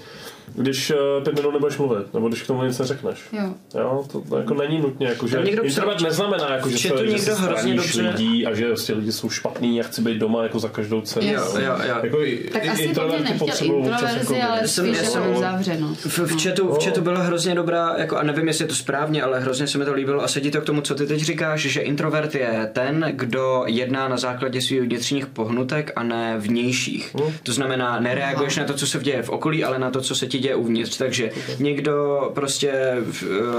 když 0.53 0.89
eh, 0.89 0.95
pět 1.23 1.35
minut 1.35 1.51
nebudeš 1.51 1.77
mluvit, 1.77 2.13
nebo 2.13 2.27
když 2.27 2.41
k 2.41 2.47
tomu 2.47 2.63
nic 2.63 2.79
neřekneš. 2.79 3.19
Jo. 3.31 3.53
Jo, 3.79 4.05
to, 4.11 4.21
to 4.21 4.37
jako 4.37 4.53
není 4.53 4.79
nutně, 4.81 5.07
jako, 5.07 5.27
že 5.27 5.37
psal- 5.37 6.03
neznamená, 6.03 6.53
jako, 6.55 6.69
že, 6.69 6.89
to 6.89 6.97
že 6.97 7.03
někdo 7.11 7.21
se 7.21 7.33
hrozně 7.41 7.73
dobře- 7.75 8.01
lidí 8.01 8.45
a 8.45 8.53
že 8.55 8.65
prostě 8.65 8.93
lidi 8.93 9.11
jsou 9.11 9.29
špatný 9.29 9.81
a 9.81 9.83
chci 9.83 10.01
být 10.01 10.17
doma 10.17 10.43
jako 10.43 10.59
za 10.59 10.69
každou 10.69 11.01
cenu. 11.01 11.27
Jo, 11.27 11.41
jo, 11.59 11.75
jo. 11.87 11.95
Jako, 12.03 12.21
i- 12.21 12.49
Tak 12.53 12.65
i 12.65 12.69
asi 12.69 12.87
nechtěl 12.87 13.11
potřebují 13.39 13.83
občas 13.83 14.01
introverzi, 14.01 14.33
jako- 14.33 14.51
ale 14.51 14.61
Já 14.61 14.67
jsem- 14.67 14.85
spíš 14.85 14.97
já 14.97 15.03
jako 15.03 15.13
jsem- 15.13 15.35
uzavřenost. 15.35 16.05
V, 16.05 16.17
v, 16.19 16.43
chatu, 16.43 16.67
v 16.73 16.83
chatu 16.85 17.01
byla 17.01 17.21
hrozně 17.21 17.55
dobrá, 17.55 17.95
jako, 17.97 18.17
a 18.17 18.23
nevím, 18.23 18.47
jestli 18.47 18.63
je 18.63 18.67
to 18.69 18.75
správně, 18.75 19.23
ale 19.23 19.39
hrozně 19.39 19.67
se 19.67 19.77
mi 19.77 19.85
to 19.85 19.93
líbilo 19.93 20.23
a 20.23 20.27
sedí 20.27 20.51
to 20.51 20.61
k 20.61 20.65
tomu, 20.65 20.81
co 20.81 20.95
ty 20.95 21.07
teď 21.07 21.19
říkáš, 21.21 21.61
že 21.61 21.81
introvert 21.81 22.35
je 22.35 22.69
ten, 22.73 23.05
kdo 23.15 23.63
jedná 23.67 24.07
na 24.07 24.17
základě 24.17 24.61
svých 24.61 24.81
vnitřních 24.81 25.27
pohnutek 25.27 25.91
a 25.95 26.03
ne 26.03 26.35
vnějších. 26.37 27.15
To 27.43 27.53
znamená, 27.53 27.99
nereaguješ 27.99 28.57
na 28.57 28.63
to, 28.63 28.73
co 28.73 28.87
se 28.87 28.99
děje 28.99 29.23
v 29.23 29.29
okolí, 29.29 29.63
ale 29.63 29.79
na 29.79 29.91
to, 29.91 30.01
co 30.01 30.15
se 30.15 30.27
ti 30.27 30.34
děje 30.39 30.55
uvnitř. 30.55 30.97
Takže 30.97 31.31
někdo 31.59 32.31
prostě 32.35 32.73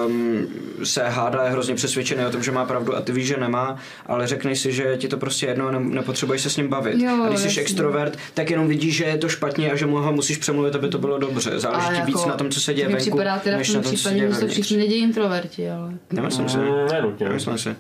um, 0.07 0.47
se 0.85 1.09
hádá, 1.09 1.45
je 1.45 1.51
hrozně 1.51 1.74
přesvědčený 1.74 2.24
o 2.24 2.31
tom, 2.31 2.43
že 2.43 2.53
má 2.53 2.64
pravdu 2.64 2.97
a 2.97 3.01
ty 3.01 3.12
víš, 3.12 3.27
že 3.27 3.37
nemá, 3.37 3.77
ale 4.07 4.27
řekneš 4.27 4.61
si, 4.61 4.72
že 4.72 4.97
ti 4.97 5.09
to 5.09 5.16
prostě 5.16 5.47
jedno 5.47 5.68
a 5.68 5.70
ne, 5.70 5.81
nepotřebuješ 5.81 6.43
se 6.43 6.51
s 6.51 6.57
ním 6.57 6.68
bavit. 6.68 7.03
Jo, 7.03 7.22
a 7.24 7.29
když 7.29 7.41
jsi 7.41 7.61
extrovert, 7.61 8.18
tak 8.35 8.51
jenom 8.51 8.68
vidíš, 8.68 8.97
že 8.97 9.05
je 9.05 9.18
to 9.18 9.29
špatně 9.29 9.70
a 9.72 9.77
že 9.77 9.87
mu 9.87 9.97
ho 9.97 10.12
musíš 10.12 10.37
přemluvit, 10.37 10.74
aby 10.74 10.89
to 10.89 10.99
bylo 10.99 11.18
dobře. 11.18 11.61
Záleží 11.61 12.01
ti 12.01 12.07
víc 12.07 12.24
na 12.27 12.35
tom, 12.35 12.51
co 12.51 12.61
se 12.61 12.74
děje 12.74 12.87
venku, 12.89 13.01
připadá 13.03 13.39
teda 13.39 13.57
v 13.57 13.59
než 13.59 13.68
tom 13.68 13.77
na 13.77 13.83
tom, 13.83 13.93
co 13.93 13.97
se 13.97 13.97
případě, 13.97 14.16
děje 14.16 14.29
vevnitř. 14.29 14.53
všichni 14.53 14.77
lidi 14.77 14.95
introverti, 14.95 15.70
ale... 15.70 15.93
Nemyslím 16.12 16.49
si. 16.49 16.59
Mm, 16.59 16.87
Ne, 16.93 17.03
nutně. 17.03 17.29
Myslím 17.29 17.59
si. 17.59 17.77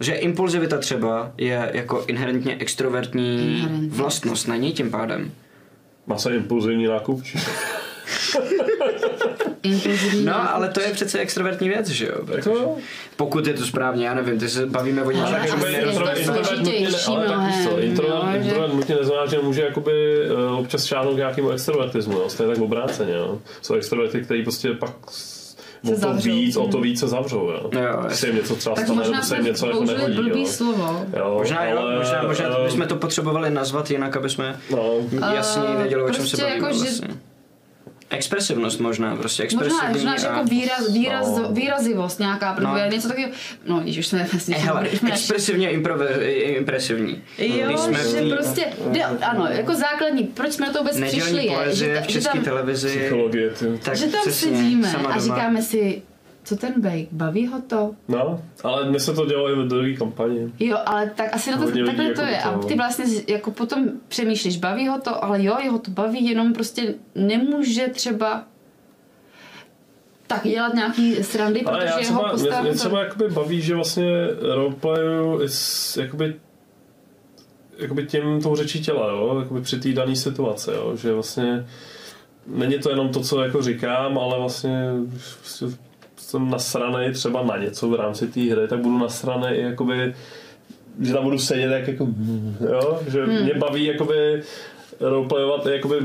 Že 0.00 0.12
impulzivita 0.14 0.78
třeba 0.78 1.32
je 1.38 1.70
jako 1.74 2.04
inherentně 2.06 2.56
extrovertní 2.58 3.68
vlastnost, 3.88 4.48
není 4.48 4.72
tím 4.72 4.90
pádem. 4.90 5.30
Má 6.06 6.18
se 6.18 6.36
impulzivní 6.36 6.86
nákup? 6.86 7.22
No, 10.24 10.54
ale 10.54 10.68
to 10.68 10.80
je 10.80 10.90
přece 10.92 11.18
extrovertní 11.18 11.68
věc, 11.68 11.88
že 11.88 12.06
jo? 12.06 12.14
Jo. 12.46 12.76
Pokud 13.16 13.46
je 13.46 13.54
to 13.54 13.64
správně, 13.66 14.06
já 14.06 14.14
nevím, 14.14 14.38
ty 14.40 14.48
se 14.48 14.66
bavíme 14.66 15.02
o 15.02 15.10
něčem, 15.10 15.34
je 15.44 15.50
to 15.50 15.56
introvert- 15.56 16.58
nutně 18.74 18.94
že- 18.94 19.00
neznamená, 19.00 19.26
že 19.30 19.38
může 19.42 19.62
jakoby 19.62 20.16
uh, 20.50 20.58
občas 20.58 20.84
šáhnout 20.84 21.14
k 21.14 21.16
nějakému 21.16 21.50
extrovertismu, 21.50 22.12
jo. 22.12 22.28
Stejně 22.28 22.54
tak 22.54 22.62
obráceně, 22.62 23.12
jo. 23.14 23.38
Jsou 23.62 23.74
extroverty, 23.74 24.20
kteří 24.22 24.42
prostě 24.42 24.72
pak 24.72 24.90
Se 25.10 25.90
o 25.92 25.94
to 25.94 25.96
zavřou. 26.00 26.30
víc, 26.30 26.56
o 26.56 26.68
to 26.68 26.76
Mm. 26.76 26.82
víc 26.82 27.00
se 27.00 27.08
zavřou, 27.08 27.50
jo. 27.50 27.70
Jo. 27.72 28.02
Se 28.08 28.26
jim 28.26 28.36
něco 28.36 28.56
třeba 28.56 28.74
Tak 28.76 28.84
stane, 28.84 28.98
možná 28.98 29.12
nebo 29.12 29.24
se 29.26 29.34
jim 29.34 29.42
jsme 29.42 29.50
něco 29.50 29.66
jako 29.66 29.78
použili 29.78 29.98
nehodí, 29.98 30.16
blbý 30.16 30.40
jo. 30.40 30.46
slovo. 30.46 31.06
Jo, 31.16 31.34
Možná 31.38 31.64
jo, 31.64 31.78
ale, 31.78 31.96
možná, 31.96 32.22
možná 32.22 32.46
eh, 32.60 32.64
bychom 32.64 32.86
to 32.86 32.96
potřebovali 32.96 33.50
nazvat 33.50 33.90
jinak, 33.90 34.16
aby 34.16 34.30
jsme 34.30 34.56
No, 34.70 34.94
jasně 35.34 35.62
Eh, 35.74 35.80
věděli, 35.80 36.02
o 36.02 36.06
čem 36.10 36.14
se 36.14 36.20
prostě 36.20 36.42
bavíme 36.42 36.56
jako, 36.66 36.78
že- 36.78 36.84
vlastně. 36.84 37.08
Expresivnost 38.10 38.80
možná, 38.80 39.16
prostě 39.16 39.42
Možná, 39.42 39.60
expresivní. 39.66 39.92
možná 39.94 40.16
že 40.16 40.28
a- 40.28 40.32
jako 40.36 40.48
výraz, 40.48 40.92
výraz, 40.92 41.26
No. 41.26 41.48
výrazivost 41.52 42.18
nějaká, 42.18 42.54
nebo 42.60 42.74
No. 42.74 42.90
něco 42.90 43.08
takového, 43.08 43.32
no 43.66 43.80
když 43.80 43.98
už 43.98 44.06
jsme 44.06 44.26
vlastně... 44.32 44.56
Eh, 44.56 44.60
Hele, 44.64 44.88
jsme 44.96 45.10
expresivně 45.12 45.70
improve, 45.70 46.06
impresivní. 46.34 47.22
Jo, 47.38 47.66
Když 47.66 47.80
jsme 47.80 47.98
v 47.98 48.06
že 48.10 48.20
té 48.20 48.36
prostě, 48.36 48.66
jde, 48.92 49.04
ano, 49.04 49.46
jako 49.50 49.74
základní, 49.74 50.24
proč 50.24 50.52
jsme 50.52 50.66
na 50.66 50.72
to 50.72 50.78
vůbec 50.78 51.00
přišli 51.00 51.18
nedělní 51.32 51.46
je, 51.46 51.56
poezie 51.56 51.94
že, 51.94 52.00
v 52.00 52.00
ta, 52.00 52.06
že 52.06 52.12
české 52.12 52.32
tam, 52.32 52.44
televizi, 52.44 53.10
tak 53.82 53.96
že 53.96 54.06
tam 54.06 54.20
přesně, 54.20 54.48
sedíme 54.56 54.94
a 55.08 55.18
říkáme 55.20 55.62
si, 55.62 56.02
co 56.50 56.56
ten 56.56 56.80
bake, 56.80 57.06
baví 57.12 57.46
ho 57.46 57.60
to? 57.66 57.94
No, 58.08 58.42
ale 58.64 58.84
dnes 58.84 59.04
se 59.04 59.14
to 59.14 59.26
dělo 59.26 59.50
i 59.52 59.54
v 59.54 59.68
druhé 59.68 59.92
kampani. 59.92 60.52
Jo, 60.60 60.78
ale 60.86 61.10
tak 61.16 61.34
asi 61.34 61.50
na 61.50 61.56
to, 61.56 61.64
takhle 61.64 62.14
to 62.14 62.20
jako 62.20 62.22
je. 62.22 62.38
A 62.42 62.58
ty 62.58 62.74
vlastně 62.74 63.04
jako 63.28 63.50
potom 63.50 63.88
přemýšlíš, 64.08 64.56
baví 64.56 64.88
ho 64.88 65.00
to, 65.00 65.24
ale 65.24 65.44
jo, 65.44 65.56
jeho 65.62 65.78
to 65.78 65.90
baví, 65.90 66.28
jenom 66.28 66.52
prostě 66.52 66.94
nemůže 67.14 67.88
třeba 67.88 68.44
tak 70.26 70.42
dělat 70.44 70.74
nějaký 70.74 71.14
srandy, 71.14 71.62
Ale 71.62 71.84
já 71.84 71.92
protože 71.92 72.06
jeho 72.06 72.18
třeba, 72.18 72.22
mě, 72.22 72.30
postava... 72.30 72.62
mě 72.62 72.72
to- 72.72 72.78
třeba 72.78 73.02
jakoby 73.02 73.28
baví, 73.28 73.60
že 73.60 73.74
vlastně 73.74 74.26
roleplayu 74.40 75.40
jakoby 75.96 76.34
jakoby 77.78 78.06
tím 78.06 78.42
tou 78.42 78.56
řečí 78.56 78.82
těla, 78.82 79.10
jo? 79.10 79.38
Jakoby 79.42 79.60
při 79.60 79.80
té 79.80 79.92
dané 79.92 80.16
situaci, 80.16 80.70
jo? 80.70 80.96
že 80.96 81.12
vlastně 81.12 81.66
není 82.46 82.78
to 82.78 82.90
jenom 82.90 83.08
to, 83.08 83.20
co 83.20 83.42
jako 83.42 83.62
říkám, 83.62 84.18
ale 84.18 84.38
vlastně 84.38 84.90
prostě 85.40 85.89
jsem 86.30 86.50
nasranej 86.50 87.12
třeba 87.12 87.42
na 87.42 87.56
něco 87.56 87.88
v 87.88 87.94
rámci 87.94 88.26
té 88.26 88.40
hry, 88.40 88.68
tak 88.68 88.78
budu 88.78 88.98
nasranej 88.98 89.58
i 89.58 89.62
jakoby 89.62 90.14
že 91.00 91.12
tam 91.12 91.24
budu 91.24 91.38
sedět 91.38 91.70
jak 91.72 91.88
jako, 91.88 92.06
jo, 92.72 93.00
že 93.08 93.24
Hmm. 93.24 93.42
mě 93.42 93.54
baví 93.54 93.84
jakoby 93.84 94.42
roleplayovat 95.00 95.66
jakoby 95.66 95.96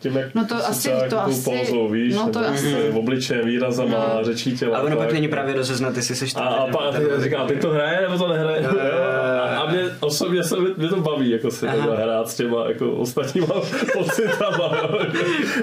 tím, 0.00 0.16
jak 0.16 0.34
No 0.34 0.44
to 0.46 0.54
si 0.58 0.62
asi- 0.64 0.88
to 0.88 0.94
jako 1.16 1.16
asi- 1.16 1.50
pózou, 1.50 1.88
víš, 1.88 2.14
no 2.14 2.28
to 2.30 2.40
nebo 2.40 2.54
asi- 2.54 2.90
v 2.90 2.96
obličejem, 2.96 3.46
výrazama, 3.46 3.90
No. 4.18 4.24
řečí 4.24 4.58
těla. 4.58 4.78
Ale 4.78 4.86
ono 4.86 4.96
pak 4.96 5.12
není 5.12 5.28
právě 5.28 5.54
rozeznat, 5.54 5.96
jestli 5.96 6.14
seš 6.14 6.34
A, 6.36 6.40
a, 6.40 6.66
pa, 6.66 6.78
a 6.78 6.92
ty 6.92 7.02
říká, 7.18 7.38
a 7.38 7.46
ty 7.46 7.56
to 7.56 7.70
hraje 7.70 8.00
nebo 8.08 8.18
to 8.24 8.28
nehraje? 8.32 8.62
Jo, 8.62 8.70
jo, 8.72 8.78
jo, 8.84 8.96
jo. 8.98 9.42
A, 9.42 9.58
a 9.60 9.70
mě 9.70 9.80
osobně 10.00 10.42
se, 10.44 10.56
mě 10.76 10.88
to 10.88 10.96
baví, 11.00 11.30
jako 11.30 11.50
si 11.50 11.66
Aha. 11.66 11.76
takhle 11.76 11.96
hrát 11.96 12.28
s 12.28 12.34
těma 12.36 12.68
jako 12.68 12.90
ostatníma 12.92 13.46
pocitama. 13.92 14.76
jo. 14.82 14.98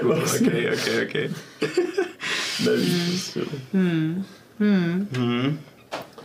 Vlastně, 0.02 0.48
Okay, 0.48 0.70
okay, 0.74 1.04
okay. 1.06 1.30
Nevím, 2.64 3.10
prostě. 3.10 3.40
Hmm. 5.14 5.58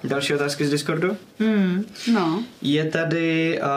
Další 0.03 0.33
otázky 0.33 0.65
z 0.65 0.69
Discordu? 0.69 1.17
Hmm, 1.39 1.85
no. 2.13 2.43
Je 2.61 2.85
tady 2.85 3.59
uh, 3.61 3.67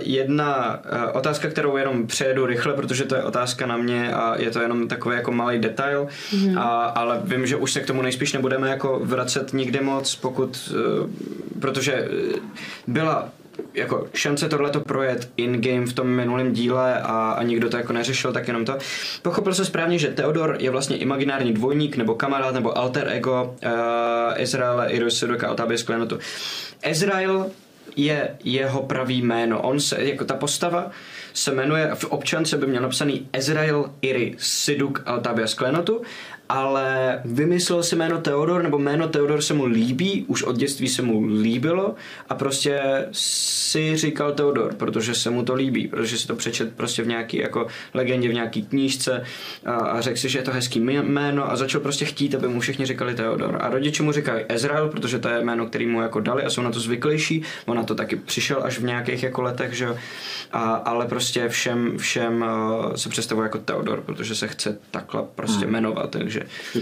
jedna 0.00 0.80
uh, 0.92 1.16
otázka, 1.16 1.48
kterou 1.48 1.76
jenom 1.76 2.06
přejedu 2.06 2.46
rychle, 2.46 2.74
protože 2.74 3.04
to 3.04 3.14
je 3.14 3.22
otázka 3.22 3.66
na 3.66 3.76
mě 3.76 4.14
a 4.14 4.36
je 4.36 4.50
to 4.50 4.60
jenom 4.60 4.88
takový 4.88 5.16
jako 5.16 5.32
malý 5.32 5.58
detail, 5.58 6.08
mm. 6.32 6.58
a, 6.58 6.84
ale 6.84 7.20
vím, 7.24 7.46
že 7.46 7.56
už 7.56 7.72
se 7.72 7.80
k 7.80 7.86
tomu 7.86 8.02
nejspíš 8.02 8.32
nebudeme 8.32 8.70
jako 8.70 9.00
vracet 9.02 9.52
nikdy 9.52 9.80
moc, 9.80 10.14
pokud, 10.14 10.72
uh, 11.02 11.10
protože 11.60 12.08
byla 12.86 13.28
jako 13.74 14.08
šance 14.14 14.48
tohleto 14.48 14.80
projet 14.80 15.30
in-game 15.36 15.86
v 15.86 15.92
tom 15.92 16.08
minulém 16.08 16.52
díle 16.52 17.00
a, 17.00 17.30
a 17.30 17.42
nikdo 17.42 17.68
to 17.68 17.76
jako 17.76 17.92
neřešil, 17.92 18.32
tak 18.32 18.48
jenom 18.48 18.64
to. 18.64 18.78
Pochopil 19.22 19.54
se 19.54 19.64
správně, 19.64 19.98
že 19.98 20.08
Theodor 20.08 20.56
je 20.60 20.70
vlastně 20.70 20.96
imaginární 20.96 21.52
dvojník 21.52 21.96
nebo 21.96 22.14
kamarád 22.14 22.54
nebo 22.54 22.78
alter 22.78 23.08
ego 23.08 23.56
uh, 23.64 23.70
Izraele 24.36 24.90
Irosudoka 24.90 25.48
Altabie 25.48 25.78
Sklenotu. 25.78 26.18
Ezrael 26.82 27.50
je 27.96 28.36
jeho 28.44 28.82
pravý 28.82 29.22
jméno. 29.22 29.62
On 29.62 29.80
se, 29.80 30.04
jako 30.04 30.24
ta 30.24 30.34
postava 30.34 30.90
se 31.32 31.54
jmenuje, 31.54 31.90
v 31.94 32.04
občance 32.04 32.56
by 32.56 32.66
měl 32.66 32.82
napsaný 32.82 33.28
Ezrael 33.32 33.90
Iri 34.02 34.34
Siduk 34.38 35.02
Altabia 35.06 35.46
Sklenotu, 35.46 36.02
ale 36.48 37.20
vymyslel 37.24 37.82
si 37.82 37.96
jméno 37.96 38.20
Theodor, 38.20 38.62
nebo 38.62 38.78
jméno 38.78 39.08
Theodor 39.08 39.42
se 39.42 39.54
mu 39.54 39.66
líbí, 39.66 40.24
už 40.28 40.42
od 40.42 40.56
dětství 40.56 40.88
se 40.88 41.02
mu 41.02 41.24
líbilo 41.26 41.94
a 42.28 42.34
prostě 42.34 42.80
si 43.12 43.96
říkal 43.96 44.32
Theodor, 44.32 44.74
protože 44.74 45.14
se 45.14 45.30
mu 45.30 45.42
to 45.42 45.54
líbí, 45.54 45.88
protože 45.88 46.18
si 46.18 46.26
to 46.26 46.36
přečet 46.36 46.76
prostě 46.76 47.02
v 47.02 47.06
nějaký 47.06 47.36
jako 47.36 47.66
legendě, 47.94 48.28
v 48.28 48.34
nějaký 48.34 48.62
knížce 48.62 49.24
a, 49.66 49.72
a 49.72 50.00
řekl 50.00 50.18
si, 50.18 50.28
že 50.28 50.38
je 50.38 50.42
to 50.42 50.50
hezký 50.52 50.80
jmé- 50.80 51.02
jméno 51.02 51.50
a 51.50 51.56
začal 51.56 51.80
prostě 51.80 52.04
chtít, 52.04 52.34
aby 52.34 52.48
mu 52.48 52.60
všichni 52.60 52.86
říkali 52.86 53.14
Theodor. 53.14 53.58
A 53.60 53.70
rodiče 53.70 54.02
mu 54.02 54.12
říkají 54.12 54.44
Ezrael, 54.48 54.88
protože 54.88 55.18
to 55.18 55.28
je 55.28 55.40
jméno, 55.44 55.66
který 55.66 55.86
mu 55.86 56.02
jako 56.02 56.20
dali 56.20 56.42
a 56.42 56.50
jsou 56.50 56.62
na 56.62 56.70
to 56.70 56.80
zvyklejší. 56.80 57.42
On 57.66 57.76
na 57.76 57.82
to 57.82 57.94
taky 57.94 58.16
přišel 58.16 58.60
až 58.62 58.78
v 58.78 58.84
nějakých 58.84 59.22
jako 59.22 59.42
letech, 59.42 59.72
že. 59.72 59.88
A, 60.52 60.74
ale 60.74 61.06
prostě 61.06 61.48
všem, 61.48 61.98
všem 61.98 62.42
uh, 62.42 62.94
se 62.94 63.08
představuje 63.08 63.44
jako 63.44 63.58
Theodor, 63.58 64.00
protože 64.00 64.34
se 64.34 64.48
chce 64.48 64.78
takhle 64.90 65.22
prostě 65.34 65.64
Hmm. 65.64 65.72
jmenovat, 65.72 66.10
takže 66.10 66.35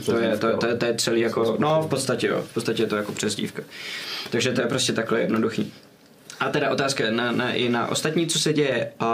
to 0.07 0.19
je, 0.19 0.39
to, 0.39 0.49
je- 0.49 0.57
to, 0.57 0.67
je, 0.67 0.77
to 0.77 0.87
je 0.87 0.95
celý 0.95 1.21
jako, 1.21 1.57
no 1.59 1.83
v 1.83 1.89
podstatě 1.89 2.27
jo, 2.27 2.43
v 2.51 2.55
podstatě 2.55 2.83
je 2.83 2.87
to 2.87 2.97
jako 2.97 3.13
přezdívka. 3.13 3.63
Takže 4.31 4.53
to 4.53 4.61
je 4.61 4.67
prostě 4.67 4.93
takhle 4.93 5.21
jednoduchý. 5.21 5.73
A 6.41 6.49
teda 6.49 6.71
otázka 6.71 7.05
na, 7.11 7.33
na, 7.33 7.53
i 7.53 7.69
na 7.69 7.87
ostatní, 7.89 8.27
co 8.27 8.39
se 8.39 8.53
děje 8.53 8.93
uh, 9.01 9.07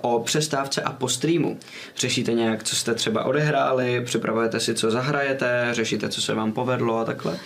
o 0.00 0.20
přestávce 0.20 0.82
a 0.82 0.92
po 0.92 1.08
streamu. 1.08 1.58
Řešíte 1.96 2.32
nějak, 2.32 2.62
co 2.62 2.76
jste 2.76 2.94
třeba 2.94 3.24
odehráli, 3.24 4.00
připravujete 4.04 4.60
si, 4.60 4.74
co 4.74 4.90
zahrajete, 4.90 5.68
řešíte, 5.72 6.08
co 6.08 6.22
se 6.22 6.34
vám 6.34 6.52
povedlo 6.52 6.98
a 6.98 7.04
takhle. 7.04 7.38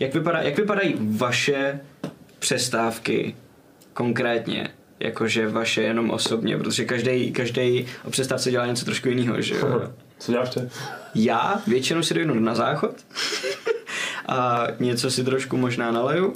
Jak, 0.00 0.14
vypadá, 0.14 0.40
jak 0.40 0.56
vypadají 0.56 0.94
vaše 1.00 1.80
přestávky 2.38 3.36
konkrétně? 3.94 4.68
Jakože 5.00 5.48
vaše 5.48 5.82
jenom 5.82 6.10
osobně, 6.10 6.56
protože 6.58 6.84
každý, 6.84 7.32
každý 7.32 7.86
o 8.04 8.10
přestávce 8.10 8.50
dělá 8.50 8.66
něco 8.66 8.84
trošku 8.84 9.08
jiného, 9.08 9.40
že 9.40 9.54
jo? 9.54 9.92
Co 10.20 10.32
děláš 10.32 10.50
ty? 10.50 10.60
Já 11.14 11.62
většinou 11.66 12.02
si 12.02 12.14
dojdu 12.14 12.40
na 12.40 12.54
záchod 12.54 12.90
a 14.28 14.66
něco 14.80 15.10
si 15.10 15.24
trošku 15.24 15.56
možná 15.56 15.92
naleju 15.92 16.32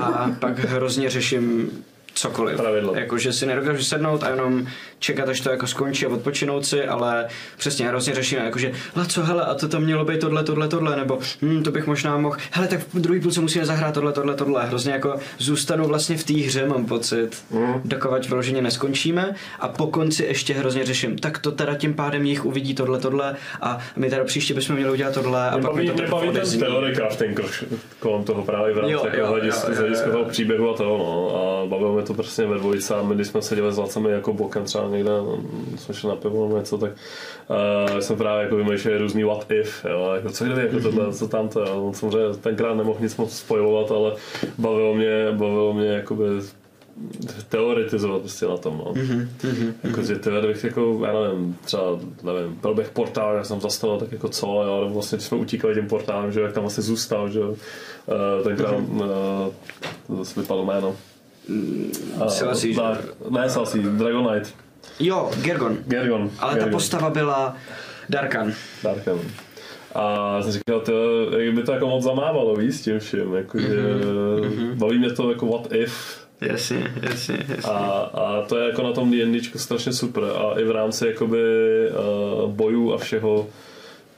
a 0.00 0.30
pak 0.40 0.58
hrozně 0.58 1.10
řeším 1.10 1.70
cokoliv. 2.14 2.56
Pravidlo. 2.56 2.94
Jakože 2.96 3.32
si 3.32 3.46
nedokážu 3.46 3.82
sednout 3.82 4.22
a 4.22 4.28
jenom 4.28 4.66
čekat, 4.98 5.28
až 5.28 5.40
to 5.40 5.50
jako 5.50 5.66
skončí 5.66 6.06
a 6.06 6.08
odpočinout 6.08 6.66
si, 6.66 6.84
ale 6.86 7.26
přesně 7.58 7.88
hrozně 7.88 8.14
řeším, 8.14 8.38
jakože, 8.38 8.72
co, 9.08 9.22
hele, 9.24 9.44
a 9.44 9.54
to 9.54 9.68
tam 9.68 9.82
mělo 9.82 10.04
být 10.04 10.20
tohle, 10.20 10.44
tohle, 10.44 10.68
tohle, 10.68 10.96
nebo 10.96 11.18
hm, 11.42 11.62
to 11.62 11.70
bych 11.70 11.86
možná 11.86 12.16
mohl, 12.16 12.36
hele, 12.50 12.68
tak 12.68 12.80
v 12.94 13.00
druhý 13.00 13.20
půlce 13.20 13.40
musíme 13.40 13.66
zahrát 13.66 13.94
tohle, 13.94 14.12
tohle, 14.12 14.34
tohle. 14.34 14.66
Hrozně 14.66 14.92
jako 14.92 15.14
zůstanu 15.38 15.86
vlastně 15.86 16.16
v 16.16 16.24
té 16.24 16.32
hře, 16.34 16.66
mám 16.66 16.86
pocit, 16.86 17.30
Mm. 17.50 17.80
dokovat 17.84 18.26
vyloženě 18.28 18.62
neskončíme 18.62 19.34
a 19.60 19.68
po 19.68 19.86
konci 19.86 20.24
ještě 20.24 20.54
hrozně 20.54 20.84
řeším, 20.84 21.18
tak 21.18 21.38
to 21.38 21.52
teda 21.52 21.74
tím 21.74 21.94
pádem 21.94 22.24
jich 22.26 22.44
uvidí 22.44 22.74
tohle, 22.74 22.98
tohle 22.98 23.36
a 23.60 23.78
my 23.96 24.10
teda 24.10 24.24
příště 24.24 24.54
bychom 24.54 24.76
měli 24.76 24.90
udělat 24.92 25.14
tohle 25.14 25.50
a 25.50 25.56
Mě 25.56 25.62
pak 25.62 25.72
baví, 25.72 25.86
mi 25.86 25.92
to 25.92 26.02
baví 26.10 26.20
ten 26.28 26.36
odezní. 26.36 26.60
theory 26.60 26.94
crafting 26.94 27.40
troš- 27.40 27.64
kolem 28.00 28.24
toho 28.24 28.42
právě 28.44 28.74
v 28.74 28.78
rámci 28.78 28.92
Jo, 28.92 29.00
jako 29.04 29.16
jo, 29.16 29.26
hlediska, 29.26 29.68
jo, 29.68 29.74
z 29.74 29.76
jo, 29.76 29.80
hlediska 29.82 30.06
jo. 30.06 30.12
toho 30.12 30.24
příběhu 30.24 30.70
a 30.70 30.76
toho, 30.76 30.98
no. 30.98 31.36
A 31.64 31.66
bavilo 31.66 31.94
mě 31.94 32.02
to 32.02 32.14
prostě 32.14 32.46
ve 32.46 32.58
dvojice 32.58 32.94
a 32.94 33.02
my, 33.02 33.14
když 33.14 33.26
jsme 33.26 33.42
seděli 33.42 33.72
s 33.72 33.78
Lacemi 33.78 34.10
jako 34.10 34.32
bokem 34.32 34.64
třeba 34.64 34.85
někde, 34.90 35.10
mm, 35.20 35.76
jsme 35.78 35.94
šli 35.94 36.08
na 36.08 36.16
pivo 36.16 36.46
nebo 36.46 36.58
něco, 36.58 36.78
tak 36.78 36.92
uh, 37.90 37.98
jsem 37.98 38.16
právě 38.16 38.44
jako 38.44 38.56
vymýšlel 38.56 38.98
různý 38.98 39.24
what 39.24 39.50
if, 39.50 39.84
jo, 39.90 40.12
jako 40.14 40.30
co 40.30 40.44
kdyby, 40.44 40.60
jako 40.60 40.80
tohle, 40.80 41.12
co 41.12 41.28
tamto, 41.28 41.60
jo. 41.60 41.92
Samozřejmě 41.94 42.34
tenkrát 42.40 42.74
nemohl 42.74 43.00
nic 43.00 43.16
moc 43.16 43.36
spojovat, 43.36 43.90
ale 43.90 44.12
bavilo 44.58 44.94
mě, 44.94 45.32
bavilo 45.32 45.74
mě 45.74 45.86
jakoby 45.86 46.24
teoretizovat 47.48 48.20
prostě 48.20 48.46
na 48.46 48.56
tom, 48.56 48.78
no. 48.78 48.92
Mhm, 48.94 49.28
mhm. 49.42 49.74
Jako, 49.84 50.02
že 50.02 50.16
ty 50.16 50.30
bych 50.30 50.64
jako, 50.64 51.00
já 51.06 51.12
nevím, 51.20 51.58
třeba, 51.64 51.82
nevím, 52.22 52.58
byl 52.62 52.74
bych 52.74 52.90
portál, 52.90 53.34
já 53.36 53.44
jsem 53.44 53.60
zastavil, 53.60 53.98
tak 53.98 54.12
jako 54.12 54.28
co, 54.28 54.46
jo, 54.46 54.80
nebo 54.80 54.94
vlastně, 54.94 55.16
když 55.16 55.26
jsme 55.26 55.38
utíkali 55.38 55.74
tím 55.74 55.88
portálem, 55.88 56.32
že 56.32 56.40
jak 56.40 56.52
tam 56.52 56.62
vlastně 56.62 56.82
zůstal, 56.82 57.28
že 57.28 57.38
jo, 57.38 57.48
uh, 57.50 58.44
tenkrát, 58.44 58.74
uh, 58.74 59.00
to 60.06 60.16
zase 60.16 60.40
vypadlo 60.40 60.64
jméno. 60.64 60.96
Uh, 62.18 62.26
Selassie, 62.26 62.76
ne, 62.76 62.98
ne 63.30 63.50
Selassie, 63.50 63.84
Dragonite, 63.84 64.50
Jo, 65.00 65.30
Gergon. 65.42 65.78
Gergon. 65.86 66.30
Ale 66.38 66.52
ta 66.52 66.58
Gergon. 66.58 66.72
postava 66.72 67.10
byla 67.10 67.56
Darkan. 68.08 68.52
Darken. 68.82 69.18
A 69.94 70.42
jsem 70.42 70.52
říkal, 70.52 70.80
to, 70.80 70.92
jak 71.38 71.54
by 71.54 71.62
to 71.62 71.72
jako 71.72 71.86
moc 71.86 72.04
zamávalo, 72.04 72.56
víc 72.56 72.78
s 72.78 72.80
tím 72.80 72.98
vším, 72.98 73.34
jako, 73.34 73.58
že 73.60 73.76
mhm. 74.40 74.78
baví 74.78 74.98
mě 74.98 75.10
to 75.10 75.30
jako 75.30 75.46
what 75.46 75.72
if, 75.72 76.26
Jasně, 76.40 76.94
jasně, 77.02 77.46
jasně. 77.48 77.72
A, 77.72 77.78
a 78.14 78.42
to 78.48 78.58
je 78.58 78.68
jako 78.68 78.82
na 78.82 78.92
tom 78.92 79.10
D&Dčku 79.10 79.58
strašně 79.58 79.92
super 79.92 80.24
a 80.24 80.60
i 80.60 80.64
v 80.64 80.70
rámci 80.70 81.06
jakoby 81.06 81.38
uh, 81.88 82.50
bojů 82.50 82.92
a 82.94 82.98
všeho 82.98 83.46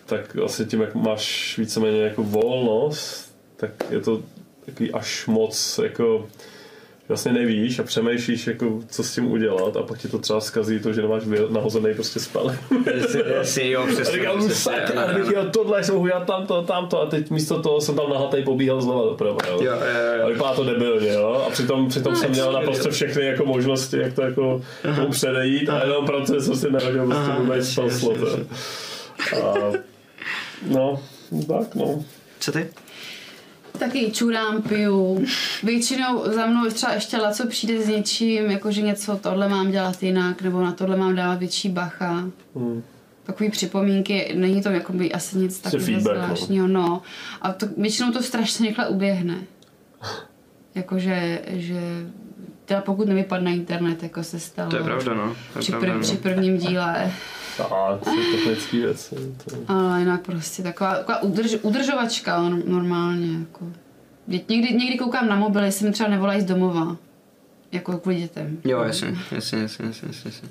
tak 0.06 0.34
vlastně 0.34 0.64
tím, 0.64 0.80
jak 0.80 0.94
máš 0.94 1.58
víceméně 1.58 2.00
jako 2.00 2.22
volnost, 2.22 3.34
tak 3.56 3.70
je 3.90 4.00
to 4.00 4.22
takový 4.66 4.92
až 4.92 5.26
moc 5.26 5.80
jako 5.82 6.26
vlastně 7.08 7.32
nevíš 7.32 7.78
a 7.78 7.82
přemýšlíš, 7.82 8.46
jako, 8.46 8.78
co 8.90 9.02
s 9.02 9.14
tím 9.14 9.30
udělat 9.32 9.76
a 9.76 9.82
pak 9.82 9.98
ti 9.98 10.08
to 10.08 10.18
třeba 10.18 10.40
zkazí 10.40 10.80
to, 10.80 10.92
že 10.92 11.02
nemáš 11.02 11.22
nahozený 11.50 11.94
prostě. 11.94 12.20
Jasně, 12.94 13.22
jasně, 13.36 13.70
jo, 13.70 13.82
A 13.82 13.86
přesně. 13.86 14.18
říkám, 14.18 14.48
sakra, 14.50 15.06
bych 15.06 15.16
ano. 15.22 15.30
dělal 15.30 15.50
tohle, 15.50 15.84
jsem 15.84 16.04
dělat 16.04 16.26
tamto, 16.26 16.62
tamto 16.62 17.02
a 17.02 17.06
teď 17.06 17.30
místo 17.30 17.62
toho 17.62 17.80
jsem 17.80 17.96
tam 17.96 18.10
nahatej 18.10 18.42
pobíhal 18.44 18.80
zleva 18.80 19.02
doprava. 19.02 19.38
Jo. 19.48 19.58
Jo, 19.62 19.72
jo, 19.72 20.16
jo. 20.18 20.24
A 20.24 20.28
vypadá 20.28 20.54
to 20.54 20.64
debilně, 20.64 21.12
jo? 21.12 21.44
A 21.46 21.50
přitom, 21.50 21.88
přitom 21.88 22.16
jsem 22.16 22.30
měl 22.30 22.52
naprosto 22.52 22.90
všechny 22.90 23.24
jako 23.24 23.44
možnosti, 23.44 23.98
jak 23.98 24.12
to 24.12 24.22
jako 24.22 24.62
tomu 24.96 25.08
předejít 25.10 25.68
a 25.68 25.82
jenom 25.84 26.06
proto 26.06 26.40
jsem 26.40 26.56
si 26.56 26.70
nehodil 26.70 27.06
prostě 27.06 27.32
vůbec 27.38 27.68
spell 27.72 27.90
slot. 27.90 28.16
jo. 28.16 28.38
A, 29.44 29.54
no, 30.66 31.00
tak 31.48 31.74
no. 31.74 32.04
Co 32.40 32.52
ty? 32.52 32.66
Taky 33.78 34.10
čurám, 34.10 34.62
piju. 34.62 35.24
Většinou 35.62 36.32
za 36.32 36.46
mnou 36.46 36.70
třeba 36.70 36.92
ještě 36.92 37.16
Laco 37.16 37.46
přijde 37.46 37.82
s 37.82 37.88
něčím, 37.88 38.50
jakože 38.50 38.82
něco 38.82 39.16
tohle 39.16 39.48
mám 39.48 39.70
dělat 39.70 40.02
jinak, 40.02 40.42
nebo 40.42 40.60
na 40.60 40.72
tohle 40.72 40.96
mám 40.96 41.14
dávat 41.14 41.38
větší 41.38 41.68
bacha. 41.68 42.24
Hmm. 42.56 42.82
Takový 43.24 43.50
připomínky, 43.50 44.32
není 44.34 44.62
to 44.62 44.68
jakoby 44.68 45.12
asi 45.12 45.38
nic 45.38 45.58
takového 45.58 45.92
no. 45.92 46.00
zvláštního, 46.00 46.68
no. 46.68 47.02
A 47.42 47.52
to, 47.52 47.66
většinou 47.76 48.12
to 48.12 48.22
strašně 48.22 48.68
rychle 48.68 48.88
uběhne. 48.88 49.38
Jakože, 50.74 51.40
že 51.46 51.80
teda 52.64 52.80
pokud 52.80 53.08
nevypadne 53.08 53.52
internet, 53.52 54.02
jako 54.02 54.24
se 54.24 54.40
stalo. 54.40 54.70
To 54.70 54.76
je 54.76 54.82
pravda, 54.82 55.14
no. 55.14 55.36
To 55.52 55.58
je 55.58 55.60
Při, 55.60 55.72
pravda, 55.72 55.88
prv, 55.88 55.96
no. 55.96 56.02
při 56.02 56.16
prvním 56.16 56.58
díle. 56.58 57.12
A 57.64 57.96
to 58.04 58.10
technické 58.32 58.76
věci. 58.76 59.14
To... 59.44 59.56
Ale 59.68 59.98
jinak 60.00 60.20
prostě 60.22 60.62
taková, 60.62 60.94
taková 60.96 61.22
udrž, 61.22 61.56
udržovačka 61.62 62.36
on- 62.42 62.62
normálně. 62.66 63.38
Jako. 63.38 63.66
Někdy, 64.26 64.74
někdy 64.74 64.98
koukám 64.98 65.28
na 65.28 65.36
mobil, 65.36 65.62
jestli 65.64 65.86
mi 65.86 65.92
třeba 65.92 66.08
nevolají 66.10 66.40
z 66.40 66.44
domova. 66.44 66.96
Jako 67.72 67.98
kvůli 67.98 68.16
dětem. 68.16 68.58
Jo, 68.64 68.80
jasně, 68.82 69.16
jasně, 69.32 69.58
jasně, 69.58 69.86
jasně, 69.86 70.08
jasně. 70.24 70.48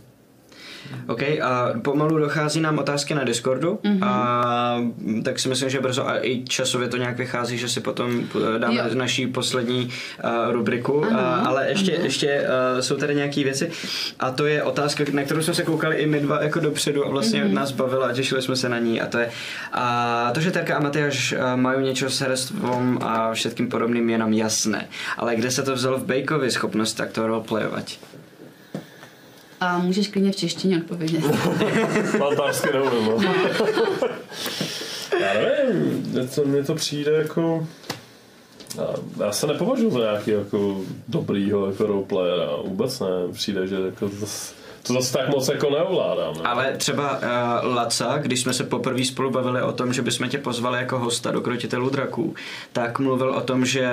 OK, 1.07 1.21
a 1.23 1.69
pomalu 1.81 2.17
dochází 2.17 2.61
nám 2.61 2.77
otázky 2.79 3.15
na 3.15 3.23
Discordu 3.23 3.79
Mhm. 3.83 3.93
mm-hmm. 3.93 4.05
a 4.07 4.77
tak 5.23 5.39
si 5.39 5.49
myslím, 5.49 5.69
že 5.69 5.79
brzo 5.79 6.07
a 6.07 6.25
i 6.25 6.43
časově 6.45 6.87
to 6.87 6.97
nějak 6.97 7.17
vychází, 7.17 7.57
že 7.57 7.69
si 7.69 7.79
potom 7.81 8.21
eh, 8.55 8.59
dáme 8.59 8.75
Jo. 8.75 8.83
naší 8.93 9.27
poslední 9.27 9.89
uh, 10.23 10.51
rubriku, 10.53 11.05
Ano, 11.05 11.19
uh, 11.19 11.47
ale 11.47 11.69
ještě, 11.69 11.95
ano. 11.95 12.03
ještě 12.05 12.41
uh, 12.75 12.79
jsou 12.81 12.95
tady 12.95 13.15
nějaké 13.15 13.43
věci 13.43 13.71
a 14.19 14.31
to 14.31 14.45
je 14.45 14.63
otázka, 14.63 15.03
na 15.13 15.23
kterou 15.23 15.41
jsme 15.41 15.53
se 15.53 15.63
koukali 15.63 15.95
i 15.95 16.05
my 16.07 16.19
dva 16.19 16.43
jako 16.43 16.59
dopředu 16.59 17.05
a 17.05 17.09
vlastně 17.09 17.39
Mhm. 17.39 17.49
mm-hmm. 17.49 17.53
nás 17.55 17.71
bavila 17.71 18.07
a 18.07 18.13
těšili 18.13 18.41
jsme 18.41 18.55
se 18.55 18.69
na 18.69 18.79
ní 18.79 19.01
a 19.01 19.05
to 19.07 19.17
je 19.17 19.29
a 19.73 20.31
to, 20.33 20.39
že 20.41 20.51
Terka 20.51 20.75
a 20.75 20.79
Matyáš 20.79 21.35
mají 21.55 21.85
něco 21.85 22.09
s 22.09 22.19
herstvom 22.21 22.99
a 23.01 23.33
všetkým 23.33 23.69
podobným 23.69 24.09
je 24.09 24.17
nám 24.17 24.33
jasné, 24.33 24.87
ale 25.17 25.35
kde 25.35 25.51
se 25.51 25.63
to 25.63 25.73
vzalo 25.75 25.97
v 25.97 26.03
Bejkovi 26.05 26.51
schopnost 26.51 26.93
takto 26.93 27.27
roleplayovat? 27.27 27.83
A 29.59 29.77
můžeš 29.77 30.07
klidně 30.07 30.31
v 30.31 30.35
češtině 30.35 30.77
odpovědět. 30.77 31.21
Fantasticky 32.17 32.77
neumím, 32.77 33.05
no. 33.05 33.17
Já 35.21 35.33
nevím, 35.33 36.03
mně 36.11 36.27
to, 36.27 36.45
mně 36.45 36.63
to 36.63 36.75
přijde 36.75 37.11
jako... 37.11 37.67
Já, 38.77 38.87
já 39.25 39.31
se 39.31 39.47
nepovažuji 39.47 39.91
za 39.91 39.99
nějaký 39.99 40.31
jako 40.31 40.81
dobrýho 41.07 41.67
jako 41.67 41.85
roleplayera, 41.85 42.55
vůbec 42.65 42.99
ne, 42.99 43.07
přijde, 43.33 43.67
že 43.67 43.75
jako 43.75 44.07
zas, 44.07 44.53
to 44.87 44.93
zase 44.93 45.13
tak 45.13 45.29
moc 45.29 45.47
jako 45.47 45.69
neovládám. 45.69 46.33
Ne? 46.35 46.41
Ale 46.43 46.73
třeba 46.77 47.17
uh, 47.63 47.75
Laca, 47.75 48.17
když 48.17 48.41
jsme 48.41 48.53
se 48.53 48.63
poprvé 48.63 49.05
spolu 49.05 49.31
bavili 49.31 49.61
o 49.61 49.71
tom, 49.71 49.93
že 49.93 50.01
bychom 50.01 50.29
tě 50.29 50.37
pozvali 50.37 50.77
jako 50.77 50.99
hosta 50.99 51.31
do 51.31 51.41
Krotitelů 51.41 51.89
draků, 51.89 52.35
tak 52.73 52.99
mluvil 52.99 53.29
o 53.29 53.41
tom, 53.41 53.65
že 53.65 53.91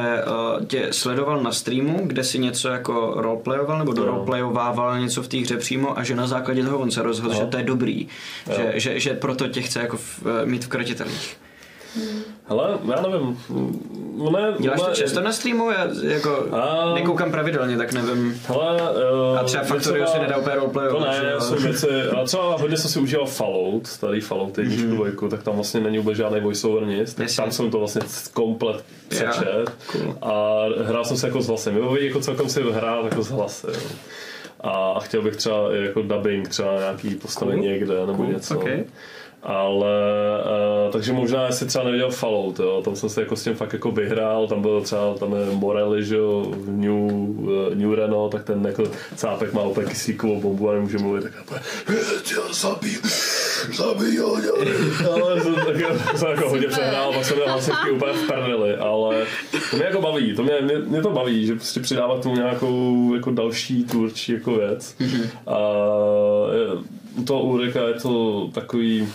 uh, 0.58 0.64
tě 0.66 0.88
sledoval 0.90 1.40
na 1.42 1.52
streamu, 1.52 2.00
kde 2.02 2.24
si 2.24 2.38
něco 2.38 2.68
jako 2.68 3.12
roleplayoval 3.16 3.78
nebo 3.78 3.92
doroleplayovával 3.92 4.98
něco 5.00 5.22
v 5.22 5.28
té 5.28 5.36
hře 5.36 5.56
přímo 5.56 5.98
a 5.98 6.02
že 6.04 6.14
na 6.14 6.26
základě 6.26 6.64
toho 6.64 6.78
on 6.78 6.90
se 6.90 7.02
rozhodl, 7.02 7.34
No. 7.34 7.40
že 7.40 7.46
to 7.46 7.56
je 7.56 7.62
dobrý, 7.64 8.08
Jo. 8.48 8.54
že, 8.56 8.72
že, 8.80 9.00
že 9.00 9.14
proto 9.14 9.48
tě 9.48 9.62
chce 9.62 9.80
jako 9.80 9.96
v, 9.96 10.22
uh, 10.22 10.30
mít 10.44 10.64
v 10.64 10.68
Krotitelích. 10.68 11.36
Hele, 12.48 12.78
já 12.96 13.02
nevím, 13.02 13.38
ne, 14.32 14.54
Děláš 14.60 14.80
to 14.82 14.90
často 14.94 15.20
na 15.20 15.32
streamu? 15.32 15.70
Já 15.70 15.86
jako 16.02 16.46
A- 16.52 16.94
nekoukám 16.94 17.30
pravidelně, 17.30 17.76
tak 17.76 17.92
nevím. 17.92 18.40
Hele, 18.46 18.82
uh, 19.32 19.38
A 19.38 19.44
třeba 19.44 19.64
Factorio 19.64 20.06
si 20.06 20.18
nedá 20.18 20.36
úplně 20.36 20.56
roleplayovat, 20.56 20.98
To 21.16 21.22
ne, 21.24 21.30
jo? 21.32 21.40
jsou 21.40 21.54
věci, 21.54 21.86
ale 22.16 22.24
třeba 22.26 22.56
hodně 22.56 22.76
jsem 22.76 22.90
si 22.90 22.98
užíval 23.00 23.26
Fallout, 23.26 23.86
starý 23.86 24.20
Fallout 24.20 24.58
jedničku, 24.58 24.86
Mhm. 24.86 24.94
dvojku, 24.96 25.28
tak 25.28 25.42
tam 25.42 25.54
vlastně 25.54 25.80
není 25.80 25.98
vůbec 25.98 26.16
žádný 26.16 26.40
voiceover 26.40 26.86
nic, 26.86 27.14
tak 27.14 27.22
Jasně. 27.22 27.42
tam 27.42 27.52
jsem 27.52 27.70
to 27.70 27.78
vlastně 27.78 28.02
komplet 28.32 28.84
přečet 29.08 29.70
cool. 29.92 30.14
a 30.22 30.62
hrál 30.84 31.04
jsem 31.04 31.16
se 31.16 31.26
jako 31.26 31.42
s 31.42 31.48
hlasem. 31.48 31.76
Jo, 31.76 31.96
jako 32.00 32.20
celkem 32.20 32.48
si 32.48 32.62
hrál 32.62 33.04
jako 33.04 33.22
s 33.22 33.30
hlasem. 33.30 33.74
A 34.60 35.00
chtěl 35.00 35.22
bych 35.22 35.36
třeba 35.36 35.56
jako 35.72 36.02
dubbing, 36.02 36.48
třeba 36.48 36.78
nějaký 36.78 37.14
postavení 37.14 37.60
Cool. 37.62 37.70
někde 37.72 37.94
nebo 38.06 38.14
Cool, 38.14 38.26
něco. 38.26 38.58
okay. 38.58 38.84
Ale, 39.44 39.92
uh, 40.86 40.92
takže 40.92 41.12
možná 41.12 41.46
jestli 41.46 41.66
třeba 41.66 41.84
neviděl 41.84 42.10
Fallout, 42.10 42.58
jo, 42.58 42.82
tam 42.84 42.96
jsem 42.96 43.08
se 43.08 43.20
jako 43.20 43.36
s 43.36 43.44
tím 43.44 43.54
fakt 43.54 43.72
jako 43.72 43.90
vyhrál, 43.90 44.46
tam 44.46 44.62
byl 44.62 44.80
třeba, 44.80 45.14
tam 45.14 45.32
je 45.32 45.46
Morelli, 45.52 46.04
že 46.04 46.16
jo, 46.16 46.46
v 46.50 46.68
New, 46.68 46.92
uh, 46.92 47.74
New 47.74 47.94
Reno, 47.94 48.28
tak 48.28 48.44
ten 48.44 48.66
jako 48.66 48.84
cápek 49.16 49.52
má 49.52 49.62
úplně 49.62 49.86
kyslíkovou 49.86 50.40
bombu 50.40 50.70
a 50.70 50.74
nemůže 50.74 50.98
mluvit, 50.98 51.22
tak 51.24 51.32
tě 52.22 52.34
zabij, 52.52 52.96
zabij 53.72 54.16
ho, 54.16 54.36
ale 55.12 55.40
jsem, 55.40 55.54
tak, 55.54 55.76
jsem 56.16 56.28
jako 56.28 56.48
hodně 56.48 56.68
přehrál, 56.68 57.12
pak 57.12 57.24
jsem 57.24 57.36
měl 57.36 57.48
hlasivky 57.48 57.90
úplně 57.90 58.12
v 58.12 58.26
prdeli, 58.26 58.76
ale 58.76 59.26
to 59.70 59.76
mě 59.76 59.84
jako 59.84 60.00
baví, 60.00 60.34
to 60.36 60.42
mě, 60.42 60.54
mě, 60.60 60.78
mě 60.78 61.02
to 61.02 61.10
baví, 61.10 61.46
že 61.46 61.54
prostě 61.54 61.80
přidávat 61.80 62.22
tomu 62.22 62.34
nějakou 62.34 63.14
jako 63.14 63.30
další 63.30 63.84
tvůrčí 63.84 64.32
jako 64.32 64.54
věc. 64.54 64.96
A 65.46 65.58
je, 66.52 66.94
u 67.16 67.24
toho 67.24 67.42
Ulrika 67.42 67.88
je 67.88 67.94
to 67.94 68.48
takový, 68.54 69.08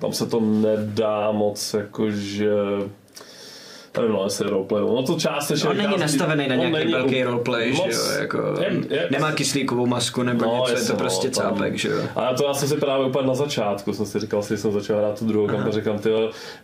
tam 0.00 0.12
se 0.12 0.26
to 0.26 0.40
nedá 0.40 1.32
moc 1.32 1.74
jakože 1.74 2.50
nevím, 3.98 4.12
no, 4.12 4.24
jestli 4.24 4.50
roleplay. 4.50 4.82
No 4.82 5.02
to 5.02 5.14
částečně 5.20 5.68
On 5.68 5.76
není 5.76 5.98
nastavený 5.98 6.48
na 6.48 6.54
nějaký 6.54 6.72
není 6.76 6.92
velký 6.92 7.22
roleplay, 7.24 7.72
že 7.74 7.82
moc- 7.82 7.92
jo, 7.94 8.20
jako 8.20 8.38
je- 8.60 8.80
je- 8.90 9.08
nemá 9.10 9.32
kyslíkovou 9.32 9.86
masku 9.86 10.22
nebo 10.22 10.44
No, 10.44 10.64
něco, 10.68 10.78
je 10.82 10.86
to 10.88 10.96
prostě 10.96 11.26
no, 11.28 11.32
cápek, 11.32 11.78
že 11.78 11.88
jo. 11.88 11.98
Ale 12.16 12.34
to 12.36 12.44
já 12.44 12.54
jsem 12.54 12.68
si 12.68 12.76
právě 12.76 13.06
úplně 13.06 13.28
na 13.28 13.34
začátku, 13.34 13.92
jsem 13.92 14.06
si 14.06 14.18
říkal, 14.20 14.42
že 14.42 14.56
jsem 14.56 14.72
začal 14.72 14.98
hrát 14.98 15.18
tu 15.18 15.24
druhou 15.26 15.46
kampaň, 15.46 15.72
říkám, 15.72 15.98
ty, 15.98 16.10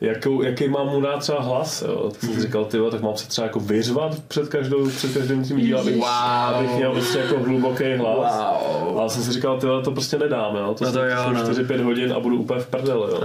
jakou, 0.01 0.43
jaký 0.43 0.69
mám 0.69 0.87
mu 0.89 1.01
dát 1.01 1.19
třeba 1.19 1.41
hlas, 1.43 1.83
jo? 1.83 2.11
Tak 2.13 2.21
jsem 2.21 2.35
si 2.35 2.41
říkal, 2.41 2.65
ty, 2.65 2.79
tak 2.91 3.03
mám 3.03 3.17
se 3.17 3.29
třeba 3.29 3.47
jako 3.47 3.61
vyřvat 3.61 4.13
před, 4.29 4.49
každou, 4.49 4.89
před 4.89 5.15
každým 5.15 5.45
tím 5.45 5.61
dílem, 5.61 5.81
abych, 5.83 5.97
Wow. 5.97 6.07
abych 6.55 6.75
měl 6.77 6.93
prostě 6.93 7.19
jako 7.19 7.39
hluboký 7.39 7.85
hlas. 7.97 8.41
Wow. 8.83 8.99
Ale 8.99 9.11
jsem 9.11 9.23
si 9.23 9.33
říkal, 9.33 9.57
ty, 9.59 9.67
to 9.85 9.91
prostě 9.91 10.19
nedám, 10.19 10.57
jo? 10.57 10.75
To, 10.79 10.85
No 10.85 10.93
to 10.93 10.99
jsou- 10.99 11.05
jo, 11.05 11.17
jsou 11.25 11.33
no. 11.33 11.41
4-5 11.41 11.81
hodin 11.85 12.13
a 12.13 12.21
budu 12.21 12.37
úplně 12.41 12.61
v 12.61 12.67
prdeli, 12.67 13.01
jo? 13.11 13.21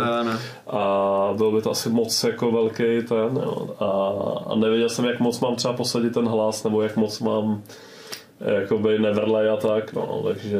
A 0.67 1.33
bylo 1.37 1.51
by 1.51 1.61
to 1.61 1.71
asi 1.71 1.89
moc 1.89 2.23
jako 2.23 2.51
velký 2.51 2.83
ten, 3.07 3.29
jo. 3.43 3.69
A, 3.79 3.90
a 4.49 4.55
nevěděl 4.55 4.89
jsem, 4.89 5.05
jak 5.05 5.19
moc 5.19 5.39
mám 5.39 5.55
třeba 5.55 5.73
posadit 5.73 6.13
ten 6.13 6.27
hlas, 6.27 6.63
nebo 6.63 6.81
jak 6.81 6.95
moc 6.95 7.19
mám 7.19 7.63
jakoby 8.45 8.99
nevrlej 8.99 9.49
a 9.49 9.57
tak, 9.57 9.93
no, 9.93 10.23
takže 10.27 10.59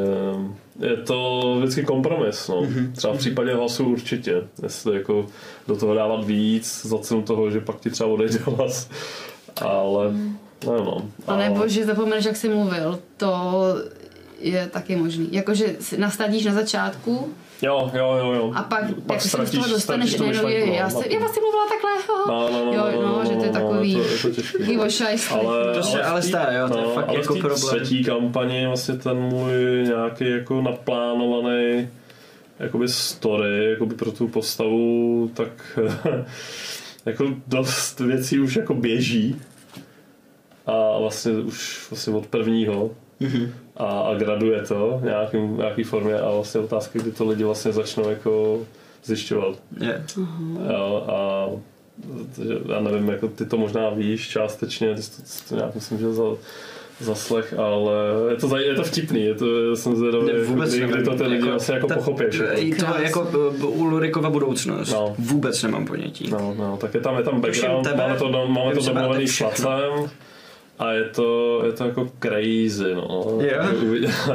je 0.79 0.97
to 0.97 1.41
vždycky 1.59 1.83
kompromis, 1.83 2.47
no. 2.47 2.61
Mhm. 2.61 2.93
Třeba 2.93 3.13
v 3.13 3.17
případě 3.17 3.53
hlasu 3.53 3.85
určitě, 3.85 4.43
jestli 4.63 4.95
jako 4.95 5.25
do 5.67 5.75
toho 5.75 5.93
dávat 5.93 6.25
víc, 6.25 6.85
za 6.85 6.97
cenu 6.97 7.21
toho, 7.21 7.51
že 7.51 7.61
pak 7.61 7.79
ti 7.79 7.89
třeba 7.89 8.09
odejde 8.09 8.39
hlas, 8.45 8.89
ale 9.61 10.11
nevím, 10.67 10.85
no. 10.85 11.01
A 11.27 11.37
nebo 11.37 11.67
že 11.67 11.85
zapomeneš, 11.85 12.25
jak 12.25 12.35
jsi 12.35 12.49
mluvil, 12.49 12.99
to 13.17 13.75
je 14.39 14.67
taky 14.67 14.95
možný. 14.95 15.27
Jakože 15.31 15.75
si 15.79 15.97
nastavíš 15.97 16.45
na 16.45 16.53
začátku 16.53 17.33
Jo, 17.61 17.91
jo, 17.93 18.17
jo, 18.19 18.33
jo. 18.33 18.51
a 18.55 18.63
pak, 18.63 18.83
Pak 18.93 19.15
jak 19.15 19.21
se 19.21 19.45
z 19.45 19.51
toho 19.51 19.67
dostaneš, 19.67 20.15
tu 20.15 20.23
najednou 20.23 20.47
je, 20.49 20.55
myšlenku, 20.55 20.69
no. 20.69 20.77
já, 20.77 20.89
se, 20.89 21.13
já 21.13 21.19
vlastně 21.19 21.41
mluvila 21.41 21.63
takhle. 21.69 21.91
No, 22.27 22.49
no, 22.51 22.65
no, 22.65 22.73
jo, 22.73 23.01
no, 23.01 23.07
no, 23.07 23.17
no, 23.17 23.25
že 23.25 23.35
to 23.35 23.43
je 23.43 23.51
no, 23.51 23.59
takový, 23.59 23.95
no, 23.95 24.03
takový 24.53 24.75
no. 24.75 24.83
ošajství. 24.85 25.35
Ale, 25.35 25.73
To 25.73 25.83
se 25.83 26.03
ale 26.03 26.21
stane, 26.21 26.57
jo, 26.57 26.69
to 26.69 26.79
je 26.79 26.85
fakt 26.85 27.09
ale 27.09 27.17
jako 27.17 27.35
problém. 27.35 27.57
třetí 27.57 28.03
kampani 28.03 28.67
vlastně 28.67 28.95
ten 28.95 29.17
můj 29.17 29.51
nějaký 29.83 30.29
jako 30.29 30.61
naplánovaný 30.61 31.89
jakoby 32.59 32.87
story 32.87 33.69
jakoby 33.69 33.95
pro 33.95 34.11
tu 34.11 34.27
postavu, 34.27 35.31
tak 35.33 35.79
jako 37.05 37.25
dost 37.47 37.99
věcí 37.99 38.39
už 38.39 38.55
jako 38.55 38.73
běží 38.73 39.41
a 40.65 40.99
vlastně 40.99 41.31
už 41.31 41.87
vlastně 41.89 42.13
od 42.13 42.27
prvního 42.27 42.91
a, 43.81 44.01
a 44.01 44.15
graduje 44.15 44.61
to 44.61 44.97
v 45.01 45.05
nějakým, 45.05 45.57
nějaký 45.57 45.83
formě 45.83 46.19
a 46.19 46.31
vlastně 46.31 46.61
otázky, 46.61 46.99
kdy 46.99 47.11
to 47.11 47.25
lidi 47.25 47.43
vlastně 47.43 47.71
začnou 47.71 48.09
jako 48.09 48.59
zjišťovat. 49.03 49.55
Je. 49.79 50.03
Jo, 50.73 51.05
a 51.07 51.47
takže 52.35 52.53
já 52.73 52.79
nevím, 52.79 53.09
jako 53.09 53.27
ty 53.27 53.45
to 53.45 53.57
možná 53.57 53.89
víš 53.89 54.29
částečně, 54.29 54.95
ty 54.95 55.01
jsi 55.01 55.11
to, 55.11 55.21
ty 55.21 55.49
to 55.49 55.55
nějak 55.55 55.75
myslím, 55.75 55.97
že 55.99 56.13
za, 56.13 56.23
zaslech, 56.99 57.53
ale 57.59 57.93
je 58.29 58.35
to, 58.35 58.57
je 58.57 58.75
to 58.75 58.83
vtipný, 58.83 59.23
je 59.23 59.35
to, 59.35 59.69
já 59.69 59.75
jsem 59.75 59.95
zvědavý, 59.95 60.25
Ne, 60.25 60.33
jako, 60.33 60.45
vůbec 60.51 60.73
kdy, 60.73 60.87
kdy 60.87 61.03
to 61.03 61.15
ty 61.15 61.23
lidi 61.23 61.49
vlastně 61.49 61.75
jako 61.75 61.87
ta- 61.87 61.95
pochopí. 61.95 62.23
i 62.55 62.75
To 62.75 62.85
je 62.97 63.03
jako 63.03 63.21
uh, 63.63 63.81
Ulrikova 63.81 64.29
budoucnost. 64.29 64.91
No. 64.91 65.15
Vůbec 65.19 65.63
nemám 65.63 65.85
ponětí. 65.85 66.29
No, 66.31 66.55
no, 66.57 66.77
tak 66.77 66.93
je 66.93 67.01
tam, 67.01 67.17
je 67.17 67.23
tam 67.23 67.41
background, 67.41 67.87
tebe, 67.87 67.97
máme 67.97 68.17
to, 68.17 68.47
máme 68.47 68.75
to 68.75 68.81
domluvený 68.85 69.27
s 69.27 69.31
všechno. 69.31 69.69
A 70.81 70.91
je 70.91 71.03
to, 71.03 71.61
je 71.65 71.71
to 71.71 71.83
jako 71.83 72.09
crazy, 72.19 72.95
no. 72.95 73.23
Jo. 73.39 73.63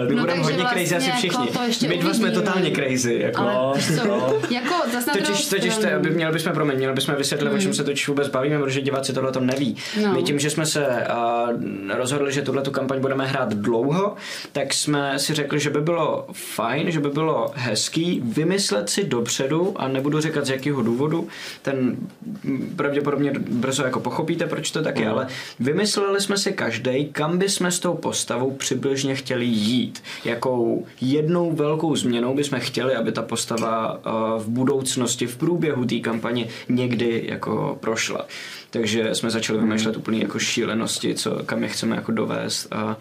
My 0.08 0.14
No, 0.14 0.20
budeme 0.20 0.42
hodně 0.42 0.64
crazy 0.64 0.82
asi 0.82 0.90
vlastně 0.94 1.12
všichni. 1.12 1.46
jako 1.46 1.58
to 1.58 1.64
ještě 1.64 1.88
My 1.88 1.98
dva 1.98 2.14
jsme 2.14 2.30
totálně 2.30 2.70
crazy. 2.70 3.18
Jako. 3.22 3.40
Ale 3.42 3.54
No, 3.54 3.74
co, 3.96 4.06
no. 4.08 4.32
jako 4.50 4.74
zase 4.92 5.10
Totiž, 5.10 5.46
totiž 5.48 5.74
to, 5.74 5.80
stranu. 5.80 6.02
by 6.02 6.10
měli 6.10 6.32
bychom, 6.32 6.52
promiň, 6.52 6.76
měli 6.76 6.92
bychom 6.94 7.14
vysvětlit, 7.14 7.50
o 7.50 7.58
čem 7.58 7.74
se 7.74 7.84
totiž 7.84 8.08
vůbec 8.08 8.28
bavíme, 8.28 8.58
protože 8.58 8.80
diváci 8.80 9.12
tohle 9.12 9.32
to 9.32 9.40
neví. 9.40 9.76
No. 10.02 10.12
My 10.12 10.22
tím, 10.22 10.38
že 10.38 10.50
jsme 10.50 10.66
se 10.66 10.86
uh, 10.86 11.60
rozhodli, 11.96 12.32
že 12.32 12.42
tuhle 12.42 12.62
tu 12.62 12.70
kampaň 12.70 13.00
budeme 13.00 13.26
hrát 13.26 13.52
dlouho, 13.54 14.14
tak 14.52 14.74
jsme 14.74 15.18
si 15.18 15.34
řekli, 15.34 15.60
že 15.60 15.70
by 15.70 15.80
bylo 15.80 16.26
fajn, 16.32 16.90
že 16.90 17.00
by 17.00 17.08
bylo 17.08 17.50
hezký 17.54 18.20
vymyslet 18.24 18.90
si 18.90 19.04
dopředu, 19.04 19.72
a 19.76 19.88
nebudu 19.88 20.20
říkat 20.20 20.46
z 20.46 20.50
jakého 20.50 20.82
důvodu, 20.82 21.28
ten 21.62 21.96
mm, 22.44 22.72
pravděpodobně 22.76 23.32
brzo 23.50 23.84
jako 23.84 24.00
pochopíte, 24.00 24.46
proč 24.46 24.70
to 24.70 24.82
tak 24.82 24.98
je, 24.98 25.08
ale 25.08 25.26
vymysleli 25.60 26.20
jsme 26.20 26.35
si 26.38 26.52
každý, 26.52 27.08
kam 27.12 27.38
by 27.38 27.48
jsme 27.48 27.70
s 27.70 27.78
tou 27.78 27.94
postavou 27.94 28.50
přibližně 28.50 29.14
chtěli 29.14 29.44
jít. 29.44 30.02
Jakou 30.24 30.86
jednou 31.00 31.52
velkou 31.52 31.96
změnou 31.96 32.34
bychom 32.34 32.60
chtěli, 32.60 32.94
aby 32.94 33.12
ta 33.12 33.22
postava 33.22 33.94
uh, 33.94 34.42
v 34.42 34.48
budoucnosti, 34.48 35.26
v 35.26 35.36
průběhu 35.36 35.84
té 35.84 35.98
kampaně 35.98 36.48
někdy 36.68 37.24
jako 37.28 37.78
prošla. 37.80 38.26
Takže 38.70 39.14
jsme 39.14 39.30
začali 39.30 39.58
vymýšlet 39.58 39.96
úplně 39.96 40.22
jako 40.22 40.38
šílenosti, 40.38 41.14
co, 41.14 41.42
kam 41.46 41.62
je 41.62 41.68
chceme 41.68 41.96
jako 41.96 42.12
dovést 42.12 42.72
a, 42.72 42.96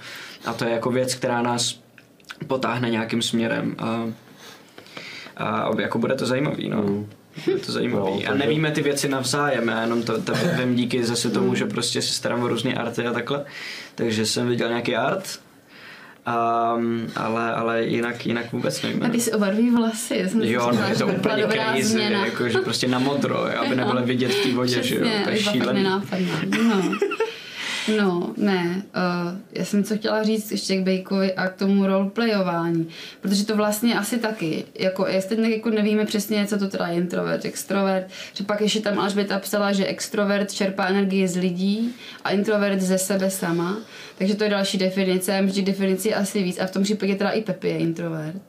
a 0.45 0.53
to 0.53 0.65
je 0.65 0.71
jako 0.71 0.91
věc, 0.91 1.15
která 1.15 1.41
nás 1.41 1.79
potáhne 2.47 2.89
nějakým 2.89 3.21
směrem 3.21 3.75
a, 3.79 4.05
a 5.37 5.69
jako 5.81 5.99
bude 5.99 6.15
to 6.15 6.25
zajímavý, 6.25 6.69
no. 6.69 7.05
Bude 7.45 7.57
to 7.57 7.71
zajímavý. 7.71 8.23
No, 8.25 8.31
a 8.31 8.33
nevíme 8.35 8.71
ty 8.71 8.81
věci 8.81 9.09
navzájem, 9.09 9.67
já 9.67 9.81
jenom 9.81 10.03
to, 10.03 10.21
to 10.21 10.33
vím 10.59 10.75
díky 10.75 11.05
zase 11.05 11.29
tomu, 11.29 11.55
že 11.55 11.65
prostě 11.65 12.01
si 12.01 12.13
starám 12.13 12.43
o 12.43 12.47
různé 12.47 12.73
arty 12.73 13.07
a 13.07 13.13
takhle. 13.13 13.45
Takže 13.95 14.25
jsem 14.25 14.47
viděl 14.47 14.69
nějaký 14.69 14.95
art, 14.95 15.39
um, 16.77 17.07
ale, 17.15 17.53
ale 17.53 17.83
jinak, 17.83 18.25
jinak 18.25 18.51
vůbec 18.51 18.81
nevím. 18.81 19.03
A 19.03 19.09
ty 19.09 19.19
si 19.21 19.31
obarví 19.31 19.69
vlasy. 19.69 20.17
já 20.17 20.27
jsem 20.29 20.41
Jo, 20.43 20.71
no, 20.81 20.87
je 20.87 20.95
to 20.95 21.07
úplně 21.07 21.43
crazy, 21.51 21.83
změna. 21.83 22.25
jako, 22.25 22.49
že 22.49 22.57
prostě 22.59 22.87
na 22.87 22.99
modro, 22.99 23.35
jo, 23.55 23.61
aby 23.65 23.75
nebylo 23.75 24.01
vidět 24.03 24.31
v 24.33 24.43
té 24.43 24.51
vodě, 24.53 24.83
že 24.83 24.95
jo, 24.95 25.01
Přesně, 25.01 25.23
to 25.23 25.29
je 25.29 25.35
je 25.35 25.43
šílený. 25.43 25.83
nenápadná. 25.83 26.39
No. 26.63 26.91
No, 27.97 28.33
ne. 28.37 28.83
Uh, 28.95 29.37
já 29.51 29.65
jsem 29.65 29.83
co 29.83 29.97
chtěla 29.97 30.23
říct 30.23 30.51
ještě 30.51 30.77
k 30.77 30.83
Bejkovi 30.83 31.33
a 31.33 31.47
k 31.47 31.55
tomu 31.55 31.87
roleplayování. 31.87 32.87
Protože 33.21 33.45
to 33.45 33.55
vlastně 33.55 33.99
asi 33.99 34.17
taky. 34.17 34.65
Jako, 34.79 35.07
jestli 35.07 35.51
jako 35.51 35.69
nevíme 35.69 36.05
přesně, 36.05 36.45
co 36.45 36.57
to 36.57 36.67
teda 36.67 36.87
je 36.87 36.95
introvert, 36.95 37.45
extrovert. 37.45 38.07
Že 38.33 38.43
pak 38.43 38.61
ještě 38.61 38.81
tam 38.81 38.99
Alžběta 38.99 39.39
psala, 39.39 39.71
že 39.71 39.85
extrovert 39.85 40.53
čerpá 40.53 40.85
energii 40.85 41.27
z 41.27 41.35
lidí 41.35 41.93
a 42.23 42.29
introvert 42.29 42.81
ze 42.81 42.97
sebe 42.97 43.29
sama. 43.29 43.77
Takže 44.17 44.35
to 44.35 44.43
je 44.43 44.49
další 44.49 44.77
definice. 44.77 45.31
Já 45.31 45.41
myslím, 45.41 45.65
že 45.65 45.71
definici 45.71 46.07
je 46.07 46.15
asi 46.15 46.43
víc. 46.43 46.59
A 46.59 46.65
v 46.65 46.71
tom 46.71 46.83
případě 46.83 47.15
teda 47.15 47.29
i 47.29 47.41
Pepi 47.41 47.69
je 47.69 47.77
introvert. 47.77 48.41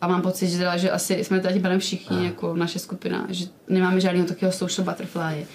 A 0.00 0.08
mám 0.08 0.22
pocit, 0.22 0.48
že, 0.48 0.58
teda, 0.58 0.76
že 0.76 0.90
asi 0.90 1.24
jsme 1.24 1.40
tady 1.40 1.78
všichni, 1.78 2.24
jako 2.24 2.56
naše 2.56 2.78
skupina, 2.78 3.26
že 3.30 3.46
nemáme 3.68 4.00
žádného 4.00 4.26
takového 4.26 4.52
social 4.52 4.84
butterfly. 4.84 5.46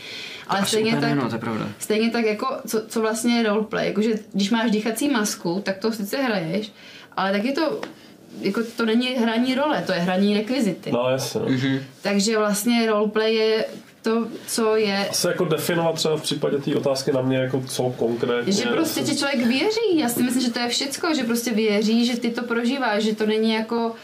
Ale 0.49 0.59
Asi 0.59 0.69
stejně 0.69 0.91
tak, 0.91 1.01
ne, 1.01 1.15
no, 1.15 1.29
to 1.29 1.35
je 1.35 1.39
pravda. 1.39 1.69
Stejně 1.79 2.11
tak 2.11 2.25
jako, 2.25 2.47
co, 2.67 2.81
co 2.87 3.01
vlastně 3.01 3.37
je 3.37 3.43
roleplay, 3.43 3.87
jakože 3.87 4.09
když 4.33 4.49
máš 4.49 4.71
dýchací 4.71 5.09
masku, 5.09 5.61
tak 5.65 5.77
to 5.77 5.91
sice 5.91 6.17
hraješ, 6.17 6.71
ale 7.17 7.31
taky 7.31 7.51
to, 7.51 7.81
jako 8.41 8.61
to 8.77 8.85
není 8.85 9.07
hraní 9.07 9.55
role, 9.55 9.83
to 9.85 9.91
je 9.91 9.99
hraní 9.99 10.33
rekvizity. 10.33 10.91
No 10.91 11.09
jasně. 11.09 11.41
Mhm. 11.41 11.79
Takže 12.01 12.37
vlastně 12.37 12.87
roleplay 12.87 13.35
je 13.35 13.65
to, 14.01 14.27
co 14.47 14.75
je 14.75 15.07
Asi 15.09 15.27
jako 15.27 15.45
definovat 15.45 15.95
třeba 15.95 16.17
v 16.17 16.21
případě 16.21 16.57
té 16.57 16.75
otázky 16.75 17.11
na 17.11 17.21
mě, 17.21 17.37
jako 17.37 17.63
co 17.67 17.83
konkrétně. 17.97 18.53
že 18.53 18.65
prostě 18.65 19.01
ti 19.01 19.17
člověk 19.17 19.47
věří. 19.47 19.99
Já 19.99 20.09
si 20.09 20.23
myslím, 20.23 20.43
že 20.43 20.51
to 20.51 20.59
je 20.59 20.69
všecko, 20.69 21.13
že 21.15 21.23
prostě 21.23 21.51
věří, 21.51 22.05
že 22.05 22.17
ty 22.19 22.29
to 22.29 22.43
prožíváš, 22.43 23.03
že 23.03 23.15
to 23.15 23.25
není 23.25 23.53
jako 23.53 23.95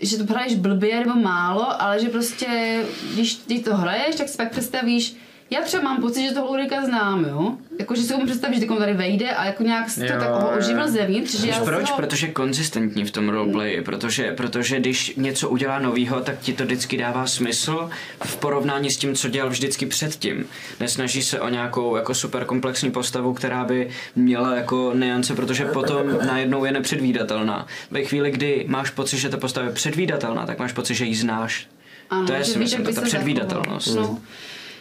že 0.00 0.18
to 0.18 0.32
hraješ 0.32 0.54
blbě 0.54 1.00
nebo 1.00 1.14
málo, 1.14 1.82
ale 1.82 2.00
že 2.00 2.08
prostě, 2.08 2.80
když 3.14 3.34
ty 3.34 3.58
to 3.58 3.76
hraješ, 3.76 4.16
tak 4.16 4.28
si 4.28 4.36
pak 4.36 4.50
představíš, 4.50 5.16
já 5.50 5.60
třeba 5.60 5.82
mám 5.82 6.00
pocit, 6.00 6.28
že 6.28 6.34
toho 6.34 6.46
Ulrika 6.46 6.84
znám, 6.84 7.24
jo? 7.24 7.52
Jako, 7.78 7.94
že 7.94 8.02
si 8.02 8.14
můžu 8.14 8.26
představit, 8.26 8.60
že 8.60 8.66
tady 8.66 8.94
vejde 8.94 9.30
a 9.30 9.44
jako 9.44 9.62
nějak 9.62 9.94
to 9.94 10.04
Jo, 10.04 10.08
tak 10.20 10.28
ho 10.28 10.50
oživil 10.58 10.88
zevnitř, 10.90 11.30
že 11.32 11.46
Víš 11.46 11.56
já 11.56 11.64
proč? 11.64 11.86
si 11.86 11.90
ho... 11.90 11.96
Protože 11.96 12.26
je 12.26 12.32
konzistentní 12.32 13.04
v 13.04 13.10
tom 13.10 13.28
roleplay, 13.28 13.82
protože, 13.82 14.32
protože 14.32 14.78
když 14.80 15.16
něco 15.16 15.48
udělá 15.48 15.78
novýho, 15.78 16.20
tak 16.20 16.38
ti 16.38 16.52
to 16.52 16.64
vždycky 16.64 16.96
dává 16.96 17.26
smysl 17.26 17.90
v 18.24 18.36
porovnání 18.36 18.90
s 18.90 18.96
tím, 18.96 19.14
co 19.14 19.28
dělal 19.28 19.50
vždycky 19.50 19.86
předtím. 19.86 20.46
Nesnaží 20.80 21.22
se 21.22 21.40
o 21.40 21.48
nějakou 21.48 21.96
jako 21.96 22.14
super 22.14 22.44
komplexní 22.44 22.90
postavu, 22.90 23.34
která 23.34 23.64
by 23.64 23.88
měla 24.16 24.56
jako 24.56 24.92
niance, 24.94 25.34
protože 25.34 25.64
potom 25.64 26.18
najednou 26.26 26.64
je 26.64 26.72
nepředvídatelná. 26.72 27.66
Ve 27.90 28.04
chvíli, 28.04 28.30
kdy 28.30 28.64
máš 28.68 28.90
pocit, 28.90 29.18
že 29.18 29.28
ta 29.28 29.36
postava 29.36 29.66
je 29.66 29.72
předvídatelná, 29.72 30.46
tak 30.46 30.58
máš 30.58 30.72
pocit, 30.72 30.94
že 30.94 31.04
ji 31.04 31.14
znáš. 31.14 31.68
Ano, 32.10 32.26
to 32.26 32.32
je 32.32 32.38
že 32.38 32.52
si 32.52 32.58
myslím, 32.58 32.84
ta 32.84 32.92
se 32.92 33.00
předvídatelnost. 33.00 33.94
No. 33.96 34.18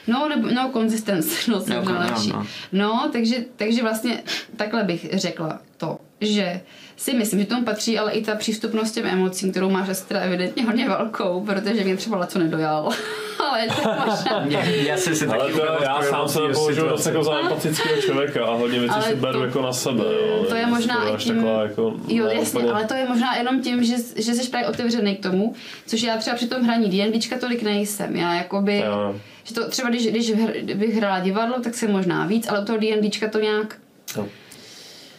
No, 0.09 0.29
nebo, 0.29 0.47
no, 0.47 0.69
konzistentnost 0.69 1.47
No, 1.47 1.55
no, 1.67 1.81
kon- 1.81 1.85
no, 1.85 1.93
no, 1.93 1.99
lepší. 1.99 2.29
no. 2.29 2.45
No. 2.71 3.09
takže, 3.13 3.35
takže 3.55 3.81
vlastně 3.81 4.23
takhle 4.55 4.83
bych 4.83 5.09
řekla 5.13 5.59
to, 5.77 5.97
že 6.21 6.61
si 6.97 7.13
myslím, 7.13 7.39
že 7.39 7.45
tomu 7.45 7.63
patří 7.65 7.99
ale 7.99 8.11
i 8.11 8.21
ta 8.23 8.35
přístupnost 8.35 8.91
těm 8.91 9.05
emocím, 9.05 9.51
kterou 9.51 9.69
máš 9.69 9.89
Estra 9.89 10.19
evidentně 10.19 10.63
hodně 10.65 10.89
velkou, 10.89 11.41
protože 11.45 11.83
mě 11.83 11.97
třeba 11.97 12.25
co 12.27 12.39
nedojal. 12.39 12.89
ale 13.49 13.67
to 13.67 13.81
máš... 14.07 14.19
Já 14.63 14.97
jsem 14.97 15.15
se 15.15 15.27
Ale 15.27 15.37
taky 15.45 15.53
to, 15.53 15.83
já 15.83 16.01
sám 16.03 16.27
se 16.27 16.39
považuji 16.53 16.89
dost 16.89 17.05
jako 17.05 17.23
za 17.23 17.39
empatického 17.39 18.01
člověka 18.01 18.45
a 18.45 18.53
hodně 18.55 18.79
věcí 18.79 19.01
si 19.01 19.15
beru 19.15 19.39
to- 19.39 19.45
jako 19.45 19.61
na 19.61 19.73
sebe. 19.73 20.03
Jo. 20.03 20.45
To 20.49 20.55
je 20.55 20.65
možná 20.67 21.09
i 21.09 21.17
tím, 21.17 21.35
taková 21.35 21.63
jako, 21.63 21.93
jo 22.07 22.25
ne 22.25 22.33
jasně, 22.35 22.59
úplně- 22.59 22.71
ale 22.73 22.85
to 22.85 22.93
je 22.93 23.09
možná 23.09 23.35
jenom 23.35 23.61
tím, 23.61 23.83
že, 23.83 23.95
že 24.15 24.33
jsi 24.33 24.49
právě 24.49 24.67
otevřený 24.67 25.15
k 25.15 25.23
tomu, 25.23 25.53
což 25.87 26.01
já 26.01 26.17
třeba 26.17 26.35
při 26.35 26.47
tom 26.47 26.61
hraní 26.63 26.89
D&Dčka 26.89 27.37
tolik 27.37 27.63
nejsem, 27.63 28.15
já 28.15 28.33
jakoby, 28.33 28.77
Jo. 28.77 29.15
Že 29.49 29.55
to 29.55 29.69
třeba 29.69 29.89
když, 29.89 30.07
když 30.07 30.31
bych 30.73 30.95
hrála 30.95 31.19
divadlo, 31.19 31.59
tak 31.61 31.75
jsem 31.75 31.91
možná 31.91 32.25
víc, 32.25 32.47
ale 32.47 32.61
u 32.61 32.65
toho 32.65 32.77
D&Dčka 32.77 33.29
to 33.29 33.39
nějak, 33.39 33.79
Jo. 34.15 34.27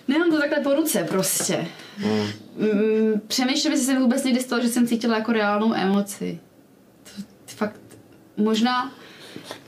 nemám 0.08 0.30
to 0.30 0.38
takhle 0.38 0.60
po 0.60 0.74
ruce 0.74 1.04
prostě. 1.08 1.66
Mm, 2.56 3.20
přemýšlím, 3.26 3.72
jestli 3.72 3.86
jsem 3.86 4.02
vůbec 4.02 4.24
někdy 4.24 4.40
stalo, 4.40 4.62
že 4.62 4.68
jsem 4.68 4.86
cítila 4.86 5.16
jako 5.16 5.32
reálnou 5.32 5.74
emoci. 5.74 6.38
To, 7.04 7.22
fakt, 7.46 7.80
možná, 8.36 8.92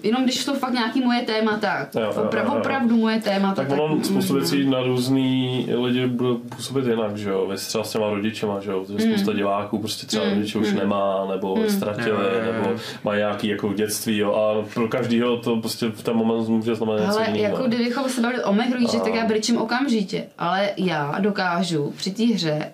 jenom 0.02 0.24
když 0.24 0.44
jsou 0.44 0.55
fakt 0.55 0.72
nějaký 0.72 1.01
moje 1.01 1.22
témata, 1.22 1.89
Jo, 1.94 2.01
jo, 2.01 2.10
opra- 2.10 2.39
jo, 2.39 2.44
jo. 2.52 2.59
opravdu 2.59 2.97
moje 2.97 3.20
témata. 3.20 3.64
Tak 3.64 3.70
ono 3.80 4.05
spoustu 4.05 4.14
možná. 4.14 4.34
věcí 4.39 4.70
na 4.70 4.82
různý 4.82 5.66
lidi 5.82 6.06
bude 6.06 6.34
působit 6.56 6.86
jinak, 6.86 7.16
že 7.16 7.30
jo. 7.30 7.47
Vy 7.51 7.56
třeba 7.56 7.84
s 7.84 7.93
těma 7.93 8.10
rodičema, 8.10 8.60
že 8.60 8.70
jo. 8.70 8.84
Protože 8.84 9.06
spousta 9.14 9.32
diváků 9.32 9.78
prostě 9.78 10.06
třeba 10.06 10.24
rodiče 10.24 10.59
už 10.59 10.72
nemá, 10.72 11.26
nebo 11.30 11.59
ztratili, 11.68 12.09
Jo, 12.10 12.16
jo, 12.16 12.47
jo. 12.47 12.52
nebo 12.52 12.80
mají 13.05 13.18
nějaký 13.18 13.48
jako 13.48 13.72
dětství, 13.72 14.16
jo. 14.18 14.32
A 14.34 14.68
pro 14.74 14.89
každýho 14.89 15.36
to 15.36 15.56
prostě 15.56 15.86
v 15.89 16.02
ten 16.02 16.14
moment 16.16 16.48
může 16.48 16.74
znamenat 16.74 17.06
něco 17.06 17.18
Ale 17.18 17.39
jako 17.39 17.62
kdybychom 17.62 18.09
se 18.09 18.20
bavili 18.20 18.44
o 18.44 18.52
mých 18.52 18.72
rodičích, 18.72 19.02
tak 19.02 19.14
já 19.14 19.26
brečím 19.26 19.59
okamžitě. 19.59 20.24
Ale 20.39 20.70
já 20.76 21.16
dokážu 21.20 21.93
při 21.97 22.10
té 22.10 22.24
hře 22.24 22.72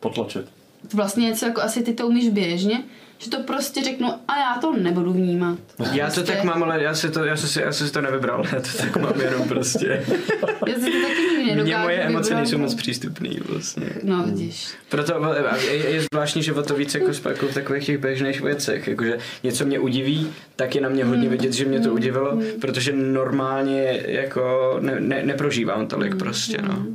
Potlačit. 0.00 0.46
vlastně 0.94 1.24
něco 1.24 1.46
jako 1.46 1.60
asi 1.62 1.82
ty 1.82 1.92
to 1.94 2.06
umíš 2.08 2.28
běžně, 2.28 2.82
že 3.18 3.30
to 3.30 3.42
prostě 3.42 3.82
řeknu 3.84 4.08
a 4.28 4.38
já 4.38 4.60
to 4.60 4.72
nebudu 4.76 5.12
vnímat. 5.12 5.58
Já 5.92 6.06
to 6.06 6.12
Prostě- 6.14 6.32
tak 6.32 6.44
mám, 6.44 6.62
ale 6.62 6.82
já 6.82 6.94
si 6.94 7.10
to, 7.10 7.24
já 7.24 7.36
si, 7.36 7.60
já 7.60 7.72
si 7.72 7.92
to 7.92 8.00
nevybral, 8.00 8.44
já 8.52 8.60
to 8.60 8.68
tak 8.78 8.96
mám 8.96 9.20
jenom 9.20 9.48
prostě. 9.48 10.04
Já 10.66 10.74
si 10.74 10.80
to 10.90 11.08
taky 11.08 11.44
nikdy 11.46 11.62
Mně 11.62 11.76
moje 11.76 11.96
emoce 12.00 12.28
vybrat. 12.28 12.42
nejsou 12.42 12.58
moc 12.58 12.74
přístupný 12.74 13.38
vlastně. 13.48 13.86
No 14.02 14.22
vidíš. 14.24 14.68
Proto 14.88 15.34
je, 15.70 15.90
je 15.90 16.02
zvláštní, 16.12 16.42
že 16.42 16.52
o 16.52 16.62
to 16.62 16.74
víc 16.74 16.94
jako, 16.94 17.28
jako 17.28 17.46
v 17.46 17.54
takových 17.54 17.86
těch 17.86 17.98
běžných 17.98 18.40
věcech, 18.40 18.88
jakože 18.88 19.18
něco 19.42 19.64
mě 19.66 19.78
udiví, 19.78 20.32
tak 20.56 20.74
je 20.74 20.80
na 20.80 20.88
mě 20.88 21.04
hodně 21.04 21.28
vidět, 21.28 21.52
že 21.52 21.64
mě 21.64 21.80
to 21.80 21.92
udivilo, 21.92 22.38
protože 22.60 22.92
normálně 22.92 24.02
jako 24.06 24.76
ne, 24.80 25.00
ne, 25.00 25.22
neprožívám 25.22 25.86
tolik 25.86 26.16
prostě, 26.16 26.58
no. 26.62 26.86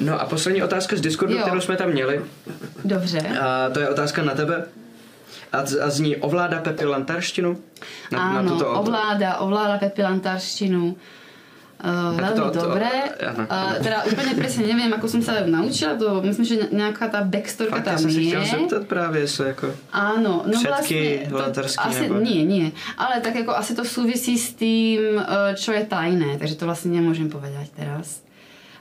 No 0.00 0.20
a 0.20 0.24
poslední 0.26 0.62
otázka 0.62 0.96
z 0.96 1.00
Discordu, 1.00 1.34
Jo. 1.34 1.42
kterou 1.42 1.60
jsme 1.60 1.76
tam 1.76 1.90
měli, 1.90 2.20
Dobře. 2.84 3.18
a 3.40 3.70
to 3.70 3.80
je 3.80 3.88
otázka 3.88 4.22
na 4.22 4.34
tebe. 4.34 4.64
A, 5.52 5.66
z- 5.66 5.80
a 5.80 5.90
zní, 5.90 6.16
ovládá 6.16 6.60
Pepi 6.60 6.84
lantarštinu? 6.84 7.58
Na, 8.12 8.38
ano, 8.38 8.50
tuto- 8.50 8.70
ovládá, 8.80 9.36
ovládá 9.36 9.78
pepilantarštinu. 9.78 10.96
Uh, 11.84 12.20
velmi 12.20 12.40
to- 12.40 12.50
to- 12.50 12.66
dobré. 12.66 12.88
ano. 13.28 13.46
Uh, 13.76 13.82
teda 13.84 14.04
úplně 14.04 14.34
přesně 14.42 14.66
nevím, 14.66 14.92
jako 14.92 15.08
jsem 15.08 15.22
se 15.22 15.46
naučila, 15.46 15.94
to 15.94 16.22
myslím, 16.22 16.44
že 16.44 16.56
nějaká 16.72 17.08
ta 17.08 17.22
backstorka 17.24 17.76
Fakt, 17.76 17.86
já 17.86 17.92
tam 17.92 17.98
jsem 18.02 18.10
se 18.10 18.20
je. 18.20 18.26
chtěl 18.40 18.58
zeptat 18.60 18.86
právě, 18.86 19.20
jestli 19.20 19.46
jako... 19.46 19.74
Ano, 19.92 20.42
no 20.46 20.52
Předky 20.52 20.68
vlastně, 20.68 21.52
to, 21.54 21.60
asi, 21.80 22.00
nebo- 22.00 22.14
Nie, 22.20 22.44
nie, 22.44 22.70
ale 22.98 23.20
tak 23.20 23.34
jako 23.34 23.56
asi 23.56 23.74
to 23.74 23.82
súvisí 23.84 24.38
s 24.38 24.54
tým, 24.54 25.00
eh, 25.18 25.54
čo 25.56 25.72
je 25.72 25.84
tajné, 25.86 26.38
takže 26.38 26.54
to 26.56 26.64
vlastně 26.64 27.00
nemôžem 27.00 27.28
povedať 27.30 27.68
teraz. 27.76 28.20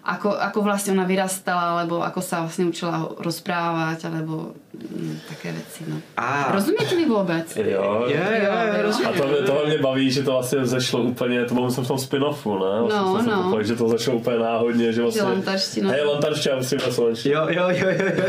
Ako, 0.06 0.38
ako 0.38 0.62
vlastne 0.62 0.94
ona 0.94 1.04
vyrastala, 1.10 1.82
alebo 1.82 2.06
ako 2.06 2.22
sa 2.22 2.46
vlastne 2.46 2.70
učila 2.70 3.10
rozprávať, 3.18 4.06
alebo 4.06 4.54
mm, 4.78 5.26
také 5.30 5.50
veci, 5.52 5.82
no. 5.90 5.98
A. 6.18 6.54
Rozumiete 6.54 6.94
mi 6.94 7.10
vôbec? 7.10 7.50
Jo, 7.58 8.06
Je, 8.06 8.14
je, 8.14 8.50
je, 8.76 8.82
rozumím. 8.86 9.10
A 9.10 9.12
to 9.18 9.28
mě, 9.28 9.38
tohle 9.38 9.66
mě 9.66 9.78
baví, 9.78 10.12
že 10.12 10.24
to 10.24 10.32
vlastně 10.32 10.60
vzešlo 10.60 11.00
úplně, 11.02 11.46
to 11.46 11.54
bylo 11.54 11.66
myslím 11.66 11.86
v 11.86 11.88
tom 11.88 11.98
spin-offu, 11.98 12.54
ne? 12.60 12.82
Vlastně 12.82 13.00
No, 13.02 13.18
jsem 13.18 13.32
no. 13.32 13.38
pochopil, 13.44 13.64
že 13.64 13.76
to 13.76 13.90
začalo 13.90 14.18
úplně 14.18 14.38
náhodně, 14.40 14.94
že 14.94 15.02
vlastně... 15.02 15.22
lantarština. 15.24 15.92
Hej, 15.92 16.04
lantarština, 16.06 16.56
musím 16.56 16.78
na 16.86 16.92
slovenštině. 16.92 17.36
Jo, 17.36 17.42
jo, 17.50 17.66
jo, 17.70 17.88
jo, 17.90 18.06
jo, 18.16 18.26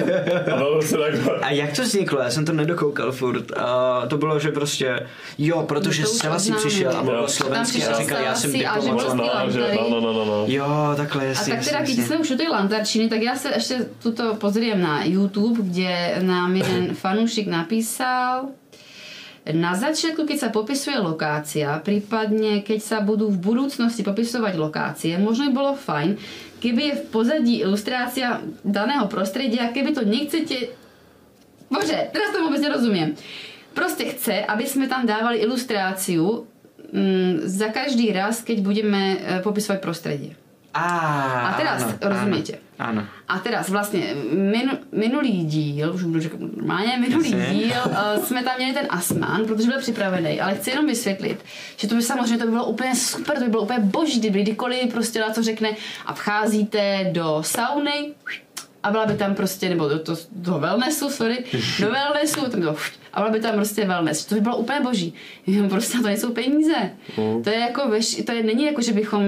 jo. 0.47 0.81
A 0.97 0.99
takhle. 0.99 1.39
A 1.43 1.51
jak 1.51 1.77
to 1.77 1.83
vzniklo? 1.83 2.21
Já 2.21 2.31
jsem 2.31 2.45
to 2.45 2.53
nedokoukal 2.53 3.13
furt. 3.13 3.53
A 3.57 4.03
to 4.09 4.17
bylo, 4.19 4.39
že 4.39 4.51
prostě, 4.53 5.07
jo, 5.39 5.63
protože 5.63 6.03
No 6.03 6.09
Sela 6.09 6.39
si 6.39 6.53
přišel 6.53 6.91
a 6.91 6.95
Jo. 6.95 7.03
mluvil 7.05 7.29
slovensky 7.29 7.85
a 7.85 7.99
říkal, 7.99 8.19
já 8.23 8.35
jsem 8.35 8.53
diplomat. 8.53 9.15
No, 9.15 9.25
no, 9.91 10.01
no, 10.01 10.13
no, 10.13 10.25
no. 10.25 10.45
Jo, 10.47 10.93
takhle, 10.97 11.23
A 11.23 11.25
jasně, 11.25 11.55
tak 11.55 11.66
teda, 11.67 11.79
jasně, 11.83 11.87
keď 11.87 11.97
jasně. 11.99 12.07
sme 12.07 12.17
už 12.23 12.31
u 12.31 12.37
tej 12.37 12.49
lantarčiny, 12.49 13.05
tak 13.11 13.21
ja 13.23 13.35
sa 13.35 13.51
ešte 13.51 13.91
tuto 13.99 14.39
pozriem 14.39 14.79
na 14.79 15.03
YouTube, 15.03 15.67
kde 15.67 16.23
nám 16.23 16.55
jeden 16.55 16.95
fanúšik 16.95 17.51
napísal 17.51 18.55
na 19.47 19.79
začiatku, 19.79 20.27
keď 20.27 20.39
sa 20.39 20.51
popisuje 20.51 20.99
lokácia, 20.99 21.79
prípadne 21.79 22.67
keď 22.67 22.81
sa 22.83 22.99
budú 22.99 23.31
v 23.31 23.39
budúcnosti 23.39 24.03
popisovať 24.03 24.55
lokácie, 24.59 25.13
možno 25.23 25.47
by 25.47 25.53
bolo 25.55 25.73
fajn, 25.79 26.19
keby 26.59 26.81
je 26.83 26.95
v 26.99 27.05
pozadí 27.15 27.55
ilustrácia 27.63 28.43
daného 28.67 29.07
prostredia, 29.07 29.71
keby 29.71 29.95
to 29.95 30.03
nechcete... 30.03 30.75
Bože, 31.71 32.11
teraz 32.11 32.35
to 32.35 32.43
vôbec 32.43 32.59
nerozumiem. 32.59 33.15
Proste 33.71 34.11
chce, 34.11 34.43
aby 34.43 34.67
sme 34.67 34.91
tam 34.91 35.07
dávali 35.07 35.39
ilustráciu 35.47 36.51
mm, 36.91 37.47
za 37.47 37.71
každý 37.71 38.11
raz, 38.11 38.43
keď 38.43 38.67
budeme 38.67 39.03
e, 39.15 39.19
popisovať 39.47 39.79
prostredie. 39.79 40.35
Á, 40.77 41.49
A 41.49 41.51
teraz 41.57 41.81
áno, 41.83 41.97
rozumiete. 42.05 42.61
Áno. 42.77 43.09
A 43.25 43.41
teraz 43.41 43.73
vlastne 43.73 44.13
minu, 44.29 44.77
minulý 44.93 45.49
díl, 45.49 45.95
už 45.95 46.05
budu 46.05 46.21
říkat 46.21 46.41
normálně, 46.41 46.97
minulý 47.01 47.31
Jasně. 47.31 47.55
díl 47.55 47.81
uh, 47.87 48.25
jsme 48.25 48.43
tam 48.43 48.57
měli 48.57 48.73
ten 48.75 48.87
Asman, 48.91 49.45
protože 49.47 49.69
byl 49.69 49.79
připravený, 49.81 50.41
ale 50.41 50.55
chci 50.55 50.71
jenom 50.71 50.87
vysvětlit, 50.87 51.45
že 51.77 51.89
to 51.89 51.95
by 51.95 52.03
samozřejmě 52.03 52.39
to 52.39 52.45
by 52.45 52.51
bylo 52.51 52.67
úplně 52.67 52.95
super, 52.95 53.39
to 53.39 53.45
by 53.45 53.51
bylo 53.51 53.63
úplně 53.63 53.81
boží, 53.81 54.21
kdyby 54.21 54.43
kdykoliv 54.43 54.93
prostě 54.93 55.21
na 55.21 55.31
to 55.31 55.43
řekne 55.43 55.71
a 56.07 56.15
vcházíte 56.15 57.11
do 57.13 57.39
sauny 57.41 58.15
a 58.83 58.91
byla 58.91 59.07
by 59.07 59.15
tam 59.15 59.35
prostě, 59.35 59.69
nebo 59.69 59.89
do, 59.89 59.99
do, 59.99 60.17
do 60.33 60.59
wellnessu, 60.59 61.11
sorry, 61.11 61.45
do 61.81 61.91
wellnessu, 61.91 62.51
tam 62.51 62.63
to, 62.63 62.77
a 63.13 63.21
byla 63.21 63.31
by 63.33 63.41
tam 63.41 63.55
prostě 63.55 63.85
wellness. 63.85 64.25
To 64.25 64.35
by 64.35 64.41
bylo 64.41 64.57
úplně 64.57 64.81
boží. 64.81 65.15
Prostě 65.69 65.97
na 65.97 66.03
to 66.03 66.07
nejsou 66.09 66.33
peníze. 66.33 66.91
To 67.45 67.51
je 67.51 67.59
jako, 67.59 67.89
veš, 67.89 68.23
to 68.27 68.33
je, 68.33 68.43
není 68.43 68.65
jako, 68.65 68.83
že 68.83 68.93
bychom 68.93 69.23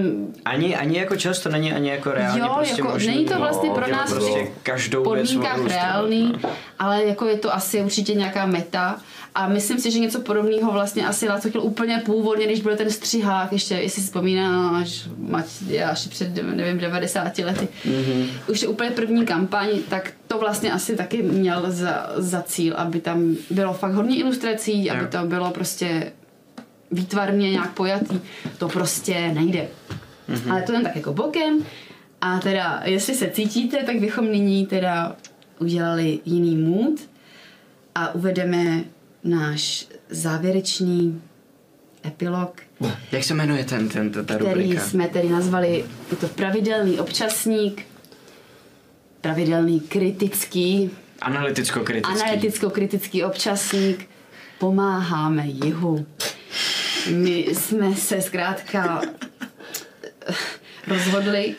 Ani, 0.45 0.77
ani 0.77 0.99
jako 0.99 1.17
čas 1.17 1.41
to 1.41 1.49
není, 1.49 1.73
ani 1.73 1.89
jako 1.89 2.13
reálně 2.13 2.41
jo, 2.41 2.55
prostě 2.55 2.81
jako, 2.81 2.93
možný. 2.93 3.15
není 3.15 3.25
to 3.25 3.39
vlastně 3.39 3.71
pro 3.71 3.87
dělat 3.87 3.99
nás 3.99 4.13
prostě 4.13 4.45
v 4.45 4.63
každou 4.63 5.13
věc 5.13 5.29
podmínkách 5.29 5.55
odlustrovat, 5.55 5.87
reálný, 5.87 6.33
no. 6.43 6.51
ale 6.79 7.05
jako 7.05 7.27
je 7.27 7.39
to 7.39 7.55
asi 7.55 7.81
určitě 7.83 8.15
nějaká 8.15 8.47
meta 8.47 9.01
a 9.39 9.49
myslím 9.49 9.79
si, 9.79 9.91
že 9.91 9.99
něco 9.99 10.21
podobného 10.21 10.73
vlastně 10.73 11.07
asi 11.07 11.29
Láco 11.29 11.49
chtěl 11.49 11.63
úplně 11.63 12.03
původně, 12.05 12.47
když 12.47 12.61
byl 12.61 12.77
ten 12.77 12.91
střihák, 12.91 13.53
ještě, 13.53 13.75
jestli 13.75 14.03
si 14.03 14.07
vzpomínáš, 14.07 15.09
mať, 15.19 15.47
až 15.91 16.07
před, 16.07 16.35
nevím, 16.55 16.79
90 16.79 17.39
lety, 17.39 17.69
mm-hmm. 17.85 18.27
už 18.49 18.63
je 18.63 18.69
úplně 18.69 18.91
první 18.91 19.27
kampaň, 19.27 19.69
tak 19.89 20.13
to 20.27 20.39
vlastně 20.39 20.73
asi 20.73 20.97
taky 20.97 21.23
měl 21.23 21.65
za, 21.69 22.11
za 22.17 22.43
cíl, 22.43 22.75
aby 22.77 23.01
tam 23.01 23.37
bylo 23.51 23.73
fakt 23.73 23.93
hodně 23.93 24.17
ilustrací, 24.17 24.91
aby 24.91 25.01
Jo. 25.03 25.09
to 25.11 25.27
bylo 25.27 25.51
prostě 25.51 26.13
výtvarně 26.91 27.51
nějak 27.51 27.73
pojatý, 27.73 28.21
to 28.59 28.69
prostě 28.69 29.31
nejde. 29.35 29.69
Mm-hmm. 30.29 30.53
Ale 30.53 30.63
to 30.63 30.73
jen 30.73 30.83
tak 30.83 30.97
jako 30.97 31.13
bokem. 31.13 31.65
A 32.21 32.39
teda, 32.39 32.83
jestli 32.85 33.15
se 33.15 33.31
cítíte, 33.31 33.77
tak 33.77 34.01
bychom 34.01 34.25
nyní 34.25 34.67
teda 34.67 35.17
udělali 35.59 36.19
jiný 36.25 36.57
mood 36.57 37.01
a 37.95 38.15
uvedeme 38.15 38.85
náš 39.25 39.87
závěrečný 40.11 41.23
epilog, 42.07 42.61
Jak 43.13 43.25
se 43.25 43.35
jmenuje 43.35 43.65
ten, 43.65 43.89
ten, 43.89 44.11
ta, 44.11 44.23
ta 44.23 44.35
který 44.35 44.51
rubrika? 44.51 44.83
jsme 44.83 45.09
tedy 45.09 45.29
nazvali, 45.29 45.85
je 46.11 46.17
to 46.17 46.29
pravidelný 46.29 46.99
občasník, 47.01 47.87
pravidelný 49.21 49.81
kritický, 49.81 50.91
Analyticko-kritický. 51.23 52.23
analyticko-kritický 52.23 53.25
občasník, 53.25 54.09
pomáháme 54.59 55.47
jihu. 55.47 56.07
My 57.11 57.39
jsme 57.39 57.95
se 57.97 58.23
zkrátka 58.23 59.03
rozhodli, 60.87 61.55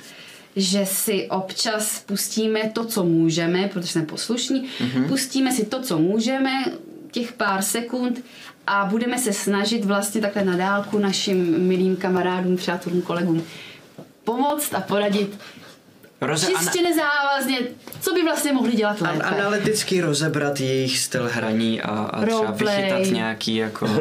že 0.55 0.85
si 0.85 1.27
občas 1.29 1.99
pustíme 2.05 2.69
to, 2.73 2.85
co 2.85 3.03
můžeme, 3.03 3.67
protože 3.67 3.87
jsme 3.87 4.01
poslušní, 4.05 4.67
mm-hmm. 4.67 5.07
pustíme 5.07 5.51
si 5.51 5.65
to, 5.65 5.81
co 5.81 5.99
můžeme, 5.99 6.65
těch 7.11 7.33
pár 7.33 7.61
sekund 7.61 8.23
a 8.67 8.85
budeme 8.85 9.17
se 9.17 9.33
snažit 9.33 9.85
vlastně 9.85 10.21
takhle 10.21 10.43
na 10.43 10.57
dálku 10.57 10.99
našim 10.99 11.59
milým 11.67 11.95
kamarádům, 11.95 12.57
přátelům, 12.57 13.01
kolegům 13.01 13.43
pomoct 14.23 14.73
a 14.73 14.81
poradit 14.81 15.39
Roze, 16.21 16.47
čistě 16.47 16.81
nezávazně, 16.81 17.59
co 18.01 18.13
by 18.13 18.23
vlastně 18.23 18.53
mohli 18.53 18.71
dělat 18.71 19.01
lépe. 19.01 19.23
analyticky 19.23 20.01
rozebrat 20.01 20.59
jejich 20.59 20.99
styl 20.99 21.29
hraní 21.33 21.81
a, 21.81 21.89
a 21.89 22.25
třeba 22.25 22.41
Roleplay. 22.41 22.75
vychytat 22.75 23.13
nějaký 23.13 23.55
jako... 23.55 23.87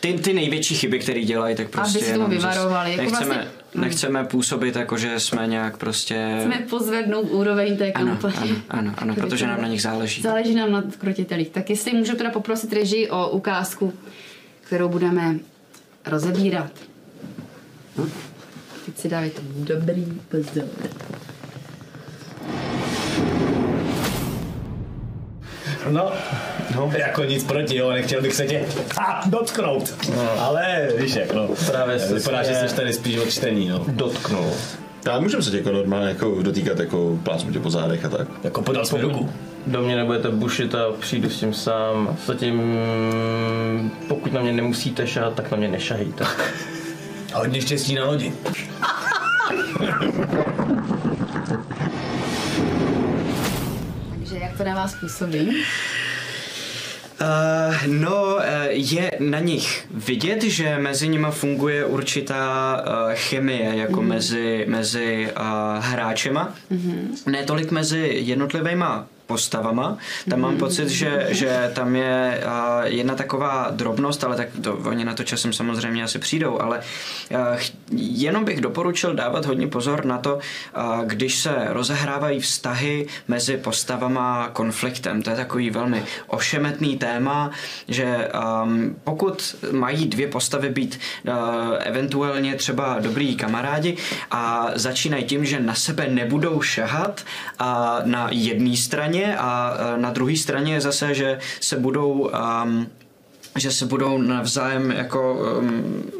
Ty, 0.00 0.12
ty 0.12 0.32
největší 0.32 0.74
chyby, 0.74 0.98
které 0.98 1.20
dělají, 1.24 1.56
tak 1.56 1.68
prostě 1.70 1.98
Aby 1.98 2.06
se 2.06 2.14
tomu 2.14 2.28
vyvarovali, 2.28 2.90
jako 2.90 3.02
Nechceme, 3.02 3.34
vlastně- 3.34 3.50
nechceme 3.80 4.24
působit 4.24 4.76
jako, 4.76 4.98
že 4.98 5.20
jsme 5.20 5.46
nějak 5.46 5.76
prostě... 5.76 6.36
Chceme 6.40 6.66
pozvednout 6.70 7.26
úroveň 7.30 7.76
té 7.76 7.92
Ano, 7.92 8.06
kampaně. 8.06 8.50
ano, 8.50 8.62
ano, 8.68 8.94
ano, 8.98 9.14
protože 9.14 9.46
nám 9.46 9.62
na 9.62 9.68
nich 9.68 9.82
záleží. 9.82 10.22
Záleží 10.22 10.54
nám 10.54 10.72
na 10.72 10.84
krotitelích. 10.98 11.48
Tak 11.50 11.70
jestli 11.70 11.92
můžu 11.92 12.16
teda 12.16 12.30
poprosit 12.30 12.72
režii 12.72 13.10
o 13.10 13.28
ukázku, 13.28 13.92
kterou 14.60 14.88
budeme 14.88 15.34
rozebírat. 16.06 16.70
Teď 18.86 18.98
si 18.98 19.08
dávejte 19.08 19.40
dobrý 19.54 20.04
pozor. 20.28 20.64
No, 25.90 26.12
no, 26.80 26.92
jako 26.98 27.24
nic 27.24 27.44
proti, 27.44 27.76
jo, 27.76 27.90
nechtěl 27.90 28.22
bych 28.22 28.34
se 28.34 28.46
tě 28.46 28.64
a, 29.00 29.22
dotknout. 29.26 29.94
No. 30.16 30.40
Ale 30.40 30.88
víš 30.98 31.14
jak, 31.14 31.32
no. 31.32 31.48
Právě 31.66 31.98
se 31.98 32.14
Vypadá, 32.14 32.42
že 32.42 32.54
jsi 32.54 32.76
tady 32.76 32.92
spíš 32.92 33.18
od 33.18 33.30
čtení, 33.30 33.68
no. 33.68 33.84
dotknul. 33.88 34.50
Ale 35.10 35.20
můžeme 35.20 35.42
se 35.42 35.50
tě 35.50 35.56
jako 35.56 35.72
normálně 35.72 36.08
jako 36.08 36.42
dotýkat, 36.42 36.78
jako 36.78 37.18
plácnu 37.22 37.52
tě 37.52 37.60
po 37.60 37.70
zádech 37.70 38.04
a 38.04 38.08
tak. 38.08 38.28
Jako 38.44 38.62
podal 38.62 38.84
jsme 38.84 39.00
ruku. 39.00 39.30
Do 39.66 39.82
mě 39.82 39.96
nebudete 39.96 40.28
bušit 40.28 40.74
a 40.74 40.92
přijdu 41.00 41.30
s 41.30 41.40
tím 41.40 41.54
sám. 41.54 42.16
Zatím, 42.26 42.78
pokud 44.08 44.32
na 44.32 44.42
mě 44.42 44.52
nemusíte 44.52 45.06
šahat, 45.06 45.34
tak 45.34 45.50
na 45.50 45.56
mě 45.56 45.68
nešahejte. 45.68 46.24
A 47.34 47.38
hodně 47.38 47.60
štěstí 47.60 47.94
na 47.94 48.04
lodi. 48.04 48.32
Takže 54.10 54.38
jak 54.38 54.56
to 54.56 54.64
na 54.64 54.74
vás 54.74 54.94
působí? 55.00 55.64
Uh, 57.20 57.26
no, 57.86 58.34
uh, 58.36 58.42
je 58.70 59.10
na 59.18 59.38
nich 59.38 59.86
vidět, 59.94 60.42
že 60.42 60.78
mezi 60.78 61.08
nimi 61.08 61.26
funguje 61.30 61.84
určitá 61.84 62.76
uh, 62.80 63.12
chemie, 63.14 63.76
jako 63.76 64.02
mm. 64.02 64.08
mezi, 64.08 64.64
mezi 64.68 65.28
uh, 65.36 65.84
hráčema. 65.84 66.54
Mm. 66.70 67.16
Ne 67.26 67.44
tolik 67.44 67.70
mezi 67.70 68.10
jednotlivýma 68.14 69.06
postavama. 69.30 69.94
Tam 70.30 70.40
mám 70.40 70.56
pocit, 70.58 70.88
že, 70.90 71.26
že 71.30 71.70
tam 71.74 71.94
je 71.96 72.42
uh, 72.42 72.50
jedna 72.90 73.14
taková 73.14 73.70
drobnost, 73.70 74.24
ale 74.24 74.36
tak 74.36 74.48
to, 74.62 74.74
oni 74.74 75.04
na 75.06 75.14
to 75.14 75.22
časem 75.22 75.52
samozřejmě 75.52 76.02
asi 76.04 76.18
přijdou, 76.18 76.58
ale 76.58 76.82
uh, 76.82 77.38
jenom 77.94 78.42
bych 78.44 78.60
doporučil 78.60 79.14
dávat 79.14 79.46
hodně 79.46 79.70
pozor 79.70 80.04
na 80.04 80.18
to, 80.18 80.34
uh, 80.34 81.06
když 81.06 81.38
se 81.38 81.54
rozehrávají 81.78 82.40
vztahy 82.40 83.06
mezi 83.28 83.56
postavama 83.56 84.50
konfliktem. 84.52 85.22
To 85.22 85.30
je 85.30 85.36
takový 85.36 85.70
velmi 85.70 86.02
ošemetný 86.26 86.98
téma, 86.98 87.50
že 87.88 88.28
um, 88.34 88.96
pokud 89.04 89.38
mají 89.70 90.10
dvě 90.10 90.26
postavy 90.28 90.68
být 90.74 90.98
uh, 90.98 91.34
eventuálně 91.86 92.54
třeba 92.54 92.98
dobrý 92.98 93.36
kamarádi 93.36 93.96
a 94.30 94.42
začínají 94.74 95.24
tím, 95.24 95.44
že 95.44 95.60
na 95.60 95.74
sebe 95.74 96.08
nebudou 96.08 96.58
šahat 96.62 97.22
a 97.58 98.00
na 98.04 98.28
jedné 98.32 98.76
straně 98.76 99.19
a 99.26 99.74
uh, 99.94 100.00
na 100.00 100.10
druhé 100.10 100.36
straně 100.36 100.74
je 100.74 100.80
zase, 100.80 101.14
že 101.14 101.38
se 101.60 101.76
budou 101.76 102.30
um, 102.64 102.86
že 103.56 103.72
se 103.72 103.86
budou 103.86 104.18
navzájem 104.18 104.90
jako 104.90 105.34
um, 105.58 106.10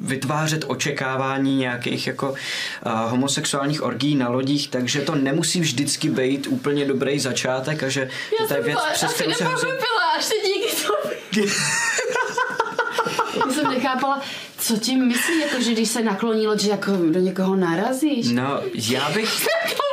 vytvářet 0.00 0.64
očekávání 0.66 1.56
nějakých 1.56 2.06
jako 2.06 2.30
uh, 2.30 2.36
homosexuálních 2.92 3.82
orgí 3.82 4.14
na 4.14 4.28
lodích, 4.28 4.68
takže 4.68 5.00
to 5.00 5.14
nemusí 5.14 5.60
vždycky 5.60 6.08
být 6.08 6.46
úplně 6.46 6.84
dobrý 6.84 7.18
začátek 7.18 7.82
a 7.82 7.88
že 7.88 8.00
Já 8.00 8.46
to 8.46 8.54
je 8.54 8.58
jsem 8.58 8.64
věc, 8.64 8.78
to 8.78 8.84
přes 8.92 9.10
asi 9.10 9.14
kterou 9.14 9.32
se 9.32 9.44
hrozně... 9.44 9.68
nepochopila, 9.68 10.10
až 10.18 10.24
se 10.24 10.34
díky 10.46 10.76
tomu. 10.82 11.14
Já 13.46 13.52
jsem 13.52 13.70
nechápala, 13.70 14.22
Co 14.58 14.76
tím 14.76 15.06
myslí, 15.06 15.40
jako, 15.40 15.60
že 15.60 15.72
když 15.72 15.88
se 15.88 16.02
nakloní 16.02 16.46
loď, 16.46 16.60
že 16.60 16.70
jako 16.70 16.90
do 17.10 17.20
někoho 17.20 17.56
narazíš? 17.56 18.30
No, 18.30 18.60
já 18.74 19.10
bych... 19.10 19.46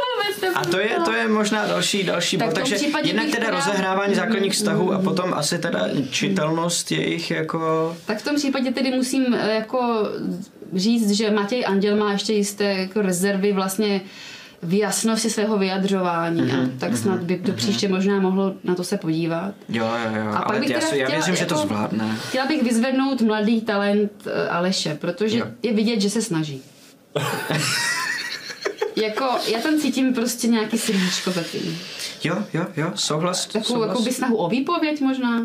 A 0.55 0.65
to 0.65 0.79
je, 0.79 0.89
to 1.05 1.11
je 1.13 1.27
možná 1.27 1.67
další, 1.67 2.03
další 2.03 2.37
Tak 2.37 2.47
bod, 2.47 2.55
takže 2.55 2.75
jednak 3.03 3.25
teda 3.25 3.45
teda- 3.45 3.51
rozehrávání 3.51 4.15
základních 4.15 4.53
vztahů 4.53 4.93
a 4.93 4.99
potom 4.99 5.33
asi 5.33 5.57
teda 5.59 5.87
čitelnost 6.09 6.91
jejich 6.91 7.31
jako... 7.31 7.95
Tak 8.05 8.17
v 8.19 8.23
tom 8.23 8.35
případě 8.35 8.71
tedy 8.71 8.91
musím 8.91 9.33
eh, 9.33 9.55
jako 9.55 10.07
říct, 10.75 11.11
že 11.11 11.31
Matěj 11.31 11.65
Anděl 11.67 11.95
má 11.97 12.11
ještě 12.11 12.33
jisté 12.33 12.63
jako 12.63 13.01
rezervy 13.01 13.53
vlastně 13.53 14.01
v 14.63 14.73
jasnosti 14.73 15.29
svého 15.29 15.57
vyjadřování 15.57 16.41
Mhm, 16.41 16.59
a 16.75 16.79
tak 16.79 16.97
snad 16.97 17.19
by 17.19 17.37
to 17.37 17.51
příště 17.51 17.87
možná 17.87 18.19
mohlo 18.19 18.53
na 18.63 18.75
to 18.75 18.83
se 18.83 18.97
podívat. 18.97 19.53
Jo, 19.69 19.85
jo, 20.05 20.11
jo, 20.25 20.29
A 20.29 20.37
pak 20.37 20.49
ale 20.49 20.59
bych 20.59 20.69
já, 20.69 20.81
si- 20.81 20.97
já 20.97 21.09
věřím, 21.09 21.35
že 21.35 21.45
to 21.45 21.53
jako- 21.55 21.67
zvládne. 21.67 22.17
Chtěla 22.29 22.45
bych 22.45 22.63
vyzvednout 22.63 23.21
mladý 23.21 23.61
talent 23.61 24.11
eh, 24.27 24.49
Aleše, 24.49 24.95
protože 25.01 25.37
Jo. 25.37 25.45
je 25.63 25.73
vidět, 25.73 26.01
že 26.01 26.09
se 26.09 26.21
snaží. 26.21 26.61
jako, 28.95 29.25
já 29.47 29.59
tam 29.59 29.79
cítím 29.79 30.13
prostě 30.13 30.47
nějaký 30.47 30.77
srdíčko 30.77 31.31
za 31.31 31.43
tím. 31.43 31.79
Jo, 32.23 32.35
jo, 32.53 32.65
jo, 32.77 32.91
souhlas. 32.95 33.45
Takovou 33.45 33.63
souhlas. 33.65 33.87
jako 33.89 34.01
by 34.01 34.11
snahu 34.11 34.35
o 34.37 34.49
výpověď 34.49 35.01
možná. 35.01 35.41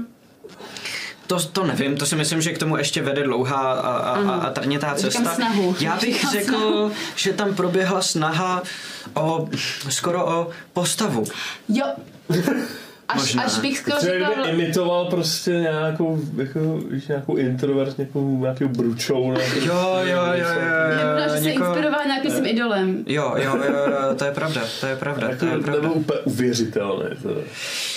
To, 1.27 1.41
to 1.41 1.65
nevím, 1.67 1.97
to 1.97 2.07
si 2.07 2.17
myslím, 2.17 2.41
že 2.43 2.53
k 2.53 2.59
tomu 2.59 2.77
ještě 2.77 3.03
vede 3.03 3.23
dlouhá 3.23 3.73
a, 3.73 3.91
a, 3.97 4.35
a, 4.35 4.51
trnitá 4.51 4.97
Říkám 4.97 5.11
cesta. 5.11 5.35
snahu. 5.35 5.77
Já 5.81 5.97
bych 5.97 6.15
Říkám 6.15 6.31
řekl, 6.33 6.45
snahu. 6.47 6.93
že 7.17 7.33
tam 7.33 7.55
proběhla 7.55 8.03
snaha 8.03 8.63
o 9.15 9.49
skoro 9.89 10.27
o 10.27 10.51
postavu. 10.73 11.25
Jo. 11.69 11.85
Až, 13.09 13.17
Možná. 13.21 13.43
až 13.43 13.59
bych 13.59 13.79
skoro 13.79 13.97
řekla... 14.01 14.29
kdyby 14.35 14.49
imitoval 14.51 15.05
prostě 15.05 15.51
nějakou, 15.51 16.21
jako, 16.37 16.79
víš, 16.91 17.07
nějakou 17.09 17.37
introvert, 17.37 17.99
nějakou, 17.99 18.39
nějakou 18.41 18.69
bručou. 18.69 19.33
Nějakou, 19.33 19.61
Jo, 19.61 19.97
jo, 20.03 20.23
jo, 20.25 20.33
jo, 20.33 20.91
Je 20.91 20.99
pravda, 21.01 21.29
že 21.29 21.39
se 21.39 21.41
někoho- 21.45 21.67
inspirovala 21.71 22.05
nějakým 22.05 22.31
svým 22.31 22.47
idolem. 22.47 23.05
Jo, 23.07 23.35
jo, 23.37 23.57
jo, 23.57 23.75
jo, 23.91 24.15
to 24.17 24.25
je 24.25 24.31
pravda, 24.31 24.61
to 24.81 24.87
je 24.87 24.97
pravda, 24.97 25.29
Jako, 25.29 25.47
to 25.47 25.53
je 25.53 25.59
pravda. 25.59 25.73
nebyl 25.83 25.93
úplně 25.99 26.21
uvěřitelné. 26.25 27.11
To. 27.23 27.29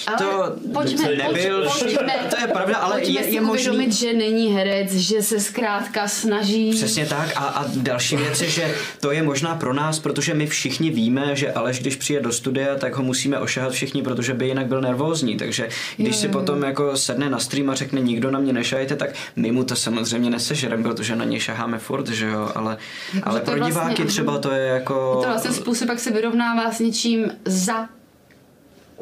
Ale 0.07 0.17
To 0.17 0.55
pojďme, 0.73 1.05
nebyl, 1.15 1.69
pojďme, 1.79 2.13
to 2.29 2.35
je 2.41 2.47
pravda, 2.47 2.77
ale 2.77 2.93
pojďme 2.99 3.21
je, 3.21 3.29
je 3.33 3.41
možný, 3.41 3.67
uvědomit, 3.69 3.93
že 3.93 4.13
není 4.13 4.53
herec, 4.55 4.91
že 4.93 5.21
se 5.21 5.39
zkrátka 5.39 6.07
snaží. 6.07 6.71
Přesně 6.71 7.05
tak 7.05 7.29
a, 7.35 7.39
a 7.39 7.65
další 7.75 8.15
věc 8.17 8.41
je, 8.41 8.49
že 8.49 8.75
to 8.99 9.11
je 9.11 9.23
možná 9.23 9.55
pro 9.55 9.73
nás, 9.73 9.99
protože 9.99 10.33
my 10.33 10.47
všichni 10.47 10.89
víme, 10.89 11.35
že 11.35 11.51
Aleš, 11.51 11.79
když 11.79 11.95
přijde 11.95 12.21
do 12.21 12.31
studia, 12.31 12.75
tak 12.75 12.95
ho 12.95 13.03
musíme 13.03 13.39
ošahat 13.39 13.71
všichni, 13.71 14.01
protože 14.03 14.33
by 14.33 14.47
jinak 14.47 14.65
byl 14.67 14.81
nervózní, 14.81 14.98
takže 15.37 15.69
když 15.97 16.13
Jo, 16.15 16.19
si 16.19 16.25
jo, 16.25 16.31
potom 16.31 16.63
jako 16.63 16.97
sedne 16.97 17.29
na 17.29 17.39
stream 17.39 17.69
a 17.69 17.75
řekne 17.75 18.01
nikdo 18.01 18.31
na 18.31 18.39
mě 18.39 18.53
nešajte, 18.53 18.95
tak 18.95 19.09
my 19.35 19.51
mu 19.51 19.63
to 19.63 19.75
samozřejmě 19.75 20.29
nesežerem, 20.29 20.83
protože 20.83 21.15
na 21.15 21.25
něj 21.25 21.39
šaháme 21.39 21.77
furt, 21.79 22.07
že 22.09 22.25
jo, 22.25 22.51
ale, 22.55 22.77
Jako, 23.13 23.29
ale 23.29 23.39
je 23.39 23.43
pro 23.43 23.55
vlastně- 23.57 23.71
diváky 23.71 24.05
třeba 24.05 24.37
to 24.37 24.51
je 24.51 24.67
jako 24.67 25.15
Je 25.19 25.25
to 25.25 25.29
vlastně 25.31 25.51
způsob, 25.51 25.89
jak 25.89 25.99
se 25.99 26.11
vyrovnává 26.11 26.71
s 26.71 26.79
něčím 26.79 27.31
za, 27.45 27.89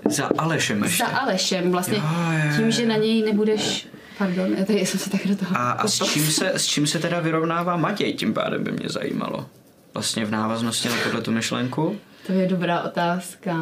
za 0.10 0.30
Alešem 0.38 0.84
ještě. 0.84 1.04
za 1.04 1.10
Alešem. 1.18 1.72
Vlastně 1.72 1.98
Jo, 1.98 2.04
jo. 2.46 2.58
tím, 2.58 2.72
že 2.72 2.86
na 2.86 2.96
něj 2.96 3.24
nebudeš... 3.24 3.88
Pardon, 4.18 4.54
já 4.58 4.66
tady 4.66 4.86
jsem 4.86 5.00
se 5.00 5.10
tak 5.10 5.28
do 5.28 5.36
toho... 5.36 5.52
A, 5.58 5.72
a 5.72 5.88
s, 5.88 6.04
čím 6.14 6.26
se, 6.28 6.52
s 6.56 6.66
čím 6.66 6.88
se 6.88 7.00
teda 7.00 7.20
vyrovnává 7.20 7.78
Matěj, 7.78 8.14
tím 8.14 8.34
pádem 8.34 8.64
by 8.64 8.72
mě 8.72 8.90
zajímalo. 8.90 9.46
Vlastně 9.94 10.26
v 10.26 10.32
návaznosti 10.32 10.90
na 10.90 10.96
tuhle 11.04 11.22
tu 11.22 11.32
myšlenku. 11.32 11.96
To 12.28 12.34
je 12.34 12.48
dobrá 12.48 12.82
otázka. 12.82 13.56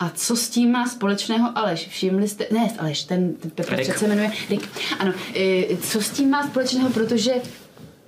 A 0.00 0.10
co 0.14 0.36
s 0.36 0.48
tím 0.50 0.72
má 0.72 0.88
společného 0.88 1.58
Aleš? 1.58 1.88
Všimli 1.88 2.28
jste, 2.28 2.46
ne 2.50 2.70
Aleš, 2.78 3.02
ten, 3.02 3.34
ten 3.34 3.50
Petr 3.50 3.76
Rick. 3.76 3.90
přece 3.90 4.08
jmenuje 4.08 4.32
Rick. 4.50 4.68
Ano, 4.98 5.12
e, 5.36 5.76
co 5.76 6.02
s 6.02 6.10
tím 6.10 6.30
má 6.30 6.46
společného, 6.46 6.90
protože 6.90 7.32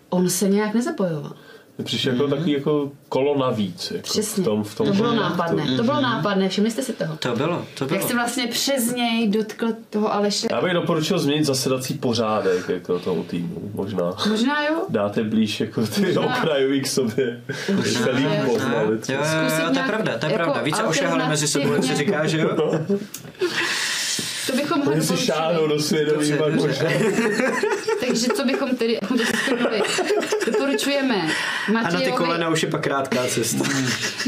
on 0.09 0.31
se 0.31 0.49
nějak 0.49 0.75
nezapojoval. 0.75 1.33
To 1.77 1.83
přišlo 1.83 2.13
jako 2.13 2.29
takový 2.29 2.53
jako 2.53 2.91
kolo 3.09 3.39
navíc. 3.39 3.91
Jako 3.91 4.03
Přesně. 4.03 4.43
V 4.43 4.45
tom, 4.47 4.65
v 4.65 4.75
tom 4.75 4.87
to 4.87 4.93
bylo 4.93 5.09
projektu. 5.09 5.31
nápadné. 5.31 5.77
To 5.77 5.83
bylo 5.83 6.01
nápadné, 6.01 6.49
všimli 6.49 6.71
jste 6.71 6.83
si 6.83 6.93
toho? 6.93 7.17
To 7.17 7.37
bylo, 7.37 7.65
to 7.79 7.85
bylo. 7.85 8.01
Jak 8.01 8.09
se 8.09 8.15
vlastně 8.15 8.47
přes 8.47 8.95
něj 8.95 9.29
dotkl 9.29 9.67
toho 9.91 10.13
Aleše? 10.15 10.47
Já 10.51 10.61
bych 10.61 10.73
doporučil 10.73 11.19
změnit 11.19 11.45
zasedací 11.45 11.95
pořádek 11.95 12.69
jako 12.69 12.99
tomu 12.99 13.25
týmu, 13.25 13.71
možná. 13.75 14.11
Možná 14.29 14.65
jo? 14.67 14.77
Dáte 14.89 15.25
blíž 15.25 15.61
jako 15.61 15.87
ty 15.87 16.01
Možná. 16.01 16.23
okrajový 16.39 16.81
k 16.81 16.87
sobě. 16.87 17.43
Možná. 17.75 18.07
Jo, 18.09 18.19
jo, 18.19 18.93
jo, 18.93 18.99
Zkusit 19.03 19.73
to 19.73 19.79
je 19.79 19.85
pravda, 19.87 20.19
to 20.19 20.27
je 20.27 20.33
jako 20.33 20.45
pravda. 20.45 20.63
Více 20.63 20.83
ošahali 20.83 21.29
mezi 21.29 21.49
sebou, 21.49 21.73
jak 21.73 21.85
se 21.85 21.97
říká, 21.97 22.27
že 22.27 22.39
jo? 22.39 22.49
To 24.47 24.53
bychom 24.57 24.79
mohli 24.79 24.95
si 25.03 25.09
doporučili. 25.09 25.27
šáhnou 25.27 25.67
do 25.67 25.81
svědomí, 25.81 26.33
pak 26.39 26.55
možná. 26.55 26.89
Takže 28.13 28.29
co 28.29 28.45
bychom 28.45 28.77
tedy, 28.77 29.01
abychom 29.01 29.19
to 30.45 30.51
doporučujeme 30.51 31.15
A 31.69 31.73
na 31.73 31.81
ty 31.81 31.95
Matějovi, 31.95 32.13
kolena 32.13 32.49
už 32.49 32.63
je 32.63 32.69
pak 32.69 32.83
krátká 32.83 33.27
cesta. 33.27 33.65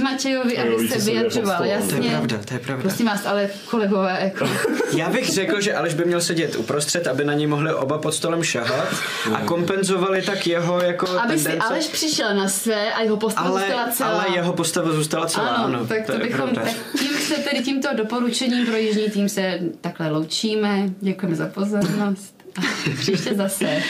Matějovi, 0.02 0.54
Jo, 0.54 0.76
aby 0.78 0.88
se 0.88 1.10
vyjadřoval, 1.10 1.64
jasně. 1.64 1.98
To 1.98 2.04
je 2.04 2.10
pravda, 2.10 2.38
to 2.44 2.54
je 2.54 2.60
pravda. 2.60 2.82
Prosím 2.82 3.06
vás, 3.06 3.26
ale 3.26 3.50
kolegové, 3.70 4.18
jako, 4.20 4.48
Já 4.96 5.10
bych 5.10 5.28
řekl, 5.30 5.60
že 5.60 5.74
Aleš 5.74 5.94
by 5.94 6.04
měl 6.04 6.20
sedět 6.20 6.56
uprostřed, 6.56 7.06
aby 7.06 7.24
na 7.24 7.34
něj 7.34 7.46
mohli 7.46 7.74
oba 7.74 7.98
pod 7.98 8.12
stolem 8.12 8.42
šahat 8.42 8.94
a 9.34 9.40
kompenzovali 9.40 10.22
tak 10.22 10.46
jeho 10.46 10.80
jako 10.80 11.08
aby 11.08 11.38
si 11.38 11.44
tendence. 11.44 11.68
Aleš 11.68 11.86
přišel 11.86 12.34
na 12.34 12.48
své 12.48 12.92
a 12.92 13.02
jeho 13.02 13.16
postava 13.16 13.48
ale, 13.48 13.60
zůstala 13.60 13.88
celá. 13.90 14.10
ale 14.10 14.36
jeho 14.36 14.52
postava 14.52 14.92
zůstala 14.92 15.26
celá, 15.26 15.48
ano, 15.48 15.64
ano. 15.64 15.86
tak 15.86 16.06
to, 16.06 16.12
je 16.12 16.18
bychom, 16.18 16.50
pravda. 16.50 16.62
tak 16.62 17.00
tím 17.00 17.12
se 17.18 17.34
tedy 17.34 17.62
tímto 17.62 17.88
doporučením 17.96 18.66
pro 18.66 18.76
jižní 18.76 19.10
tým 19.10 19.28
se 19.28 19.58
takhle 19.80 20.10
loučíme. 20.10 20.88
Děkujeme 21.00 21.36
za 21.36 21.46
pozornost. 21.46 22.33
Příště 22.98 23.34
zase. 23.34 23.82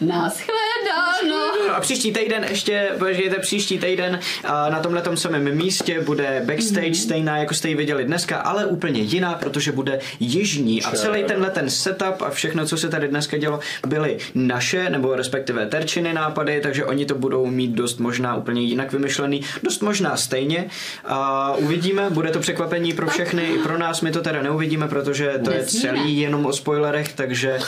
Naschledanou. 0.00 1.28
No 1.28 1.47
a 1.74 1.80
příští 1.80 2.12
týden 2.12 2.46
ještě, 2.50 2.88
počkejte, 2.98 3.38
příští 3.38 3.78
týden 3.78 4.18
a 4.44 4.70
na 4.70 4.80
tomhle 4.80 5.02
samém 5.14 5.56
místě 5.56 6.00
bude 6.00 6.42
backstage 6.44 6.86
Mhm. 6.86 6.94
stejná, 6.94 7.38
jako 7.38 7.54
jste 7.54 7.68
ji 7.68 7.74
viděli 7.74 8.04
dneska, 8.04 8.36
ale 8.36 8.66
úplně 8.66 9.00
jiná, 9.00 9.34
protože 9.34 9.72
bude 9.72 9.98
jižní. 10.20 10.82
A 10.82 10.90
celý 10.90 11.24
tenhle 11.24 11.50
ten 11.50 11.70
setup 11.70 12.22
a 12.22 12.30
všechno, 12.30 12.66
co 12.66 12.76
se 12.76 12.88
tady 12.88 13.08
dneska 13.08 13.36
dělo, 13.36 13.60
byly 13.86 14.18
naše, 14.34 14.90
nebo 14.90 15.16
respektive 15.16 15.66
terčiny 15.66 16.12
nápady, 16.12 16.60
takže 16.60 16.84
oni 16.84 17.06
to 17.06 17.14
budou 17.14 17.46
mít 17.46 17.70
dost 17.70 17.98
možná 18.00 18.36
úplně 18.36 18.62
jinak 18.62 18.92
vymyšlený, 18.92 19.40
dost 19.62 19.82
možná 19.82 20.16
stejně. 20.16 20.64
A 21.04 21.54
uvidíme, 21.56 22.10
bude 22.10 22.30
to 22.30 22.38
překvapení 22.38 22.92
pro 22.92 23.06
všechny, 23.06 23.42
i 23.44 23.58
pro 23.58 23.78
nás, 23.78 24.00
my 24.00 24.10
to 24.10 24.20
teda 24.20 24.42
neuvidíme, 24.42 24.88
protože 24.88 25.40
to 25.44 25.50
je 25.50 25.64
celý 25.66 26.18
jenom 26.20 26.46
o 26.46 26.52
spoilerech, 26.52 27.12
takže 27.12 27.58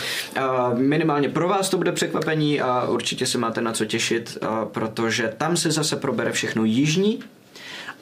minimálně 0.77 1.29
pro 1.29 1.49
vás 1.49 1.69
to 1.69 1.77
bude 1.77 1.93
překvapení 1.93 2.61
a 2.61 2.85
určitě 2.89 3.27
se 3.27 3.39
máte 3.39 3.61
na 3.61 3.73
co 3.73 3.85
těšit, 3.91 4.39
a 4.43 4.65
protože 4.65 5.35
tam 5.37 5.57
se 5.57 5.71
zase 5.71 5.97
probere 5.97 6.33
všechno 6.33 6.65
jižní 6.65 7.21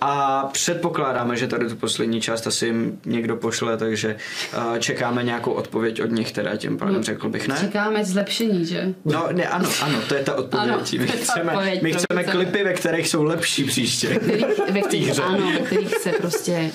a 0.00 0.42
předpokládáme, 0.52 1.36
že 1.36 1.46
tady 1.46 1.68
tu 1.68 1.76
poslední 1.76 2.20
část 2.20 2.46
asi 2.46 2.66
jim 2.66 3.00
někdo 3.06 3.36
pošle, 3.36 3.76
takže 3.76 4.16
a, 4.52 4.78
čekáme 4.78 5.22
nějakou 5.22 5.52
odpověď 5.52 6.02
od 6.02 6.10
nich, 6.10 6.32
teda 6.32 6.56
tím 6.56 6.78
pádem 6.78 7.02
řekl 7.02 7.28
bych 7.28 7.48
ne. 7.48 7.56
Čekáme 7.60 8.04
zlepšení, 8.04 8.66
že? 8.66 8.94
No, 9.04 9.28
ne, 9.32 9.48
ano, 9.48 9.70
ano, 9.82 9.98
to 10.08 10.14
je 10.14 10.22
ta 10.24 10.34
odpověď. 10.34 10.68
Ano, 10.68 10.82
my 10.98 11.06
to 11.06 11.12
chceme, 11.16 11.52
odpověď, 11.52 11.82
my 11.82 11.92
to 11.92 11.98
chceme 11.98 12.22
chceme. 12.22 12.44
klipy, 12.44 12.64
ve 12.64 12.72
kterých 12.72 13.08
jsou 13.08 13.22
lepší 13.22 13.64
příště. 13.64 14.06
Kterých, 14.14 14.44
ve 14.72 14.80
kterých, 14.80 15.20
ano, 15.24 15.52
ve 15.52 15.58
kterých 15.58 15.98
se 15.98 16.12
prostě 16.12 16.70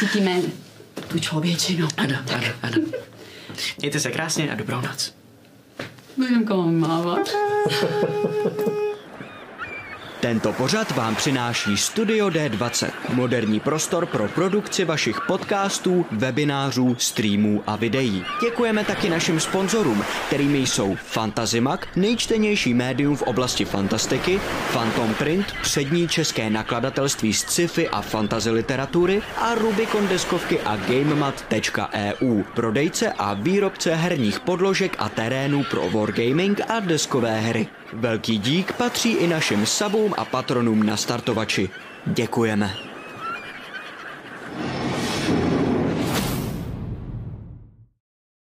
cítíme 0.00 0.40
tu 1.08 1.18
člověčinu. 1.18 1.88
Ano, 1.96 2.16
ano, 2.34 2.46
ano. 2.62 2.76
Mějte 3.78 4.00
se 4.00 4.10
krásně 4.10 4.52
a 4.52 4.54
dobrou 4.54 4.80
noc. 4.80 5.17
I'm 6.20 6.44
going, 6.44 6.80
Mama. 6.80 7.24
Tento 10.20 10.52
pořad 10.52 10.90
vám 10.96 11.16
přináší 11.16 11.76
Studio 11.76 12.28
D20, 12.28 12.90
moderní 13.14 13.60
prostor 13.60 14.06
pro 14.06 14.28
produkci 14.28 14.84
vašich 14.84 15.20
podcastů, 15.26 16.06
webinářů, 16.10 16.96
streamů 16.98 17.62
a 17.66 17.76
videí. 17.76 18.24
Děkujeme 18.40 18.84
taky 18.84 19.08
našim 19.08 19.40
sponzorům, 19.40 20.04
kterými 20.26 20.58
jsou 20.58 20.94
Fantazimak, 20.94 21.88
nejčtenější 21.96 22.74
médium 22.74 23.16
v 23.16 23.22
oblasti 23.22 23.64
fantastiky, 23.64 24.40
Phantom 24.72 25.14
Print, 25.14 25.46
přední 25.62 26.08
české 26.08 26.50
nakladatelství 26.50 27.34
z 27.34 27.40
sci-fi 27.40 27.88
a 27.88 28.02
fantasy 28.02 28.50
literatury 28.50 29.22
a 29.36 29.54
Rubicon 29.54 30.08
deskovky 30.08 30.60
a 30.60 30.76
GameMat.eu, 30.76 32.42
prodejce 32.54 33.12
a 33.12 33.34
výrobce 33.34 33.94
herních 33.94 34.40
podložek 34.40 34.96
a 34.98 35.08
terénů 35.08 35.64
pro 35.70 35.90
wargaming 35.90 36.60
a 36.70 36.80
deskové 36.80 37.40
hry. 37.40 37.77
Velký 37.92 38.38
dík 38.38 38.72
patří 38.72 39.12
i 39.12 39.26
našim 39.26 39.66
sabům 39.66 40.14
a 40.16 40.24
patronům 40.24 40.82
na 40.82 40.96
startovači. 40.96 41.70
Děkujeme. 42.06 42.74